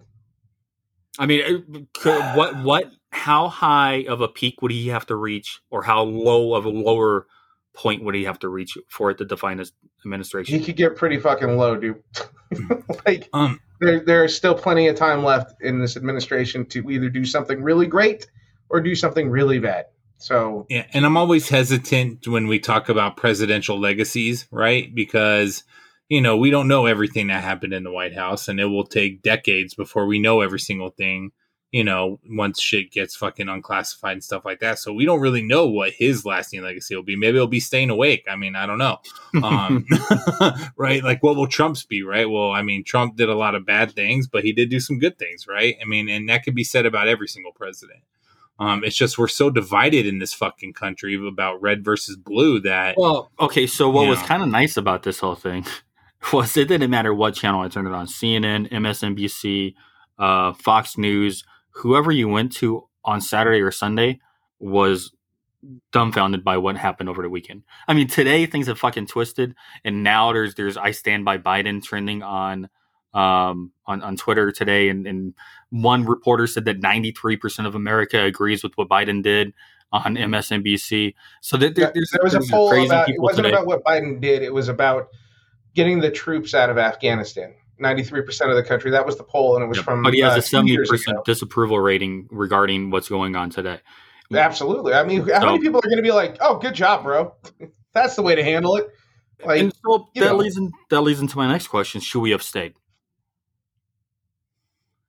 I 1.17 1.25
mean, 1.25 1.87
could, 1.93 2.21
what 2.35 2.61
what? 2.63 2.91
How 3.11 3.47
high 3.47 4.05
of 4.07 4.21
a 4.21 4.27
peak 4.27 4.61
would 4.61 4.71
he 4.71 4.89
have 4.89 5.05
to 5.07 5.15
reach, 5.15 5.61
or 5.71 5.81
how 5.83 6.03
low 6.03 6.53
of 6.53 6.65
a 6.65 6.69
lower 6.69 7.25
point 7.73 8.03
would 8.03 8.13
he 8.13 8.25
have 8.25 8.37
to 8.39 8.49
reach 8.49 8.77
for 8.87 9.09
it 9.09 9.17
to 9.17 9.25
define 9.25 9.57
his 9.57 9.71
administration? 10.05 10.59
He 10.59 10.63
could 10.65 10.75
get 10.75 10.95
pretty 10.95 11.17
fucking 11.17 11.57
low, 11.57 11.75
dude. 11.75 12.03
like 13.05 13.29
um, 13.33 13.59
there, 13.79 13.99
there's 14.01 14.35
still 14.35 14.53
plenty 14.53 14.87
of 14.87 14.95
time 14.95 15.23
left 15.23 15.61
in 15.61 15.79
this 15.79 15.97
administration 15.97 16.65
to 16.67 16.89
either 16.89 17.09
do 17.09 17.25
something 17.25 17.61
really 17.63 17.87
great 17.87 18.27
or 18.69 18.81
do 18.81 18.95
something 18.95 19.29
really 19.29 19.59
bad. 19.59 19.85
So 20.19 20.65
Yeah, 20.69 20.85
and 20.93 21.05
I'm 21.05 21.17
always 21.17 21.49
hesitant 21.49 22.27
when 22.27 22.47
we 22.47 22.59
talk 22.59 22.89
about 22.89 23.17
presidential 23.17 23.79
legacies, 23.79 24.47
right? 24.51 24.93
Because 24.93 25.63
you 26.09 26.21
know 26.21 26.37
we 26.37 26.49
don't 26.49 26.67
know 26.67 26.85
everything 26.85 27.27
that 27.27 27.43
happened 27.43 27.73
in 27.73 27.83
the 27.83 27.91
White 27.91 28.15
House, 28.15 28.47
and 28.47 28.59
it 28.59 28.65
will 28.65 28.85
take 28.85 29.23
decades 29.23 29.73
before 29.73 30.05
we 30.05 30.19
know 30.19 30.41
every 30.41 30.59
single 30.59 30.89
thing. 30.89 31.31
You 31.71 31.83
know, 31.83 32.19
once 32.27 32.59
shit 32.59 32.91
gets 32.91 33.15
fucking 33.15 33.47
unclassified 33.47 34.13
and 34.13 34.23
stuff 34.23 34.43
like 34.43 34.59
that, 34.59 34.79
so 34.79 34.91
we 34.91 35.05
don't 35.05 35.21
really 35.21 35.43
know 35.43 35.67
what 35.67 35.93
his 35.93 36.25
lasting 36.25 36.63
legacy 36.63 36.95
will 36.95 37.03
be. 37.03 37.15
Maybe 37.15 37.37
it'll 37.37 37.47
be 37.47 37.59
staying 37.59 37.91
awake. 37.91 38.25
I 38.29 38.35
mean, 38.35 38.55
I 38.55 38.65
don't 38.65 38.79
know, 38.79 38.97
um, 39.43 39.85
right? 40.77 41.01
Like, 41.01 41.23
what 41.23 41.37
will 41.37 41.47
Trump's 41.47 41.85
be? 41.85 42.03
Right? 42.03 42.29
Well, 42.29 42.51
I 42.51 42.61
mean, 42.61 42.83
Trump 42.83 43.15
did 43.15 43.29
a 43.29 43.35
lot 43.35 43.55
of 43.55 43.65
bad 43.65 43.93
things, 43.93 44.27
but 44.27 44.43
he 44.43 44.51
did 44.51 44.69
do 44.69 44.81
some 44.81 44.99
good 44.99 45.17
things, 45.17 45.47
right? 45.47 45.75
I 45.81 45.85
mean, 45.85 46.09
and 46.09 46.27
that 46.27 46.43
could 46.43 46.55
be 46.55 46.63
said 46.65 46.85
about 46.85 47.07
every 47.07 47.27
single 47.27 47.53
president. 47.53 48.01
Um, 48.59 48.83
it's 48.83 48.95
just 48.95 49.17
we're 49.17 49.29
so 49.29 49.49
divided 49.49 50.05
in 50.05 50.19
this 50.19 50.33
fucking 50.33 50.73
country 50.73 51.15
about 51.15 51.61
red 51.61 51.83
versus 51.83 52.17
blue 52.17 52.59
that 52.61 52.95
Well, 52.97 53.31
okay. 53.39 53.65
So 53.65 53.89
what 53.89 54.07
was 54.07 54.19
kind 54.19 54.43
of 54.43 54.49
nice 54.49 54.75
about 54.77 55.03
this 55.03 55.19
whole 55.19 55.35
thing 55.35 55.65
was 56.33 56.57
it 56.57 56.67
didn't 56.67 56.89
matter 56.91 57.13
what 57.13 57.35
channel 57.35 57.61
I 57.61 57.69
turned 57.69 57.87
it 57.87 57.93
on 57.93 58.07
CNN, 58.07 58.69
MSNBC, 58.69 59.75
uh, 60.17 60.53
Fox 60.53 60.97
News, 60.97 61.45
whoever 61.71 62.11
you 62.11 62.27
went 62.27 62.51
to 62.53 62.87
on 63.05 63.21
Saturday 63.21 63.61
or 63.61 63.71
Sunday 63.71 64.19
was 64.59 65.11
dumbfounded 65.91 66.43
by 66.43 66.57
what 66.57 66.77
happened 66.77 67.09
over 67.09 67.21
the 67.21 67.29
weekend. 67.29 67.63
I 67.87 67.93
mean, 67.93 68.07
today 68.07 68.45
things 68.45 68.67
have 68.67 68.79
fucking 68.79 69.07
twisted, 69.07 69.55
and 69.83 70.03
now 70.03 70.33
there's 70.33 70.55
there's 70.55 70.77
I 70.77 70.91
stand 70.91 71.25
by 71.25 71.37
Biden 71.37 71.83
trending 71.83 72.23
on 72.23 72.69
um 73.13 73.71
on, 73.85 74.01
on 74.03 74.15
Twitter 74.15 74.51
today, 74.51 74.89
and, 74.89 75.07
and 75.07 75.33
one 75.71 76.05
reporter 76.05 76.45
said 76.47 76.65
that 76.65 76.79
93% 76.79 77.65
of 77.65 77.73
America 77.75 78.21
agrees 78.23 78.63
with 78.63 78.73
what 78.75 78.87
Biden 78.87 79.23
did 79.23 79.53
on 79.91 80.15
MSNBC. 80.15 81.15
So 81.41 81.57
there, 81.57 81.69
Yeah, 81.75 81.89
there's 81.93 82.11
there 82.11 82.21
was 82.23 82.35
a 82.35 82.41
poll 82.41 82.85
about 82.85 83.09
it 83.09 83.19
wasn't 83.19 83.45
today. 83.45 83.55
about 83.55 83.65
what 83.65 83.83
Biden 83.83 84.21
did. 84.21 84.43
It 84.43 84.53
was 84.53 84.67
about 84.69 85.07
getting 85.73 85.99
the 85.99 86.11
troops 86.11 86.53
out 86.53 86.69
of 86.69 86.77
Afghanistan. 86.77 87.55
Ninety-three 87.79 88.21
percent 88.21 88.51
of 88.51 88.57
the 88.57 88.63
country. 88.63 88.91
That 88.91 89.05
was 89.05 89.17
the 89.17 89.23
poll, 89.23 89.55
and 89.55 89.63
it 89.63 89.67
was 89.67 89.79
from. 89.79 90.03
but 90.03 90.13
he 90.13 90.19
has 90.19 90.33
uh, 90.33 90.37
a 90.37 90.41
two 90.41 90.47
seventy 90.47 90.71
years 90.73 90.89
percent 90.89 91.15
ago. 91.17 91.23
disapproval 91.25 91.79
rating 91.79 92.27
regarding 92.29 92.91
what's 92.91 93.07
going 93.09 93.35
on 93.35 93.49
today. 93.49 93.79
Absolutely. 94.33 94.93
I 94.93 95.03
mean, 95.03 95.27
how 95.27 95.39
So- 95.39 95.45
many 95.47 95.59
people 95.59 95.79
are 95.79 95.87
going 95.89 95.95
to 95.97 96.03
be 96.03 96.11
like, 96.11 96.37
"Oh, 96.41 96.57
good 96.57 96.75
job, 96.75 97.03
bro"? 97.03 97.33
That's 97.93 98.15
the 98.15 98.21
way 98.21 98.35
to 98.35 98.43
handle 98.43 98.75
it. 98.75 98.89
Like, 99.43 99.61
and 99.61 99.73
so 99.85 100.09
that 100.15 100.21
know. 100.25 100.35
leads 100.35 100.57
in, 100.57 100.71
that 100.89 101.01
leads 101.01 101.21
into 101.21 101.37
my 101.37 101.47
next 101.47 101.67
question: 101.69 102.01
Should 102.01 102.19
we 102.19 102.31
have 102.31 102.43
stayed? 102.43 102.73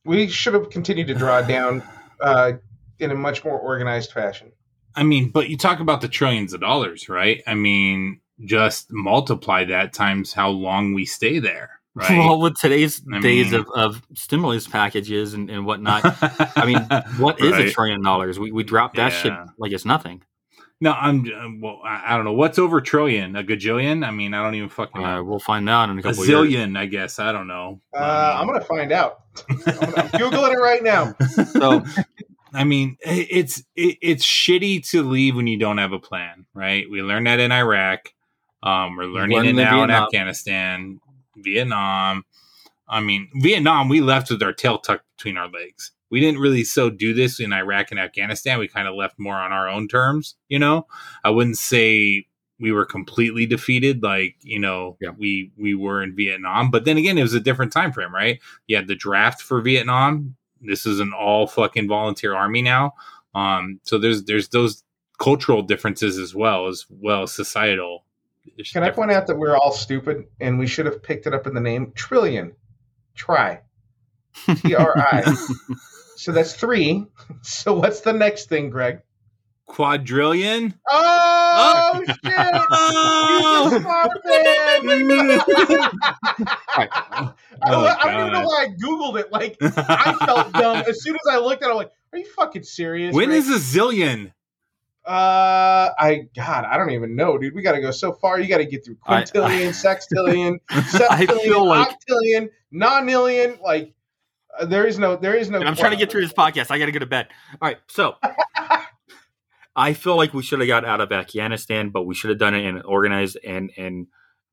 We 0.05 0.29
should 0.29 0.55
have 0.55 0.71
continued 0.71 1.09
to 1.09 1.15
draw 1.15 1.43
down 1.43 1.83
uh, 2.21 2.53
in 2.99 3.11
a 3.11 3.15
much 3.15 3.45
more 3.45 3.59
organized 3.59 4.13
fashion. 4.13 4.53
I 4.95 5.03
mean, 5.03 5.31
but 5.31 5.49
you 5.49 5.57
talk 5.57 5.81
about 5.81 6.01
the 6.01 6.09
trillions 6.09 6.53
of 6.53 6.61
dollars, 6.61 7.09
right? 7.09 7.43
I 7.47 7.55
mean, 7.55 8.21
just 8.45 8.89
multiply 8.91 9.65
that 9.65 9.93
times 9.93 10.33
how 10.33 10.49
long 10.49 10.95
we 10.95 11.05
stay 11.07 11.39
there, 11.39 11.71
right? 11.95 12.19
Well, 12.19 12.41
with 12.41 12.59
today's 12.59 13.01
I 13.13 13.21
days 13.21 13.53
mean- 13.53 13.61
of, 13.61 13.67
of 13.75 14.03
stimulus 14.15 14.67
packages 14.67 15.35
and, 15.35 15.49
and 15.51 15.65
whatnot, 15.65 16.03
I 16.57 16.65
mean, 16.67 16.83
what 17.19 17.41
is 17.41 17.57
a 17.57 17.71
trillion 17.71 18.03
dollars? 18.03 18.39
We 18.39 18.51
we 18.51 18.65
drop 18.65 18.95
that 18.95 19.11
shit 19.11 19.33
like 19.59 19.73
it's 19.73 19.85
nothing. 19.85 20.23
No, 20.83 20.93
I'm 20.93 21.21
uh, 21.27 21.49
well. 21.61 21.81
I 21.85 22.15
I 22.15 22.17
don't 22.17 22.25
know 22.25 22.33
what's 22.33 22.59
over 22.59 22.81
trillion. 22.81 23.37
A 23.37 23.45
gajillion? 23.45 24.05
I 24.07 24.11
mean, 24.11 24.33
I 24.33 24.43
don't 24.43 24.55
even 24.55 24.69
fucking 24.71 25.03
Uh, 25.03 25.17
know. 25.17 25.25
we'll 25.25 25.39
find 25.39 25.69
out 25.69 25.91
in 25.91 25.97
a 25.97 26.01
A 26.01 26.03
couple 26.03 26.23
of 26.23 26.29
years. 26.29 26.41
zillion, 26.41 26.79
I 26.79 26.87
guess. 26.87 27.19
I 27.19 27.33
don't 27.33 27.47
know. 27.49 27.81
Uh, 27.95 28.37
I'm 28.41 28.47
going 28.47 28.59
to 28.59 28.65
find 28.65 28.91
out. 28.91 29.21
I'm, 29.51 29.57
gonna, 29.65 29.77
I'm 29.79 30.09
googling 30.09 30.53
it 30.55 30.59
right 30.59 30.83
now. 30.83 31.15
So 31.53 31.85
I 32.55 32.65
mean, 32.65 32.97
it's 33.03 33.59
it, 33.77 33.99
it's 34.01 34.25
shitty 34.25 34.89
to 34.91 35.03
leave 35.03 35.37
when 35.37 35.47
you 35.47 35.59
don't 35.59 35.79
have 35.79 35.93
a 35.93 35.99
plan, 36.01 36.47
right? 36.55 36.91
We 36.91 37.03
learned 37.03 37.27
that 37.27 37.41
in 37.41 37.53
Iraq. 37.53 38.13
Um, 38.63 38.97
we're 38.97 39.05
learning 39.05 39.37
Learned 39.37 39.47
it 39.49 39.51
in 39.51 39.57
now 39.57 39.83
in 39.85 39.91
Afghanistan, 39.91 41.01
Vietnam. 41.37 42.25
I 42.89 43.01
mean, 43.01 43.29
Vietnam, 43.37 43.89
we 43.89 44.01
left 44.01 44.31
with 44.31 44.43
our 44.43 44.53
tail 44.53 44.79
tucked 44.79 45.05
between 45.17 45.37
our 45.37 45.49
legs. 45.49 45.93
We 46.11 46.21
didn't 46.21 46.41
really 46.41 46.65
so 46.65 46.91
do 46.91 47.15
this 47.15 47.39
in 47.41 47.53
Iraq 47.53 47.91
and 47.91 48.01
Afghanistan. 48.01 48.59
We 48.59 48.69
kind 48.69 48.89
of 48.89 48.95
left 48.95 49.19
more 49.19 49.37
on 49.37 49.53
our 49.53 49.69
own 49.69 49.89
terms, 49.89 50.35
you 50.49 50.59
know. 50.59 50.87
I 51.25 51.31
wouldn't 51.31 51.59
say 51.59 52.27
we 52.59 52.73
were 52.73 52.85
completely 52.85 53.47
defeated 53.47 54.03
like 54.03 54.37
you 54.43 54.59
know 54.59 54.97
Yeah. 55.01 55.11
we 55.17 55.51
we 55.57 55.75
were 55.75 56.03
in 56.03 56.15
Vietnam, 56.15 56.71
but 56.71 56.85
then 56.85 56.97
again, 56.99 57.17
it 57.17 57.23
was 57.23 57.35
a 57.35 57.41
different 57.41 57.73
time 57.73 57.93
frame, 57.93 58.15
right? 58.15 58.39
You 58.67 58.77
had 58.77 58.89
the 58.89 58.95
draft 58.95 59.41
for 59.41 59.61
Vietnam. 59.61 60.37
This 60.61 60.85
is 60.85 61.01
an 61.01 61.13
all 61.13 61.47
fucking 61.47 61.89
volunteer 61.89 62.35
army 62.35 62.61
now. 62.61 62.93
Um, 63.35 63.81
so 63.85 63.97
there's 63.97 64.25
there's 64.25 64.49
those 64.49 64.85
cultural 65.19 65.63
differences 65.63 66.19
as 66.19 66.35
well 66.35 66.67
as 66.67 66.87
well 66.91 67.23
as 67.23 67.33
societal. 67.33 68.05
Can 68.73 68.83
I 68.83 68.91
point 68.91 69.11
out 69.13 69.27
that 69.29 69.37
we're 69.37 69.57
all 69.57 69.71
stupid 69.73 70.25
and 70.41 70.59
we 70.59 70.67
should 70.67 70.87
have 70.87 71.03
picked 71.03 71.27
it 71.27 71.33
up 71.35 71.47
in 71.47 71.55
the 71.55 71.61
name 71.61 71.93
trillion? 71.95 72.53
Try. 73.15 73.61
T 74.57 74.75
R 74.75 74.99
I. 74.99 75.37
So 76.21 76.33
that's 76.33 76.53
three. 76.55 77.07
So 77.43 77.75
what's 77.79 78.01
the 78.01 78.13
next 78.13 78.49
thing, 78.49 78.69
Greg? 78.71 79.01
quadrillion? 79.67 80.75
Oh, 80.91 82.03
shit! 82.05 82.19
Oh! 82.71 83.71
You! 83.73 83.81
Right. 86.77 86.89
I, 86.93 87.33
Oh, 87.63 87.85
I 87.85 88.11
don't 88.11 88.21
even 88.21 88.33
know 88.33 88.47
why 88.47 88.65
I 88.65 88.69
googled 88.69 89.21
it. 89.21 89.31
Like 89.33 89.57
I 89.61 90.17
felt 90.25 90.53
dumb 90.53 90.85
as 90.89 91.03
soon 91.03 91.15
as 91.15 91.21
I 91.31 91.39
looked 91.39 91.63
at 91.63 91.69
it. 91.69 91.71
I'm 91.73 91.77
like, 91.77 91.93
"Are 92.13 92.19
you 92.19 92.25
fucking 92.37 92.63
serious?" 92.63 93.15
When 93.15 93.29
Rick? 93.29 93.39
is 93.39 93.51
a 93.51 93.59
zillion? 93.79 94.33
Uh, 95.07 95.91
I 95.99 96.29
God, 96.35 96.65
I 96.65 96.77
don't 96.79 96.91
even 96.91 97.17
know, 97.17 97.37
dude. 97.39 97.55
We 97.55 97.63
got 97.63 97.73
to 97.73 97.81
go 97.81 97.91
so 97.91 98.13
far. 98.13 98.41
You 98.41 98.49
got 98.49 98.59
to 98.59 98.65
get 98.67 98.85
through 98.85 98.97
I- 99.07 99.23
quintillion, 99.23 99.71
sextillion, 99.71 100.59
I 100.71 100.81
septillion, 100.81 101.41
feel 101.43 101.67
like- 101.67 101.89
octillion, 102.09 102.49
nonillion. 102.75 103.61
Like 103.61 103.95
there 104.67 104.87
is 104.87 104.99
no, 104.99 105.17
there 105.17 105.35
is 105.35 105.51
no. 105.51 105.59
And 105.59 105.69
I'm 105.69 105.77
trying 105.77 105.93
to 105.93 105.97
get 105.97 106.11
through 106.11 106.23
this 106.23 106.33
podcast. 106.33 106.71
I 106.71 106.79
got 106.79 106.87
to 106.87 106.93
go 106.93 106.99
to 107.01 107.07
bed. 107.07 107.29
All 107.61 107.69
right, 107.69 107.79
so 107.89 108.17
I 109.77 109.93
feel 109.95 110.17
like 110.17 110.35
we 110.35 110.43
should 110.43 110.59
have 110.61 110.69
got 110.69 110.85
out 110.85 111.01
of 111.01 111.13
Afghanistan, 111.13 111.91
but 111.91 112.03
we 112.03 112.15
should 112.15 112.31
have 112.31 112.39
done 112.39 112.55
it 112.55 112.65
in 112.65 112.77
an 112.77 112.83
organized 112.83 113.39
and 113.45 113.71
and 113.77 114.07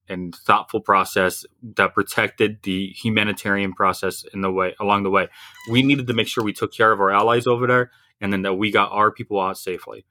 and 0.10 0.34
thoughtful 0.34 0.80
process 0.80 1.46
that 1.76 1.94
protected 1.94 2.60
the 2.64 2.88
humanitarian 2.88 3.74
process 3.74 4.24
in 4.34 4.42
the 4.42 4.52
way 4.52 4.74
along 4.80 5.04
the 5.04 5.10
way. 5.10 5.28
We 5.70 5.84
needed 5.84 6.08
to 6.08 6.14
make 6.14 6.28
sure 6.28 6.44
we 6.44 6.54
took 6.54 6.72
care 6.74 6.92
of 6.92 7.02
our 7.02 7.12
allies 7.12 7.46
over 7.48 7.68
there, 7.68 7.92
and 8.22 8.32
then 8.32 8.44
that 8.44 8.54
we 8.54 8.72
got 8.72 8.92
our 8.92 9.12
people 9.12 9.42
out 9.42 9.58
safely. 9.58 10.06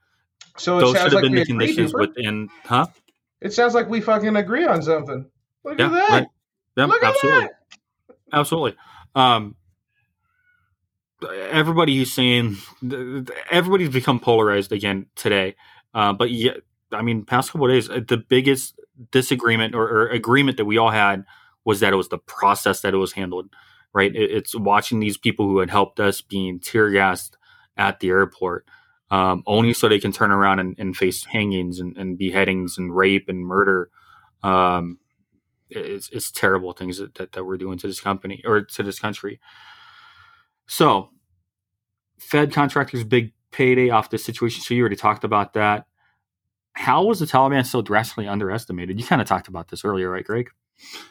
So 0.57 0.77
it 0.77 0.81
Those 0.81 0.91
should 0.93 1.01
have 1.01 1.13
like 1.13 1.21
been 1.23 1.35
the 1.35 1.45
conditions 1.45 1.93
Duper. 1.93 1.99
within, 1.99 2.49
huh? 2.65 2.87
It 3.41 3.53
sounds 3.53 3.73
like 3.75 3.89
we 3.89 4.01
fucking 4.01 4.35
agree 4.35 4.65
on 4.65 4.81
something. 4.81 5.25
Look 5.63 5.77
Yeah, 5.79 5.85
at 5.87 5.91
that. 5.91 6.09
right. 6.09 6.27
Yeah, 6.75 6.85
Look 6.85 7.03
at 7.03 7.09
absolutely, 7.09 7.49
absolutely. 8.33 8.75
Um, 9.15 9.55
everybody 11.49 11.97
who's 11.97 12.13
saying 12.13 12.57
everybody's 13.49 13.89
become 13.89 14.19
polarized 14.19 14.71
again 14.71 15.07
today. 15.15 15.55
Uh, 15.93 16.13
but 16.13 16.29
yeah, 16.29 16.53
I 16.91 17.01
mean, 17.01 17.25
past 17.25 17.51
couple 17.51 17.67
days, 17.67 17.89
uh, 17.89 18.01
the 18.07 18.17
biggest 18.17 18.79
disagreement 19.11 19.75
or, 19.75 19.83
or 19.83 20.07
agreement 20.09 20.57
that 20.57 20.65
we 20.65 20.77
all 20.77 20.91
had 20.91 21.25
was 21.65 21.79
that 21.79 21.93
it 21.93 21.97
was 21.97 22.09
the 22.09 22.17
process 22.17 22.81
that 22.81 22.93
it 22.93 22.97
was 22.97 23.13
handled. 23.13 23.49
Right? 23.93 24.15
It, 24.15 24.31
it's 24.31 24.55
watching 24.55 24.99
these 24.99 25.17
people 25.17 25.47
who 25.47 25.59
had 25.59 25.69
helped 25.69 25.99
us 25.99 26.21
being 26.21 26.59
tear 26.59 26.91
gassed 26.91 27.37
at 27.75 27.99
the 27.99 28.09
airport. 28.09 28.65
Um, 29.09 29.43
only 29.47 29.73
so 29.73 29.87
they 29.87 29.99
can 29.99 30.11
turn 30.11 30.31
around 30.31 30.59
and, 30.59 30.75
and 30.77 30.95
face 30.95 31.23
hangings 31.23 31.79
and, 31.79 31.95
and 31.97 32.17
beheadings 32.17 32.77
and 32.77 32.93
rape 32.93 33.29
and 33.29 33.39
murder. 33.39 33.89
Um, 34.43 34.99
it's, 35.69 36.09
it's 36.09 36.29
terrible 36.29 36.73
things 36.73 36.97
that, 36.97 37.15
that, 37.15 37.31
that 37.31 37.45
we're 37.45 37.57
doing 37.57 37.77
to 37.79 37.87
this 37.87 38.01
company 38.01 38.41
or 38.45 38.61
to 38.61 38.83
this 38.83 38.99
country. 38.99 39.39
So, 40.67 41.09
Fed 42.19 42.51
contractors' 42.51 43.03
big 43.03 43.33
payday 43.51 43.89
off 43.89 44.09
this 44.09 44.23
situation. 44.23 44.61
So, 44.61 44.73
you 44.73 44.81
already 44.81 44.95
talked 44.95 45.23
about 45.23 45.53
that. 45.53 45.85
How 46.73 47.03
was 47.03 47.19
the 47.19 47.25
Taliban 47.25 47.65
so 47.65 47.81
drastically 47.81 48.27
underestimated? 48.27 48.99
You 48.99 49.05
kind 49.05 49.21
of 49.21 49.27
talked 49.27 49.47
about 49.47 49.69
this 49.69 49.83
earlier, 49.83 50.11
right, 50.11 50.23
Greg? 50.23 50.49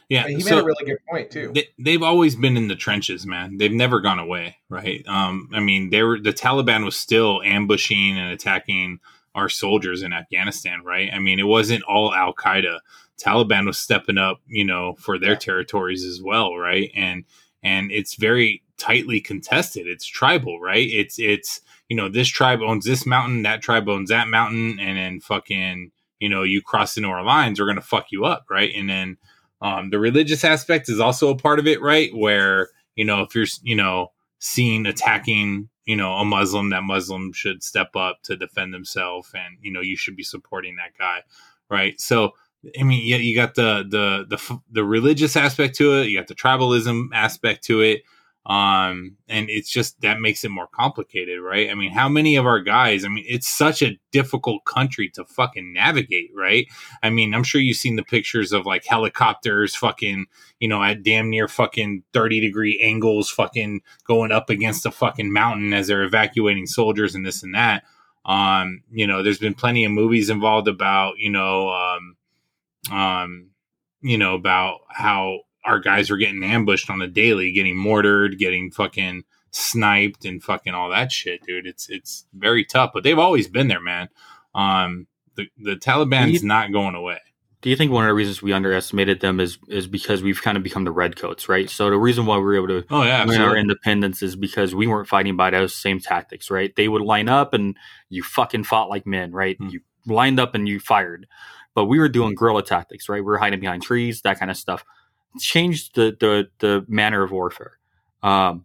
Yeah, 0.08 0.28
He 0.28 0.36
made 0.36 0.44
so 0.44 0.60
a 0.60 0.64
really 0.64 0.84
good 0.84 0.98
point 1.10 1.30
too. 1.30 1.50
they, 1.52 1.68
they've 1.76 2.02
always 2.02 2.36
been 2.36 2.56
in 2.56 2.68
the 2.68 2.76
trenches, 2.76 3.26
man. 3.26 3.56
They've 3.56 3.72
never 3.72 4.00
gone 4.00 4.20
away, 4.20 4.58
right? 4.68 5.04
Um, 5.08 5.48
I 5.52 5.58
mean, 5.58 5.90
they 5.90 6.04
were 6.04 6.20
the 6.20 6.32
Taliban 6.32 6.84
was 6.84 6.96
still 6.96 7.42
ambushing 7.42 8.16
and 8.16 8.30
attacking 8.32 9.00
our 9.34 9.48
soldiers 9.48 10.02
in 10.02 10.12
Afghanistan, 10.12 10.82
right? 10.84 11.10
I 11.12 11.18
mean, 11.18 11.40
it 11.40 11.46
wasn't 11.46 11.82
all 11.82 12.14
Al 12.14 12.32
Qaeda. 12.32 12.78
Taliban 13.20 13.66
was 13.66 13.78
stepping 13.78 14.18
up, 14.18 14.40
you 14.46 14.64
know, 14.64 14.94
for 14.94 15.18
their 15.18 15.34
territories 15.36 16.04
as 16.04 16.22
well, 16.22 16.56
right? 16.56 16.90
And 16.94 17.24
and 17.62 17.90
it's 17.90 18.14
very 18.14 18.62
tightly 18.78 19.20
contested. 19.20 19.86
It's 19.86 20.07
tribal, 20.07 20.61
right? 20.61 20.89
It's 20.89 21.19
it's 21.19 21.61
you 21.89 21.97
know 21.97 22.09
this 22.09 22.28
tribe 22.28 22.61
owns 22.62 22.85
this 22.85 23.07
mountain, 23.07 23.43
that 23.43 23.62
tribe 23.62 23.89
owns 23.89 24.11
that 24.11 24.28
mountain, 24.28 24.78
and 24.81 24.97
then 24.98 25.20
fucking 25.20 25.93
you 26.19 26.28
know 26.28 26.43
you 26.43 26.62
cross 26.62 26.97
into 26.97 27.09
our 27.09 27.24
lines, 27.24 27.61
we're 27.61 27.66
gonna 27.66 27.81
fuck 27.81 28.07
you 28.11 28.24
up, 28.24 28.47
right? 28.51 28.73
And 28.74 28.89
then 28.89 29.16
um, 29.61 29.90
the 29.90 29.98
religious 29.98 30.44
aspect 30.44 30.89
is 30.89 31.01
also 31.01 31.31
a 31.31 31.36
part 31.36 31.59
of 31.59 31.66
it, 31.66 31.81
right? 31.81 32.15
Where 32.15 32.69
you 32.94 33.05
know 33.05 33.23
if 33.23 33.35
you're 33.35 33.47
you 33.62 33.77
know 33.77 34.12
seen 34.39 34.86
attacking 34.86 35.69
you 35.85 35.97
know 35.97 36.12
a 36.15 36.24
Muslim, 36.24 36.70
that 36.70 36.82
Muslim 36.82 37.32
should 37.32 37.62
step 37.62 37.97
up 37.97 38.23
to 38.24 38.36
defend 38.36 38.74
themselves, 38.74 39.31
and 39.35 39.57
you 39.61 39.73
know 39.73 39.81
you 39.81 39.97
should 39.97 40.16
be 40.16 40.23
supporting 40.23 40.77
that 40.77 40.98
guy, 40.98 41.23
right? 41.70 42.01
So 42.01 42.32
I 42.78 42.82
mean, 42.82 43.03
yeah, 43.05 43.16
you 43.16 43.36
got 43.36 43.55
the 43.55 43.85
the 43.89 44.36
the 44.36 44.59
the 44.70 44.85
religious 44.85 45.36
aspect 45.36 45.77
to 45.77 46.01
it, 46.01 46.09
you 46.09 46.19
got 46.19 46.27
the 46.27 46.35
tribalism 46.35 47.09
aspect 47.12 47.65
to 47.65 47.81
it, 47.81 48.03
um, 48.47 49.16
and 49.28 49.51
it's 49.51 49.68
just 49.68 50.01
that 50.02 50.20
makes 50.20 50.44
it 50.44 50.51
more 50.51 50.68
complicated, 50.68 51.40
right? 51.40 51.68
I 51.68 51.74
mean, 51.74 51.90
how 51.90 52.09
many 52.09 52.36
of 52.36 52.47
our 52.47 52.60
guys? 52.60 53.05
I 53.05 53.09
mean, 53.09 53.24
it's 53.27 53.48
such 53.48 53.82
a 53.82 53.98
difficult 54.12 54.64
country 54.64 55.10
to 55.14 55.24
fucking 55.24 55.73
navigate, 55.73 56.31
right? 56.32 56.68
I 57.02 57.10
mean, 57.10 57.35
I'm 57.35 57.43
sure 57.43 57.60
you've 57.60 57.77
seen 57.77 57.97
the 57.97 58.05
pictures 58.05 58.52
of 58.52 58.64
like 58.64 58.85
helicopters, 58.85 59.74
fucking, 59.74 60.27
you 60.60 60.68
know, 60.68 60.81
at 60.81 61.02
damn 61.02 61.28
near 61.28 61.48
fucking 61.48 62.05
30 62.12 62.39
degree 62.39 62.81
angles, 62.81 63.31
fucking 63.31 63.81
going 64.06 64.31
up 64.31 64.48
against 64.48 64.86
a 64.86 64.93
fucking 64.93 65.32
mountain 65.32 65.73
as 65.73 65.89
they're 65.89 66.05
evacuating 66.05 66.66
soldiers 66.66 67.16
and 67.16 67.27
this 67.27 67.43
and 67.43 67.56
that. 67.56 67.82
Um, 68.24 68.82
you 68.93 69.09
know, 69.09 69.24
there's 69.24 69.40
been 69.40 69.55
plenty 69.55 69.85
of 69.85 69.90
movies 69.90 70.31
involved 70.31 70.68
about, 70.68 71.18
you 71.18 71.31
know, 71.31 71.70
um, 71.70 72.97
um, 72.97 73.51
you 74.02 74.18
know, 74.18 74.35
about 74.35 74.82
how 74.89 75.40
our 75.66 75.78
guys 75.80 76.10
were 76.10 76.16
getting 76.16 76.43
ambushed 76.44 76.88
on 76.90 76.98
the 77.01 77.06
daily, 77.06 77.52
getting 77.52 77.76
mortared, 77.76 78.38
getting 78.38 78.70
fucking 78.70 79.24
sniped 79.51 80.24
and 80.24 80.43
fucking 80.43 80.74
all 80.74 80.90
that 80.90 81.10
shit, 81.12 81.43
dude. 81.47 81.66
It's 81.66 81.88
it's 81.88 82.26
very 82.34 82.64
tough, 82.64 82.90
but 82.94 83.02
they've 83.05 83.18
always 83.18 83.48
been 83.48 83.68
there, 83.68 83.80
man. 83.80 84.09
Um, 84.55 85.06
the 85.36 85.47
the 85.59 85.76
Taliban's 85.76 86.43
You- 86.43 86.48
not 86.48 86.72
going 86.72 86.94
away. 86.94 87.18
Do 87.62 87.70
you 87.70 87.76
think 87.76 87.90
one 87.90 88.05
of 88.05 88.09
the 88.09 88.14
reasons 88.14 88.43
we 88.43 88.52
underestimated 88.52 89.20
them 89.20 89.40
is 89.40 89.59
is 89.68 89.86
because 89.88 90.22
we've 90.22 90.40
kind 90.40 90.56
of 90.56 90.62
become 90.62 90.84
the 90.84 90.93
redcoats, 90.93 91.48
right? 91.48 91.68
So 91.68 91.90
the 91.90 91.97
reason 91.98 92.24
why 92.26 92.36
we 92.36 92.44
were 92.44 92.55
able 92.56 92.68
to 92.68 92.84
Oh 92.90 93.02
yeah, 93.02 93.24
win 93.24 93.40
our 93.40 93.56
independence 93.56 94.22
is 94.22 94.36
because 94.36 94.74
we 94.74 94.86
weren't 94.86 95.09
fighting 95.09 95.36
by 95.36 95.51
those 95.51 95.74
same 95.74 95.98
tactics, 95.98 96.48
right? 96.51 96.74
They 96.76 96.86
would 96.86 97.02
line 97.02 97.28
up 97.28 97.55
and 97.55 97.76
you 98.09 98.22
fucking 98.22 98.64
fought 98.64 98.88
like 98.88 99.05
men, 99.06 99.32
right? 99.32 99.56
Hmm. 99.59 99.68
You 99.70 99.80
lined 100.06 100.38
up 100.38 100.55
and 100.55 100.68
you 100.68 100.78
fired. 100.78 101.26
But 101.74 101.86
we 101.86 101.98
were 101.98 102.09
doing 102.09 102.34
guerrilla 102.36 102.62
tactics, 102.62 103.09
right? 103.09 103.18
We 103.20 103.22
were 103.26 103.38
hiding 103.38 103.59
behind 103.60 103.82
trees, 103.82 104.22
that 104.22 104.38
kind 104.38 104.51
of 104.51 104.56
stuff. 104.56 104.84
Changed 105.38 105.94
the 105.94 106.16
the 106.18 106.48
the 106.60 106.84
manner 106.88 107.22
of 107.22 107.30
warfare. 107.32 107.78
Um, 108.22 108.64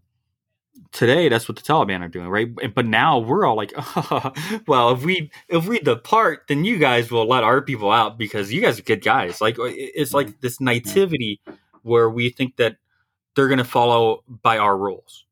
today, 0.92 1.30
that's 1.30 1.48
what 1.50 1.58
the 1.58 1.64
Taliban 1.64 2.02
are 2.02 2.08
doing, 2.10 2.30
right? 2.30 2.50
But 2.74 2.86
now 2.86 3.20
we're 3.20 3.46
all 3.46 3.56
like, 3.58 3.74
well, 4.68 4.92
if 4.92 5.04
we 5.06 5.32
if 5.50 5.68
we 5.68 5.80
depart, 5.80 6.44
then 6.48 6.66
you 6.66 6.78
guys 6.80 7.12
will 7.12 7.28
let 7.28 7.44
our 7.44 7.62
people 7.62 7.92
out 7.92 8.18
because 8.18 8.52
you 8.54 8.62
guys 8.62 8.80
are 8.80 8.84
good 8.84 9.04
guys. 9.04 9.42
Like 9.42 9.58
it's 9.60 10.14
like 10.14 10.42
this 10.42 10.62
nativity 10.62 11.42
where 11.84 12.10
we 12.10 12.30
think 12.30 12.58
that 12.58 12.78
they're 13.36 13.48
going 13.48 13.58
to 13.60 13.64
follow 13.64 14.24
by 14.28 14.58
our 14.58 14.78
rules. 14.78 15.26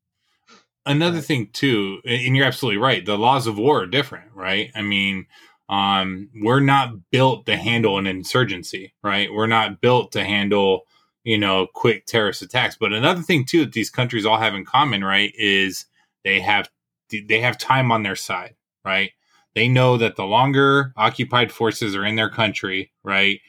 another 0.86 1.20
thing 1.20 1.48
too 1.52 2.00
and 2.04 2.36
you're 2.36 2.46
absolutely 2.46 2.78
right 2.78 3.04
the 3.04 3.18
laws 3.18 3.46
of 3.46 3.58
war 3.58 3.82
are 3.82 3.86
different 3.86 4.30
right 4.34 4.70
i 4.74 4.80
mean 4.82 5.26
um 5.68 6.28
we're 6.42 6.60
not 6.60 7.10
built 7.10 7.44
to 7.46 7.56
handle 7.56 7.98
an 7.98 8.06
insurgency 8.06 8.94
right 9.02 9.32
we're 9.32 9.46
not 9.46 9.80
built 9.80 10.12
to 10.12 10.24
handle 10.24 10.82
you 11.24 11.38
know 11.38 11.66
quick 11.74 12.06
terrorist 12.06 12.42
attacks. 12.42 12.76
But 12.78 12.92
another 12.92 13.22
thing 13.22 13.44
too 13.44 13.64
that 13.64 13.72
these 13.72 13.90
countries 13.90 14.26
all 14.26 14.38
have 14.38 14.54
in 14.54 14.64
common 14.64 15.04
right 15.04 15.32
is 15.36 15.86
they 16.24 16.40
have 16.40 16.68
they 17.10 17.40
have 17.40 17.58
time 17.58 17.92
on 17.92 18.02
their 18.02 18.16
side 18.16 18.54
right? 18.84 19.10
They 19.54 19.68
know 19.68 19.96
that 19.98 20.16
the 20.16 20.24
longer 20.24 20.92
occupied 20.96 21.52
forces 21.52 21.94
are 21.94 22.04
in 22.04 22.16
their 22.16 22.30
country 22.30 22.92
right 23.02 23.40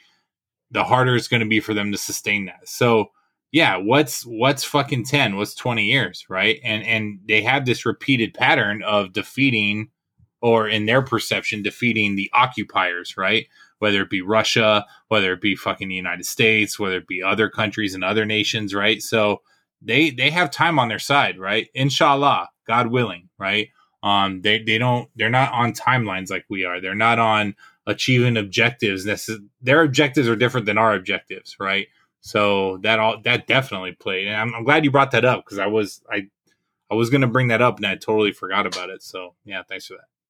the 0.72 0.84
harder 0.86 1.16
it's 1.16 1.28
going 1.28 1.42
to 1.42 1.46
be 1.48 1.60
for 1.60 1.74
them 1.74 1.92
to 1.92 1.98
sustain 1.98 2.46
that. 2.46 2.68
So 2.68 3.12
yeah 3.52 3.76
what's 3.78 4.26
what's 4.26 4.64
fucking 4.64 5.04
10 5.06 5.36
what's 5.36 5.56
20 5.56 5.86
years 5.86 6.26
right? 6.30 6.60
And 6.64 6.84
and 6.86 7.20
they 7.28 7.42
have 7.44 7.66
this 7.66 7.86
repeated 7.86 8.34
pattern 8.34 8.84
of 8.84 9.14
defeating 9.14 9.90
or 10.42 10.68
in 10.68 10.86
their 10.86 11.02
perception 11.02 11.62
defeating 11.64 12.16
the 12.16 12.30
occupiers 12.34 13.16
right? 13.18 13.48
Whether 13.80 14.02
it 14.02 14.10
be 14.10 14.22
russia 14.22 14.86
whether 15.10 15.34
it 15.34 15.42
be 15.42 15.56
fucking 15.56 15.90
the 15.90 15.96
united 15.96 16.26
states 16.26 16.80
whether 16.80 16.98
it 16.98 17.08
be 17.08 17.24
other 17.24 17.50
countries 17.50 17.96
and 17.96 18.04
other 18.04 18.26
nations 18.26 18.74
right? 18.74 19.02
So 19.02 19.42
they 19.82 20.12
they 20.12 20.30
have 20.32 20.52
time 20.52 20.80
on 20.80 20.90
their 20.90 21.00
side 21.00 21.40
right? 21.40 21.70
Inshallah 21.74 22.50
god 22.68 22.88
willing 22.88 23.30
right? 23.40 23.70
Um 24.04 24.42
they 24.42 24.64
they 24.64 24.78
don't 24.78 25.10
they're 25.16 25.30
not 25.30 25.52
on 25.54 25.74
timelines 25.74 26.32
like 26.32 26.46
we 26.50 26.66
are. 26.66 26.82
They're 26.82 26.96
not 26.96 27.20
on 27.20 27.56
achieving 27.88 28.38
objectives 28.38 29.06
necess- 29.06 29.40
their 29.62 29.84
objectives 29.84 30.28
are 30.28 30.36
different 30.36 30.66
than 30.66 30.78
our 30.78 30.94
objectives 30.96 31.56
right? 31.60 31.88
So 32.22 32.78
that 32.84 33.00
all 33.00 33.20
that 33.24 33.48
definitely 33.48 33.94
played, 33.94 34.28
and 34.28 34.36
I'm, 34.38 34.54
I'm 34.56 34.64
glad 34.64 34.86
you 34.86 34.92
brought 34.92 35.12
that 35.12 35.26
up 35.26 35.44
because 35.44 35.58
I 35.60 35.66
was 35.68 36.02
I 36.12 36.28
I 36.92 36.96
was 36.96 37.10
gonna 37.10 37.28
bring 37.28 37.50
that 37.50 37.62
up 37.62 37.78
and 37.78 37.86
I 37.86 37.96
totally 37.96 38.32
forgot 38.32 38.68
about 38.68 38.90
it. 38.90 39.04
So 39.04 39.36
yeah, 39.46 39.64
thanks 39.68 39.88
for 39.88 39.96
that. 39.96 40.21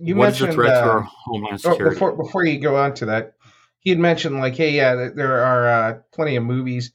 You 0.00 0.16
what 0.16 0.30
is 0.30 0.38
the 0.38 0.46
mentioned 0.46 0.54
threat 0.54 0.82
to 0.82 0.90
uh, 0.90 0.92
our 0.92 1.00
homeland 1.00 1.60
oh, 1.64 1.70
security? 1.70 1.94
before 1.94 2.16
before 2.16 2.44
you 2.44 2.58
go 2.58 2.76
on 2.76 2.94
to 2.94 3.06
that, 3.06 3.34
he 3.80 3.90
had 3.90 3.98
mentioned 3.98 4.38
like, 4.38 4.56
hey, 4.56 4.70
yeah, 4.70 5.10
there 5.14 5.42
are 5.44 5.68
uh, 5.68 5.98
plenty 6.12 6.36
of 6.36 6.44
movies 6.44 6.92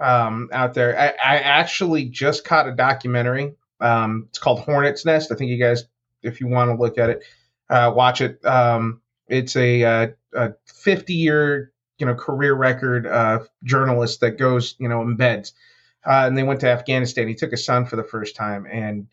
um, 0.00 0.48
out 0.52 0.74
there. 0.74 0.98
I, 0.98 1.08
I 1.08 1.36
actually 1.38 2.06
just 2.06 2.44
caught 2.44 2.68
a 2.68 2.72
documentary. 2.72 3.54
Um, 3.80 4.26
it's 4.28 4.38
called 4.38 4.60
Hornet's 4.60 5.04
Nest. 5.04 5.30
I 5.32 5.34
think 5.34 5.50
you 5.50 5.58
guys, 5.58 5.84
if 6.22 6.40
you 6.40 6.48
want 6.48 6.70
to 6.70 6.82
look 6.82 6.98
at 6.98 7.10
it, 7.10 7.24
uh, 7.68 7.92
watch 7.94 8.20
it. 8.20 8.44
Um, 8.44 9.00
it's 9.28 9.56
a, 9.56 9.84
uh, 9.84 10.06
a 10.34 10.54
50 10.66 11.14
year 11.14 11.72
you 11.98 12.06
know 12.06 12.14
career 12.14 12.54
record 12.54 13.06
uh, 13.06 13.40
journalist 13.64 14.20
that 14.20 14.38
goes 14.38 14.76
you 14.78 14.88
know 14.88 15.00
embeds, 15.00 15.52
uh, 16.04 16.24
and 16.26 16.36
they 16.36 16.42
went 16.42 16.60
to 16.60 16.68
Afghanistan. 16.68 17.28
He 17.28 17.34
took 17.34 17.50
his 17.50 17.64
son 17.64 17.86
for 17.86 17.96
the 17.96 18.04
first 18.04 18.36
time, 18.36 18.66
and 18.70 19.08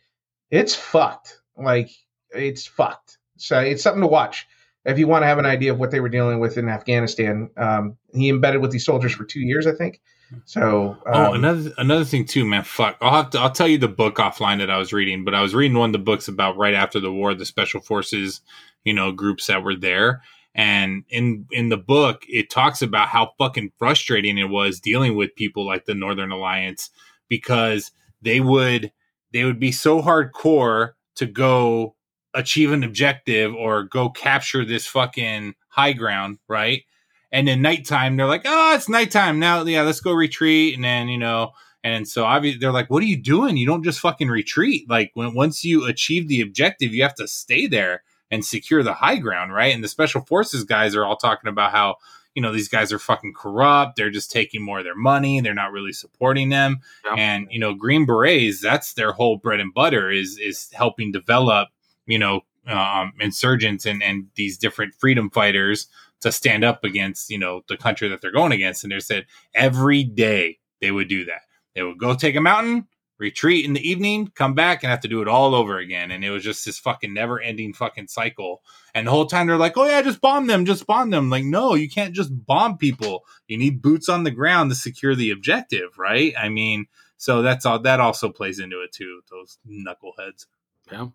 it's 0.51 0.75
fucked. 0.75 1.41
Like 1.57 1.91
it's 2.31 2.65
fucked. 2.65 3.17
So 3.37 3.59
it's 3.59 3.83
something 3.83 4.01
to 4.01 4.07
watch 4.07 4.47
if 4.85 4.99
you 4.99 5.07
want 5.07 5.23
to 5.23 5.27
have 5.27 5.37
an 5.37 5.45
idea 5.45 5.71
of 5.71 5.79
what 5.79 5.91
they 5.91 5.99
were 5.99 6.09
dealing 6.09 6.39
with 6.39 6.57
in 6.57 6.69
Afghanistan. 6.69 7.49
Um, 7.57 7.97
he 8.13 8.29
embedded 8.29 8.61
with 8.61 8.71
these 8.71 8.85
soldiers 8.85 9.13
for 9.13 9.23
two 9.23 9.39
years, 9.39 9.65
I 9.65 9.73
think. 9.73 10.01
So 10.45 10.97
um, 11.05 11.13
oh, 11.13 11.33
another 11.33 11.71
another 11.77 12.05
thing 12.05 12.25
too, 12.25 12.43
man. 12.43 12.63
Fuck, 12.63 12.97
I'll 13.01 13.23
have 13.23 13.29
to 13.31 13.39
I'll 13.39 13.51
tell 13.51 13.67
you 13.67 13.77
the 13.77 13.87
book 13.87 14.15
offline 14.15 14.57
that 14.59 14.69
I 14.69 14.77
was 14.77 14.91
reading, 14.91 15.23
but 15.23 15.35
I 15.35 15.41
was 15.41 15.53
reading 15.53 15.77
one 15.77 15.89
of 15.89 15.93
the 15.93 15.99
books 15.99 16.27
about 16.27 16.57
right 16.57 16.73
after 16.73 16.99
the 16.99 17.11
war, 17.13 17.35
the 17.35 17.45
special 17.45 17.81
forces, 17.81 18.41
you 18.83 18.93
know, 18.93 19.11
groups 19.11 19.47
that 19.47 19.63
were 19.63 19.75
there, 19.75 20.23
And 20.55 21.03
in 21.09 21.47
in 21.51 21.69
the 21.69 21.77
book, 21.77 22.23
it 22.27 22.49
talks 22.49 22.81
about 22.81 23.09
how 23.09 23.31
fucking 23.37 23.71
frustrating 23.77 24.37
it 24.37 24.49
was 24.49 24.79
dealing 24.79 25.15
with 25.15 25.35
people 25.35 25.65
like 25.65 25.85
the 25.85 25.95
Northern 25.95 26.31
Alliance 26.31 26.89
because 27.27 27.91
they 28.21 28.39
would 28.39 28.91
they 29.33 29.43
would 29.43 29.59
be 29.59 29.71
so 29.71 30.01
hardcore 30.01 30.93
to 31.15 31.25
go 31.25 31.95
achieve 32.33 32.71
an 32.71 32.83
objective 32.83 33.53
or 33.53 33.83
go 33.83 34.09
capture 34.09 34.65
this 34.65 34.87
fucking 34.87 35.55
high 35.67 35.93
ground, 35.93 36.39
right? 36.47 36.83
And 37.31 37.47
then 37.47 37.61
nighttime, 37.61 38.15
they're 38.15 38.27
like, 38.27 38.43
oh, 38.45 38.75
it's 38.75 38.89
nighttime 38.89 39.39
now. 39.39 39.63
Yeah, 39.63 39.81
let's 39.81 40.01
go 40.01 40.13
retreat. 40.13 40.75
And 40.75 40.83
then, 40.83 41.09
you 41.09 41.17
know, 41.17 41.53
and 41.83 42.07
so 42.07 42.23
obviously 42.25 42.59
they're 42.59 42.71
like, 42.71 42.89
what 42.89 43.03
are 43.03 43.07
you 43.07 43.17
doing? 43.17 43.57
You 43.57 43.65
don't 43.65 43.83
just 43.83 43.99
fucking 43.99 44.29
retreat. 44.29 44.89
Like 44.89 45.11
when 45.15 45.33
once 45.33 45.65
you 45.65 45.85
achieve 45.85 46.27
the 46.27 46.41
objective, 46.41 46.93
you 46.93 47.03
have 47.03 47.15
to 47.15 47.27
stay 47.27 47.67
there 47.67 48.03
and 48.31 48.45
secure 48.45 48.83
the 48.83 48.93
high 48.93 49.17
ground, 49.17 49.53
right? 49.53 49.73
And 49.73 49.83
the 49.83 49.87
special 49.87 50.21
forces 50.21 50.63
guys 50.63 50.95
are 50.95 51.05
all 51.05 51.17
talking 51.17 51.49
about 51.49 51.71
how, 51.71 51.97
you 52.35 52.41
know, 52.41 52.51
these 52.51 52.69
guys 52.69 52.91
are 52.91 52.99
fucking 52.99 53.33
corrupt. 53.33 53.95
They're 53.95 54.09
just 54.09 54.31
taking 54.31 54.61
more 54.63 54.79
of 54.79 54.85
their 54.85 54.95
money. 54.95 55.39
They're 55.39 55.53
not 55.53 55.71
really 55.71 55.91
supporting 55.91 56.49
them. 56.49 56.79
Yeah. 57.05 57.15
And, 57.15 57.47
you 57.51 57.59
know, 57.59 57.73
Green 57.73 58.05
Berets, 58.05 58.61
that's 58.61 58.93
their 58.93 59.11
whole 59.11 59.37
bread 59.37 59.59
and 59.59 59.73
butter 59.73 60.09
is 60.09 60.39
is 60.39 60.69
helping 60.73 61.11
develop, 61.11 61.69
you 62.05 62.19
know, 62.19 62.41
um, 62.67 63.13
insurgents 63.19 63.85
and, 63.85 64.01
and 64.01 64.27
these 64.35 64.57
different 64.57 64.93
freedom 64.95 65.29
fighters 65.29 65.87
to 66.21 66.31
stand 66.31 66.63
up 66.63 66.83
against, 66.83 67.29
you 67.29 67.37
know, 67.37 67.61
the 67.67 67.77
country 67.77 68.07
that 68.09 68.21
they're 68.21 68.31
going 68.31 68.51
against. 68.51 68.83
And 68.83 68.91
they 68.91 68.99
said 68.99 69.25
every 69.53 70.03
day 70.03 70.59
they 70.81 70.91
would 70.91 71.09
do 71.09 71.25
that. 71.25 71.41
They 71.75 71.83
would 71.83 71.97
go 71.97 72.15
take 72.15 72.35
a 72.35 72.41
mountain, 72.41 72.87
retreat 73.17 73.65
in 73.65 73.73
the 73.73 73.87
evening, 73.87 74.31
come 74.35 74.53
back 74.53 74.83
and 74.83 74.89
have 74.89 75.01
to 75.01 75.07
do 75.07 75.21
it 75.21 75.27
all 75.27 75.53
over 75.55 75.77
again. 75.77 76.11
And 76.11 76.23
it 76.23 76.29
was 76.29 76.43
just 76.43 76.65
this 76.65 76.79
fucking 76.79 77.13
never 77.13 77.41
ending 77.41 77.73
fucking 77.73 78.07
cycle. 78.07 78.61
And 78.93 79.07
the 79.07 79.11
whole 79.11 79.25
time 79.25 79.47
they're 79.47 79.57
like, 79.57 79.77
oh 79.77 79.85
yeah, 79.85 80.01
just 80.01 80.21
bomb 80.21 80.47
them, 80.47 80.65
just 80.65 80.87
bomb 80.87 81.09
them. 81.09 81.29
Like, 81.29 81.43
no, 81.43 81.73
you 81.73 81.89
can't 81.89 82.13
just 82.13 82.31
bomb 82.45 82.77
people. 82.77 83.25
You 83.47 83.57
need 83.57 83.81
boots 83.81 84.07
on 84.07 84.23
the 84.23 84.31
ground 84.31 84.71
to 84.71 84.75
secure 84.75 85.15
the 85.15 85.31
objective, 85.31 85.97
right? 85.97 86.33
I 86.39 86.49
mean, 86.49 86.85
so 87.17 87.41
that's 87.41 87.65
all 87.65 87.79
that 87.79 87.99
also 87.99 88.29
plays 88.29 88.59
into 88.59 88.81
it 88.81 88.91
too, 88.91 89.21
those 89.31 89.57
knuckleheads. 89.67 90.45
Yeah. 90.91 91.07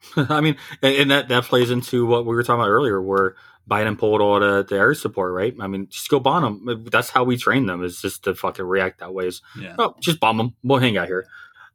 I 0.16 0.40
mean, 0.40 0.56
and 0.82 0.94
and 0.94 1.10
that, 1.10 1.28
that 1.28 1.44
plays 1.44 1.70
into 1.70 2.06
what 2.06 2.24
we 2.26 2.34
were 2.34 2.42
talking 2.42 2.60
about 2.60 2.70
earlier, 2.70 3.00
where 3.02 3.34
Biden 3.68 3.98
pulled 3.98 4.20
all 4.20 4.40
the, 4.40 4.64
the 4.64 4.76
air 4.76 4.94
support, 4.94 5.32
right? 5.32 5.54
I 5.60 5.66
mean, 5.66 5.88
just 5.90 6.08
go 6.08 6.20
bomb 6.20 6.64
them. 6.64 6.84
That's 6.90 7.10
how 7.10 7.24
we 7.24 7.36
train 7.36 7.66
them, 7.66 7.84
is 7.84 8.00
just 8.00 8.24
to 8.24 8.34
fucking 8.34 8.64
react 8.64 9.00
that 9.00 9.12
way. 9.12 9.26
Is, 9.26 9.42
Yeah. 9.60 9.74
oh, 9.78 9.94
just 10.00 10.20
bomb 10.20 10.38
them. 10.38 10.54
We'll 10.62 10.78
hang 10.78 10.96
out 10.96 11.08
here. 11.08 11.26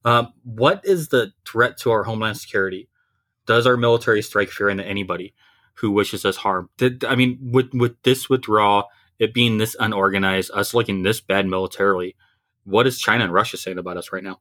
Um, 0.05 0.33
what 0.43 0.81
is 0.83 1.09
the 1.09 1.33
threat 1.45 1.77
to 1.79 1.91
our 1.91 2.03
homeland 2.03 2.37
security? 2.37 2.89
Does 3.45 3.67
our 3.67 3.77
military 3.77 4.21
strike 4.21 4.49
fear 4.49 4.69
into 4.69 4.85
anybody 4.85 5.33
who 5.75 5.91
wishes 5.91 6.25
us 6.25 6.37
harm? 6.37 6.69
Did, 6.77 7.03
I 7.05 7.15
mean, 7.15 7.37
with, 7.41 7.73
with 7.73 8.01
this 8.03 8.29
withdrawal, 8.29 8.85
it 9.19 9.33
being 9.33 9.57
this 9.57 9.75
unorganized, 9.79 10.51
us 10.53 10.73
looking 10.73 11.03
this 11.03 11.21
bad 11.21 11.45
militarily, 11.45 12.15
what 12.63 12.87
is 12.87 12.99
China 12.99 13.25
and 13.25 13.33
Russia 13.33 13.57
saying 13.57 13.77
about 13.77 13.97
us 13.97 14.11
right 14.11 14.23
now? 14.23 14.39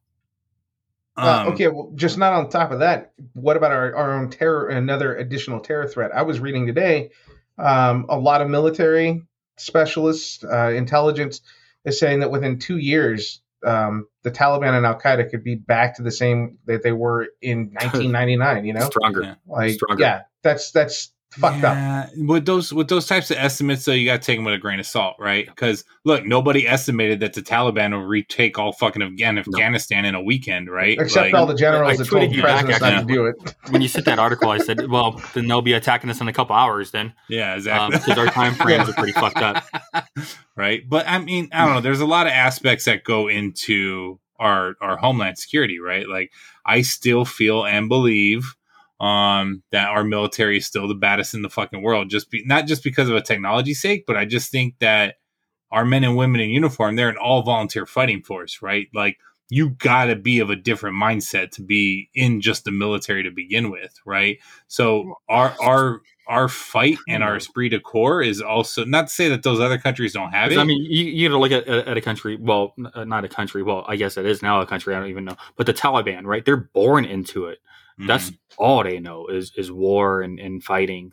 Uh, 1.16 1.44
Um, 1.46 1.52
okay, 1.52 1.68
well, 1.68 1.92
just 1.94 2.16
not 2.18 2.32
on 2.32 2.48
top 2.48 2.70
of 2.70 2.78
that. 2.80 3.12
What 3.34 3.56
about 3.56 3.72
our, 3.72 3.94
our 3.94 4.12
own 4.18 4.30
terror? 4.30 4.68
Another 4.68 5.14
additional 5.16 5.60
terror 5.60 5.86
threat. 5.86 6.10
I 6.14 6.22
was 6.22 6.40
reading 6.40 6.66
today. 6.66 7.10
Um, 7.58 8.06
a 8.08 8.18
lot 8.18 8.40
of 8.40 8.48
military 8.48 9.22
specialists, 9.58 10.42
uh, 10.44 10.70
intelligence, 10.70 11.42
is 11.84 11.98
saying 11.98 12.20
that 12.20 12.30
within 12.30 12.58
two 12.58 12.78
years, 12.78 13.42
um, 13.64 14.06
the 14.22 14.30
Taliban 14.30 14.76
and 14.76 14.86
Al 14.86 14.98
Qaeda 14.98 15.30
could 15.30 15.44
be 15.44 15.54
back 15.54 15.96
to 15.96 16.02
the 16.02 16.10
same 16.10 16.58
that 16.66 16.82
they 16.82 16.92
were 16.92 17.28
in 17.40 17.58
1999. 17.72 18.64
You 18.64 18.72
know, 18.72 18.86
Stronger. 18.86 19.36
Like 19.46 19.74
Stronger. 19.74 20.02
yeah, 20.02 20.22
that's 20.42 20.70
that's 20.72 21.12
fucked 21.34 21.64
up. 21.64 22.08
With 22.16 22.46
those 22.46 22.72
with 22.72 22.88
those 22.88 23.06
types 23.06 23.30
of 23.30 23.36
estimates, 23.38 23.84
though, 23.84 23.92
you 23.92 24.04
got 24.06 24.20
to 24.22 24.26
take 24.26 24.38
them 24.38 24.44
with 24.44 24.54
a 24.54 24.58
grain 24.58 24.78
of 24.80 24.86
salt, 24.86 25.16
right? 25.18 25.46
Because 25.46 25.84
look, 26.04 26.24
nobody 26.24 26.66
estimated 26.68 27.20
that 27.20 27.32
the 27.34 27.42
Taliban 27.42 27.92
will 27.92 28.04
retake 28.06 28.58
all 28.58 28.72
fucking 28.72 29.02
Afghan- 29.02 29.38
Afghanistan 29.38 30.04
in 30.04 30.14
a 30.14 30.22
weekend, 30.22 30.70
right? 30.70 30.98
Except 30.98 31.26
Like, 31.26 31.34
all 31.34 31.46
the 31.46 31.54
I 31.54 31.56
generals 31.56 31.98
that 31.98 32.08
told 32.08 32.22
tweeted 32.22 32.34
you 32.34 32.42
back, 32.42 32.64
presidents 32.64 32.80
not 32.80 33.00
to 33.08 33.14
do 33.14 33.26
it. 33.26 33.36
when 33.70 33.82
you 33.82 33.88
sent 33.88 34.04
that 34.06 34.18
article, 34.18 34.50
I 34.50 34.58
said, 34.58 34.88
"Well, 34.88 35.20
then 35.34 35.48
they'll 35.48 35.62
be 35.62 35.72
attacking 35.72 36.10
us 36.10 36.20
in 36.20 36.28
a 36.28 36.32
couple 36.32 36.54
hours." 36.56 36.90
Then, 36.90 37.12
yeah, 37.28 37.52
um, 37.52 37.56
exactly. 37.58 37.98
because 37.98 38.18
our 38.18 38.26
time 38.26 38.54
frames 38.56 38.88
are 38.88 38.92
pretty 38.94 39.12
fucked 39.12 39.38
up. 39.38 39.64
right? 40.56 40.82
But 40.88 41.08
I 41.08 41.18
mean, 41.18 41.48
I 41.52 41.64
don't 41.64 41.74
know. 41.74 41.80
There's 41.80 42.00
a 42.00 42.06
lot 42.06 42.26
of 42.26 42.32
aspects 42.32 42.84
that 42.86 43.04
go 43.04 43.28
into 43.28 44.18
our 44.38 44.74
our 44.80 44.96
homeland 44.96 45.38
security, 45.38 45.78
right? 45.78 46.08
Like 46.08 46.32
I 46.66 46.82
still 46.82 47.24
feel 47.24 47.64
and 47.64 47.88
believe 47.88 48.54
um 49.02 49.62
that 49.72 49.88
our 49.88 50.04
military 50.04 50.56
is 50.58 50.66
still 50.66 50.86
the 50.86 50.94
baddest 50.94 51.34
in 51.34 51.42
the 51.42 51.50
fucking 51.50 51.82
world 51.82 52.08
just 52.08 52.30
be, 52.30 52.42
not 52.46 52.66
just 52.66 52.84
because 52.84 53.08
of 53.08 53.16
a 53.16 53.20
technology 53.20 53.74
sake 53.74 54.04
but 54.06 54.16
i 54.16 54.24
just 54.24 54.50
think 54.50 54.74
that 54.78 55.16
our 55.70 55.84
men 55.84 56.04
and 56.04 56.16
women 56.16 56.40
in 56.40 56.50
uniform 56.50 56.94
they're 56.94 57.08
an 57.08 57.16
all 57.16 57.42
volunteer 57.42 57.84
fighting 57.84 58.22
force 58.22 58.62
right 58.62 58.86
like 58.94 59.18
you 59.50 59.70
gotta 59.70 60.14
be 60.16 60.38
of 60.38 60.50
a 60.50 60.56
different 60.56 60.96
mindset 60.96 61.50
to 61.50 61.62
be 61.62 62.08
in 62.14 62.40
just 62.40 62.64
the 62.64 62.70
military 62.70 63.24
to 63.24 63.30
begin 63.30 63.70
with 63.70 63.98
right 64.06 64.38
so 64.68 65.16
our 65.28 65.54
our 65.60 66.00
our 66.28 66.48
fight 66.48 66.96
and 67.08 67.24
our 67.24 67.36
esprit 67.36 67.70
de 67.70 67.80
corps 67.80 68.22
is 68.22 68.40
also 68.40 68.84
not 68.84 69.08
to 69.08 69.12
say 69.12 69.28
that 69.28 69.42
those 69.42 69.58
other 69.58 69.78
countries 69.78 70.12
don't 70.12 70.30
have 70.30 70.52
it 70.52 70.58
I 70.58 70.64
mean, 70.64 70.82
you, 70.88 71.04
you 71.04 71.28
to 71.28 71.38
look 71.38 71.50
at, 71.50 71.66
at 71.66 71.96
a 71.96 72.00
country. 72.00 72.36
Well, 72.40 72.74
not 72.76 73.24
a 73.24 73.28
country. 73.28 73.64
Well, 73.64 73.84
I 73.88 73.96
guess 73.96 74.16
it 74.16 74.24
is 74.24 74.40
now 74.40 74.60
a 74.60 74.66
country. 74.66 74.94
I 74.94 75.00
don't 75.00 75.08
even 75.08 75.24
know. 75.24 75.36
But 75.56 75.66
the 75.66 75.74
Taliban, 75.74 76.24
right? 76.24 76.44
They're 76.44 76.56
born 76.56 77.04
into 77.04 77.46
it. 77.46 77.58
Mhm. 78.02 78.06
That's 78.08 78.32
all 78.58 78.82
they 78.84 78.98
know 78.98 79.26
is 79.28 79.52
is 79.56 79.70
war 79.72 80.20
and, 80.22 80.38
and 80.38 80.62
fighting. 80.62 81.12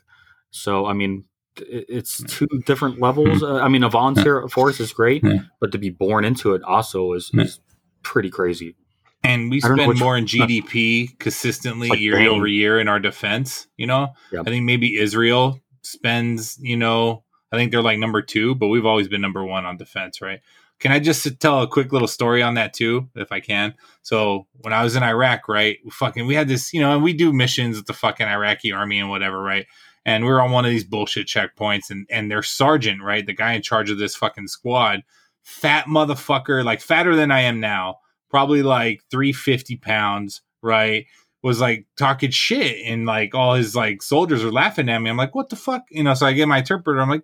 So, 0.52 0.86
I 0.86 0.94
mean, 0.94 1.26
it's 1.58 2.24
two 2.24 2.48
different 2.66 3.00
levels. 3.02 3.44
Uh, 3.44 3.58
I 3.58 3.68
mean, 3.68 3.84
a 3.84 3.90
volunteer 3.90 4.48
force 4.48 4.80
is 4.80 4.92
great, 4.94 5.24
but 5.60 5.72
to 5.72 5.78
be 5.78 5.90
born 5.90 6.26
into 6.26 6.54
it 6.54 6.64
also 6.64 7.14
is, 7.14 7.30
is 7.34 7.60
pretty 8.04 8.30
crazy. 8.30 8.76
and 9.24 9.52
we 9.52 9.58
I 9.64 9.68
don't 9.68 9.78
know 9.78 9.84
spend 9.84 10.00
more 10.00 10.18
in 10.18 10.26
GDP 10.34 11.18
consistently 11.20 11.90
Like 11.90 12.00
year 12.00 12.16
bang. 12.16 12.28
over 12.30 12.48
year 12.48 12.80
in 12.80 12.88
our 12.88 13.00
defense. 13.00 13.68
You 13.78 13.88
know, 13.88 14.14
Yep. 14.32 14.48
I 14.48 14.50
think 14.50 14.64
maybe 14.66 14.98
Israel 14.98 15.60
spends. 15.82 16.58
You 16.62 16.78
know, 16.78 17.24
I 17.52 17.58
think 17.58 17.72
they're 17.72 17.82
like 17.82 18.00
number 18.00 18.22
two, 18.22 18.56
but 18.56 18.68
we've 18.70 18.86
always 18.86 19.08
been 19.10 19.22
number 19.22 19.44
one 19.44 19.66
on 19.66 19.76
defense, 19.78 20.22
right? 20.22 20.40
Can 20.80 20.94
I 20.94 21.00
just 21.00 21.40
tell 21.40 21.62
a 21.62 21.68
quick 21.68 21.92
little 21.92 22.08
story 22.08 22.42
on 22.42 22.54
that 22.54 22.74
too, 22.74 23.10
if 23.16 23.32
I 23.32 23.42
can? 23.42 23.74
So 24.02 24.48
when 24.62 24.72
I 24.72 24.84
was 24.84 24.96
in 24.96 25.04
Iraq, 25.04 25.50
right, 25.50 25.78
fucking 25.92 26.26
we 26.26 26.36
had 26.36 26.48
this, 26.48 26.74
you 26.74 26.80
know, 26.80 26.94
and 26.94 27.04
we 27.04 27.14
do 27.14 27.34
missions 27.34 27.76
with 27.76 27.86
the 27.86 27.94
fucking 27.94 28.28
Iraqi 28.28 28.72
army 28.72 29.00
and 29.00 29.10
whatever, 29.10 29.42
right? 29.42 29.66
And 30.06 30.24
we 30.24 30.32
were 30.32 30.42
on 30.42 30.52
one 30.52 30.64
of 30.64 30.72
these 30.72 30.86
bullshit 30.86 31.28
checkpoints, 31.28 31.90
and 31.90 32.08
and 32.10 32.32
their 32.32 32.42
sergeant, 32.44 33.04
right, 33.04 33.26
the 33.26 33.34
guy 33.34 33.54
in 33.54 33.62
charge 33.62 33.90
of 33.90 33.98
this 33.98 34.16
fucking 34.16 34.48
squad, 34.48 35.04
fat 35.44 35.86
motherfucker, 35.86 36.64
like 36.64 36.82
fatter 36.82 37.16
than 37.16 37.32
I 37.32 37.42
am 37.42 37.60
now, 37.60 37.98
probably 38.30 38.64
like 38.64 39.02
350 39.12 39.76
pounds, 39.78 40.42
right? 40.62 41.06
Was 41.44 41.60
like 41.60 41.86
talking 41.98 42.32
shit, 42.32 42.86
and 42.86 43.06
like 43.06 43.36
all 43.36 43.56
his 43.56 43.76
like 43.76 44.02
soldiers 44.02 44.44
are 44.44 44.52
laughing 44.52 44.88
at 44.90 45.00
me. 45.00 45.10
I'm 45.10 45.18
like, 45.18 45.36
what 45.36 45.50
the 45.50 45.56
fuck? 45.58 45.84
You 45.92 46.04
know, 46.04 46.14
so 46.14 46.26
I 46.26 46.34
get 46.34 46.48
my 46.48 46.60
interpreter. 46.60 47.02
I'm 47.02 47.10
like, 47.10 47.24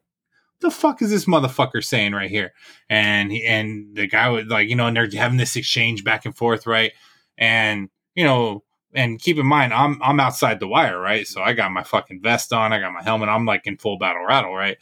the 0.61 0.71
fuck 0.71 1.01
is 1.01 1.09
this 1.09 1.25
motherfucker 1.25 1.83
saying 1.83 2.13
right 2.13 2.29
here? 2.29 2.53
And 2.89 3.31
he, 3.31 3.43
and 3.45 3.95
the 3.95 4.07
guy 4.07 4.29
was 4.29 4.45
like, 4.45 4.69
you 4.69 4.75
know, 4.75 4.87
and 4.87 4.95
they're 4.95 5.09
having 5.15 5.37
this 5.37 5.55
exchange 5.55 6.03
back 6.03 6.25
and 6.25 6.35
forth, 6.35 6.65
right? 6.65 6.93
And 7.37 7.89
you 8.15 8.23
know, 8.23 8.63
and 8.93 9.19
keep 9.19 9.37
in 9.37 9.45
mind, 9.45 9.73
I'm 9.73 10.01
I'm 10.01 10.19
outside 10.19 10.59
the 10.59 10.67
wire, 10.67 10.99
right? 10.99 11.27
So 11.27 11.41
I 11.41 11.53
got 11.53 11.71
my 11.71 11.83
fucking 11.83 12.21
vest 12.21 12.53
on, 12.53 12.73
I 12.73 12.79
got 12.79 12.93
my 12.93 13.03
helmet, 13.03 13.29
I'm 13.29 13.45
like 13.45 13.67
in 13.67 13.77
full 13.77 13.97
battle 13.97 14.25
rattle, 14.25 14.55
right? 14.55 14.77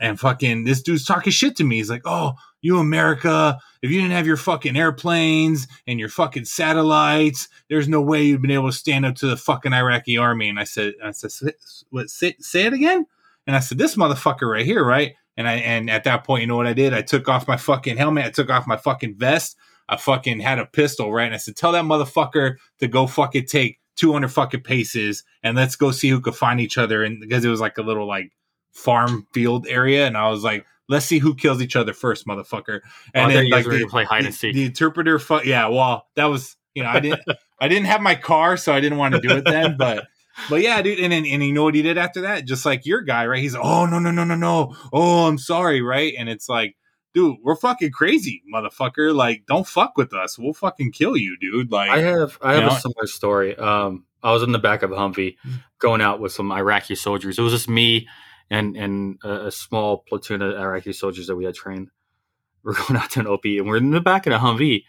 And 0.00 0.18
fucking 0.18 0.64
this 0.64 0.82
dude's 0.82 1.04
talking 1.04 1.30
shit 1.30 1.54
to 1.56 1.64
me. 1.64 1.76
He's 1.76 1.88
like, 1.88 2.02
"Oh, 2.04 2.32
you 2.60 2.78
America, 2.78 3.58
if 3.80 3.92
you 3.92 4.00
didn't 4.00 4.14
have 4.14 4.26
your 4.26 4.36
fucking 4.36 4.76
airplanes 4.76 5.68
and 5.86 6.00
your 6.00 6.08
fucking 6.08 6.46
satellites, 6.46 7.48
there's 7.70 7.86
no 7.86 8.02
way 8.02 8.24
you'd 8.24 8.42
been 8.42 8.50
able 8.50 8.70
to 8.72 8.76
stand 8.76 9.06
up 9.06 9.14
to 9.16 9.26
the 9.28 9.36
fucking 9.36 9.72
Iraqi 9.72 10.18
army." 10.18 10.48
And 10.48 10.58
I 10.58 10.64
said, 10.64 10.94
"I 11.02 11.12
said, 11.12 11.30
"Say- 11.30 11.52
what? 11.90 12.10
Say, 12.10 12.34
say 12.40 12.66
it 12.66 12.72
again." 12.72 13.06
And 13.46 13.54
I 13.56 13.60
said, 13.60 13.78
"This 13.78 13.96
motherfucker 13.96 14.50
right 14.50 14.64
here, 14.66 14.84
right?" 14.84 15.14
And 15.36 15.48
I 15.48 15.54
and 15.54 15.90
at 15.90 16.04
that 16.04 16.24
point, 16.24 16.42
you 16.42 16.46
know 16.46 16.56
what 16.56 16.66
I 16.66 16.72
did? 16.72 16.94
I 16.94 17.02
took 17.02 17.28
off 17.28 17.48
my 17.48 17.56
fucking 17.56 17.96
helmet, 17.96 18.26
I 18.26 18.30
took 18.30 18.50
off 18.50 18.66
my 18.66 18.76
fucking 18.76 19.16
vest, 19.18 19.56
I 19.88 19.96
fucking 19.96 20.40
had 20.40 20.58
a 20.58 20.66
pistol, 20.66 21.12
right? 21.12 21.24
And 21.26 21.34
I 21.34 21.38
said, 21.38 21.56
"Tell 21.56 21.72
that 21.72 21.84
motherfucker 21.84 22.56
to 22.80 22.88
go 22.88 23.06
fucking 23.06 23.46
take 23.46 23.80
200 23.96 24.28
fucking 24.28 24.62
paces 24.62 25.22
and 25.42 25.56
let's 25.56 25.76
go 25.76 25.90
see 25.90 26.08
who 26.08 26.20
could 26.20 26.36
find 26.36 26.60
each 26.60 26.78
other." 26.78 27.02
And 27.02 27.20
because 27.20 27.44
it 27.44 27.48
was 27.48 27.60
like 27.60 27.78
a 27.78 27.82
little 27.82 28.06
like 28.06 28.30
farm 28.72 29.26
field 29.32 29.66
area, 29.68 30.06
and 30.06 30.16
I 30.16 30.30
was 30.30 30.42
like, 30.44 30.64
"Let's 30.88 31.06
see 31.06 31.18
who 31.18 31.34
kills 31.34 31.60
each 31.62 31.76
other 31.76 31.92
first, 31.92 32.26
motherfucker." 32.26 32.80
And 33.12 33.30
And 33.30 33.32
then 33.32 33.50
like 33.50 33.66
were 33.66 33.72
the, 33.72 33.78
gonna 33.80 33.90
play 33.90 34.04
hide 34.04 34.24
and 34.24 34.28
the- 34.32 34.36
seek. 34.38 34.54
the 34.54 34.64
interpreter, 34.64 35.18
fu- 35.18 35.42
yeah, 35.44 35.66
well, 35.68 36.06
that 36.16 36.26
was 36.26 36.56
you 36.74 36.82
know 36.82 36.88
I 36.90 37.00
didn't 37.00 37.20
I 37.60 37.68
didn't 37.68 37.86
have 37.86 38.00
my 38.00 38.14
car, 38.14 38.56
so 38.56 38.72
I 38.72 38.80
didn't 38.80 38.98
want 38.98 39.14
to 39.14 39.20
do 39.20 39.30
it 39.36 39.44
then, 39.44 39.76
but. 39.76 40.06
But 40.50 40.62
yeah, 40.62 40.82
dude, 40.82 40.98
and 40.98 41.12
then 41.12 41.24
and 41.26 41.42
you 41.42 41.52
know 41.52 41.64
what 41.64 41.74
he 41.74 41.82
did 41.82 41.98
after 41.98 42.22
that? 42.22 42.44
Just 42.44 42.66
like 42.66 42.86
your 42.86 43.02
guy, 43.02 43.26
right? 43.26 43.40
He's 43.42 43.54
oh 43.54 43.86
no 43.86 43.98
no 43.98 44.10
no 44.10 44.24
no 44.24 44.34
no 44.34 44.74
oh 44.92 45.26
I'm 45.26 45.38
sorry, 45.38 45.80
right? 45.80 46.14
And 46.18 46.28
it's 46.28 46.48
like, 46.48 46.76
dude, 47.14 47.36
we're 47.42 47.56
fucking 47.56 47.92
crazy, 47.92 48.42
motherfucker. 48.52 49.14
Like, 49.14 49.44
don't 49.46 49.66
fuck 49.66 49.96
with 49.96 50.12
us. 50.12 50.38
We'll 50.38 50.52
fucking 50.52 50.92
kill 50.92 51.16
you, 51.16 51.36
dude. 51.38 51.70
Like, 51.70 51.90
I 51.90 51.98
have 51.98 52.38
I 52.42 52.54
have 52.54 52.64
know? 52.64 52.76
a 52.76 52.80
similar 52.80 53.06
story. 53.06 53.56
Um, 53.56 54.04
I 54.22 54.32
was 54.32 54.42
in 54.42 54.52
the 54.52 54.58
back 54.58 54.82
of 54.82 54.90
a 54.90 54.96
Humvee 54.96 55.36
going 55.78 56.00
out 56.00 56.20
with 56.20 56.32
some 56.32 56.50
Iraqi 56.50 56.94
soldiers. 56.94 57.38
It 57.38 57.42
was 57.42 57.52
just 57.52 57.68
me 57.68 58.08
and 58.50 58.76
and 58.76 59.18
a, 59.22 59.46
a 59.46 59.50
small 59.52 59.98
platoon 59.98 60.42
of 60.42 60.56
Iraqi 60.56 60.92
soldiers 60.92 61.28
that 61.28 61.36
we 61.36 61.44
had 61.44 61.54
trained. 61.54 61.90
We're 62.64 62.74
going 62.74 62.96
out 62.96 63.10
to 63.10 63.20
an 63.20 63.26
OP, 63.26 63.44
and 63.44 63.66
we're 63.66 63.76
in 63.76 63.90
the 63.90 64.00
back 64.00 64.26
of 64.26 64.32
a 64.32 64.38
Humvee, 64.38 64.84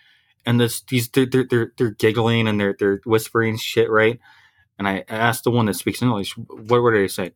and 0.46 0.62
this 0.62 0.82
these 0.84 1.10
they're 1.10 1.26
they're 1.26 1.44
they're, 1.44 1.74
they're 1.78 1.92
giggling 1.92 2.48
and 2.48 2.58
they're 2.58 2.74
they're 2.80 3.02
whispering 3.06 3.58
shit, 3.58 3.90
right? 3.90 4.18
And 4.78 4.88
I 4.88 5.06
asked 5.08 5.44
the 5.44 5.52
one 5.52 5.68
that 5.68 5.76
speaks 5.76 6.02
English, 6.02 6.36
what 6.38 6.82
what 6.82 6.92
did 6.92 7.02
they 7.02 7.08
say? 7.08 7.34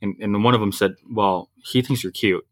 And 0.00 0.16
and 0.20 0.44
one 0.44 0.54
of 0.54 0.60
them 0.60 0.72
said, 0.72 0.94
"Well, 1.10 1.50
he 1.56 1.82
thinks 1.82 2.02
you're 2.02 2.12
cute." 2.12 2.46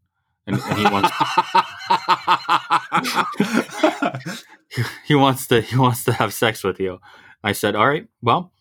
And, 0.46 0.60
and 0.60 0.78
he 0.78 0.84
wants 0.84 1.10
he 5.06 5.14
wants 5.14 5.46
to 5.48 5.60
he 5.60 5.76
wants 5.76 6.04
to 6.04 6.12
have 6.12 6.34
sex 6.34 6.64
with 6.64 6.80
you. 6.80 7.00
I 7.42 7.52
said, 7.52 7.76
"All 7.76 7.88
right, 7.88 8.08
well, 8.22 8.52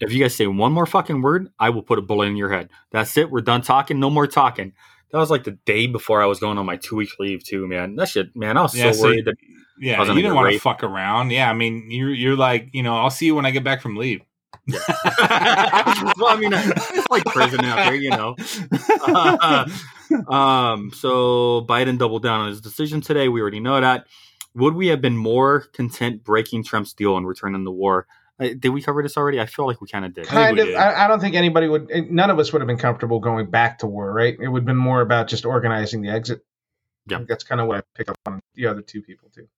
if 0.00 0.12
you 0.12 0.20
guys 0.20 0.34
say 0.34 0.46
one 0.46 0.72
more 0.72 0.86
fucking 0.86 1.22
word, 1.22 1.50
I 1.58 1.70
will 1.70 1.82
put 1.82 1.98
a 1.98 2.02
bullet 2.02 2.26
in 2.26 2.36
your 2.36 2.52
head. 2.52 2.68
That's 2.90 3.16
it. 3.16 3.30
We're 3.30 3.40
done 3.40 3.62
talking. 3.62 3.98
No 3.98 4.10
more 4.10 4.26
talking." 4.26 4.72
That 5.12 5.18
was 5.18 5.30
like 5.30 5.44
the 5.44 5.52
day 5.52 5.86
before 5.86 6.20
I 6.20 6.26
was 6.26 6.40
going 6.40 6.58
on 6.58 6.66
my 6.66 6.76
two 6.76 6.96
week 6.96 7.10
leave 7.18 7.44
too, 7.44 7.66
man. 7.66 7.96
That 7.96 8.08
shit, 8.08 8.34
man. 8.34 8.56
I 8.56 8.62
was 8.62 8.74
Yeah, 8.74 8.90
so 8.90 8.98
so 8.98 9.04
worried 9.04 9.24
that 9.26 9.36
Yeah, 9.78 10.02
you 10.02 10.14
didn't 10.14 10.34
want 10.34 10.52
to 10.52 10.58
fuck 10.58 10.82
around. 10.82 11.30
Yeah, 11.30 11.48
I 11.48 11.54
mean, 11.54 11.90
you're 11.90 12.10
you're 12.10 12.36
like, 12.36 12.70
you 12.72 12.82
know, 12.82 12.96
I'll 12.96 13.10
see 13.10 13.26
you 13.26 13.34
when 13.34 13.46
I 13.46 13.50
get 13.50 13.64
back 13.64 13.80
from 13.80 13.96
leave. 13.96 14.22
well, 14.68 14.78
I 16.26 16.36
mean, 16.38 16.52
it's 16.52 17.10
like 17.10 17.24
prison 17.24 17.64
out 17.64 17.76
there, 17.76 17.94
you 17.94 18.10
know. 18.10 18.34
um, 20.34 20.90
so 20.92 21.64
Biden 21.68 21.98
doubled 21.98 22.22
down 22.22 22.40
on 22.40 22.48
his 22.48 22.60
decision 22.60 23.00
today. 23.00 23.28
We 23.28 23.40
already 23.40 23.60
know 23.60 23.80
that. 23.80 24.06
Would 24.54 24.74
we 24.74 24.88
have 24.88 25.00
been 25.00 25.16
more 25.16 25.60
content 25.72 26.24
breaking 26.24 26.64
Trump's 26.64 26.94
deal 26.94 27.16
and 27.16 27.26
returning 27.26 27.64
the 27.64 27.70
war? 27.70 28.06
Uh, 28.38 28.48
did 28.58 28.70
we 28.70 28.82
cover 28.82 29.02
this 29.02 29.16
already? 29.16 29.40
I 29.40 29.46
feel 29.46 29.66
like 29.66 29.80
we 29.80 29.88
kind 29.88 30.04
of 30.04 30.14
did. 30.14 30.26
kind 30.26 30.58
of. 30.58 30.68
I, 30.74 31.04
I 31.04 31.08
don't 31.08 31.20
think 31.20 31.34
anybody 31.34 31.68
would. 31.68 31.90
None 32.10 32.30
of 32.30 32.38
us 32.38 32.52
would 32.52 32.60
have 32.60 32.66
been 32.66 32.78
comfortable 32.78 33.20
going 33.20 33.50
back 33.50 33.78
to 33.80 33.86
war, 33.86 34.12
right? 34.12 34.36
It 34.38 34.48
would 34.48 34.62
have 34.62 34.66
been 34.66 34.76
more 34.76 35.00
about 35.00 35.28
just 35.28 35.44
organizing 35.44 36.02
the 36.02 36.08
exit. 36.08 36.44
Yeah. 37.06 37.20
That's 37.26 37.44
kind 37.44 37.60
of 37.60 37.66
what 37.68 37.78
I 37.78 37.82
pick 37.94 38.10
up 38.10 38.18
on 38.26 38.40
the 38.54 38.66
other 38.66 38.82
two 38.82 39.00
people 39.00 39.30
too. 39.34 39.48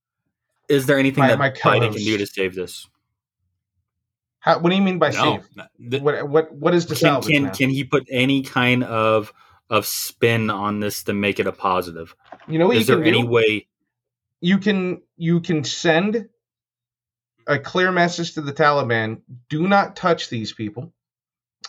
Is 0.68 0.86
there 0.86 0.98
anything 0.98 1.22
My- 1.22 1.28
that 1.28 1.38
my 1.38 1.50
Biden 1.50 1.92
can 1.92 2.04
do 2.04 2.18
to 2.18 2.26
save 2.26 2.54
this? 2.54 2.86
How, 4.40 4.58
what 4.60 4.70
do 4.70 4.76
you 4.76 4.82
mean 4.82 4.98
by 4.98 5.10
No, 5.10 5.40
save? 5.78 6.02
what 6.02 6.28
what 6.28 6.52
what 6.54 6.74
is 6.74 6.86
the 6.86 6.94
Can 6.94 7.00
salvage 7.00 7.30
can, 7.32 7.42
now? 7.44 7.52
can 7.52 7.70
he 7.70 7.84
put 7.84 8.06
any 8.10 8.42
kind 8.42 8.84
of 8.84 9.32
of 9.70 9.84
spin 9.84 10.48
on 10.50 10.80
this 10.80 11.02
to 11.04 11.12
make 11.12 11.38
it 11.40 11.46
a 11.46 11.52
positive? 11.52 12.14
You 12.46 12.58
know 12.58 12.68
what 12.68 12.76
Is 12.76 12.88
you 12.88 12.94
there 12.94 13.04
can 13.04 13.14
any 13.14 13.22
do? 13.22 13.28
way? 13.28 13.66
you 14.40 14.58
can 14.58 15.02
you 15.16 15.40
can 15.40 15.64
send 15.64 16.28
a 17.46 17.58
clear 17.58 17.90
message 17.90 18.34
to 18.34 18.40
the 18.40 18.52
Taliban: 18.52 19.20
do 19.48 19.66
not 19.66 19.96
touch 19.96 20.28
these 20.30 20.52
people. 20.52 20.92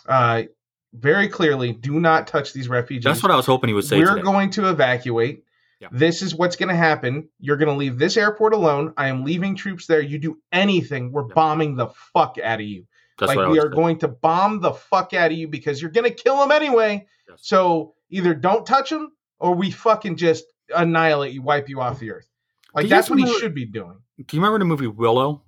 Uh, 0.06 0.44
very 0.92 1.28
clearly, 1.28 1.72
do 1.72 2.00
not 2.00 2.26
touch 2.26 2.52
these 2.52 2.68
refugees. 2.68 3.04
That's 3.04 3.22
what 3.22 3.30
I 3.32 3.36
was 3.36 3.46
hoping 3.46 3.68
he 3.68 3.74
would 3.74 3.84
say. 3.84 3.98
We're 3.98 4.10
today. 4.14 4.22
going 4.22 4.50
to 4.50 4.68
evacuate. 4.70 5.44
This 5.90 6.22
is 6.22 6.34
what's 6.34 6.56
going 6.56 6.68
to 6.68 6.74
happen. 6.74 7.28
You're 7.38 7.56
going 7.56 7.68
to 7.68 7.74
leave 7.74 7.98
this 7.98 8.16
airport 8.16 8.52
alone. 8.52 8.92
I 8.96 9.08
am 9.08 9.24
leaving 9.24 9.56
troops 9.56 9.86
there. 9.86 10.00
You 10.00 10.18
do 10.18 10.38
anything, 10.52 11.12
we're 11.12 11.22
bombing 11.22 11.76
the 11.76 11.88
fuck 12.12 12.36
out 12.42 12.60
of 12.60 12.66
you. 12.66 12.86
That's 13.18 13.34
like 13.34 13.48
we 13.48 13.58
are 13.58 13.62
saying. 13.62 13.74
going 13.74 13.98
to 14.00 14.08
bomb 14.08 14.60
the 14.60 14.72
fuck 14.72 15.14
out 15.14 15.30
of 15.30 15.36
you 15.36 15.48
because 15.48 15.80
you're 15.80 15.90
going 15.90 16.08
to 16.08 16.22
kill 16.22 16.38
them 16.38 16.50
anyway. 16.50 17.06
So 17.36 17.94
either 18.10 18.34
don't 18.34 18.66
touch 18.66 18.90
them 18.90 19.12
or 19.38 19.54
we 19.54 19.70
fucking 19.70 20.16
just 20.16 20.44
annihilate 20.74 21.32
you, 21.32 21.42
wipe 21.42 21.68
you 21.68 21.80
off 21.80 21.98
the 21.98 22.12
earth. 22.12 22.28
Like 22.74 22.88
that's 22.88 23.10
what 23.10 23.18
he 23.18 23.26
should 23.38 23.54
be 23.54 23.66
doing. 23.66 23.98
Do 24.18 24.36
you 24.36 24.40
remember 24.40 24.58
the 24.58 24.64
movie 24.64 24.86
Willow? 24.86 25.42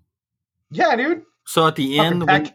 Yeah, 0.70 0.96
dude. 0.96 1.22
So 1.46 1.66
at 1.66 1.76
the 1.76 1.96
Fucking 1.96 2.22
end, 2.22 2.26
when, 2.26 2.50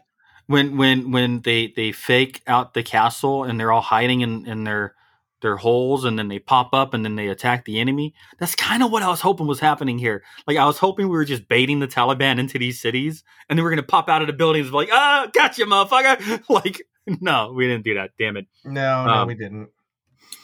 when 0.46 0.76
when 0.76 1.10
when 1.10 1.40
they 1.40 1.68
they 1.68 1.92
fake 1.92 2.42
out 2.46 2.74
the 2.74 2.82
castle 2.82 3.44
and 3.44 3.58
they're 3.58 3.72
all 3.72 3.80
hiding 3.80 4.20
in 4.20 4.46
in 4.46 4.64
their 4.64 4.94
their 5.40 5.56
holes, 5.56 6.04
and 6.04 6.18
then 6.18 6.28
they 6.28 6.38
pop 6.38 6.70
up 6.72 6.94
and 6.94 7.04
then 7.04 7.16
they 7.16 7.28
attack 7.28 7.64
the 7.64 7.78
enemy. 7.80 8.14
That's 8.38 8.54
kind 8.54 8.82
of 8.82 8.90
what 8.90 9.02
I 9.02 9.08
was 9.08 9.20
hoping 9.20 9.46
was 9.46 9.60
happening 9.60 9.98
here. 9.98 10.22
Like 10.46 10.56
I 10.56 10.66
was 10.66 10.78
hoping 10.78 11.06
we 11.08 11.16
were 11.16 11.24
just 11.24 11.48
baiting 11.48 11.78
the 11.78 11.88
Taliban 11.88 12.38
into 12.38 12.58
these 12.58 12.80
cities, 12.80 13.24
and 13.48 13.58
then 13.58 13.64
we're 13.64 13.70
gonna 13.70 13.82
pop 13.82 14.08
out 14.08 14.22
of 14.22 14.26
the 14.26 14.32
buildings 14.32 14.66
and 14.66 14.72
be 14.72 14.76
like, 14.76 14.90
ah, 14.92 15.28
gotcha, 15.32 15.64
motherfucker. 15.64 16.42
Like, 16.48 16.82
no, 17.06 17.52
we 17.52 17.66
didn't 17.66 17.84
do 17.84 17.94
that. 17.94 18.10
Damn 18.18 18.36
it. 18.36 18.46
No, 18.64 19.04
no, 19.04 19.10
Um, 19.10 19.28
we 19.28 19.34
didn't. 19.34 19.68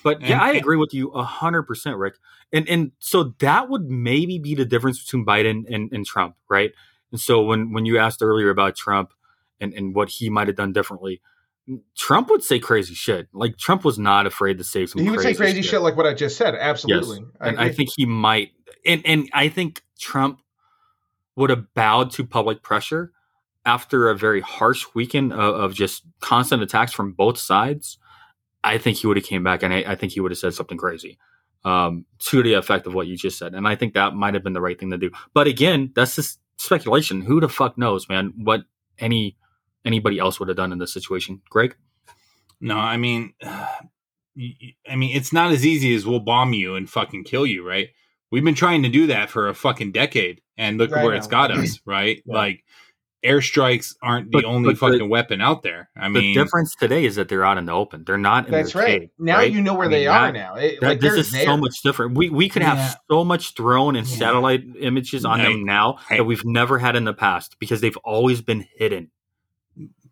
But 0.03 0.21
yeah, 0.21 0.41
I 0.41 0.53
agree 0.53 0.77
with 0.77 0.93
you 0.95 1.11
hundred 1.11 1.65
percent, 1.65 1.97
Rick. 1.97 2.15
And 2.53 2.69
and 2.69 2.93
so 2.99 3.35
that 3.41 3.69
would 3.69 3.91
maybe 3.91 4.39
be 4.39 4.55
the 4.55 4.65
difference 4.65 5.03
between 5.03 5.25
Biden 5.27 5.65
and, 5.69 5.91
and 5.93 6.07
Trump, 6.07 6.37
right? 6.49 6.73
And 7.11 7.21
so 7.21 7.43
when 7.43 7.73
when 7.73 7.87
you 7.87 7.99
asked 7.99 8.23
earlier 8.23 8.51
about 8.51 8.77
Trump 8.77 9.13
and, 9.61 9.73
and 9.73 9.95
what 9.95 10.09
he 10.09 10.31
might 10.31 10.47
have 10.47 10.57
done 10.57 10.73
differently, 10.73 11.21
Trump 11.97 12.29
would 12.31 12.43
say 12.43 12.59
crazy 12.59 12.95
shit. 12.95 13.29
Like 13.33 13.57
Trump 13.57 13.85
was 13.85 13.99
not 13.99 14.27
afraid 14.27 14.59
to 14.59 14.65
say 14.65 14.87
some 14.87 15.03
He 15.03 15.11
would 15.11 15.21
crazy 15.21 15.35
say 15.35 15.39
crazy 15.39 15.63
shit. 15.63 15.81
like 15.81 15.97
what 15.97 16.07
I 16.07 16.15
just 16.15 16.37
said. 16.37 16.55
Absolutely. 16.55 17.21
Yes. 17.21 17.29
And 17.41 17.59
I, 17.59 17.71
think 17.71 17.91
he 17.97 18.05
might 18.05 18.51
and 18.85 19.03
and 19.05 19.31
I 19.33 19.49
think 19.49 19.83
Trump 19.99 20.41
would 21.37 21.51
have 21.51 21.73
bowed 21.75 22.11
to 22.13 22.25
public 22.25 22.63
pressure 22.63 23.13
after 23.65 24.11
a 24.11 24.17
very 24.17 24.43
harsh 24.43 24.85
weekend 24.95 25.33
of, 25.33 25.55
of 25.55 25.75
just 25.75 26.03
constant 26.21 26.63
attacks 26.63 26.93
from 26.93 27.13
both 27.13 27.39
sides. 27.39 27.99
I 28.63 28.79
think 28.79 28.99
he 28.99 29.07
would 29.07 29.17
have 29.17 29.27
came 29.27 29.43
back 29.43 29.63
and 29.63 29.73
I, 29.73 29.85
I 29.87 29.95
think 29.95 30.13
he 30.13 30.21
would 30.21 30.33
have 30.33 30.39
said 30.39 30.55
something 30.55 30.77
crazy 30.79 31.19
um, 31.65 32.05
to 32.19 32.43
the 32.43 32.55
effect 32.55 32.87
of 32.87 32.95
what 32.95 33.07
you 33.07 33.17
just 33.17 33.39
said. 33.39 33.55
And 33.55 33.67
I 33.67 33.75
think 33.75 33.95
that 33.95 34.15
might 34.15 34.35
have 34.35 34.45
been 34.45 34.53
the 34.53 34.61
right 34.61 34.79
thing 34.79 34.91
to 34.91 34.99
do. 34.99 35.11
But 35.33 35.47
again, 35.47 35.93
that's 35.95 36.17
just 36.17 36.41
speculation. 36.59 37.23
Who 37.23 37.41
the 37.41 37.49
fuck 37.49 37.79
knows, 37.79 38.09
man? 38.09 38.35
What 38.37 38.65
any 38.99 39.37
anybody 39.85 40.19
else 40.19 40.39
would 40.39 40.49
have 40.49 40.57
done 40.57 40.73
in 40.73 40.79
this 40.79 40.93
situation? 40.93 41.43
Greg? 41.51 41.77
No, 42.61 42.77
I 42.79 42.97
mean, 42.97 43.35
y- 43.43 43.59
y- 44.37 44.75
I 44.89 44.97
mean, 44.97 45.17
it's 45.17 45.33
not 45.33 45.53
as 45.53 45.65
easy 45.67 45.95
as 45.95 46.07
we'll 46.07 46.21
bomb 46.21 46.53
you 46.53 46.75
and 46.77 46.89
fucking 46.89 47.25
kill 47.25 47.47
you, 47.47 47.67
right? 47.67 47.89
We've 48.31 48.45
been 48.45 48.55
trying 48.55 48.83
to 48.83 48.89
do 48.89 49.07
that 49.09 49.31
for 49.31 49.49
a 49.49 49.55
fucking 49.55 49.93
decade, 49.93 50.41
and 50.57 50.79
look 50.79 50.91
Right 50.91 51.05
where 51.05 51.15
it's 51.15 51.27
got 51.27 51.51
us, 51.51 51.79
right? 51.87 52.23
Yeah. 52.25 52.35
Like, 52.35 52.65
airstrikes 53.25 53.95
aren't 54.03 54.27
the 54.31 54.39
But- 54.39 54.45
only 54.45 54.69
but 54.69 54.73
the- 54.75 54.93
fucking 54.99 55.09
weapon 55.09 55.41
out 55.41 55.63
there. 55.63 55.89
I 55.97 56.09
mean, 56.09 56.35
the 56.35 56.43
difference 56.43 56.75
today 56.75 57.05
is 57.07 57.17
that 57.17 57.29
they're 57.29 57.45
out 57.45 57.57
in 57.59 57.65
the 57.67 57.73
open. 57.73 58.05
They're 58.05 58.19
not 58.19 58.47
in 58.47 58.53
That's 58.53 58.73
their 58.73 58.83
right. 58.83 59.01
cave, 59.03 59.09
Now 59.19 59.39
right? 59.39 59.51
you 59.53 59.63
know 59.63 59.75
where 59.75 59.87
I 59.87 59.91
they 59.91 60.01
mean, 60.01 60.09
are 60.09 60.33
that- 60.33 60.39
now. 60.39 60.55
It- 60.57 60.81
that- 60.81 60.87
like, 60.87 61.01
this 61.01 61.15
is 61.15 61.31
there. 61.33 61.45
so 61.45 61.57
much 61.57 61.81
different. 61.83 62.17
We 62.19 62.29
we 62.29 62.49
could 62.49 62.63
have 62.63 62.99
so 63.11 63.25
much 63.25 63.55
drone 63.55 63.97
and 63.97 64.07
Yeah. 64.07 64.17
satellite 64.17 64.65
images 64.79 65.25
on 65.25 65.41
I- 65.41 65.45
them 65.45 65.65
now 65.65 65.99
I- 66.11 66.19
that 66.19 66.25
we've 66.25 66.45
never 66.45 66.79
had 66.79 66.97
in 66.97 67.05
the 67.05 67.15
past 67.15 67.57
because 67.59 67.81
they've 67.81 67.97
always 67.99 68.43
been 68.43 68.67
hidden. 68.77 69.11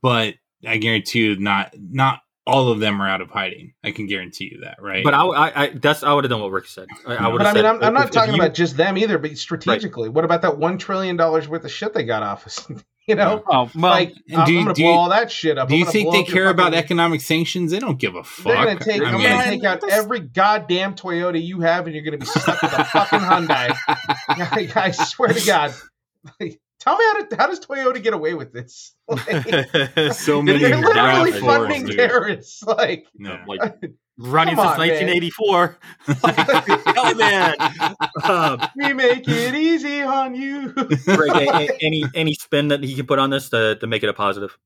But 0.02 0.34
I 0.66 0.76
guarantee 0.78 1.20
you, 1.20 1.38
not 1.38 1.72
not 1.78 2.20
all 2.44 2.72
of 2.72 2.80
them 2.80 3.00
are 3.00 3.08
out 3.08 3.20
of 3.20 3.30
hiding. 3.30 3.72
I 3.84 3.92
can 3.92 4.06
guarantee 4.08 4.50
you 4.52 4.60
that, 4.64 4.82
right? 4.82 5.04
But 5.04 5.14
I, 5.14 5.24
I, 5.24 5.62
I 5.64 5.68
that's 5.74 6.02
I 6.02 6.12
would 6.12 6.24
have 6.24 6.30
done 6.30 6.40
what 6.40 6.50
Rick 6.50 6.66
said. 6.66 6.88
I, 7.06 7.14
I 7.14 7.28
would 7.28 7.38
But 7.38 7.46
I 7.46 7.48
have 7.50 7.54
mean, 7.54 7.64
said, 7.64 7.66
I'm, 7.66 7.82
I'm 7.84 7.94
not 7.94 8.06
if 8.06 8.10
talking 8.10 8.34
you- 8.34 8.40
about 8.42 8.54
just 8.54 8.76
them 8.76 8.98
either, 8.98 9.16
but 9.18 9.38
strategically. 9.38 10.08
What 10.08 10.24
about 10.24 10.42
that 10.42 10.58
one 10.58 10.76
trillion 10.78 11.16
dollars 11.16 11.48
worth 11.48 11.64
of 11.64 11.70
shit 11.70 11.94
they 11.94 12.02
got 12.04 12.22
off 12.24 12.46
us? 12.46 12.66
you 13.06 13.14
know, 13.14 13.42
Oh, 13.48 13.70
well, 13.76 13.90
like 13.92 14.12
and 14.28 14.38
I'm, 14.40 14.46
do 14.46 14.52
you- 14.52 14.58
I'm 14.58 14.64
gonna 14.64 14.74
do 14.74 14.82
blow 14.82 14.90
you- 14.92 14.96
all 14.98 15.08
that 15.10 15.30
shit 15.30 15.56
up. 15.56 15.68
Do 15.68 15.76
you 15.76 15.84
think 15.84 16.12
they 16.12 16.24
care 16.24 16.48
about 16.48 16.66
fucking- 16.72 16.78
economic 16.80 17.20
sanctions? 17.20 17.70
They 17.70 17.78
don't 17.78 17.98
give 17.98 18.16
a 18.16 18.24
fuck. 18.24 18.44
They're 18.52 18.56
gonna 18.64 18.80
take. 18.80 19.02
I 19.02 19.06
I'm 19.06 19.18
mean- 19.18 19.28
gonna 19.28 19.44
take 19.44 19.64
out 19.64 19.88
every 19.88 20.18
goddamn 20.20 20.94
Toyota 20.96 21.40
you 21.40 21.60
have, 21.60 21.86
and 21.86 21.94
you're 21.94 22.04
gonna 22.04 22.18
be 22.18 22.26
stuck 22.26 22.60
with 22.60 22.72
a 22.72 22.84
fucking 22.84 23.18
Hyundai. 23.20 23.76
I, 23.88 24.68
I 24.74 24.90
swear 24.90 25.32
to 25.32 25.46
God. 25.46 25.74
Like, 26.40 26.60
tell 26.82 26.96
me 26.96 27.04
how, 27.12 27.22
to, 27.24 27.36
how 27.36 27.46
does 27.46 27.60
Toyota 27.60 28.02
get 28.02 28.12
away 28.14 28.34
with 28.34 28.52
this? 28.52 28.94
Like, 29.09 29.26
so 30.14 30.40
many 30.40 30.59
they're 30.60 30.76
literally 30.80 31.32
RAV4s, 31.32 31.40
funding 31.40 31.84
dude. 31.86 31.96
terrorists. 31.96 32.62
Like, 32.62 33.04
No. 33.14 33.38
like 33.46 33.60
running 34.16 34.56
since 34.56 34.66
on, 34.68 34.78
man. 34.78 34.88
1984. 34.88 35.78
Hell, 36.94 37.14
man. 37.16 37.54
Um, 38.22 38.60
we 38.76 38.92
make 38.94 39.24
it 39.28 39.54
easy 39.54 40.00
on 40.00 40.34
you. 40.34 40.72
Greg, 40.72 41.30
a- 41.30 41.50
a- 41.72 41.78
any 41.82 42.04
any 42.14 42.34
spin 42.34 42.68
that 42.68 42.82
he 42.82 42.94
can 42.94 43.06
put 43.06 43.18
on 43.18 43.28
this 43.30 43.50
to, 43.50 43.76
to 43.76 43.86
make 43.86 44.02
it 44.02 44.09
a 44.09 44.14
positive? 44.14 44.56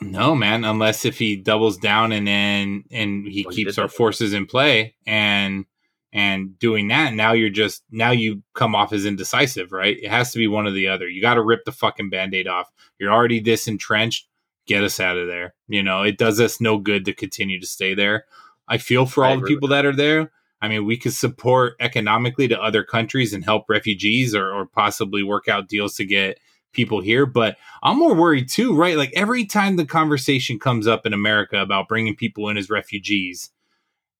No, 0.00 0.34
man, 0.36 0.64
unless 0.64 1.04
if 1.04 1.18
he 1.18 1.34
doubles 1.36 1.76
down 1.78 2.12
and 2.12 2.26
then 2.28 2.84
and 2.92 3.26
he 3.26 3.42
Well, 3.44 3.50
he 3.54 3.64
keeps 3.64 3.74
did 3.76 3.80
our 3.80 3.88
that. 3.88 3.96
forces 3.96 4.32
in 4.32 4.46
play 4.46 4.94
and 5.06 5.64
and 6.12 6.58
doing 6.58 6.88
that, 6.88 7.14
now 7.14 7.32
you're 7.32 7.50
just 7.50 7.82
now 7.90 8.10
you 8.10 8.42
come 8.54 8.74
off 8.74 8.92
as 8.92 9.04
indecisive, 9.04 9.72
right? 9.72 9.98
It 10.00 10.08
has 10.08 10.32
to 10.32 10.38
be 10.38 10.46
one 10.46 10.66
or 10.66 10.70
the 10.70 10.88
other. 10.88 11.08
You 11.08 11.20
got 11.20 11.34
to 11.34 11.42
rip 11.42 11.64
the 11.64 11.72
fucking 11.72 12.10
band-aid 12.10 12.48
off. 12.48 12.70
You're 12.98 13.12
already 13.12 13.40
this 13.40 13.68
entrenched. 13.68 14.26
Get 14.66 14.84
us 14.84 15.00
out 15.00 15.16
of 15.16 15.26
there. 15.26 15.54
You 15.66 15.82
know, 15.82 16.02
it 16.02 16.18
does 16.18 16.40
us 16.40 16.60
no 16.60 16.78
good 16.78 17.04
to 17.06 17.14
continue 17.14 17.58
to 17.60 17.66
stay 17.66 17.94
there. 17.94 18.24
I 18.68 18.78
feel 18.78 19.06
for 19.06 19.24
all 19.24 19.40
the 19.40 19.46
people 19.46 19.68
that 19.68 19.86
are 19.86 19.96
there. 19.96 20.30
I 20.60 20.68
mean, 20.68 20.84
we 20.84 20.96
could 20.96 21.14
support 21.14 21.74
economically 21.80 22.48
to 22.48 22.60
other 22.60 22.84
countries 22.84 23.32
and 23.32 23.44
help 23.44 23.64
refugees 23.68 24.34
or, 24.34 24.52
or 24.52 24.66
possibly 24.66 25.22
work 25.22 25.48
out 25.48 25.68
deals 25.68 25.94
to 25.96 26.04
get 26.04 26.38
people 26.72 27.00
here. 27.00 27.26
But 27.26 27.56
I'm 27.82 27.98
more 27.98 28.14
worried 28.14 28.48
too, 28.48 28.76
right? 28.76 28.96
Like 28.96 29.12
every 29.14 29.46
time 29.46 29.76
the 29.76 29.86
conversation 29.86 30.58
comes 30.58 30.86
up 30.86 31.06
in 31.06 31.12
America 31.12 31.60
about 31.60 31.88
bringing 31.88 32.16
people 32.16 32.48
in 32.48 32.56
as 32.56 32.68
refugees, 32.68 33.50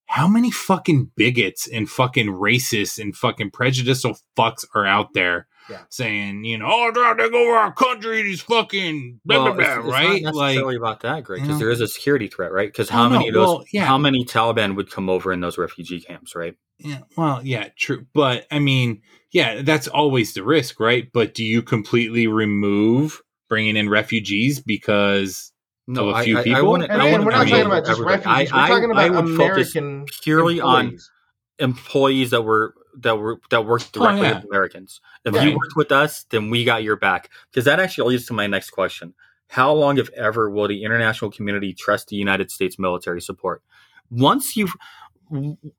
how 0.09 0.27
many 0.27 0.51
fucking 0.51 1.11
bigots 1.17 1.69
and 1.69 1.89
fucking 1.89 2.27
racists 2.29 2.99
and 2.99 3.15
fucking 3.15 3.51
prejudicial 3.51 4.17
fucks 4.37 4.65
are 4.75 4.87
out 4.87 5.13
there 5.13 5.47
Yeah. 5.71 5.83
saying, 5.91 6.45
you 6.45 6.57
know, 6.59 6.67
oh, 6.69 6.91
they're 6.93 7.15
take 7.15 7.33
over 7.33 7.55
our 7.57 7.73
country, 7.73 8.23
these 8.23 8.41
fucking 8.41 9.21
blah, 9.25 9.45
Well, 9.45 9.55
blah, 9.55 9.65
blah, 9.77 9.85
it's 9.85 9.93
right? 9.93 10.23
not 10.23 10.35
Like, 10.35 10.47
necessarily 10.55 10.77
about 10.77 11.01
that, 11.01 11.25
Greg, 11.25 11.41
you 11.41 11.47
because 11.47 11.61
know. 11.61 11.67
there 11.67 11.71
is 11.71 11.81
a 11.83 11.89
security 11.89 12.27
threat, 12.29 12.53
right? 12.53 12.69
Because 12.73 12.91
Oh, 12.91 12.95
how 12.95 13.09
no, 13.09 13.11
many 13.17 13.29
of 13.29 13.35
those, 13.35 13.47
well, 13.49 13.65
yeah. 13.73 13.85
how 13.85 13.99
many 13.99 14.25
Taliban 14.25 14.77
would 14.77 14.91
come 14.91 15.11
over 15.11 15.31
in 15.33 15.41
those 15.41 15.59
refugee 15.59 16.01
camps, 16.01 16.35
right? 16.35 16.55
Yeah, 16.79 17.01
well, 17.17 17.41
yeah, 17.45 17.69
true. 17.77 18.07
But 18.15 18.47
I 18.51 18.61
mean, 18.61 19.03
yeah, 19.31 19.61
that's 19.63 19.89
always 19.89 20.33
the 20.33 20.43
risk, 20.45 20.81
right? 20.81 21.09
But 21.13 21.35
do 21.35 21.45
you 21.45 21.61
completely 21.61 22.27
remove 22.29 23.21
bringing 23.49 23.77
in 23.77 23.89
refugees 23.91 24.61
because 24.61 25.53
No, 25.89 26.10
of 26.10 26.15
a 26.15 26.19
I- 26.19 26.24
few 26.24 26.36
I- 26.36 26.40
I 26.40 26.44
people? 26.44 26.70
wouldn't- 26.70 26.90
And 26.90 27.02
I 27.02 27.05
wouldn't 27.06 27.24
we're 27.24 27.31
not 27.32 27.48
talking 27.48 27.66
about 27.66 27.86
just 27.86 28.01
refugees. 28.01 28.52
I- 28.52 28.62
we're 28.62 28.69
talking 28.69 28.97
I- 28.97 29.02
I 29.02 29.06
about 29.06 29.24
would 29.24 29.36
focus 29.36 29.74
American 29.74 30.06
purely 30.23 30.60
on 30.60 30.81
employees. 30.85 31.10
employees 31.59 32.31
that 32.31 32.43
were 32.43 32.74
that 33.01 33.16
were 33.19 33.40
that 33.51 33.65
worked 33.65 33.93
directly 33.93 34.23
yeah. 34.23 34.36
with 34.36 34.44
Americans. 34.44 35.01
If 35.24 35.35
Yeah. 35.35 35.44
you 35.44 35.52
worked 35.56 35.77
with 35.77 35.90
us, 35.93 36.24
then 36.31 36.51
we 36.51 36.65
got 36.65 36.82
your 36.82 36.97
back. 36.97 37.31
Because 37.51 37.65
that 37.65 37.81
actually 37.81 38.10
leads 38.10 38.27
to 38.27 38.32
my 38.35 38.47
next 38.47 38.70
question: 38.70 39.15
How 39.48 39.73
long, 39.73 39.98
if 39.98 40.10
ever, 40.10 40.51
will 40.51 40.69
the 40.69 40.82
international 40.85 41.31
community 41.31 41.73
trust 41.73 42.09
the 42.09 42.16
United 42.16 42.51
States 42.51 42.78
military 42.78 43.20
support? 43.20 43.62
Once 44.10 44.56
you've 44.56 44.74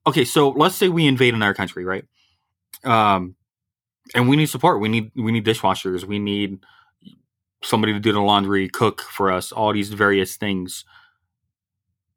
okay, 0.07 0.25
so 0.25 0.49
let's 0.49 0.75
say 0.75 0.89
we 0.89 1.05
invade 1.07 1.33
another 1.33 1.53
country, 1.53 1.83
right? 1.85 2.05
Um, 2.83 3.35
and 4.15 4.29
we 4.29 4.35
need 4.37 4.47
support. 4.47 4.79
We 4.79 4.89
need 4.89 5.11
we 5.15 5.31
need 5.31 5.45
dishwashers. 5.45 6.03
We 6.05 6.19
need 6.19 6.63
somebody 7.63 7.93
to 7.93 7.99
do 7.99 8.13
the 8.13 8.21
laundry, 8.21 8.69
cook 8.69 9.01
for 9.01 9.31
us. 9.31 9.51
All 9.51 9.73
these 9.73 9.89
various 9.89 10.37
things 10.37 10.85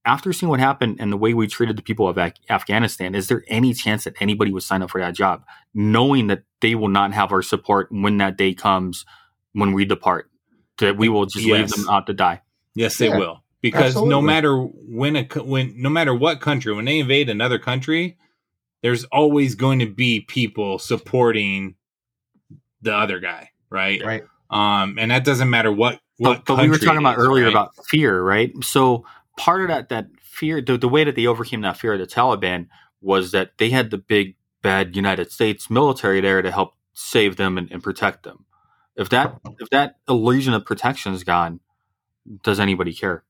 after 0.04 0.32
seeing 0.32 0.50
what 0.50 0.60
happened 0.60 0.96
and 1.00 1.12
the 1.12 1.16
way 1.16 1.32
we 1.34 1.46
treated 1.46 1.76
the 1.76 1.82
people 1.82 2.08
of 2.08 2.18
Af- 2.18 2.32
Afghanistan, 2.50 3.14
is 3.14 3.28
there 3.28 3.44
any 3.48 3.72
chance 3.72 4.04
that 4.04 4.14
anybody 4.20 4.52
would 4.52 4.62
sign 4.62 4.82
up 4.82 4.90
for 4.90 5.00
that 5.00 5.14
job, 5.14 5.44
knowing 5.74 6.26
that 6.26 6.42
they 6.60 6.74
will 6.74 6.88
not 6.88 7.12
have 7.12 7.32
our 7.32 7.42
support 7.42 7.88
when 7.90 8.18
that 8.18 8.36
day 8.36 8.54
comes 8.54 9.04
when 9.52 9.72
we 9.72 9.84
depart? 9.84 10.28
That 10.78 10.96
we 10.96 11.08
will 11.08 11.26
just 11.26 11.46
leave 11.46 11.68
them 11.68 11.88
out 11.88 12.06
to 12.06 12.14
die. 12.14 12.42
Yes, 12.74 12.96
they 12.98 13.08
Yeah, 13.08 13.18
will. 13.18 13.44
Because 13.60 13.94
no 13.94 14.20
matter 14.20 14.56
when 14.58 15.14
a 15.14 15.24
co- 15.24 15.44
when 15.44 15.80
no 15.80 15.88
matter 15.88 16.12
what 16.12 16.40
country 16.40 16.74
when 16.74 16.84
they 16.84 16.98
invade 16.98 17.28
another 17.28 17.60
country, 17.60 18.16
there's 18.82 19.04
always 19.04 19.54
going 19.54 19.78
to 19.78 19.86
be 19.86 20.20
people 20.20 20.80
supporting 20.80 21.76
the 22.80 22.92
other 22.92 23.20
guy, 23.20 23.50
right? 23.70 24.02
Right. 24.04 24.24
Um, 24.52 24.98
and 24.98 25.10
that 25.10 25.24
doesn't 25.24 25.50
matter 25.50 25.72
what 25.72 26.00
what. 26.18 26.44
But, 26.46 26.56
but 26.56 26.62
we 26.62 26.68
were 26.68 26.78
talking 26.78 26.96
it 26.96 26.98
about 26.98 27.18
is, 27.18 27.24
earlier 27.24 27.44
right? 27.44 27.52
about 27.52 27.74
fear, 27.86 28.22
right? 28.22 28.52
So 28.62 29.04
part 29.36 29.62
of 29.62 29.68
that 29.68 29.88
that 29.88 30.08
fear, 30.20 30.60
the, 30.60 30.76
the 30.76 30.88
way 30.88 31.04
that 31.04 31.16
they 31.16 31.26
overcame 31.26 31.62
that 31.62 31.76
fear 31.76 31.94
of 31.94 31.98
the 32.00 32.06
Taliban 32.06 32.68
was 33.00 33.32
that 33.32 33.58
they 33.58 33.70
had 33.70 33.90
the 33.90 33.98
big 33.98 34.36
bad 34.62 34.94
United 34.96 35.32
States 35.32 35.70
military 35.70 36.20
there 36.20 36.42
to 36.42 36.50
help 36.50 36.74
save 36.92 37.36
them 37.36 37.58
and, 37.58 37.70
and 37.70 37.82
protect 37.82 38.22
them. 38.22 38.44
If 38.96 39.08
that 39.08 39.40
if 39.58 39.70
that 39.70 39.96
illusion 40.08 40.54
of 40.54 40.64
protection 40.64 41.14
is 41.14 41.24
gone, 41.24 41.60
does 42.42 42.60
anybody 42.60 42.92
care? 42.92 43.24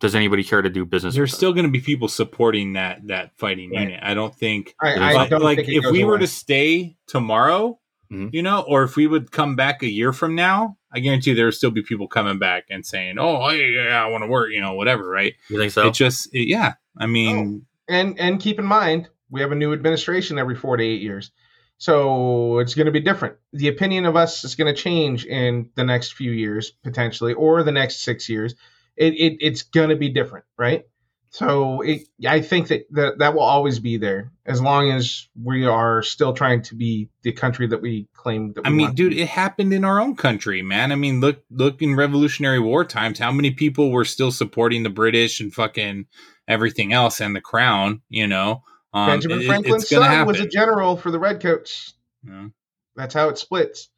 Does 0.00 0.14
anybody 0.14 0.42
care 0.42 0.62
to 0.62 0.70
do 0.70 0.86
business? 0.86 1.14
There's 1.14 1.30
with 1.30 1.36
still 1.36 1.52
going 1.52 1.66
to 1.66 1.70
be 1.70 1.80
people 1.80 2.08
supporting 2.08 2.72
that 2.72 3.06
that 3.08 3.32
fighting 3.36 3.70
Right. 3.70 3.82
unit. 3.82 4.00
I 4.02 4.14
don't 4.14 4.34
think 4.34 4.74
I, 4.80 4.94
I 4.94 5.12
like, 5.12 5.30
don't 5.30 5.42
like 5.42 5.56
think 5.56 5.68
if 5.68 5.84
goes 5.84 5.92
we 5.92 6.04
were 6.04 6.18
to 6.18 6.26
stay 6.26 6.96
tomorrow, 7.06 7.78
Mhm. 8.12 8.30
you 8.32 8.42
know, 8.42 8.64
or 8.66 8.82
if 8.82 8.96
we 8.96 9.06
would 9.06 9.30
come 9.30 9.54
back 9.56 9.82
a 9.82 9.88
year 9.88 10.12
from 10.12 10.34
now, 10.34 10.76
I 10.92 10.98
guarantee 11.00 11.32
there 11.32 11.44
would 11.46 11.54
still 11.54 11.70
be 11.70 11.82
people 11.82 12.08
coming 12.08 12.38
back 12.38 12.64
and 12.68 12.84
saying, 12.84 13.16
"Oh, 13.18 13.48
hey, 13.48 13.70
yeah, 13.72 14.04
I 14.04 14.08
want 14.08 14.22
to 14.24 14.28
work," 14.28 14.50
you 14.52 14.60
know, 14.60 14.74
whatever, 14.74 15.08
right? 15.08 15.34
You 15.48 15.58
think 15.58 15.72
so? 15.72 15.86
It 15.86 15.94
just, 15.94 16.34
it- 16.34 16.48
yeah. 16.48 16.74
I 16.98 17.06
mean, 17.06 17.66
and 17.88 18.18
and 18.18 18.40
keep 18.40 18.58
in 18.58 18.64
mind 18.64 19.08
we 19.30 19.40
have 19.40 19.52
a 19.52 19.54
new 19.54 19.72
administration 19.72 20.38
every 20.38 20.56
four 20.56 20.76
to 20.76 20.82
eight 20.84 21.02
years 21.02 21.30
so 21.78 22.58
it's 22.58 22.74
going 22.74 22.86
to 22.86 22.92
be 22.92 23.00
different 23.00 23.36
the 23.52 23.68
opinion 23.68 24.04
of 24.04 24.16
us 24.16 24.44
is 24.44 24.54
going 24.54 24.72
to 24.72 24.80
change 24.80 25.24
in 25.24 25.70
the 25.76 25.84
next 25.84 26.14
few 26.14 26.30
years 26.32 26.72
potentially 26.84 27.32
or 27.32 27.62
the 27.62 27.72
next 27.72 28.02
six 28.02 28.28
years 28.28 28.54
it, 28.96 29.14
it 29.14 29.36
it's 29.40 29.62
going 29.62 29.88
to 29.88 29.96
be 29.96 30.08
different 30.08 30.44
right 30.58 30.84
so 31.30 31.80
it, 31.80 32.02
i 32.28 32.40
think 32.40 32.68
that, 32.68 32.86
that 32.90 33.18
that 33.18 33.34
will 33.34 33.42
always 33.42 33.78
be 33.78 33.96
there 33.96 34.30
as 34.46 34.60
long 34.60 34.90
as 34.90 35.28
we 35.40 35.64
are 35.64 36.02
still 36.02 36.32
trying 36.32 36.60
to 36.60 36.74
be 36.74 37.08
the 37.22 37.32
country 37.32 37.66
that 37.68 37.80
we 37.80 38.08
claim 38.14 38.52
that 38.52 38.64
we 38.64 38.66
I 38.66 38.70
mean, 38.70 38.86
want 38.86 38.96
dude, 38.96 39.12
it 39.12 39.28
happened 39.28 39.72
in 39.72 39.84
our 39.84 40.00
own 40.00 40.16
country, 40.16 40.60
man. 40.60 40.90
I 40.90 40.96
mean, 40.96 41.20
look, 41.20 41.44
look 41.50 41.80
in 41.80 41.94
Revolutionary 41.94 42.58
War 42.58 42.84
times, 42.84 43.20
how 43.20 43.30
many 43.30 43.52
people 43.52 43.92
were 43.92 44.04
still 44.04 44.32
supporting 44.32 44.82
the 44.82 44.90
British 44.90 45.40
and 45.40 45.54
fucking 45.54 46.06
everything 46.48 46.92
else 46.92 47.20
and 47.20 47.34
the 47.36 47.40
crown, 47.40 48.02
you 48.08 48.26
know? 48.26 48.64
Um, 48.92 49.06
benjamin 49.06 49.42
franklin's 49.46 49.84
it's 49.84 49.92
gonna 49.92 50.06
son 50.06 50.12
happen. 50.12 50.26
was 50.26 50.40
a 50.40 50.48
general 50.48 50.96
for 50.96 51.12
the 51.12 51.18
redcoats 51.20 51.94
you 52.24 52.32
know? 52.32 52.50
that's 52.96 53.14
how 53.14 53.28
it 53.28 53.38
splits 53.38 53.88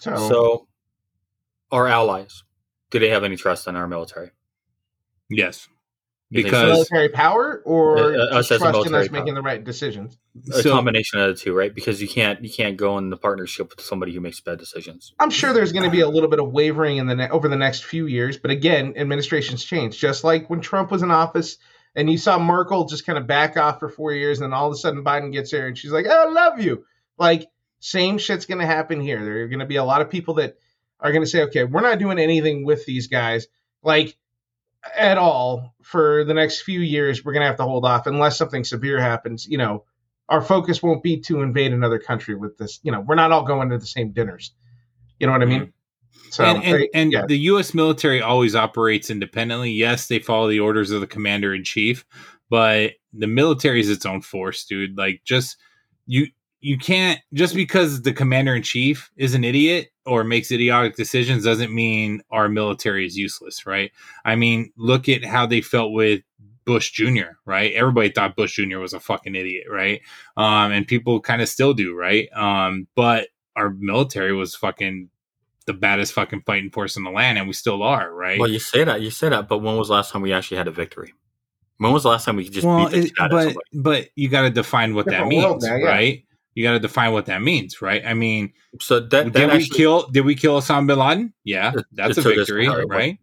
so, 0.00 0.16
So, 0.28 0.68
our 1.70 1.86
allies, 1.86 2.42
do 2.90 2.98
they 2.98 3.10
have 3.10 3.22
any 3.22 3.36
trust 3.36 3.68
in 3.68 3.76
our 3.76 3.86
military? 3.86 4.30
Yes, 5.30 5.68
You 5.68 5.68
think 5.68 5.68
so? 5.68 5.77
Because 6.30 6.68
military 6.68 7.08
power 7.08 7.62
or 7.64 7.98
Uh, 7.98 8.18
uh, 8.18 8.38
us 8.38 8.50
as 8.50 8.56
a 8.56 8.58
trust 8.58 8.86
in 8.86 8.92
military 8.92 9.04
us 9.06 9.10
making 9.10 9.26
power. 9.28 9.34
the 9.36 9.42
right 9.42 9.64
decisions 9.64 10.18
A 10.52 10.62
so 10.62 10.72
combination 10.72 11.20
of 11.20 11.28
the 11.28 11.34
two, 11.34 11.54
right? 11.54 11.74
Because 11.74 12.02
you 12.02 12.08
can't 12.08 12.42
you 12.42 12.50
can't 12.50 12.76
go 12.76 12.98
in 12.98 13.10
the 13.10 13.16
partnership 13.16 13.70
with 13.70 13.80
somebody 13.84 14.12
who 14.12 14.20
makes 14.20 14.40
bad 14.40 14.58
decisions. 14.58 15.14
I'm 15.18 15.30
sure 15.30 15.52
there's 15.52 15.72
going 15.72 15.84
to 15.84 15.90
be 15.90 16.00
a 16.00 16.08
little 16.08 16.28
bit 16.28 16.38
of 16.38 16.52
wavering 16.52 16.98
in 16.98 17.06
the 17.06 17.16
ne- 17.16 17.30
over 17.30 17.48
the 17.48 17.56
next 17.56 17.84
few 17.84 18.06
years, 18.06 18.36
but 18.36 18.50
again, 18.50 18.94
administrations 18.96 19.64
change. 19.64 19.98
Just 19.98 20.22
like 20.24 20.50
when 20.50 20.60
Trump 20.60 20.90
was 20.90 21.02
in 21.02 21.10
office, 21.10 21.56
and 21.94 22.10
you 22.10 22.18
saw 22.18 22.38
Merkel 22.38 22.84
just 22.84 23.06
kind 23.06 23.18
of 23.18 23.26
back 23.26 23.56
off 23.56 23.78
for 23.78 23.88
four 23.88 24.12
years, 24.12 24.38
and 24.38 24.44
then 24.44 24.52
all 24.52 24.66
of 24.68 24.72
a 24.72 24.76
sudden 24.76 25.02
Biden 25.02 25.32
gets 25.32 25.50
there, 25.50 25.66
and 25.66 25.76
she's 25.78 25.90
like, 25.90 26.06
"Oh, 26.08 26.28
I 26.28 26.30
love 26.30 26.60
you." 26.60 26.84
Like 27.18 27.48
same 27.80 28.18
shit's 28.18 28.44
going 28.46 28.60
to 28.60 28.66
happen 28.66 29.00
here. 29.00 29.24
There 29.24 29.42
are 29.42 29.48
going 29.48 29.60
to 29.60 29.66
be 29.66 29.76
a 29.76 29.84
lot 29.84 30.02
of 30.02 30.10
people 30.10 30.34
that 30.34 30.56
are 31.00 31.10
going 31.10 31.24
to 31.24 31.30
say, 31.30 31.42
"Okay, 31.44 31.64
we're 31.64 31.80
not 31.80 31.98
doing 31.98 32.18
anything 32.18 32.64
with 32.64 32.84
these 32.86 33.06
guys." 33.08 33.46
Like 33.82 34.16
at 34.96 35.18
all 35.18 35.74
for 35.82 36.24
the 36.24 36.34
next 36.34 36.62
few 36.62 36.80
years 36.80 37.24
we're 37.24 37.32
going 37.32 37.42
to 37.42 37.46
have 37.46 37.56
to 37.56 37.64
hold 37.64 37.84
off 37.84 38.06
unless 38.06 38.38
something 38.38 38.64
severe 38.64 39.00
happens 39.00 39.46
you 39.46 39.58
know 39.58 39.84
our 40.28 40.42
focus 40.42 40.82
won't 40.82 41.02
be 41.02 41.18
to 41.18 41.42
invade 41.42 41.72
another 41.72 41.98
country 41.98 42.34
with 42.34 42.56
this 42.58 42.80
you 42.82 42.92
know 42.92 43.00
we're 43.00 43.14
not 43.14 43.32
all 43.32 43.44
going 43.44 43.68
to 43.68 43.78
the 43.78 43.86
same 43.86 44.12
dinners 44.12 44.52
you 45.18 45.26
know 45.26 45.32
what 45.32 45.42
i 45.42 45.46
mean 45.46 45.62
mm-hmm. 45.62 46.30
so 46.30 46.44
and 46.44 46.62
and, 46.62 46.88
and 46.94 47.12
yeah. 47.12 47.26
the 47.26 47.38
U.S. 47.38 47.74
military 47.74 48.22
always 48.22 48.54
operates 48.54 49.10
independently. 49.10 49.70
Yes, 49.70 50.06
they 50.06 50.18
follow 50.18 50.48
the 50.48 50.60
orders 50.60 50.90
of 50.90 51.00
the 51.00 51.06
commander 51.06 51.54
in 51.54 51.64
chief, 51.64 52.04
but 52.50 52.92
the 53.12 53.26
military 53.26 53.80
is 53.80 53.90
its 53.90 54.06
own 54.06 54.20
force, 54.22 54.64
dude. 54.64 54.96
Like, 54.96 55.22
just 55.24 55.56
you 56.06 56.28
you 56.60 56.78
can't 56.78 57.20
just 57.32 57.54
because 57.54 58.02
the 58.02 58.12
commander 58.12 58.54
in 58.54 58.62
chief 58.62 59.10
is 59.16 59.34
an 59.34 59.44
idiot 59.44 59.88
or 60.04 60.24
makes 60.24 60.50
idiotic 60.50 60.96
decisions 60.96 61.44
doesn't 61.44 61.72
mean 61.72 62.22
our 62.30 62.48
military 62.48 63.06
is 63.06 63.16
useless, 63.16 63.66
right? 63.66 63.92
I 64.24 64.36
mean, 64.36 64.72
look 64.76 65.08
at 65.08 65.24
how 65.24 65.46
they 65.46 65.60
felt 65.60 65.92
with 65.92 66.22
Bush 66.64 66.90
Jr., 66.90 67.36
right? 67.44 67.72
Everybody 67.72 68.10
thought 68.10 68.36
Bush 68.36 68.56
Jr. 68.56 68.78
was 68.78 68.92
a 68.92 69.00
fucking 69.00 69.34
idiot, 69.34 69.66
right? 69.70 70.00
Um, 70.36 70.72
and 70.72 70.86
people 70.86 71.20
kind 71.20 71.40
of 71.40 71.48
still 71.48 71.74
do, 71.74 71.94
right? 71.94 72.28
Um, 72.34 72.88
but 72.94 73.28
our 73.56 73.70
military 73.70 74.34
was 74.34 74.54
fucking 74.54 75.10
the 75.66 75.74
baddest 75.74 76.12
fucking 76.14 76.42
fighting 76.46 76.70
force 76.70 76.96
in 76.96 77.04
the 77.04 77.10
land, 77.10 77.38
and 77.38 77.46
we 77.46 77.52
still 77.52 77.82
are, 77.82 78.12
right? 78.12 78.38
Well, 78.38 78.50
you 78.50 78.58
say 78.58 78.84
that, 78.84 79.00
you 79.00 79.10
say 79.10 79.28
that, 79.28 79.48
but 79.48 79.58
when 79.58 79.76
was 79.76 79.88
the 79.88 79.94
last 79.94 80.12
time 80.12 80.22
we 80.22 80.32
actually 80.32 80.56
had 80.56 80.68
a 80.68 80.72
victory? 80.72 81.12
When 81.78 81.92
was 81.92 82.02
the 82.02 82.08
last 82.08 82.24
time 82.24 82.36
we 82.36 82.48
just 82.48 82.66
well, 82.66 82.86
beat 82.86 82.92
the 82.92 82.98
it- 82.98 83.08
shit 83.08 83.20
out 83.20 83.26
of 83.26 83.30
but 83.30 83.44
somebody? 83.44 83.60
but 83.72 84.08
you 84.16 84.28
got 84.28 84.42
to 84.42 84.50
define 84.50 84.94
what 84.94 85.06
that 85.06 85.26
means, 85.26 85.44
world 85.44 85.62
now, 85.62 85.76
yeah. 85.76 85.86
right? 85.86 86.24
You 86.58 86.64
got 86.64 86.72
to 86.72 86.80
define 86.80 87.12
what 87.12 87.26
that 87.26 87.40
means, 87.40 87.80
right? 87.80 88.02
I 88.04 88.14
mean, 88.14 88.52
So 88.80 88.98
that, 88.98 89.26
did 89.26 89.32
that 89.34 89.52
we 89.56 89.68
kill? 89.68 90.08
Did 90.08 90.24
we 90.24 90.34
kill 90.34 90.58
Osama 90.60 90.88
bin 90.88 90.98
Laden? 90.98 91.32
Yeah, 91.44 91.70
that's 91.92 92.18
a 92.18 92.20
us, 92.20 92.26
victory, 92.26 92.68
right? 92.68 93.20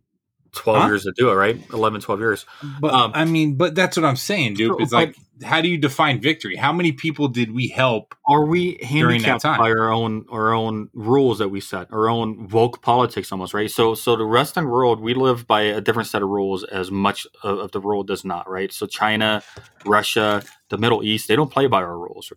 twelve 0.53 0.83
Huh? 0.83 0.87
years 0.87 1.03
to 1.03 1.11
do 1.17 1.29
it, 1.29 1.33
right? 1.33 1.59
11, 1.73 1.99
12 1.99 2.19
years. 2.21 2.45
But 2.79 2.93
Um, 2.93 3.11
I 3.13 3.25
mean, 3.25 3.55
but 3.55 3.75
that's 3.75 3.97
what 3.97 4.05
I'm 4.05 4.15
saying, 4.15 4.53
dude. 4.53 4.79
It's 4.79 4.93
like, 4.93 5.17
how 5.43 5.59
do 5.59 5.67
you 5.67 5.77
define 5.77 6.21
victory? 6.21 6.55
How 6.55 6.71
many 6.71 6.93
people 6.93 7.27
did 7.27 7.51
we 7.51 7.67
help? 7.67 8.15
Are 8.25 8.45
we 8.45 8.77
During 8.77 9.21
that 9.23 9.27
handicapped 9.27 9.41
time. 9.41 9.59
by 9.59 9.69
our 9.71 9.91
own 9.91 10.25
our 10.31 10.53
own 10.53 10.89
rules 10.93 11.39
that 11.39 11.49
we 11.49 11.59
set, 11.59 11.91
our 11.91 12.07
own 12.07 12.47
woke 12.47 12.81
politics, 12.81 13.33
almost 13.33 13.53
right? 13.53 13.69
So, 13.69 13.95
so 13.95 14.15
the 14.15 14.25
Western 14.25 14.69
world, 14.69 15.01
we 15.01 15.13
live 15.13 15.45
by 15.45 15.63
a 15.63 15.81
different 15.81 16.07
set 16.07 16.21
of 16.21 16.29
rules, 16.29 16.63
as 16.63 16.89
much 16.89 17.27
of, 17.43 17.57
of 17.59 17.71
the 17.73 17.81
world 17.81 18.07
does 18.07 18.23
not, 18.23 18.49
right? 18.49 18.71
So, 18.71 18.85
China, 18.87 19.43
Russia, 19.85 20.41
the 20.69 20.77
Middle 20.77 21.03
East, 21.03 21.27
they 21.27 21.35
don't 21.35 21.51
play 21.51 21.67
by 21.67 21.81
our 21.81 21.97
rules. 21.99 22.31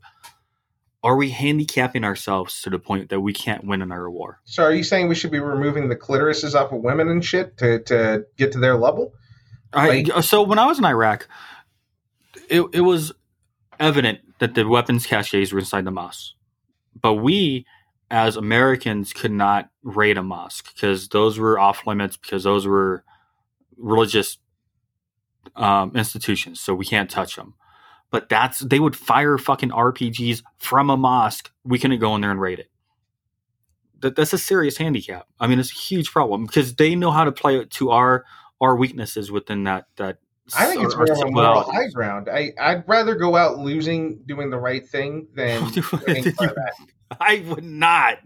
Are 1.02 1.16
we 1.16 1.30
handicapping 1.30 2.02
ourselves 2.02 2.60
to 2.62 2.70
the 2.70 2.78
point 2.78 3.10
that 3.10 3.20
we 3.20 3.32
can't 3.32 3.64
win 3.64 3.82
another 3.82 4.10
war? 4.10 4.40
so 4.44 4.62
are 4.62 4.72
you 4.72 4.82
saying 4.84 5.08
we 5.08 5.14
should 5.14 5.30
be 5.30 5.38
removing 5.38 5.88
the 5.88 5.96
clitorises 5.96 6.54
off 6.54 6.72
of 6.72 6.80
women 6.82 7.08
and 7.08 7.24
shit 7.24 7.56
to, 7.58 7.80
to 7.84 8.24
get 8.36 8.52
to 8.52 8.58
their 8.58 8.76
level 8.76 9.12
I, 9.72 10.20
so 10.20 10.42
when 10.42 10.58
I 10.58 10.66
was 10.66 10.78
in 10.78 10.84
Iraq, 10.84 11.28
it, 12.48 12.62
it 12.72 12.80
was 12.80 13.12
evident 13.78 14.20
that 14.38 14.54
the 14.54 14.66
weapons 14.66 15.06
caches 15.06 15.52
were 15.52 15.58
inside 15.58 15.84
the 15.84 15.90
mosque, 15.90 16.32
but 17.00 17.14
we, 17.14 17.66
as 18.10 18.36
Americans, 18.36 19.12
could 19.12 19.32
not 19.32 19.70
raid 19.82 20.16
a 20.16 20.22
mosque 20.22 20.72
because 20.74 21.08
those 21.08 21.38
were 21.38 21.58
off 21.58 21.86
limits 21.86 22.16
because 22.16 22.44
those 22.44 22.66
were 22.66 23.04
religious 23.76 24.38
um, 25.56 25.92
institutions, 25.94 26.60
so 26.60 26.74
we 26.74 26.84
can't 26.84 27.10
touch 27.10 27.36
them. 27.36 27.54
But 28.10 28.28
that's 28.28 28.60
they 28.60 28.80
would 28.80 28.96
fire 28.96 29.36
fucking 29.38 29.70
RPGs 29.70 30.42
from 30.58 30.90
a 30.90 30.96
mosque. 30.96 31.50
We 31.64 31.78
couldn't 31.78 32.00
go 32.00 32.14
in 32.14 32.22
there 32.22 32.30
and 32.30 32.40
raid 32.40 32.58
it. 32.58 32.70
that 34.00 34.16
that's 34.16 34.32
a 34.32 34.38
serious 34.38 34.76
handicap. 34.76 35.26
I 35.40 35.46
mean, 35.46 35.58
it's 35.58 35.70
a 35.70 35.74
huge 35.74 36.10
problem 36.10 36.46
because 36.46 36.74
they 36.74 36.94
know 36.94 37.10
how 37.10 37.24
to 37.24 37.32
play 37.32 37.58
it 37.58 37.70
to 37.72 37.90
our 37.90 38.24
our 38.60 38.76
weaknesses 38.76 39.30
within 39.30 39.64
that 39.64 39.86
that. 39.96 40.18
I 40.58 40.64
think 40.64 40.82
it's 40.82 40.96
more 40.96 41.04
of 41.04 41.18
a 41.18 41.30
moral 41.30 41.70
high 41.70 41.88
ground. 41.92 42.30
I, 42.32 42.52
I'd 42.58 42.88
rather 42.88 43.14
go 43.14 43.36
out 43.36 43.58
losing 43.58 44.20
doing 44.24 44.48
the 44.48 44.58
right 44.58 44.88
thing 44.88 45.28
than 45.34 45.62
winning 46.06 46.32
by 46.38 46.46
that. 46.46 46.72
I 47.20 47.44
would 47.46 47.64
not. 47.64 48.18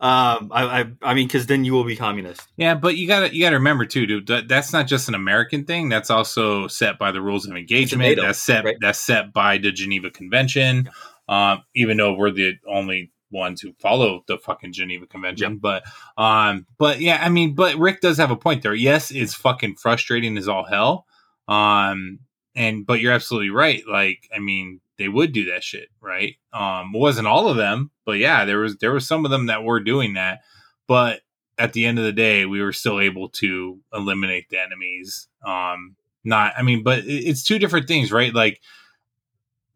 Um, 0.00 0.50
I, 0.50 0.80
I, 0.80 0.84
I 1.02 1.14
mean, 1.14 1.26
because 1.26 1.46
then 1.46 1.64
you 1.64 1.72
will 1.72 1.84
be 1.84 1.96
communist. 1.96 2.46
Yeah, 2.56 2.74
but 2.74 2.96
you 2.96 3.06
gotta 3.06 3.34
you 3.34 3.42
gotta 3.42 3.56
remember 3.56 3.84
too, 3.86 4.06
dude. 4.06 4.26
That, 4.28 4.48
that's 4.48 4.72
not 4.72 4.86
just 4.86 5.08
an 5.08 5.14
American 5.14 5.64
thing. 5.64 5.88
That's 5.88 6.10
also 6.10 6.66
set 6.68 6.98
by 6.98 7.12
the 7.12 7.20
rules 7.20 7.46
of 7.46 7.56
engagement. 7.56 8.08
NATO, 8.08 8.22
that's 8.22 8.38
set 8.38 8.64
that's 8.80 9.00
set 9.00 9.32
by 9.32 9.58
the 9.58 9.72
Geneva 9.72 10.10
Convention. 10.10 10.90
Um, 11.28 11.62
even 11.74 11.96
though 11.96 12.14
we're 12.14 12.30
the 12.30 12.54
only 12.66 13.12
ones 13.30 13.60
who 13.60 13.72
follow 13.80 14.24
the 14.26 14.38
fucking 14.38 14.72
Geneva 14.72 15.06
Convention, 15.06 15.58
but 15.58 15.84
um, 16.16 16.66
but 16.78 17.00
yeah, 17.00 17.18
I 17.22 17.28
mean, 17.28 17.54
but 17.54 17.76
Rick 17.76 18.00
does 18.00 18.18
have 18.18 18.30
a 18.30 18.36
point 18.36 18.62
there. 18.62 18.74
Yes, 18.74 19.10
it's 19.10 19.34
fucking 19.34 19.76
frustrating 19.76 20.36
as 20.38 20.48
all 20.48 20.64
hell. 20.64 21.06
Um, 21.48 22.20
and 22.54 22.86
but 22.86 23.00
you're 23.00 23.12
absolutely 23.12 23.50
right. 23.50 23.82
Like, 23.88 24.28
I 24.34 24.38
mean, 24.38 24.80
they 24.98 25.08
would 25.08 25.32
do 25.32 25.46
that 25.52 25.64
shit, 25.64 25.88
right? 26.00 26.36
Um, 26.52 26.92
wasn't 26.92 27.26
all 27.26 27.48
of 27.48 27.56
them, 27.56 27.90
but 28.04 28.18
yeah, 28.18 28.44
there 28.44 28.58
was 28.58 28.76
there 28.78 28.92
was 28.92 29.06
some 29.06 29.24
of 29.24 29.30
them 29.30 29.46
that 29.46 29.64
were 29.64 29.80
doing 29.80 30.14
that. 30.14 30.40
But 30.86 31.20
at 31.58 31.72
the 31.72 31.86
end 31.86 31.98
of 31.98 32.04
the 32.04 32.12
day, 32.12 32.44
we 32.46 32.62
were 32.62 32.72
still 32.72 33.00
able 33.00 33.28
to 33.30 33.78
eliminate 33.92 34.48
the 34.50 34.58
enemies. 34.60 35.28
Um, 35.46 35.96
not, 36.24 36.54
I 36.56 36.62
mean, 36.62 36.82
but 36.82 37.00
it- 37.00 37.24
it's 37.28 37.42
two 37.44 37.58
different 37.58 37.88
things, 37.88 38.10
right? 38.12 38.34
Like, 38.34 38.60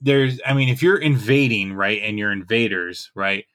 there's, 0.01 0.40
I 0.44 0.53
mean, 0.55 0.69
if 0.69 0.82
you're 0.82 0.98
invading, 0.98 1.73
right, 1.73 2.01
and 2.03 2.19
you're 2.19 2.32
invaders, 2.32 3.11
right, 3.15 3.47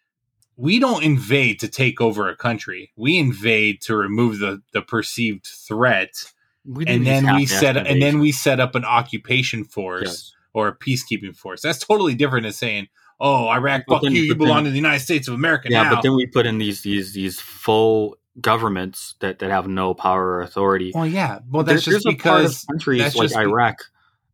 we 0.57 0.79
don't 0.79 1.03
invade 1.03 1.59
to 1.61 1.67
take 1.67 2.01
over 2.01 2.29
a 2.29 2.35
country. 2.35 2.91
We 2.95 3.17
invade 3.17 3.81
to 3.83 3.95
remove 3.95 4.39
the 4.39 4.61
the 4.73 4.81
perceived 4.81 5.45
threat, 5.47 6.11
and 6.65 7.05
then 7.05 7.35
we 7.35 7.45
set 7.45 7.75
and 7.77 8.01
then 8.01 8.19
we 8.19 8.31
set 8.31 8.59
up 8.59 8.75
an 8.75 8.85
occupation 8.85 9.63
force 9.63 10.03
Yes. 10.03 10.31
or 10.53 10.67
a 10.67 10.75
peacekeeping 10.77 11.35
force. 11.35 11.61
That's 11.61 11.79
totally 11.79 12.13
different 12.15 12.43
than 12.43 12.53
saying, 12.53 12.87
"Oh, 13.19 13.47
Iraq, 13.47 13.83
fuck 13.87 14.01
then- 14.03 14.13
you, 14.13 14.21
you 14.23 14.35
belong 14.35 14.57
then- 14.57 14.65
to 14.65 14.69
the 14.71 14.75
United 14.77 14.99
States 14.99 15.27
of 15.27 15.33
America 15.33 15.67
yeah, 15.71 15.83
now." 15.83 15.95
but 15.95 16.01
then 16.03 16.15
we 16.15 16.25
put 16.27 16.45
in 16.45 16.57
these 16.59 16.81
these 16.81 17.13
these 17.13 17.39
full 17.39 18.17
governments 18.39 19.15
that 19.19 19.39
that 19.39 19.49
have 19.49 19.67
no 19.67 19.93
power 19.93 20.25
or 20.35 20.41
authority. 20.41 20.91
well, 20.95 21.05
yeah, 21.07 21.39
well, 21.49 21.63
that's 21.63 21.85
There- 21.85 21.93
just 21.93 22.05
there's 22.05 22.15
a 22.15 22.17
part 22.17 22.41
of 22.41 22.49
because 22.49 22.65
countries 22.65 23.01
like 23.01 23.13
just 23.13 23.35
be- 23.35 23.41
Iraq 23.41 23.77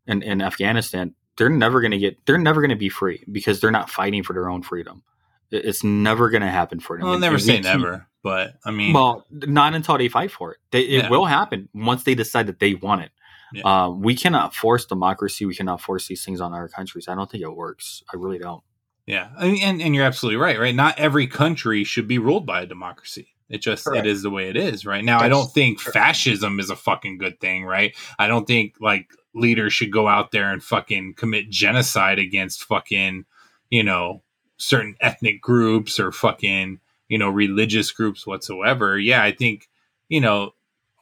and, 0.05 0.23
and 0.23 0.41
Afghanistan, 0.41 1.13
they're 1.37 1.49
never 1.49 1.81
going 1.81 1.91
to 1.91 1.97
get, 1.97 2.17
they're 2.25 2.37
never 2.37 2.61
going 2.61 2.69
to 2.69 2.75
be 2.75 2.89
free 2.89 3.23
because 3.31 3.59
they're 3.59 3.71
not 3.71 3.89
fighting 3.89 4.23
for 4.23 4.33
their 4.33 4.49
own 4.49 4.61
freedom. 4.61 5.03
It's 5.51 5.83
never 5.83 6.29
going 6.29 6.41
to 6.41 6.49
happen 6.49 6.79
for 6.79 6.97
them. 6.97 7.07
I'll 7.07 7.13
And- 7.13 7.21
never 7.21 7.39
say 7.39 7.55
keep- 7.55 7.63
never, 7.63 8.07
but 8.27 8.55
I 8.65 8.71
mean, 8.71 8.93
Well, 8.93 9.25
not 9.31 9.73
until 9.73 9.97
they 9.97 10.09
fight 10.09 10.31
for 10.31 10.51
it. 10.53 10.57
They, 10.71 10.81
it 10.81 11.03
Yeah. 11.03 11.09
will 11.09 11.25
happen 11.25 11.69
once 11.73 12.03
they 12.03 12.15
decide 12.15 12.47
that 12.47 12.59
they 12.59 12.73
want 12.75 13.01
it. 13.01 13.11
Yeah. 13.53 13.63
Um, 13.85 14.01
we 14.01 14.13
cannot 14.15 14.53
force 14.53 14.85
democracy. 14.85 15.45
We 15.45 15.55
cannot 15.55 15.79
force 15.81 16.07
these 16.07 16.23
things 16.25 16.41
on 16.41 16.53
our 16.53 16.67
countries. 16.67 17.07
I 17.07 17.15
don't 17.15 17.31
think 17.31 17.43
it 17.43 17.55
works. 17.55 18.03
I 18.13 18.17
really 18.17 18.39
don't. 18.39 18.61
Yeah, 19.05 19.29
I 19.37 19.47
mean, 19.47 19.63
and 19.63 19.81
and 19.81 19.95
you're 19.95 20.03
absolutely 20.03 20.35
right. 20.37 20.59
Right, 20.59 20.75
not 20.75 20.99
every 20.99 21.27
country 21.27 21.85
should 21.85 22.09
be 22.09 22.17
ruled 22.19 22.45
by 22.45 22.63
a 22.63 22.65
democracy. 22.65 23.29
It 23.49 23.61
just 23.61 23.85
Correct. 23.85 24.05
it 24.05 24.09
is 24.09 24.21
the 24.21 24.29
way 24.29 24.49
it 24.49 24.57
is. 24.57 24.85
Right 24.85 25.05
now, 25.05 25.19
I 25.21 25.29
don't 25.29 25.49
think 25.53 25.79
fascism 25.79 26.59
is 26.59 26.69
a 26.69 26.75
fucking 26.75 27.17
good 27.17 27.39
thing. 27.39 27.63
Right, 27.63 27.95
I 28.19 28.27
don't 28.27 28.45
think 28.45 28.75
like 28.81 29.07
leaders 29.33 29.71
should 29.71 29.93
go 29.93 30.09
out 30.09 30.31
there 30.31 30.51
and 30.51 30.61
fucking 30.61 31.13
commit 31.13 31.49
genocide 31.49 32.19
against 32.19 32.65
fucking 32.65 33.23
you 33.69 33.83
know 33.83 34.23
certain 34.57 34.95
ethnic 34.99 35.39
groups 35.41 36.01
or 36.01 36.11
fucking 36.11 36.79
you 37.09 37.17
know 37.17 37.29
religious 37.29 37.91
groups 37.91 38.25
whatsoever. 38.25 38.97
Yeah, 38.97 39.23
I 39.23 39.31
think 39.31 39.69
you 40.09 40.21
know 40.21 40.51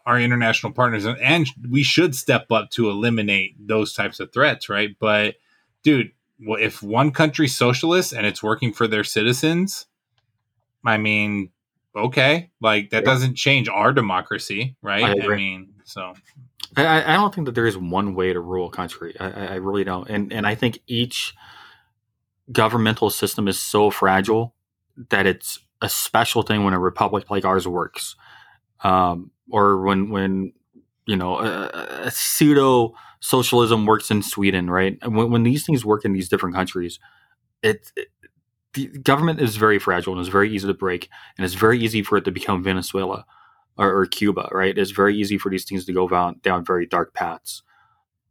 our 0.06 0.19
international 0.19 0.72
partners 0.72 1.06
and 1.06 1.48
we 1.69 1.82
should 1.82 2.15
step 2.15 2.52
up 2.52 2.69
to 2.69 2.90
eliminate 2.90 3.56
those 3.60 3.94
types 3.94 4.19
of 4.19 4.32
threats. 4.32 4.69
Right, 4.69 4.95
but 4.99 5.36
dude 5.84 6.11
well, 6.40 6.61
if 6.61 6.84
one 6.84 7.11
country's 7.11 7.56
socialist 7.56 8.11
and 8.14 8.26
it's 8.26 8.44
working 8.44 8.73
for 8.73 8.88
their 8.88 9.03
citizens, 9.03 9.86
I 10.86 10.98
mean, 10.98 11.49
okay, 11.95 12.52
like 12.61 12.90
that 12.90 13.06
doesn't 13.06 13.36
change 13.36 13.69
our 13.69 13.94
democracy, 13.94 14.76
right? 14.82 15.03
I 15.03 15.26
I, 15.26 15.36
mean, 15.36 15.73
so 15.86 16.14
I, 16.76 17.14
I- 17.14 17.15
don't 17.15 17.34
think 17.34 17.45
that 17.45 17.56
there 17.56 17.65
is 17.65 17.77
one 17.77 18.15
way 18.15 18.34
to 18.34 18.40
rule 18.40 18.68
a 18.68 18.72
country. 18.72 19.15
I, 19.19 19.30
I 19.30 19.45
I 19.45 19.56
really 19.56 19.84
don't. 19.84 20.10
And 20.10 20.34
and 20.34 20.45
I 20.45 20.56
think 20.56 20.80
each 20.88 21.34
governmental 22.52 23.10
system 23.10 23.48
is 23.48 23.60
so 23.60 23.90
fragile 23.90 24.53
that 25.10 25.26
it's 25.26 25.60
a 25.81 25.89
special 25.89 26.41
thing 26.41 26.64
when 26.64 26.73
a 26.73 26.80
republic 26.80 27.30
like 27.30 27.45
ours 27.45 27.68
works, 27.68 28.15
um, 28.84 29.31
or 29.49 29.81
when 29.81 30.10
when 30.10 30.53
you 31.06 31.15
know 31.15 31.39
a, 31.39 31.69
a 32.06 32.11
pseudo 32.11 32.93
socialism 33.19 33.85
works 33.85 34.11
in 34.11 34.22
Sweden, 34.22 34.69
right? 34.69 34.97
When, 35.07 35.31
when 35.31 35.43
these 35.43 35.65
things 35.65 35.85
work 35.85 36.06
in 36.06 36.14
these 36.14 36.30
different 36.30 36.56
countries, 36.56 36.99
it, 37.64 37.91
it 37.95 38.10
the 38.73 38.88
government 38.88 39.41
is 39.41 39.56
very 39.56 39.80
fragile 39.80 40.14
and 40.14 40.19
it's 40.19 40.30
very 40.30 40.53
easy 40.53 40.68
to 40.68 40.73
break, 40.73 41.10
and 41.38 41.45
it's 41.45 41.56
very 41.56 41.80
easy 41.80 42.03
for 42.03 42.18
it 42.18 42.26
to 42.26 42.31
become 42.31 42.64
Venezuela 42.64 43.26
or, 43.77 43.99
or 43.99 44.06
Cuba, 44.06 44.49
right? 44.52 44.77
It's 44.77 44.91
very 44.91 45.15
easy 45.18 45.38
for 45.38 45.49
these 45.49 45.65
things 45.65 45.85
to 45.85 45.93
go 45.93 46.07
down, 46.07 46.39
down 46.43 46.65
very 46.65 46.85
dark 46.85 47.14
paths. 47.14 47.64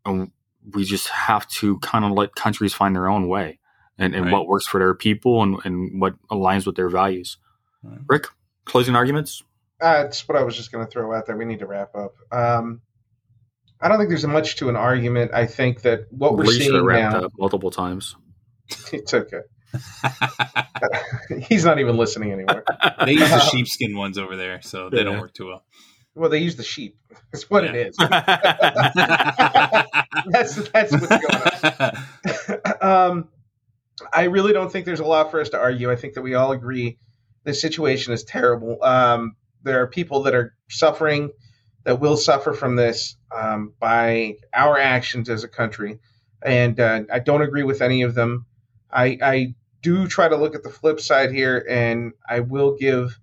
And 0.05 0.31
we 0.73 0.85
just 0.85 1.09
have 1.09 1.47
to 1.49 1.79
kind 1.81 2.05
of 2.05 2.13
let 2.13 2.35
countries 2.35 2.75
find 2.75 2.95
their 2.95 3.09
own 3.09 3.29
way 3.29 3.59
and, 3.99 4.15
and 4.15 4.25
Right. 4.27 4.33
what 4.33 4.47
works 4.49 4.67
for 4.67 4.79
their 4.79 4.95
people 4.95 5.43
and, 5.43 5.57
and 5.65 6.01
what 6.01 6.15
aligns 6.31 6.67
with 6.67 6.77
their 6.77 6.89
values. 6.89 7.37
Rick, 8.09 8.27
closing 8.65 8.97
arguments? 8.97 9.43
Uh, 9.81 10.05
that's 10.05 10.27
what 10.27 10.39
I 10.39 10.43
was 10.43 10.57
just 10.57 10.73
going 10.73 10.85
to 10.87 10.91
throw 10.91 11.15
out 11.15 11.27
there. 11.27 11.37
We 11.37 11.45
need 11.45 11.59
to 11.59 11.67
wrap 11.67 11.95
up. 11.95 12.15
Um, 12.33 12.81
I 13.81 13.89
don't 13.89 13.99
think 13.99 14.09
there's 14.09 14.27
much 14.27 14.57
to 14.57 14.69
an 14.71 14.77
argument. 14.77 15.33
I 15.35 15.45
think 15.47 15.83
that 15.83 16.07
what 16.11 16.35
we're 16.37 16.45
Lee 16.45 16.61
seeing 16.61 16.83
wrapped 16.83 17.13
now, 17.15 17.25
up 17.27 17.33
multiple 17.39 17.71
times. 17.71 18.17
it's 18.93 19.13
okay. 19.13 19.41
He's 21.49 21.65
not 21.65 21.79
even 21.81 21.97
listening 21.99 22.33
anymore. 22.33 22.65
they 23.05 23.13
use 23.13 23.29
the 23.29 23.41
sheepskin 23.41 23.97
ones 23.97 24.17
over 24.17 24.37
there, 24.37 24.63
so 24.63 24.89
they 24.89 25.03
don't 25.05 25.21
work 25.21 25.35
too 25.35 25.49
well. 25.49 25.65
Well, 26.15 26.31
they 26.31 26.39
use 26.39 26.55
the 26.57 26.63
sheep. 26.63 26.97
That's 27.33 27.51
what 27.51 27.65
it 27.65 27.75
Yeah. 27.75 27.89
is. 27.89 27.97
that's 30.31 30.55
that's 30.71 30.93
what's 30.93 31.09
going 31.09 31.93
on. 32.81 33.11
um, 33.13 33.29
I 34.13 34.25
really 34.25 34.53
don't 34.53 34.71
think 34.71 34.87
there's 34.87 35.01
a 35.01 35.05
lot 35.05 35.31
for 35.31 35.41
us 35.41 35.51
to 35.51 35.59
argue. 35.59 35.91
I 35.91 35.97
think 35.97 36.15
that 36.15 36.23
we 36.23 36.35
all 36.35 36.53
agree 36.53 36.99
the 37.45 37.55
situation 37.55 38.13
is 38.13 38.25
terrible. 38.25 38.83
Um, 38.83 39.37
there 39.63 39.83
are 39.83 39.87
people 39.87 40.25
that 40.25 40.35
are 40.35 40.55
suffering, 40.69 41.31
that 41.85 42.01
will 42.01 42.17
suffer 42.17 42.53
from 42.53 42.77
this 42.77 43.17
um, 43.35 43.75
by 43.79 44.37
our 44.53 44.79
actions 44.79 45.29
as 45.29 45.45
a 45.45 45.49
country, 45.49 46.01
and 46.43 46.81
uh, 46.81 47.03
I 47.13 47.19
don't 47.21 47.43
agree 47.43 47.63
with 47.63 47.83
any 47.83 48.03
of 48.03 48.15
them. 48.15 48.47
I, 48.91 49.19
I 49.23 49.55
do 49.83 50.07
try 50.07 50.29
to 50.29 50.37
look 50.37 50.55
at 50.55 50.63
the 50.63 50.71
flip 50.71 50.99
side 50.99 51.31
here, 51.31 51.65
and 51.69 52.13
I 52.29 52.41
will 52.41 52.77
give 52.77 53.19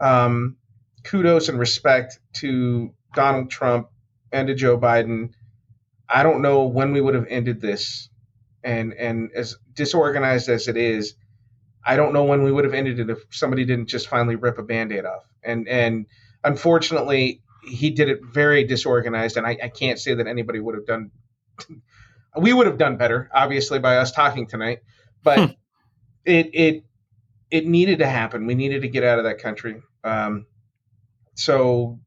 um, 0.00 0.56
kudos 1.04 1.48
and 1.48 1.58
respect 1.58 2.18
to 2.34 2.94
Donald 3.14 3.50
Trump 3.50 3.88
and 4.32 4.48
to 4.48 4.54
Joe 4.54 4.78
Biden. 4.78 5.32
I 6.08 6.22
don't 6.22 6.42
know 6.42 6.64
when 6.64 6.92
we 6.92 7.00
would 7.00 7.14
have 7.14 7.26
ended 7.28 7.60
this, 7.60 8.08
and 8.64 8.92
and 8.94 9.30
as 9.34 9.56
disorganized 9.74 10.48
as 10.48 10.68
it 10.68 10.76
is, 10.76 11.14
I 11.84 11.96
don't 11.96 12.12
know 12.12 12.24
when 12.24 12.42
we 12.42 12.52
would 12.52 12.64
have 12.64 12.74
ended 12.74 13.00
it 13.00 13.10
if 13.10 13.18
somebody 13.30 13.64
didn't 13.64 13.86
just 13.86 14.08
finally 14.08 14.36
rip 14.36 14.58
a 14.58 14.62
band-aid 14.62 15.04
off. 15.04 15.24
And 15.42 15.68
and 15.68 16.06
unfortunately, 16.44 17.42
he 17.64 17.90
did 17.90 18.08
it 18.08 18.20
very 18.24 18.64
disorganized, 18.64 19.36
and 19.36 19.46
I, 19.46 19.58
I 19.62 19.68
can't 19.68 19.98
say 19.98 20.14
that 20.14 20.26
anybody 20.26 20.60
would 20.60 20.74
have 20.74 20.86
done. 20.86 21.10
we 22.36 22.52
would 22.52 22.66
have 22.66 22.78
done 22.78 22.96
better, 22.96 23.30
obviously, 23.34 23.78
by 23.78 23.96
us 23.98 24.12
talking 24.12 24.46
tonight, 24.46 24.80
but 25.22 25.56
it 26.24 26.50
it 26.54 26.84
it 27.50 27.66
needed 27.66 27.98
to 27.98 28.06
happen. 28.06 28.46
We 28.46 28.54
needed 28.54 28.82
to 28.82 28.88
get 28.88 29.04
out 29.04 29.18
of 29.18 29.24
that 29.24 29.38
country. 29.38 29.82
Um, 30.04 30.46
so 31.34 32.00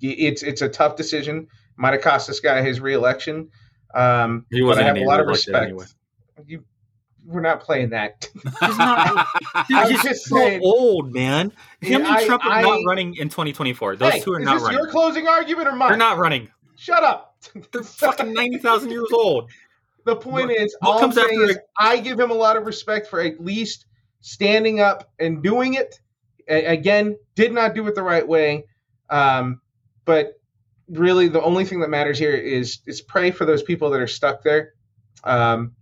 it's 0.00 0.42
it's 0.42 0.62
a 0.62 0.68
tough 0.68 0.96
decision. 0.96 1.48
Might 1.76 1.94
have 1.94 2.02
cost 2.02 2.28
this 2.28 2.40
guy 2.40 2.62
his 2.62 2.80
reelection. 2.80 3.50
Um, 3.94 4.46
He 4.50 4.62
wasn't 4.62 4.84
I 4.84 4.88
have 4.88 4.96
a 4.96 5.04
lot 5.04 5.20
of 5.20 5.26
it 5.26 5.30
respect. 5.30 5.64
anyway. 5.64 5.86
We're 7.24 7.40
not 7.40 7.60
playing 7.60 7.90
that. 7.90 8.28
He's 8.34 8.78
not. 8.78 9.26
Dude, 9.68 9.76
I'm 9.78 9.90
he's 9.90 10.02
just 10.02 10.24
so 10.26 10.36
saying. 10.36 10.60
old, 10.64 11.12
man. 11.12 11.52
Him 11.80 12.02
Yeah, 12.02 12.08
and 12.08 12.16
I- 12.18 12.26
Trump 12.26 12.44
are 12.44 12.50
I- 12.52 12.62
not 12.62 12.80
running 12.86 13.14
in 13.16 13.28
2024. 13.28 13.96
Those 13.96 14.12
hey, 14.12 14.20
two 14.20 14.32
are 14.34 14.40
is 14.40 14.44
not 14.44 14.54
this 14.54 14.62
running. 14.64 14.78
your 14.78 14.88
closing 14.88 15.28
argument 15.28 15.68
or 15.68 15.72
mine? 15.76 15.90
They're 15.90 15.98
not 15.98 16.18
running. 16.18 16.48
Shut 16.76 17.04
up. 17.04 17.36
They're 17.72 17.82
fucking 17.82 18.32
90,000 18.32 18.90
years 18.90 19.08
old. 19.12 19.50
The 20.04 20.16
point 20.16 20.48
What- 20.48 20.56
is, 20.60 20.76
what 20.80 20.90
all 20.94 20.98
comes 21.00 21.16
I'm 21.16 21.24
after 21.26 21.42
is, 21.44 21.58
I 21.78 21.98
give 21.98 22.18
him 22.18 22.30
a 22.30 22.34
lot 22.34 22.56
of 22.56 22.66
respect 22.66 23.06
for 23.06 23.20
at 23.20 23.38
least 23.40 23.86
standing 24.20 24.80
up 24.80 25.08
and 25.20 25.42
doing 25.42 25.74
it. 25.74 26.00
A- 26.48 26.66
again, 26.66 27.16
did 27.36 27.52
not 27.52 27.74
do 27.74 27.86
it 27.86 27.94
the 27.94 28.02
right 28.02 28.26
way, 28.26 28.64
um, 29.10 29.60
but 30.04 30.32
really, 30.88 31.28
the 31.28 31.40
only 31.40 31.64
thing 31.64 31.78
that 31.80 31.88
matters 31.90 32.18
here 32.18 32.34
is 32.34 32.80
is 32.86 33.00
pray 33.00 33.30
for 33.30 33.44
those 33.44 33.62
people 33.62 33.90
that 33.90 34.00
are 34.00 34.08
stuck 34.08 34.42
there, 34.42 34.72
um, 35.22 35.72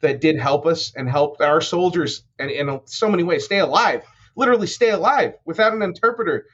that 0.00 0.20
did 0.20 0.38
help 0.38 0.66
us 0.66 0.92
and 0.94 1.08
help 1.08 1.40
our 1.40 1.60
soldiers, 1.60 2.22
and 2.38 2.50
in 2.50 2.80
so 2.86 3.08
many 3.08 3.22
ways, 3.22 3.44
stay 3.44 3.58
alive. 3.58 4.02
literally 4.36 4.66
stay 4.68 4.90
alive. 4.90 5.34
Without 5.44 5.72
an 5.72 5.82
interpreter, 5.82 6.46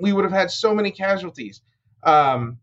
we 0.00 0.12
would 0.12 0.24
have 0.24 0.32
had 0.32 0.50
so 0.50 0.74
many 0.74 0.90
casualties. 0.90 1.62
Um, 2.02 2.58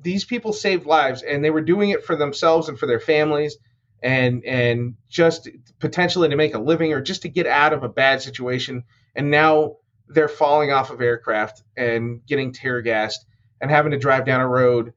these 0.00 0.24
people 0.24 0.52
saved 0.52 0.86
lives, 0.86 1.22
and 1.22 1.44
they 1.44 1.50
were 1.50 1.60
doing 1.60 1.90
it 1.90 2.04
for 2.04 2.16
themselves 2.16 2.68
and 2.68 2.78
for 2.78 2.86
their 2.86 3.00
families, 3.00 3.56
and 4.02 4.44
and 4.44 4.94
just 5.08 5.48
potentially 5.80 6.28
to 6.28 6.36
make 6.36 6.54
a 6.54 6.58
living 6.58 6.92
or 6.92 7.00
just 7.00 7.22
to 7.22 7.28
get 7.28 7.46
out 7.46 7.72
of 7.72 7.82
a 7.84 7.88
bad 7.88 8.22
situation. 8.22 8.84
And 9.14 9.30
now 9.30 9.76
they're 10.08 10.28
falling 10.28 10.72
off 10.72 10.90
of 10.90 11.00
aircraft 11.00 11.62
and 11.76 12.24
getting 12.26 12.52
tear 12.52 12.80
gassed 12.82 13.24
and 13.60 13.70
having 13.70 13.92
to 13.92 13.98
drive 13.98 14.24
down 14.24 14.40
a 14.40 14.48
road, 14.48 14.92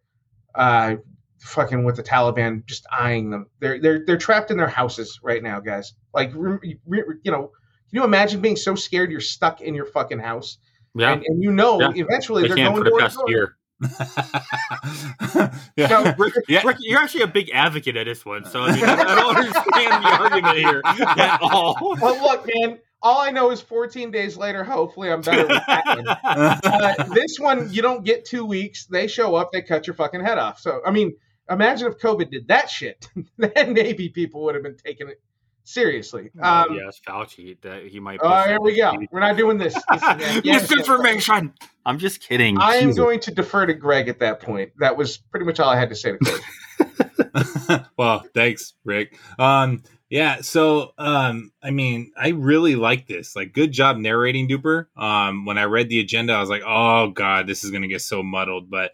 uh, 0.56 0.96
fucking 1.42 1.84
with 1.84 1.96
the 1.96 2.04
Taliban 2.04 2.66
just 2.66 2.86
eyeing 2.92 3.30
them. 3.30 3.48
They're 3.60 3.80
they're 3.82 4.04
they're 4.06 4.18
trapped 4.18 4.52
in 4.52 4.58
their 4.58 4.68
houses 4.70 5.20
right 5.24 5.42
now, 5.44 5.60
guys. 5.60 5.94
Like 6.14 6.32
re- 6.36 6.80
re- 6.86 7.04
you 7.24 7.32
know, 7.32 7.48
can 7.90 8.00
you 8.00 8.04
imagine 8.04 8.42
being 8.42 8.56
so 8.56 8.76
scared 8.76 9.12
you're 9.12 9.20
stuck 9.20 9.62
in 9.62 9.74
your 9.76 9.86
fucking 9.86 10.20
house? 10.20 10.58
Yeah. 10.96 11.14
And, 11.14 11.24
and 11.26 11.44
you 11.44 11.52
know 11.52 11.80
Yeah. 11.80 11.92
eventually 11.96 12.44
They 12.44 12.50
they're 12.50 12.58
going 12.58 12.78
for 12.78 12.84
the 12.84 12.90
door 12.90 13.00
to 13.00 13.06
past 13.06 13.18
door. 13.18 13.30
year. 13.30 13.58
yeah. 15.76 16.14
Rick, 16.18 16.36
Rick, 16.48 16.78
you're 16.82 17.00
actually 17.00 17.24
a 17.24 17.28
big 17.28 17.50
advocate 17.54 17.98
of 17.98 18.06
this 18.06 18.26
one, 18.26 18.46
so 18.46 18.62
I, 18.62 18.76
mean, 18.76 18.84
I 18.86 19.16
don't 19.16 19.36
understand 19.36 20.04
the 20.04 20.10
argument 20.20 20.58
here 20.58 20.82
at 20.86 21.40
all. 21.42 21.76
Well, 22.02 22.22
look, 22.22 22.48
man. 22.56 22.80
All 23.04 23.20
I 23.20 23.32
know 23.32 23.50
is 23.50 23.60
14 23.62 24.12
days 24.12 24.38
later, 24.38 24.64
hopefully, 24.64 25.12
I'm 25.12 25.22
better 25.22 25.48
with 25.48 25.64
that 25.66 25.84
one. 25.88 26.08
Uh, 26.08 27.04
this 27.16 27.40
one, 27.40 27.74
you 27.74 27.82
don't 27.82 28.06
get 28.06 28.26
two 28.26 28.46
weeks. 28.46 28.86
They 28.86 29.08
show 29.08 29.34
up, 29.34 29.52
they 29.52 29.64
cut 29.64 29.88
your 29.88 29.96
fucking 29.96 30.24
head 30.24 30.38
off. 30.38 30.60
So, 30.60 30.82
I 30.86 30.92
mean, 30.92 31.16
imagine 31.54 31.88
if 31.88 31.98
COVID 31.98 32.32
did 32.32 32.48
that 32.48 32.70
shit. 32.70 33.08
then 33.38 33.74
maybe 33.74 34.10
people 34.10 34.44
would 34.44 34.56
have 34.56 34.64
been 34.64 34.78
taking 34.78 35.10
it 35.10 35.22
seriously. 35.64 36.32
Um, 36.42 36.76
yes, 36.76 37.00
Fauci, 37.06 37.60
that 37.62 37.84
he 37.84 38.00
might. 38.00 38.20
Oh, 38.22 38.44
here 38.44 38.60
we 38.60 38.76
go. 38.76 38.94
We're 39.12 39.20
not 39.20 39.38
doing 39.38 39.58
this. 39.58 39.74
This 39.74 39.84
is 39.98 40.04
Afghanistan. 40.04 40.44
Misinformation. 40.54 41.54
I'm 41.86 41.98
just 41.98 42.22
kidding. 42.22 42.58
I 42.60 42.76
am 42.76 42.90
Jesus. 42.90 42.98
going 42.98 43.20
to 43.22 43.32
defer 43.32 43.66
to 43.66 43.74
Greg 43.74 44.08
at 44.08 44.20
that 44.20 44.42
point. 44.42 44.72
That 44.80 44.98
was 44.98 45.18
pretty 45.18 45.46
much 45.46 45.60
all 45.60 45.70
I 45.70 45.80
had 45.80 45.90
to 45.90 45.96
say 45.96 46.14
to 46.14 46.18
Greg. 46.18 47.86
well, 47.98 48.24
thanks, 48.34 48.74
Rick. 48.84 49.18
Um, 49.40 49.84
yeah, 50.10 50.42
so 50.42 50.92
um, 50.98 51.54
I 51.64 51.72
mean, 51.72 52.12
I 52.18 52.30
really 52.30 52.76
like 52.76 53.08
this. 53.08 53.34
Like, 53.36 53.54
good 53.54 53.72
job 53.72 53.98
narrating, 53.98 54.50
Duper. 54.50 54.88
Um, 54.98 55.46
when 55.46 55.58
I 55.58 55.64
read 55.64 55.88
the 55.88 56.02
agenda, 56.02 56.34
I 56.34 56.42
was 56.42 56.50
like, 56.50 56.64
oh 56.68 57.12
god, 57.12 57.48
this 57.48 57.64
is 57.64 57.72
gonna 57.72 57.88
get 57.88 58.02
so 58.02 58.22
muddled. 58.22 58.70
But 58.70 58.92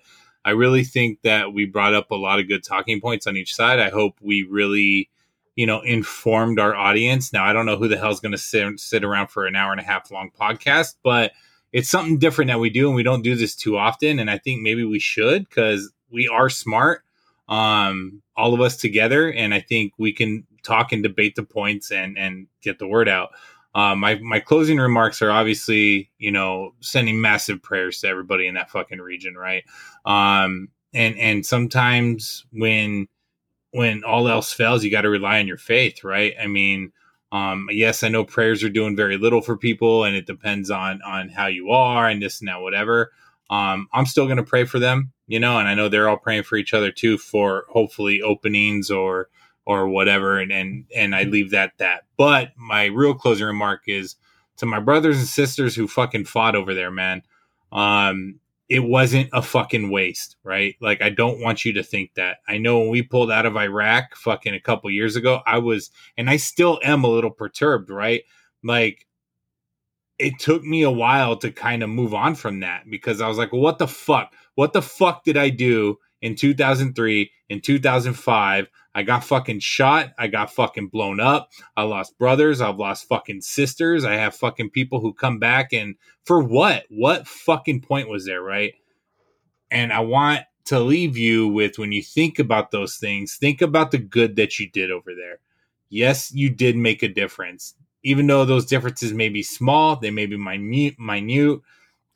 I 0.48 0.52
really 0.52 0.86
think 0.86 1.24
that 1.24 1.54
we 1.54 1.66
brought 1.66 1.94
up 1.94 2.10
a 2.10 2.16
lot 2.16 2.40
of 2.40 2.48
good 2.48 2.64
talking 2.64 3.02
points 3.02 3.28
on 3.28 3.36
each 3.36 3.54
side. 3.54 3.82
I 3.82 3.90
hope 3.90 4.16
we 4.22 4.44
really, 4.44 5.10
you 5.58 5.66
know, 5.66 5.82
informed 5.82 6.58
our 6.58 6.74
audience. 6.74 7.34
Now, 7.34 7.44
I 7.44 7.52
don't 7.52 7.66
know 7.66 7.76
who 7.76 7.90
the 7.90 7.98
hell's 7.98 8.22
gonna 8.22 8.38
sit 8.38 8.80
sit 8.80 9.04
around 9.04 9.28
for 9.28 9.46
an 9.46 9.58
hour 9.58 9.74
and 9.74 9.82
a 9.82 9.84
half 9.84 10.10
long 10.10 10.32
podcast, 10.40 10.96
but 11.04 11.34
it's 11.74 11.90
something 11.90 12.18
different 12.18 12.48
that 12.48 12.62
we 12.62 12.70
do, 12.70 12.88
and 12.88 12.96
we 12.96 13.04
don't 13.04 13.24
do 13.24 13.36
this 13.36 13.56
too 13.56 13.78
often. 13.78 14.20
And 14.20 14.32
I 14.32 14.38
think 14.38 14.62
maybe 14.62 14.86
we 14.86 15.00
should 15.00 15.50
because 15.50 15.92
we 16.10 16.30
are 16.30 16.50
smart 16.50 17.04
um, 17.50 18.22
all 18.38 18.54
of 18.54 18.62
us 18.62 18.78
together, 18.78 19.30
and 19.30 19.54
I 19.54 19.60
think 19.60 19.94
we 19.98 20.14
can 20.14 20.46
talk 20.64 20.94
and 20.94 21.04
debate 21.04 21.36
the 21.36 21.44
points 21.44 21.92
and 21.92 22.18
and 22.18 22.48
get 22.62 22.80
the 22.80 22.88
word 22.88 23.10
out. 23.10 23.32
Um, 23.78 24.00
my 24.00 24.16
my 24.16 24.40
closing 24.40 24.80
remarks 24.80 25.22
are 25.22 25.30
obviously, 25.30 26.10
you 26.18 26.32
know, 26.32 26.74
sending 26.82 27.22
massive 27.22 27.62
prayers 27.62 28.02
to 28.02 28.08
everybody 28.08 28.48
in 28.48 28.56
that 28.56 28.72
fucking 28.72 29.00
region, 29.00 29.36
right? 29.36 29.64
Um, 30.04 30.70
and 30.96 31.16
and 31.20 31.46
sometimes 31.46 32.44
when 32.52 33.08
when 33.72 34.04
all 34.04 34.28
else 34.28 34.52
fails, 34.52 34.84
you 34.84 34.90
got 34.90 35.02
to 35.02 35.12
rely 35.12 35.38
on 35.40 35.46
your 35.48 35.60
faith, 35.60 36.04
right? 36.04 36.34
I 36.42 36.48
mean, 36.48 36.92
um, 37.32 37.68
yes, 37.70 38.02
I 38.02 38.08
know 38.08 38.26
prayers 38.26 38.64
are 38.64 38.70
doing 38.70 38.96
very 38.96 39.16
little 39.16 39.42
for 39.42 39.56
people, 39.56 40.06
and 40.06 40.16
it 40.16 40.26
depends 40.26 40.72
on 40.72 41.04
on 41.04 41.30
how 41.30 41.46
you 41.46 41.70
are 41.70 42.08
and 42.08 42.20
this 42.20 42.40
and 42.42 42.48
that, 42.48 42.62
whatever. 42.62 43.12
Um, 43.52 43.90
I'm 43.94 44.08
still 44.08 44.26
going 44.26 44.38
to 44.38 44.44
pray 44.44 44.66
for 44.66 44.80
them, 44.80 45.14
you 45.28 45.40
know, 45.40 45.60
and 45.60 45.68
I 45.68 45.76
know 45.76 45.88
they're 45.88 46.10
all 46.10 46.18
praying 46.18 46.44
for 46.44 46.58
each 46.58 46.74
other 46.74 46.92
too 46.92 47.20
for 47.20 47.66
hopefully 47.70 48.24
openings 48.24 48.90
or 48.90 49.30
or 49.68 49.90
whatever, 49.90 50.40
and 50.40 50.50
and 50.50 50.86
and 50.96 51.14
I 51.14 51.24
leave 51.24 51.52
that 51.52 51.74
that. 51.78 52.06
But 52.16 52.54
my 52.56 52.86
real 52.86 53.14
closing 53.14 53.46
remark 53.46 53.82
is 53.88 54.16
to 54.56 54.66
my 54.66 54.80
brothers 54.80 55.18
and 55.18 55.28
sisters 55.28 55.76
who 55.76 55.90
fucking 55.90 56.24
fought 56.24 56.56
over 56.56 56.74
there, 56.74 56.90
man. 56.90 57.22
Um, 57.74 58.40
it 58.70 58.80
wasn't 58.80 59.30
a 59.34 59.42
fucking 59.42 59.92
waste, 59.92 60.38
right? 60.44 60.76
Like 60.80 61.02
I 61.02 61.10
don't 61.10 61.42
want 61.42 61.66
you 61.66 61.74
to 61.74 61.84
think 61.84 62.14
that. 62.16 62.38
I 62.48 62.58
know 62.58 62.80
when 62.80 62.90
we 62.90 63.02
pulled 63.02 63.30
out 63.30 63.46
of 63.46 63.58
Iraq 63.58 64.16
fucking 64.16 64.54
a 64.54 64.60
couple 64.62 64.90
years 64.90 65.18
ago, 65.18 65.42
I 65.46 65.58
was 65.58 65.92
and 66.18 66.30
I 66.30 66.38
still 66.38 66.80
am 66.82 67.04
a 67.04 67.10
little 67.10 67.30
perturbed, 67.32 67.90
right? 67.90 68.24
Like 68.64 69.06
it 70.18 70.40
took 70.40 70.64
me 70.64 70.82
a 70.82 70.92
while 70.92 71.36
to 71.38 71.52
kind 71.52 71.84
of 71.84 71.90
move 71.90 72.14
on 72.14 72.36
from 72.36 72.62
that 72.62 72.90
because 72.90 73.20
I 73.20 73.28
was 73.28 73.38
like, 73.38 73.52
what 73.52 73.80
the 73.80 73.88
fuck? 73.88 74.34
What 74.56 74.72
the 74.72 74.82
fuck 74.82 75.26
did 75.26 75.36
I 75.36 75.50
do 75.50 75.98
in 76.22 76.36
2003, 76.36 77.32
in 77.50 77.62
2005? 77.62 78.68
I 78.98 79.04
got 79.04 79.24
fucking 79.24 79.60
shot. 79.60 80.14
I 80.18 80.26
got 80.26 80.52
fucking 80.52 80.88
blown 80.88 81.20
up. 81.20 81.52
I 81.76 81.84
lost 81.84 82.18
brothers. 82.18 82.62
I've 82.62 82.80
lost 82.80 83.08
fucking 83.08 83.42
sisters. 83.42 84.04
I 84.04 84.16
have 84.16 84.34
fucking 84.34 84.72
people 84.72 85.02
who 85.02 85.14
come 85.14 85.38
back 85.38 85.72
and 85.72 85.98
for 86.26 86.42
what? 86.42 86.86
What 86.90 87.28
fucking 87.28 87.82
point 87.82 88.10
was 88.10 88.26
there, 88.26 88.42
right? 88.42 88.74
And 89.70 89.94
I 89.94 90.00
want 90.00 90.46
to 90.66 90.80
leave 90.80 91.16
you 91.16 91.48
with 91.48 91.78
when 91.78 91.92
you 91.92 92.02
think 92.02 92.40
about 92.40 92.72
those 92.72 92.98
things, 92.98 93.36
think 93.36 93.62
about 93.62 93.92
the 93.92 94.00
good 94.00 94.36
that 94.38 94.58
you 94.58 94.68
did 94.68 94.90
over 94.90 95.14
there. 95.14 95.42
Yes, 95.90 96.34
you 96.34 96.50
did 96.50 96.76
make 96.76 97.04
a 97.04 97.08
difference. 97.08 97.76
Even 98.02 98.26
though 98.26 98.46
those 98.46 98.66
differences 98.66 99.14
may 99.14 99.30
be 99.30 99.44
small, 99.44 99.96
they 99.96 100.10
may 100.10 100.26
be 100.26 100.38
minute, 100.38 100.98
minute. 100.98 101.60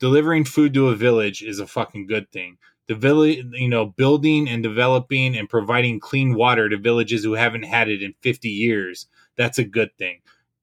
Delivering 0.00 0.46
food 0.46 0.74
to 0.74 0.88
a 0.88 0.96
village 0.96 1.44
is 1.44 1.60
a 1.60 1.66
fucking 1.68 2.08
good 2.08 2.32
thing. 2.32 2.58
Village, 2.94 3.44
you 3.52 3.68
know, 3.68 3.86
building 3.86 4.48
and 4.48 4.62
developing 4.62 5.36
and 5.36 5.48
providing 5.48 6.00
clean 6.00 6.34
water 6.34 6.68
to 6.68 6.76
villages 6.76 7.24
who 7.24 7.34
haven't 7.34 7.64
had 7.64 7.88
it 7.88 8.02
in 8.02 8.14
50 8.22 8.48
years, 8.48 9.06
that's 9.36 9.58
a 9.58 9.64
good 9.64 9.96
thing. 9.98 10.20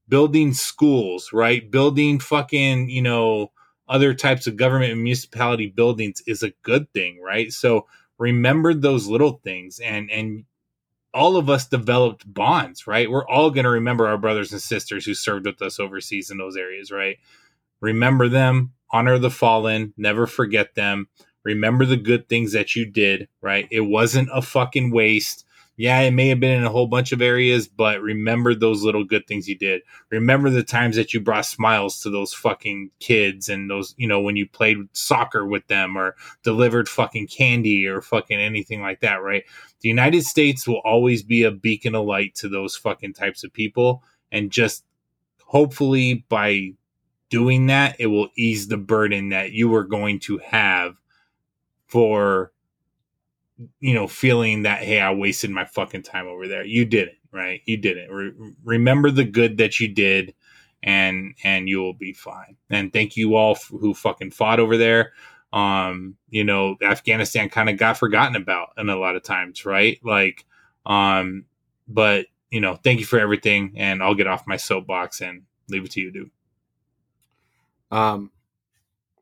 Building 0.08 0.54
schools, 0.54 1.32
right? 1.34 1.70
Building 1.70 2.20
fucking, 2.20 2.90
you 2.90 3.02
know, 3.02 3.52
other 3.88 4.14
types 4.14 4.48
of 4.48 4.58
government 4.58 4.92
and 4.92 5.04
municipality 5.04 5.68
buildings 5.68 6.22
is 6.28 6.44
a 6.44 6.54
good 6.64 6.92
thing, 6.94 7.20
right? 7.22 7.52
So 7.52 7.88
remember 8.18 8.74
those 8.74 9.08
little 9.08 9.42
things 9.44 9.80
and 9.80 10.12
and 10.12 10.46
all 11.14 11.38
of 11.38 11.50
us 11.50 11.68
developed 11.68 12.32
bonds, 12.32 12.88
right? 12.88 13.10
We're 13.10 13.28
all 13.28 13.52
going 13.52 13.64
to 13.64 13.72
remember 13.72 14.08
our 14.08 14.18
brothers 14.18 14.52
and 14.52 14.62
sisters 14.62 15.06
who 15.06 15.14
served 15.14 15.46
with 15.46 15.62
us 15.62 15.80
overseas 15.80 16.30
in 16.32 16.38
those 16.38 16.56
areas, 16.56 16.92
right? 16.92 17.18
Remember 17.82 18.30
them, 18.30 18.74
honor 18.92 19.18
the 19.18 19.32
fallen, 19.32 19.94
never 19.98 20.28
forget 20.28 20.76
them. 20.76 21.08
Remember 21.44 21.86
the 21.86 21.98
good 21.98 22.28
things 22.28 22.52
that 22.54 22.76
you 22.76 22.86
did, 22.86 23.28
right? 23.42 23.68
It 23.72 23.82
wasn't 23.82 24.30
a 24.34 24.42
fucking 24.42 24.92
waste. 24.92 25.46
Yeah, 25.78 26.02
it 26.02 26.12
may 26.12 26.28
have 26.28 26.42
been 26.42 26.58
in 26.58 26.66
a 26.66 26.70
whole 26.70 26.88
bunch 26.88 27.14
of 27.14 27.22
areas, 27.22 27.70
but 27.70 28.02
remember 28.02 28.54
those 28.54 28.84
little 28.84 29.06
good 29.06 29.26
things 29.28 29.48
you 29.48 29.58
did. 29.58 29.82
Remember 30.10 30.50
the 30.50 30.62
times 30.62 30.98
that 30.98 31.14
you 31.14 31.22
brought 31.22 31.46
smiles 31.46 32.02
to 32.02 32.10
those 32.10 32.34
fucking 32.34 32.92
kids 33.00 33.48
and 33.48 33.70
those, 33.70 33.96
you 33.98 34.06
know, 34.06 34.20
when 34.20 34.36
you 34.36 34.46
played 34.46 34.78
soccer 34.92 35.46
with 35.46 35.66
them 35.68 35.98
or 35.98 36.18
delivered 36.44 36.90
fucking 36.90 37.28
candy 37.28 37.88
or 37.88 38.02
fucking 38.02 38.38
anything 38.38 38.82
like 38.82 39.00
that, 39.00 39.24
right? 39.24 39.44
The 39.80 39.88
United 39.88 40.26
States 40.26 40.68
will 40.68 40.82
always 40.84 41.24
be 41.24 41.44
a 41.44 41.52
beacon 41.52 41.96
of 41.96 42.06
light 42.06 42.36
to 42.36 42.50
those 42.50 42.76
fucking 42.76 43.14
types 43.14 43.46
of 43.46 43.54
people. 43.54 44.04
And 44.34 44.52
just 44.52 44.84
hopefully 45.46 46.26
by 46.28 46.74
doing 47.30 47.68
that, 47.68 47.96
it 48.00 48.08
will 48.08 48.28
ease 48.36 48.68
the 48.68 48.78
burden 48.78 49.30
that 49.30 49.54
you 49.54 49.74
are 49.76 49.86
going 49.86 50.20
to 50.20 50.40
have 50.40 50.96
for 51.90 52.52
you 53.80 53.94
know 53.94 54.08
feeling 54.08 54.64
that 54.64 54.82
hey 54.84 55.02
i 55.02 55.12
wasted 55.12 55.50
my 55.50 55.66
fucking 55.66 56.04
time 56.04 56.28
over 56.28 56.48
there. 56.48 56.64
You 56.66 56.86
didn't 56.86 57.18
right? 57.32 57.62
You 57.66 57.78
didn't 57.78 58.10
Re- 58.10 58.54
remember 58.64 59.12
the 59.12 59.26
good 59.26 59.58
that 59.58 59.80
you 59.80 59.88
did 59.88 60.34
and 60.82 61.36
and 61.44 61.68
you 61.68 61.80
will 61.80 61.94
be 61.94 62.14
fine. 62.14 62.56
And 62.70 62.92
thank 62.94 63.18
you 63.18 63.36
all 63.36 63.52
f- 63.52 63.70
who 63.70 63.94
fucking 63.94 64.32
fought 64.32 64.60
over 64.60 64.78
there. 64.78 65.12
Um 65.52 66.16
you 66.30 66.44
know 66.44 66.78
afghanistan 66.82 67.50
kind 67.50 67.70
of 67.70 67.78
got 67.78 67.98
forgotten 67.98 68.36
about 68.36 68.70
in 68.78 68.90
a 68.90 68.96
lot 68.96 69.16
of 69.16 69.24
times 69.24 69.66
right? 69.66 70.00
Like 70.04 70.46
um 70.86 71.46
but 71.88 72.28
you 72.50 72.62
know 72.62 72.76
thank 72.76 73.00
you 73.00 73.06
for 73.06 73.20
everything 73.20 73.74
and 73.78 74.02
i'll 74.02 74.16
get 74.16 74.28
off 74.28 74.48
my 74.48 74.58
soapbox 74.58 75.22
and 75.22 75.44
leave 75.70 75.84
it 75.86 75.92
to 75.92 76.02
you 76.02 76.12
dude. 76.12 76.32
Um, 77.92 78.32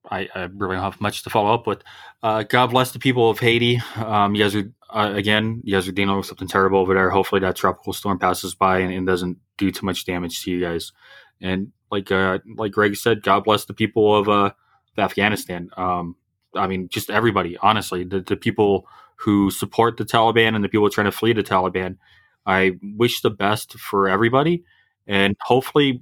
I, 0.10 0.30
I 0.34 0.44
really 0.54 0.76
don't 0.76 0.84
have 0.84 1.02
much 1.02 1.24
to 1.24 1.30
follow 1.30 1.54
up 1.54 1.68
with. 1.68 1.84
Uh, 2.24 2.44
God 2.44 2.68
bless 2.68 2.92
the 2.92 3.00
people 3.00 3.30
of 3.30 3.40
Haiti. 3.40 3.82
Um, 3.96 4.36
you 4.36 4.44
guys 4.44 4.56
are 4.56 4.72
uh, 4.90 5.14
again, 5.14 5.62
you 5.64 5.74
guys 5.74 5.88
are 5.88 5.92
dealing 5.92 6.16
with 6.16 6.26
something 6.26 6.48
terrible 6.48 6.80
over 6.80 6.94
there. 6.94 7.10
Hopefully, 7.10 7.42
that 7.42 7.56
tropical 7.56 7.94
storm 7.94 8.20
passes 8.20 8.56
by 8.56 8.80
and, 8.80 8.94
and 8.94 9.06
doesn't 9.06 9.38
do 9.58 9.72
too 9.72 9.86
much 9.86 10.06
damage 10.06 10.44
to 10.44 10.52
you 10.52 10.62
guys. 10.62 10.94
And 11.42 11.72
like 11.92 12.12
uh, 12.12 12.40
like 12.56 12.72
Greg 12.72 12.96
said, 12.96 13.22
God 13.22 13.44
bless 13.44 13.66
the 13.66 13.74
people 13.74 14.16
of 14.16 14.30
uh, 14.30 14.52
of 14.52 14.54
Afghanistan. 14.98 15.70
Um, 15.78 16.16
I 16.56 16.68
mean, 16.68 16.88
just 16.90 17.10
everybody. 17.10 17.58
Honestly, 17.58 18.04
the, 18.04 18.22
the 18.22 18.38
people 18.38 18.88
who 19.18 19.52
support 19.52 19.98
the 19.98 20.06
Taliban 20.06 20.56
and 20.56 20.64
the 20.64 20.70
people 20.70 20.90
trying 20.90 21.06
to 21.06 21.12
flee 21.12 21.34
the 21.34 21.44
Taliban. 21.44 21.98
I 22.46 22.78
wish 22.82 23.22
the 23.22 23.30
best 23.30 23.78
for 23.78 24.08
everybody, 24.08 24.64
and 25.06 25.36
hopefully, 25.42 26.02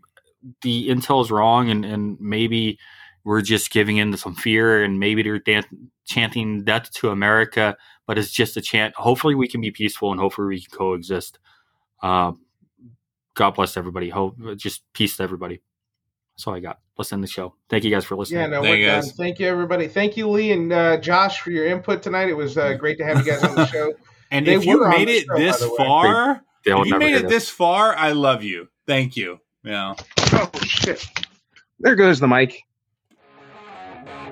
the 0.61 0.89
intel 0.89 1.23
is 1.23 1.31
wrong 1.31 1.71
and, 1.71 1.83
and 1.83 2.19
maybe 2.19 2.77
we're 3.25 3.41
just 3.41 3.71
giving 3.71 3.97
in 3.97 4.11
to 4.11 4.17
some 4.17 4.35
fear 4.35 4.83
and 4.83 4.99
maybe 4.99 5.21
they're 5.23 5.39
dan- 5.39 5.89
chanting 6.05 6.63
death 6.63 6.91
to 6.93 7.09
America, 7.09 7.75
but 8.07 8.17
it's 8.17 8.31
just 8.31 8.55
a 8.55 8.61
chant. 8.61 8.95
Hopefully, 8.95 9.35
we 9.35 9.47
can 9.47 9.59
be 9.59 9.71
peaceful 9.71 10.11
and 10.11 10.19
hopefully 10.21 10.47
we 10.47 10.61
can 10.61 10.77
coexist. 10.77 11.39
Uh, 12.01 12.31
God 13.33 13.51
bless 13.51 13.75
everybody. 13.75 14.09
Hope 14.09 14.37
just 14.55 14.83
peace 14.93 15.17
to 15.17 15.23
everybody. 15.23 15.61
That's 16.37 16.47
all 16.47 16.53
I 16.55 16.59
got. 16.59 16.79
Let's 16.97 17.11
end 17.11 17.23
the 17.23 17.27
show. 17.27 17.55
Thank 17.69 17.83
you 17.83 17.91
guys 17.91 18.05
for 18.05 18.15
listening. 18.15 18.41
Yeah, 18.41 18.47
no, 18.47 18.61
we're 18.61 18.85
done. 18.85 19.03
Thank 19.03 19.39
you, 19.39 19.47
everybody. 19.47 19.87
Thank 19.87 20.15
you, 20.17 20.29
Lee 20.29 20.51
and 20.51 20.71
uh, 20.71 20.97
Josh, 20.97 21.41
for 21.41 21.51
your 21.51 21.65
input 21.65 22.01
tonight. 22.03 22.29
It 22.29 22.37
was 22.37 22.57
uh, 22.57 22.73
great 22.75 22.97
to 22.99 23.05
have 23.05 23.17
you 23.17 23.31
guys 23.31 23.43
on 23.43 23.55
the 23.55 23.65
show. 23.67 23.93
And 24.31 24.47
They 24.47 24.55
if 24.55 24.65
you 24.65 24.85
made 24.89 25.07
it 25.07 25.25
show, 25.27 25.37
this 25.37 25.59
by 25.59 25.65
the 25.65 25.71
way. 25.71 25.77
far, 25.77 26.33
They- 26.65 26.71
they'll 26.71 26.81
if 26.81 26.87
you 26.87 26.97
made 26.97 27.15
it 27.15 27.21
this. 27.23 27.31
this 27.31 27.49
far, 27.49 27.95
I 27.95 28.11
love 28.11 28.41
you. 28.43 28.67
Thank 28.87 29.15
you. 29.15 29.39
Yeah. 29.63 29.93
Oh 30.33 30.49
shit! 30.63 31.05
There 31.79 31.95
goes 31.95 32.19
the 32.19 32.27
mic. 32.27 32.59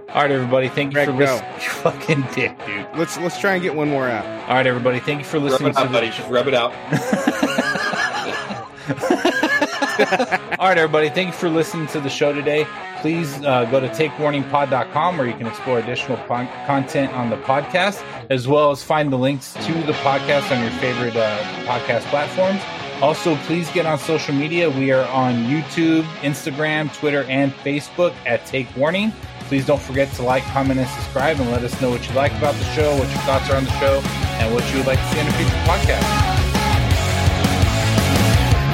All 0.09 0.21
right, 0.21 0.31
everybody. 0.31 0.69
Thank 0.69 0.91
you 0.91 0.95
Greg, 0.95 1.07
for 1.07 1.13
go. 1.13 1.17
listening. 1.19 1.49
You 1.55 1.69
fucking 1.69 2.25
dick, 2.35 2.65
dude. 2.65 2.87
Let's 2.95 3.17
let's 3.17 3.39
try 3.39 3.53
and 3.53 3.63
get 3.63 3.75
one 3.75 3.89
more 3.89 4.07
out. 4.07 4.25
All 4.47 4.55
right, 4.55 4.67
everybody. 4.67 4.99
Thank 4.99 5.19
you 5.19 5.25
for 5.25 5.37
Rub 5.39 5.49
listening 5.49 5.69
it 5.71 5.77
out, 5.77 5.83
to 5.83 5.89
buddy. 5.89 6.09
the 6.09 6.15
Just 6.15 6.29
rub 6.29 6.47
it 6.47 6.53
out. 6.53 6.73
All 10.59 10.67
right, 10.69 10.77
everybody. 10.77 11.09
Thank 11.09 11.27
you 11.27 11.33
for 11.33 11.49
listening 11.49 11.87
to 11.87 11.99
the 11.99 12.09
show 12.09 12.33
today. 12.33 12.65
Please 13.01 13.41
uh, 13.43 13.65
go 13.65 13.79
to 13.79 13.87
takewarningpod.com 13.89 15.17
where 15.17 15.27
you 15.27 15.33
can 15.33 15.47
explore 15.47 15.79
additional 15.79 16.17
pon- 16.25 16.47
content 16.65 17.11
on 17.13 17.29
the 17.29 17.37
podcast, 17.37 18.01
as 18.29 18.47
well 18.47 18.71
as 18.71 18.81
find 18.83 19.11
the 19.11 19.17
links 19.17 19.53
to 19.53 19.73
the 19.83 19.93
podcast 19.93 20.51
on 20.55 20.61
your 20.61 20.71
favorite 20.79 21.15
uh, 21.15 21.37
podcast 21.65 22.01
platforms. 22.05 22.61
Also, 23.01 23.35
please 23.47 23.69
get 23.71 23.85
on 23.85 23.97
social 23.99 24.33
media. 24.33 24.69
We 24.69 24.91
are 24.91 25.05
on 25.09 25.33
YouTube, 25.45 26.03
Instagram, 26.21 26.93
Twitter, 26.93 27.23
and 27.23 27.51
Facebook 27.51 28.13
at 28.25 28.45
Take 28.45 28.73
Warning. 28.77 29.11
Please 29.47 29.65
don't 29.65 29.81
forget 29.81 30.11
to 30.13 30.23
like, 30.23 30.43
comment, 30.45 30.79
and 30.79 30.89
subscribe, 30.89 31.39
and 31.39 31.51
let 31.51 31.63
us 31.63 31.79
know 31.81 31.89
what 31.89 32.07
you 32.07 32.15
like 32.15 32.31
about 32.33 32.55
the 32.55 32.65
show, 32.75 32.91
what 32.97 33.07
your 33.09 33.21
thoughts 33.21 33.49
are 33.49 33.55
on 33.55 33.65
the 33.65 33.79
show, 33.79 34.01
and 34.39 34.53
what 34.53 34.69
you 34.71 34.77
would 34.77 34.87
like 34.87 34.99
to 34.99 35.05
see 35.07 35.19
in 35.19 35.27
a 35.27 35.31
future 35.33 35.51
podcast. 35.65 36.03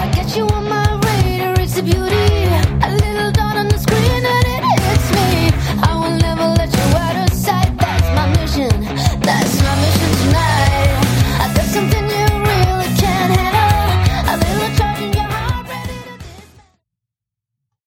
I 0.02 0.12
get 0.14 0.38
you 0.38 0.48
on 0.48 0.70
my 0.70 1.00
radar, 1.06 1.60
it's 1.60 1.78
a 1.78 1.84
beauty. 1.84 2.30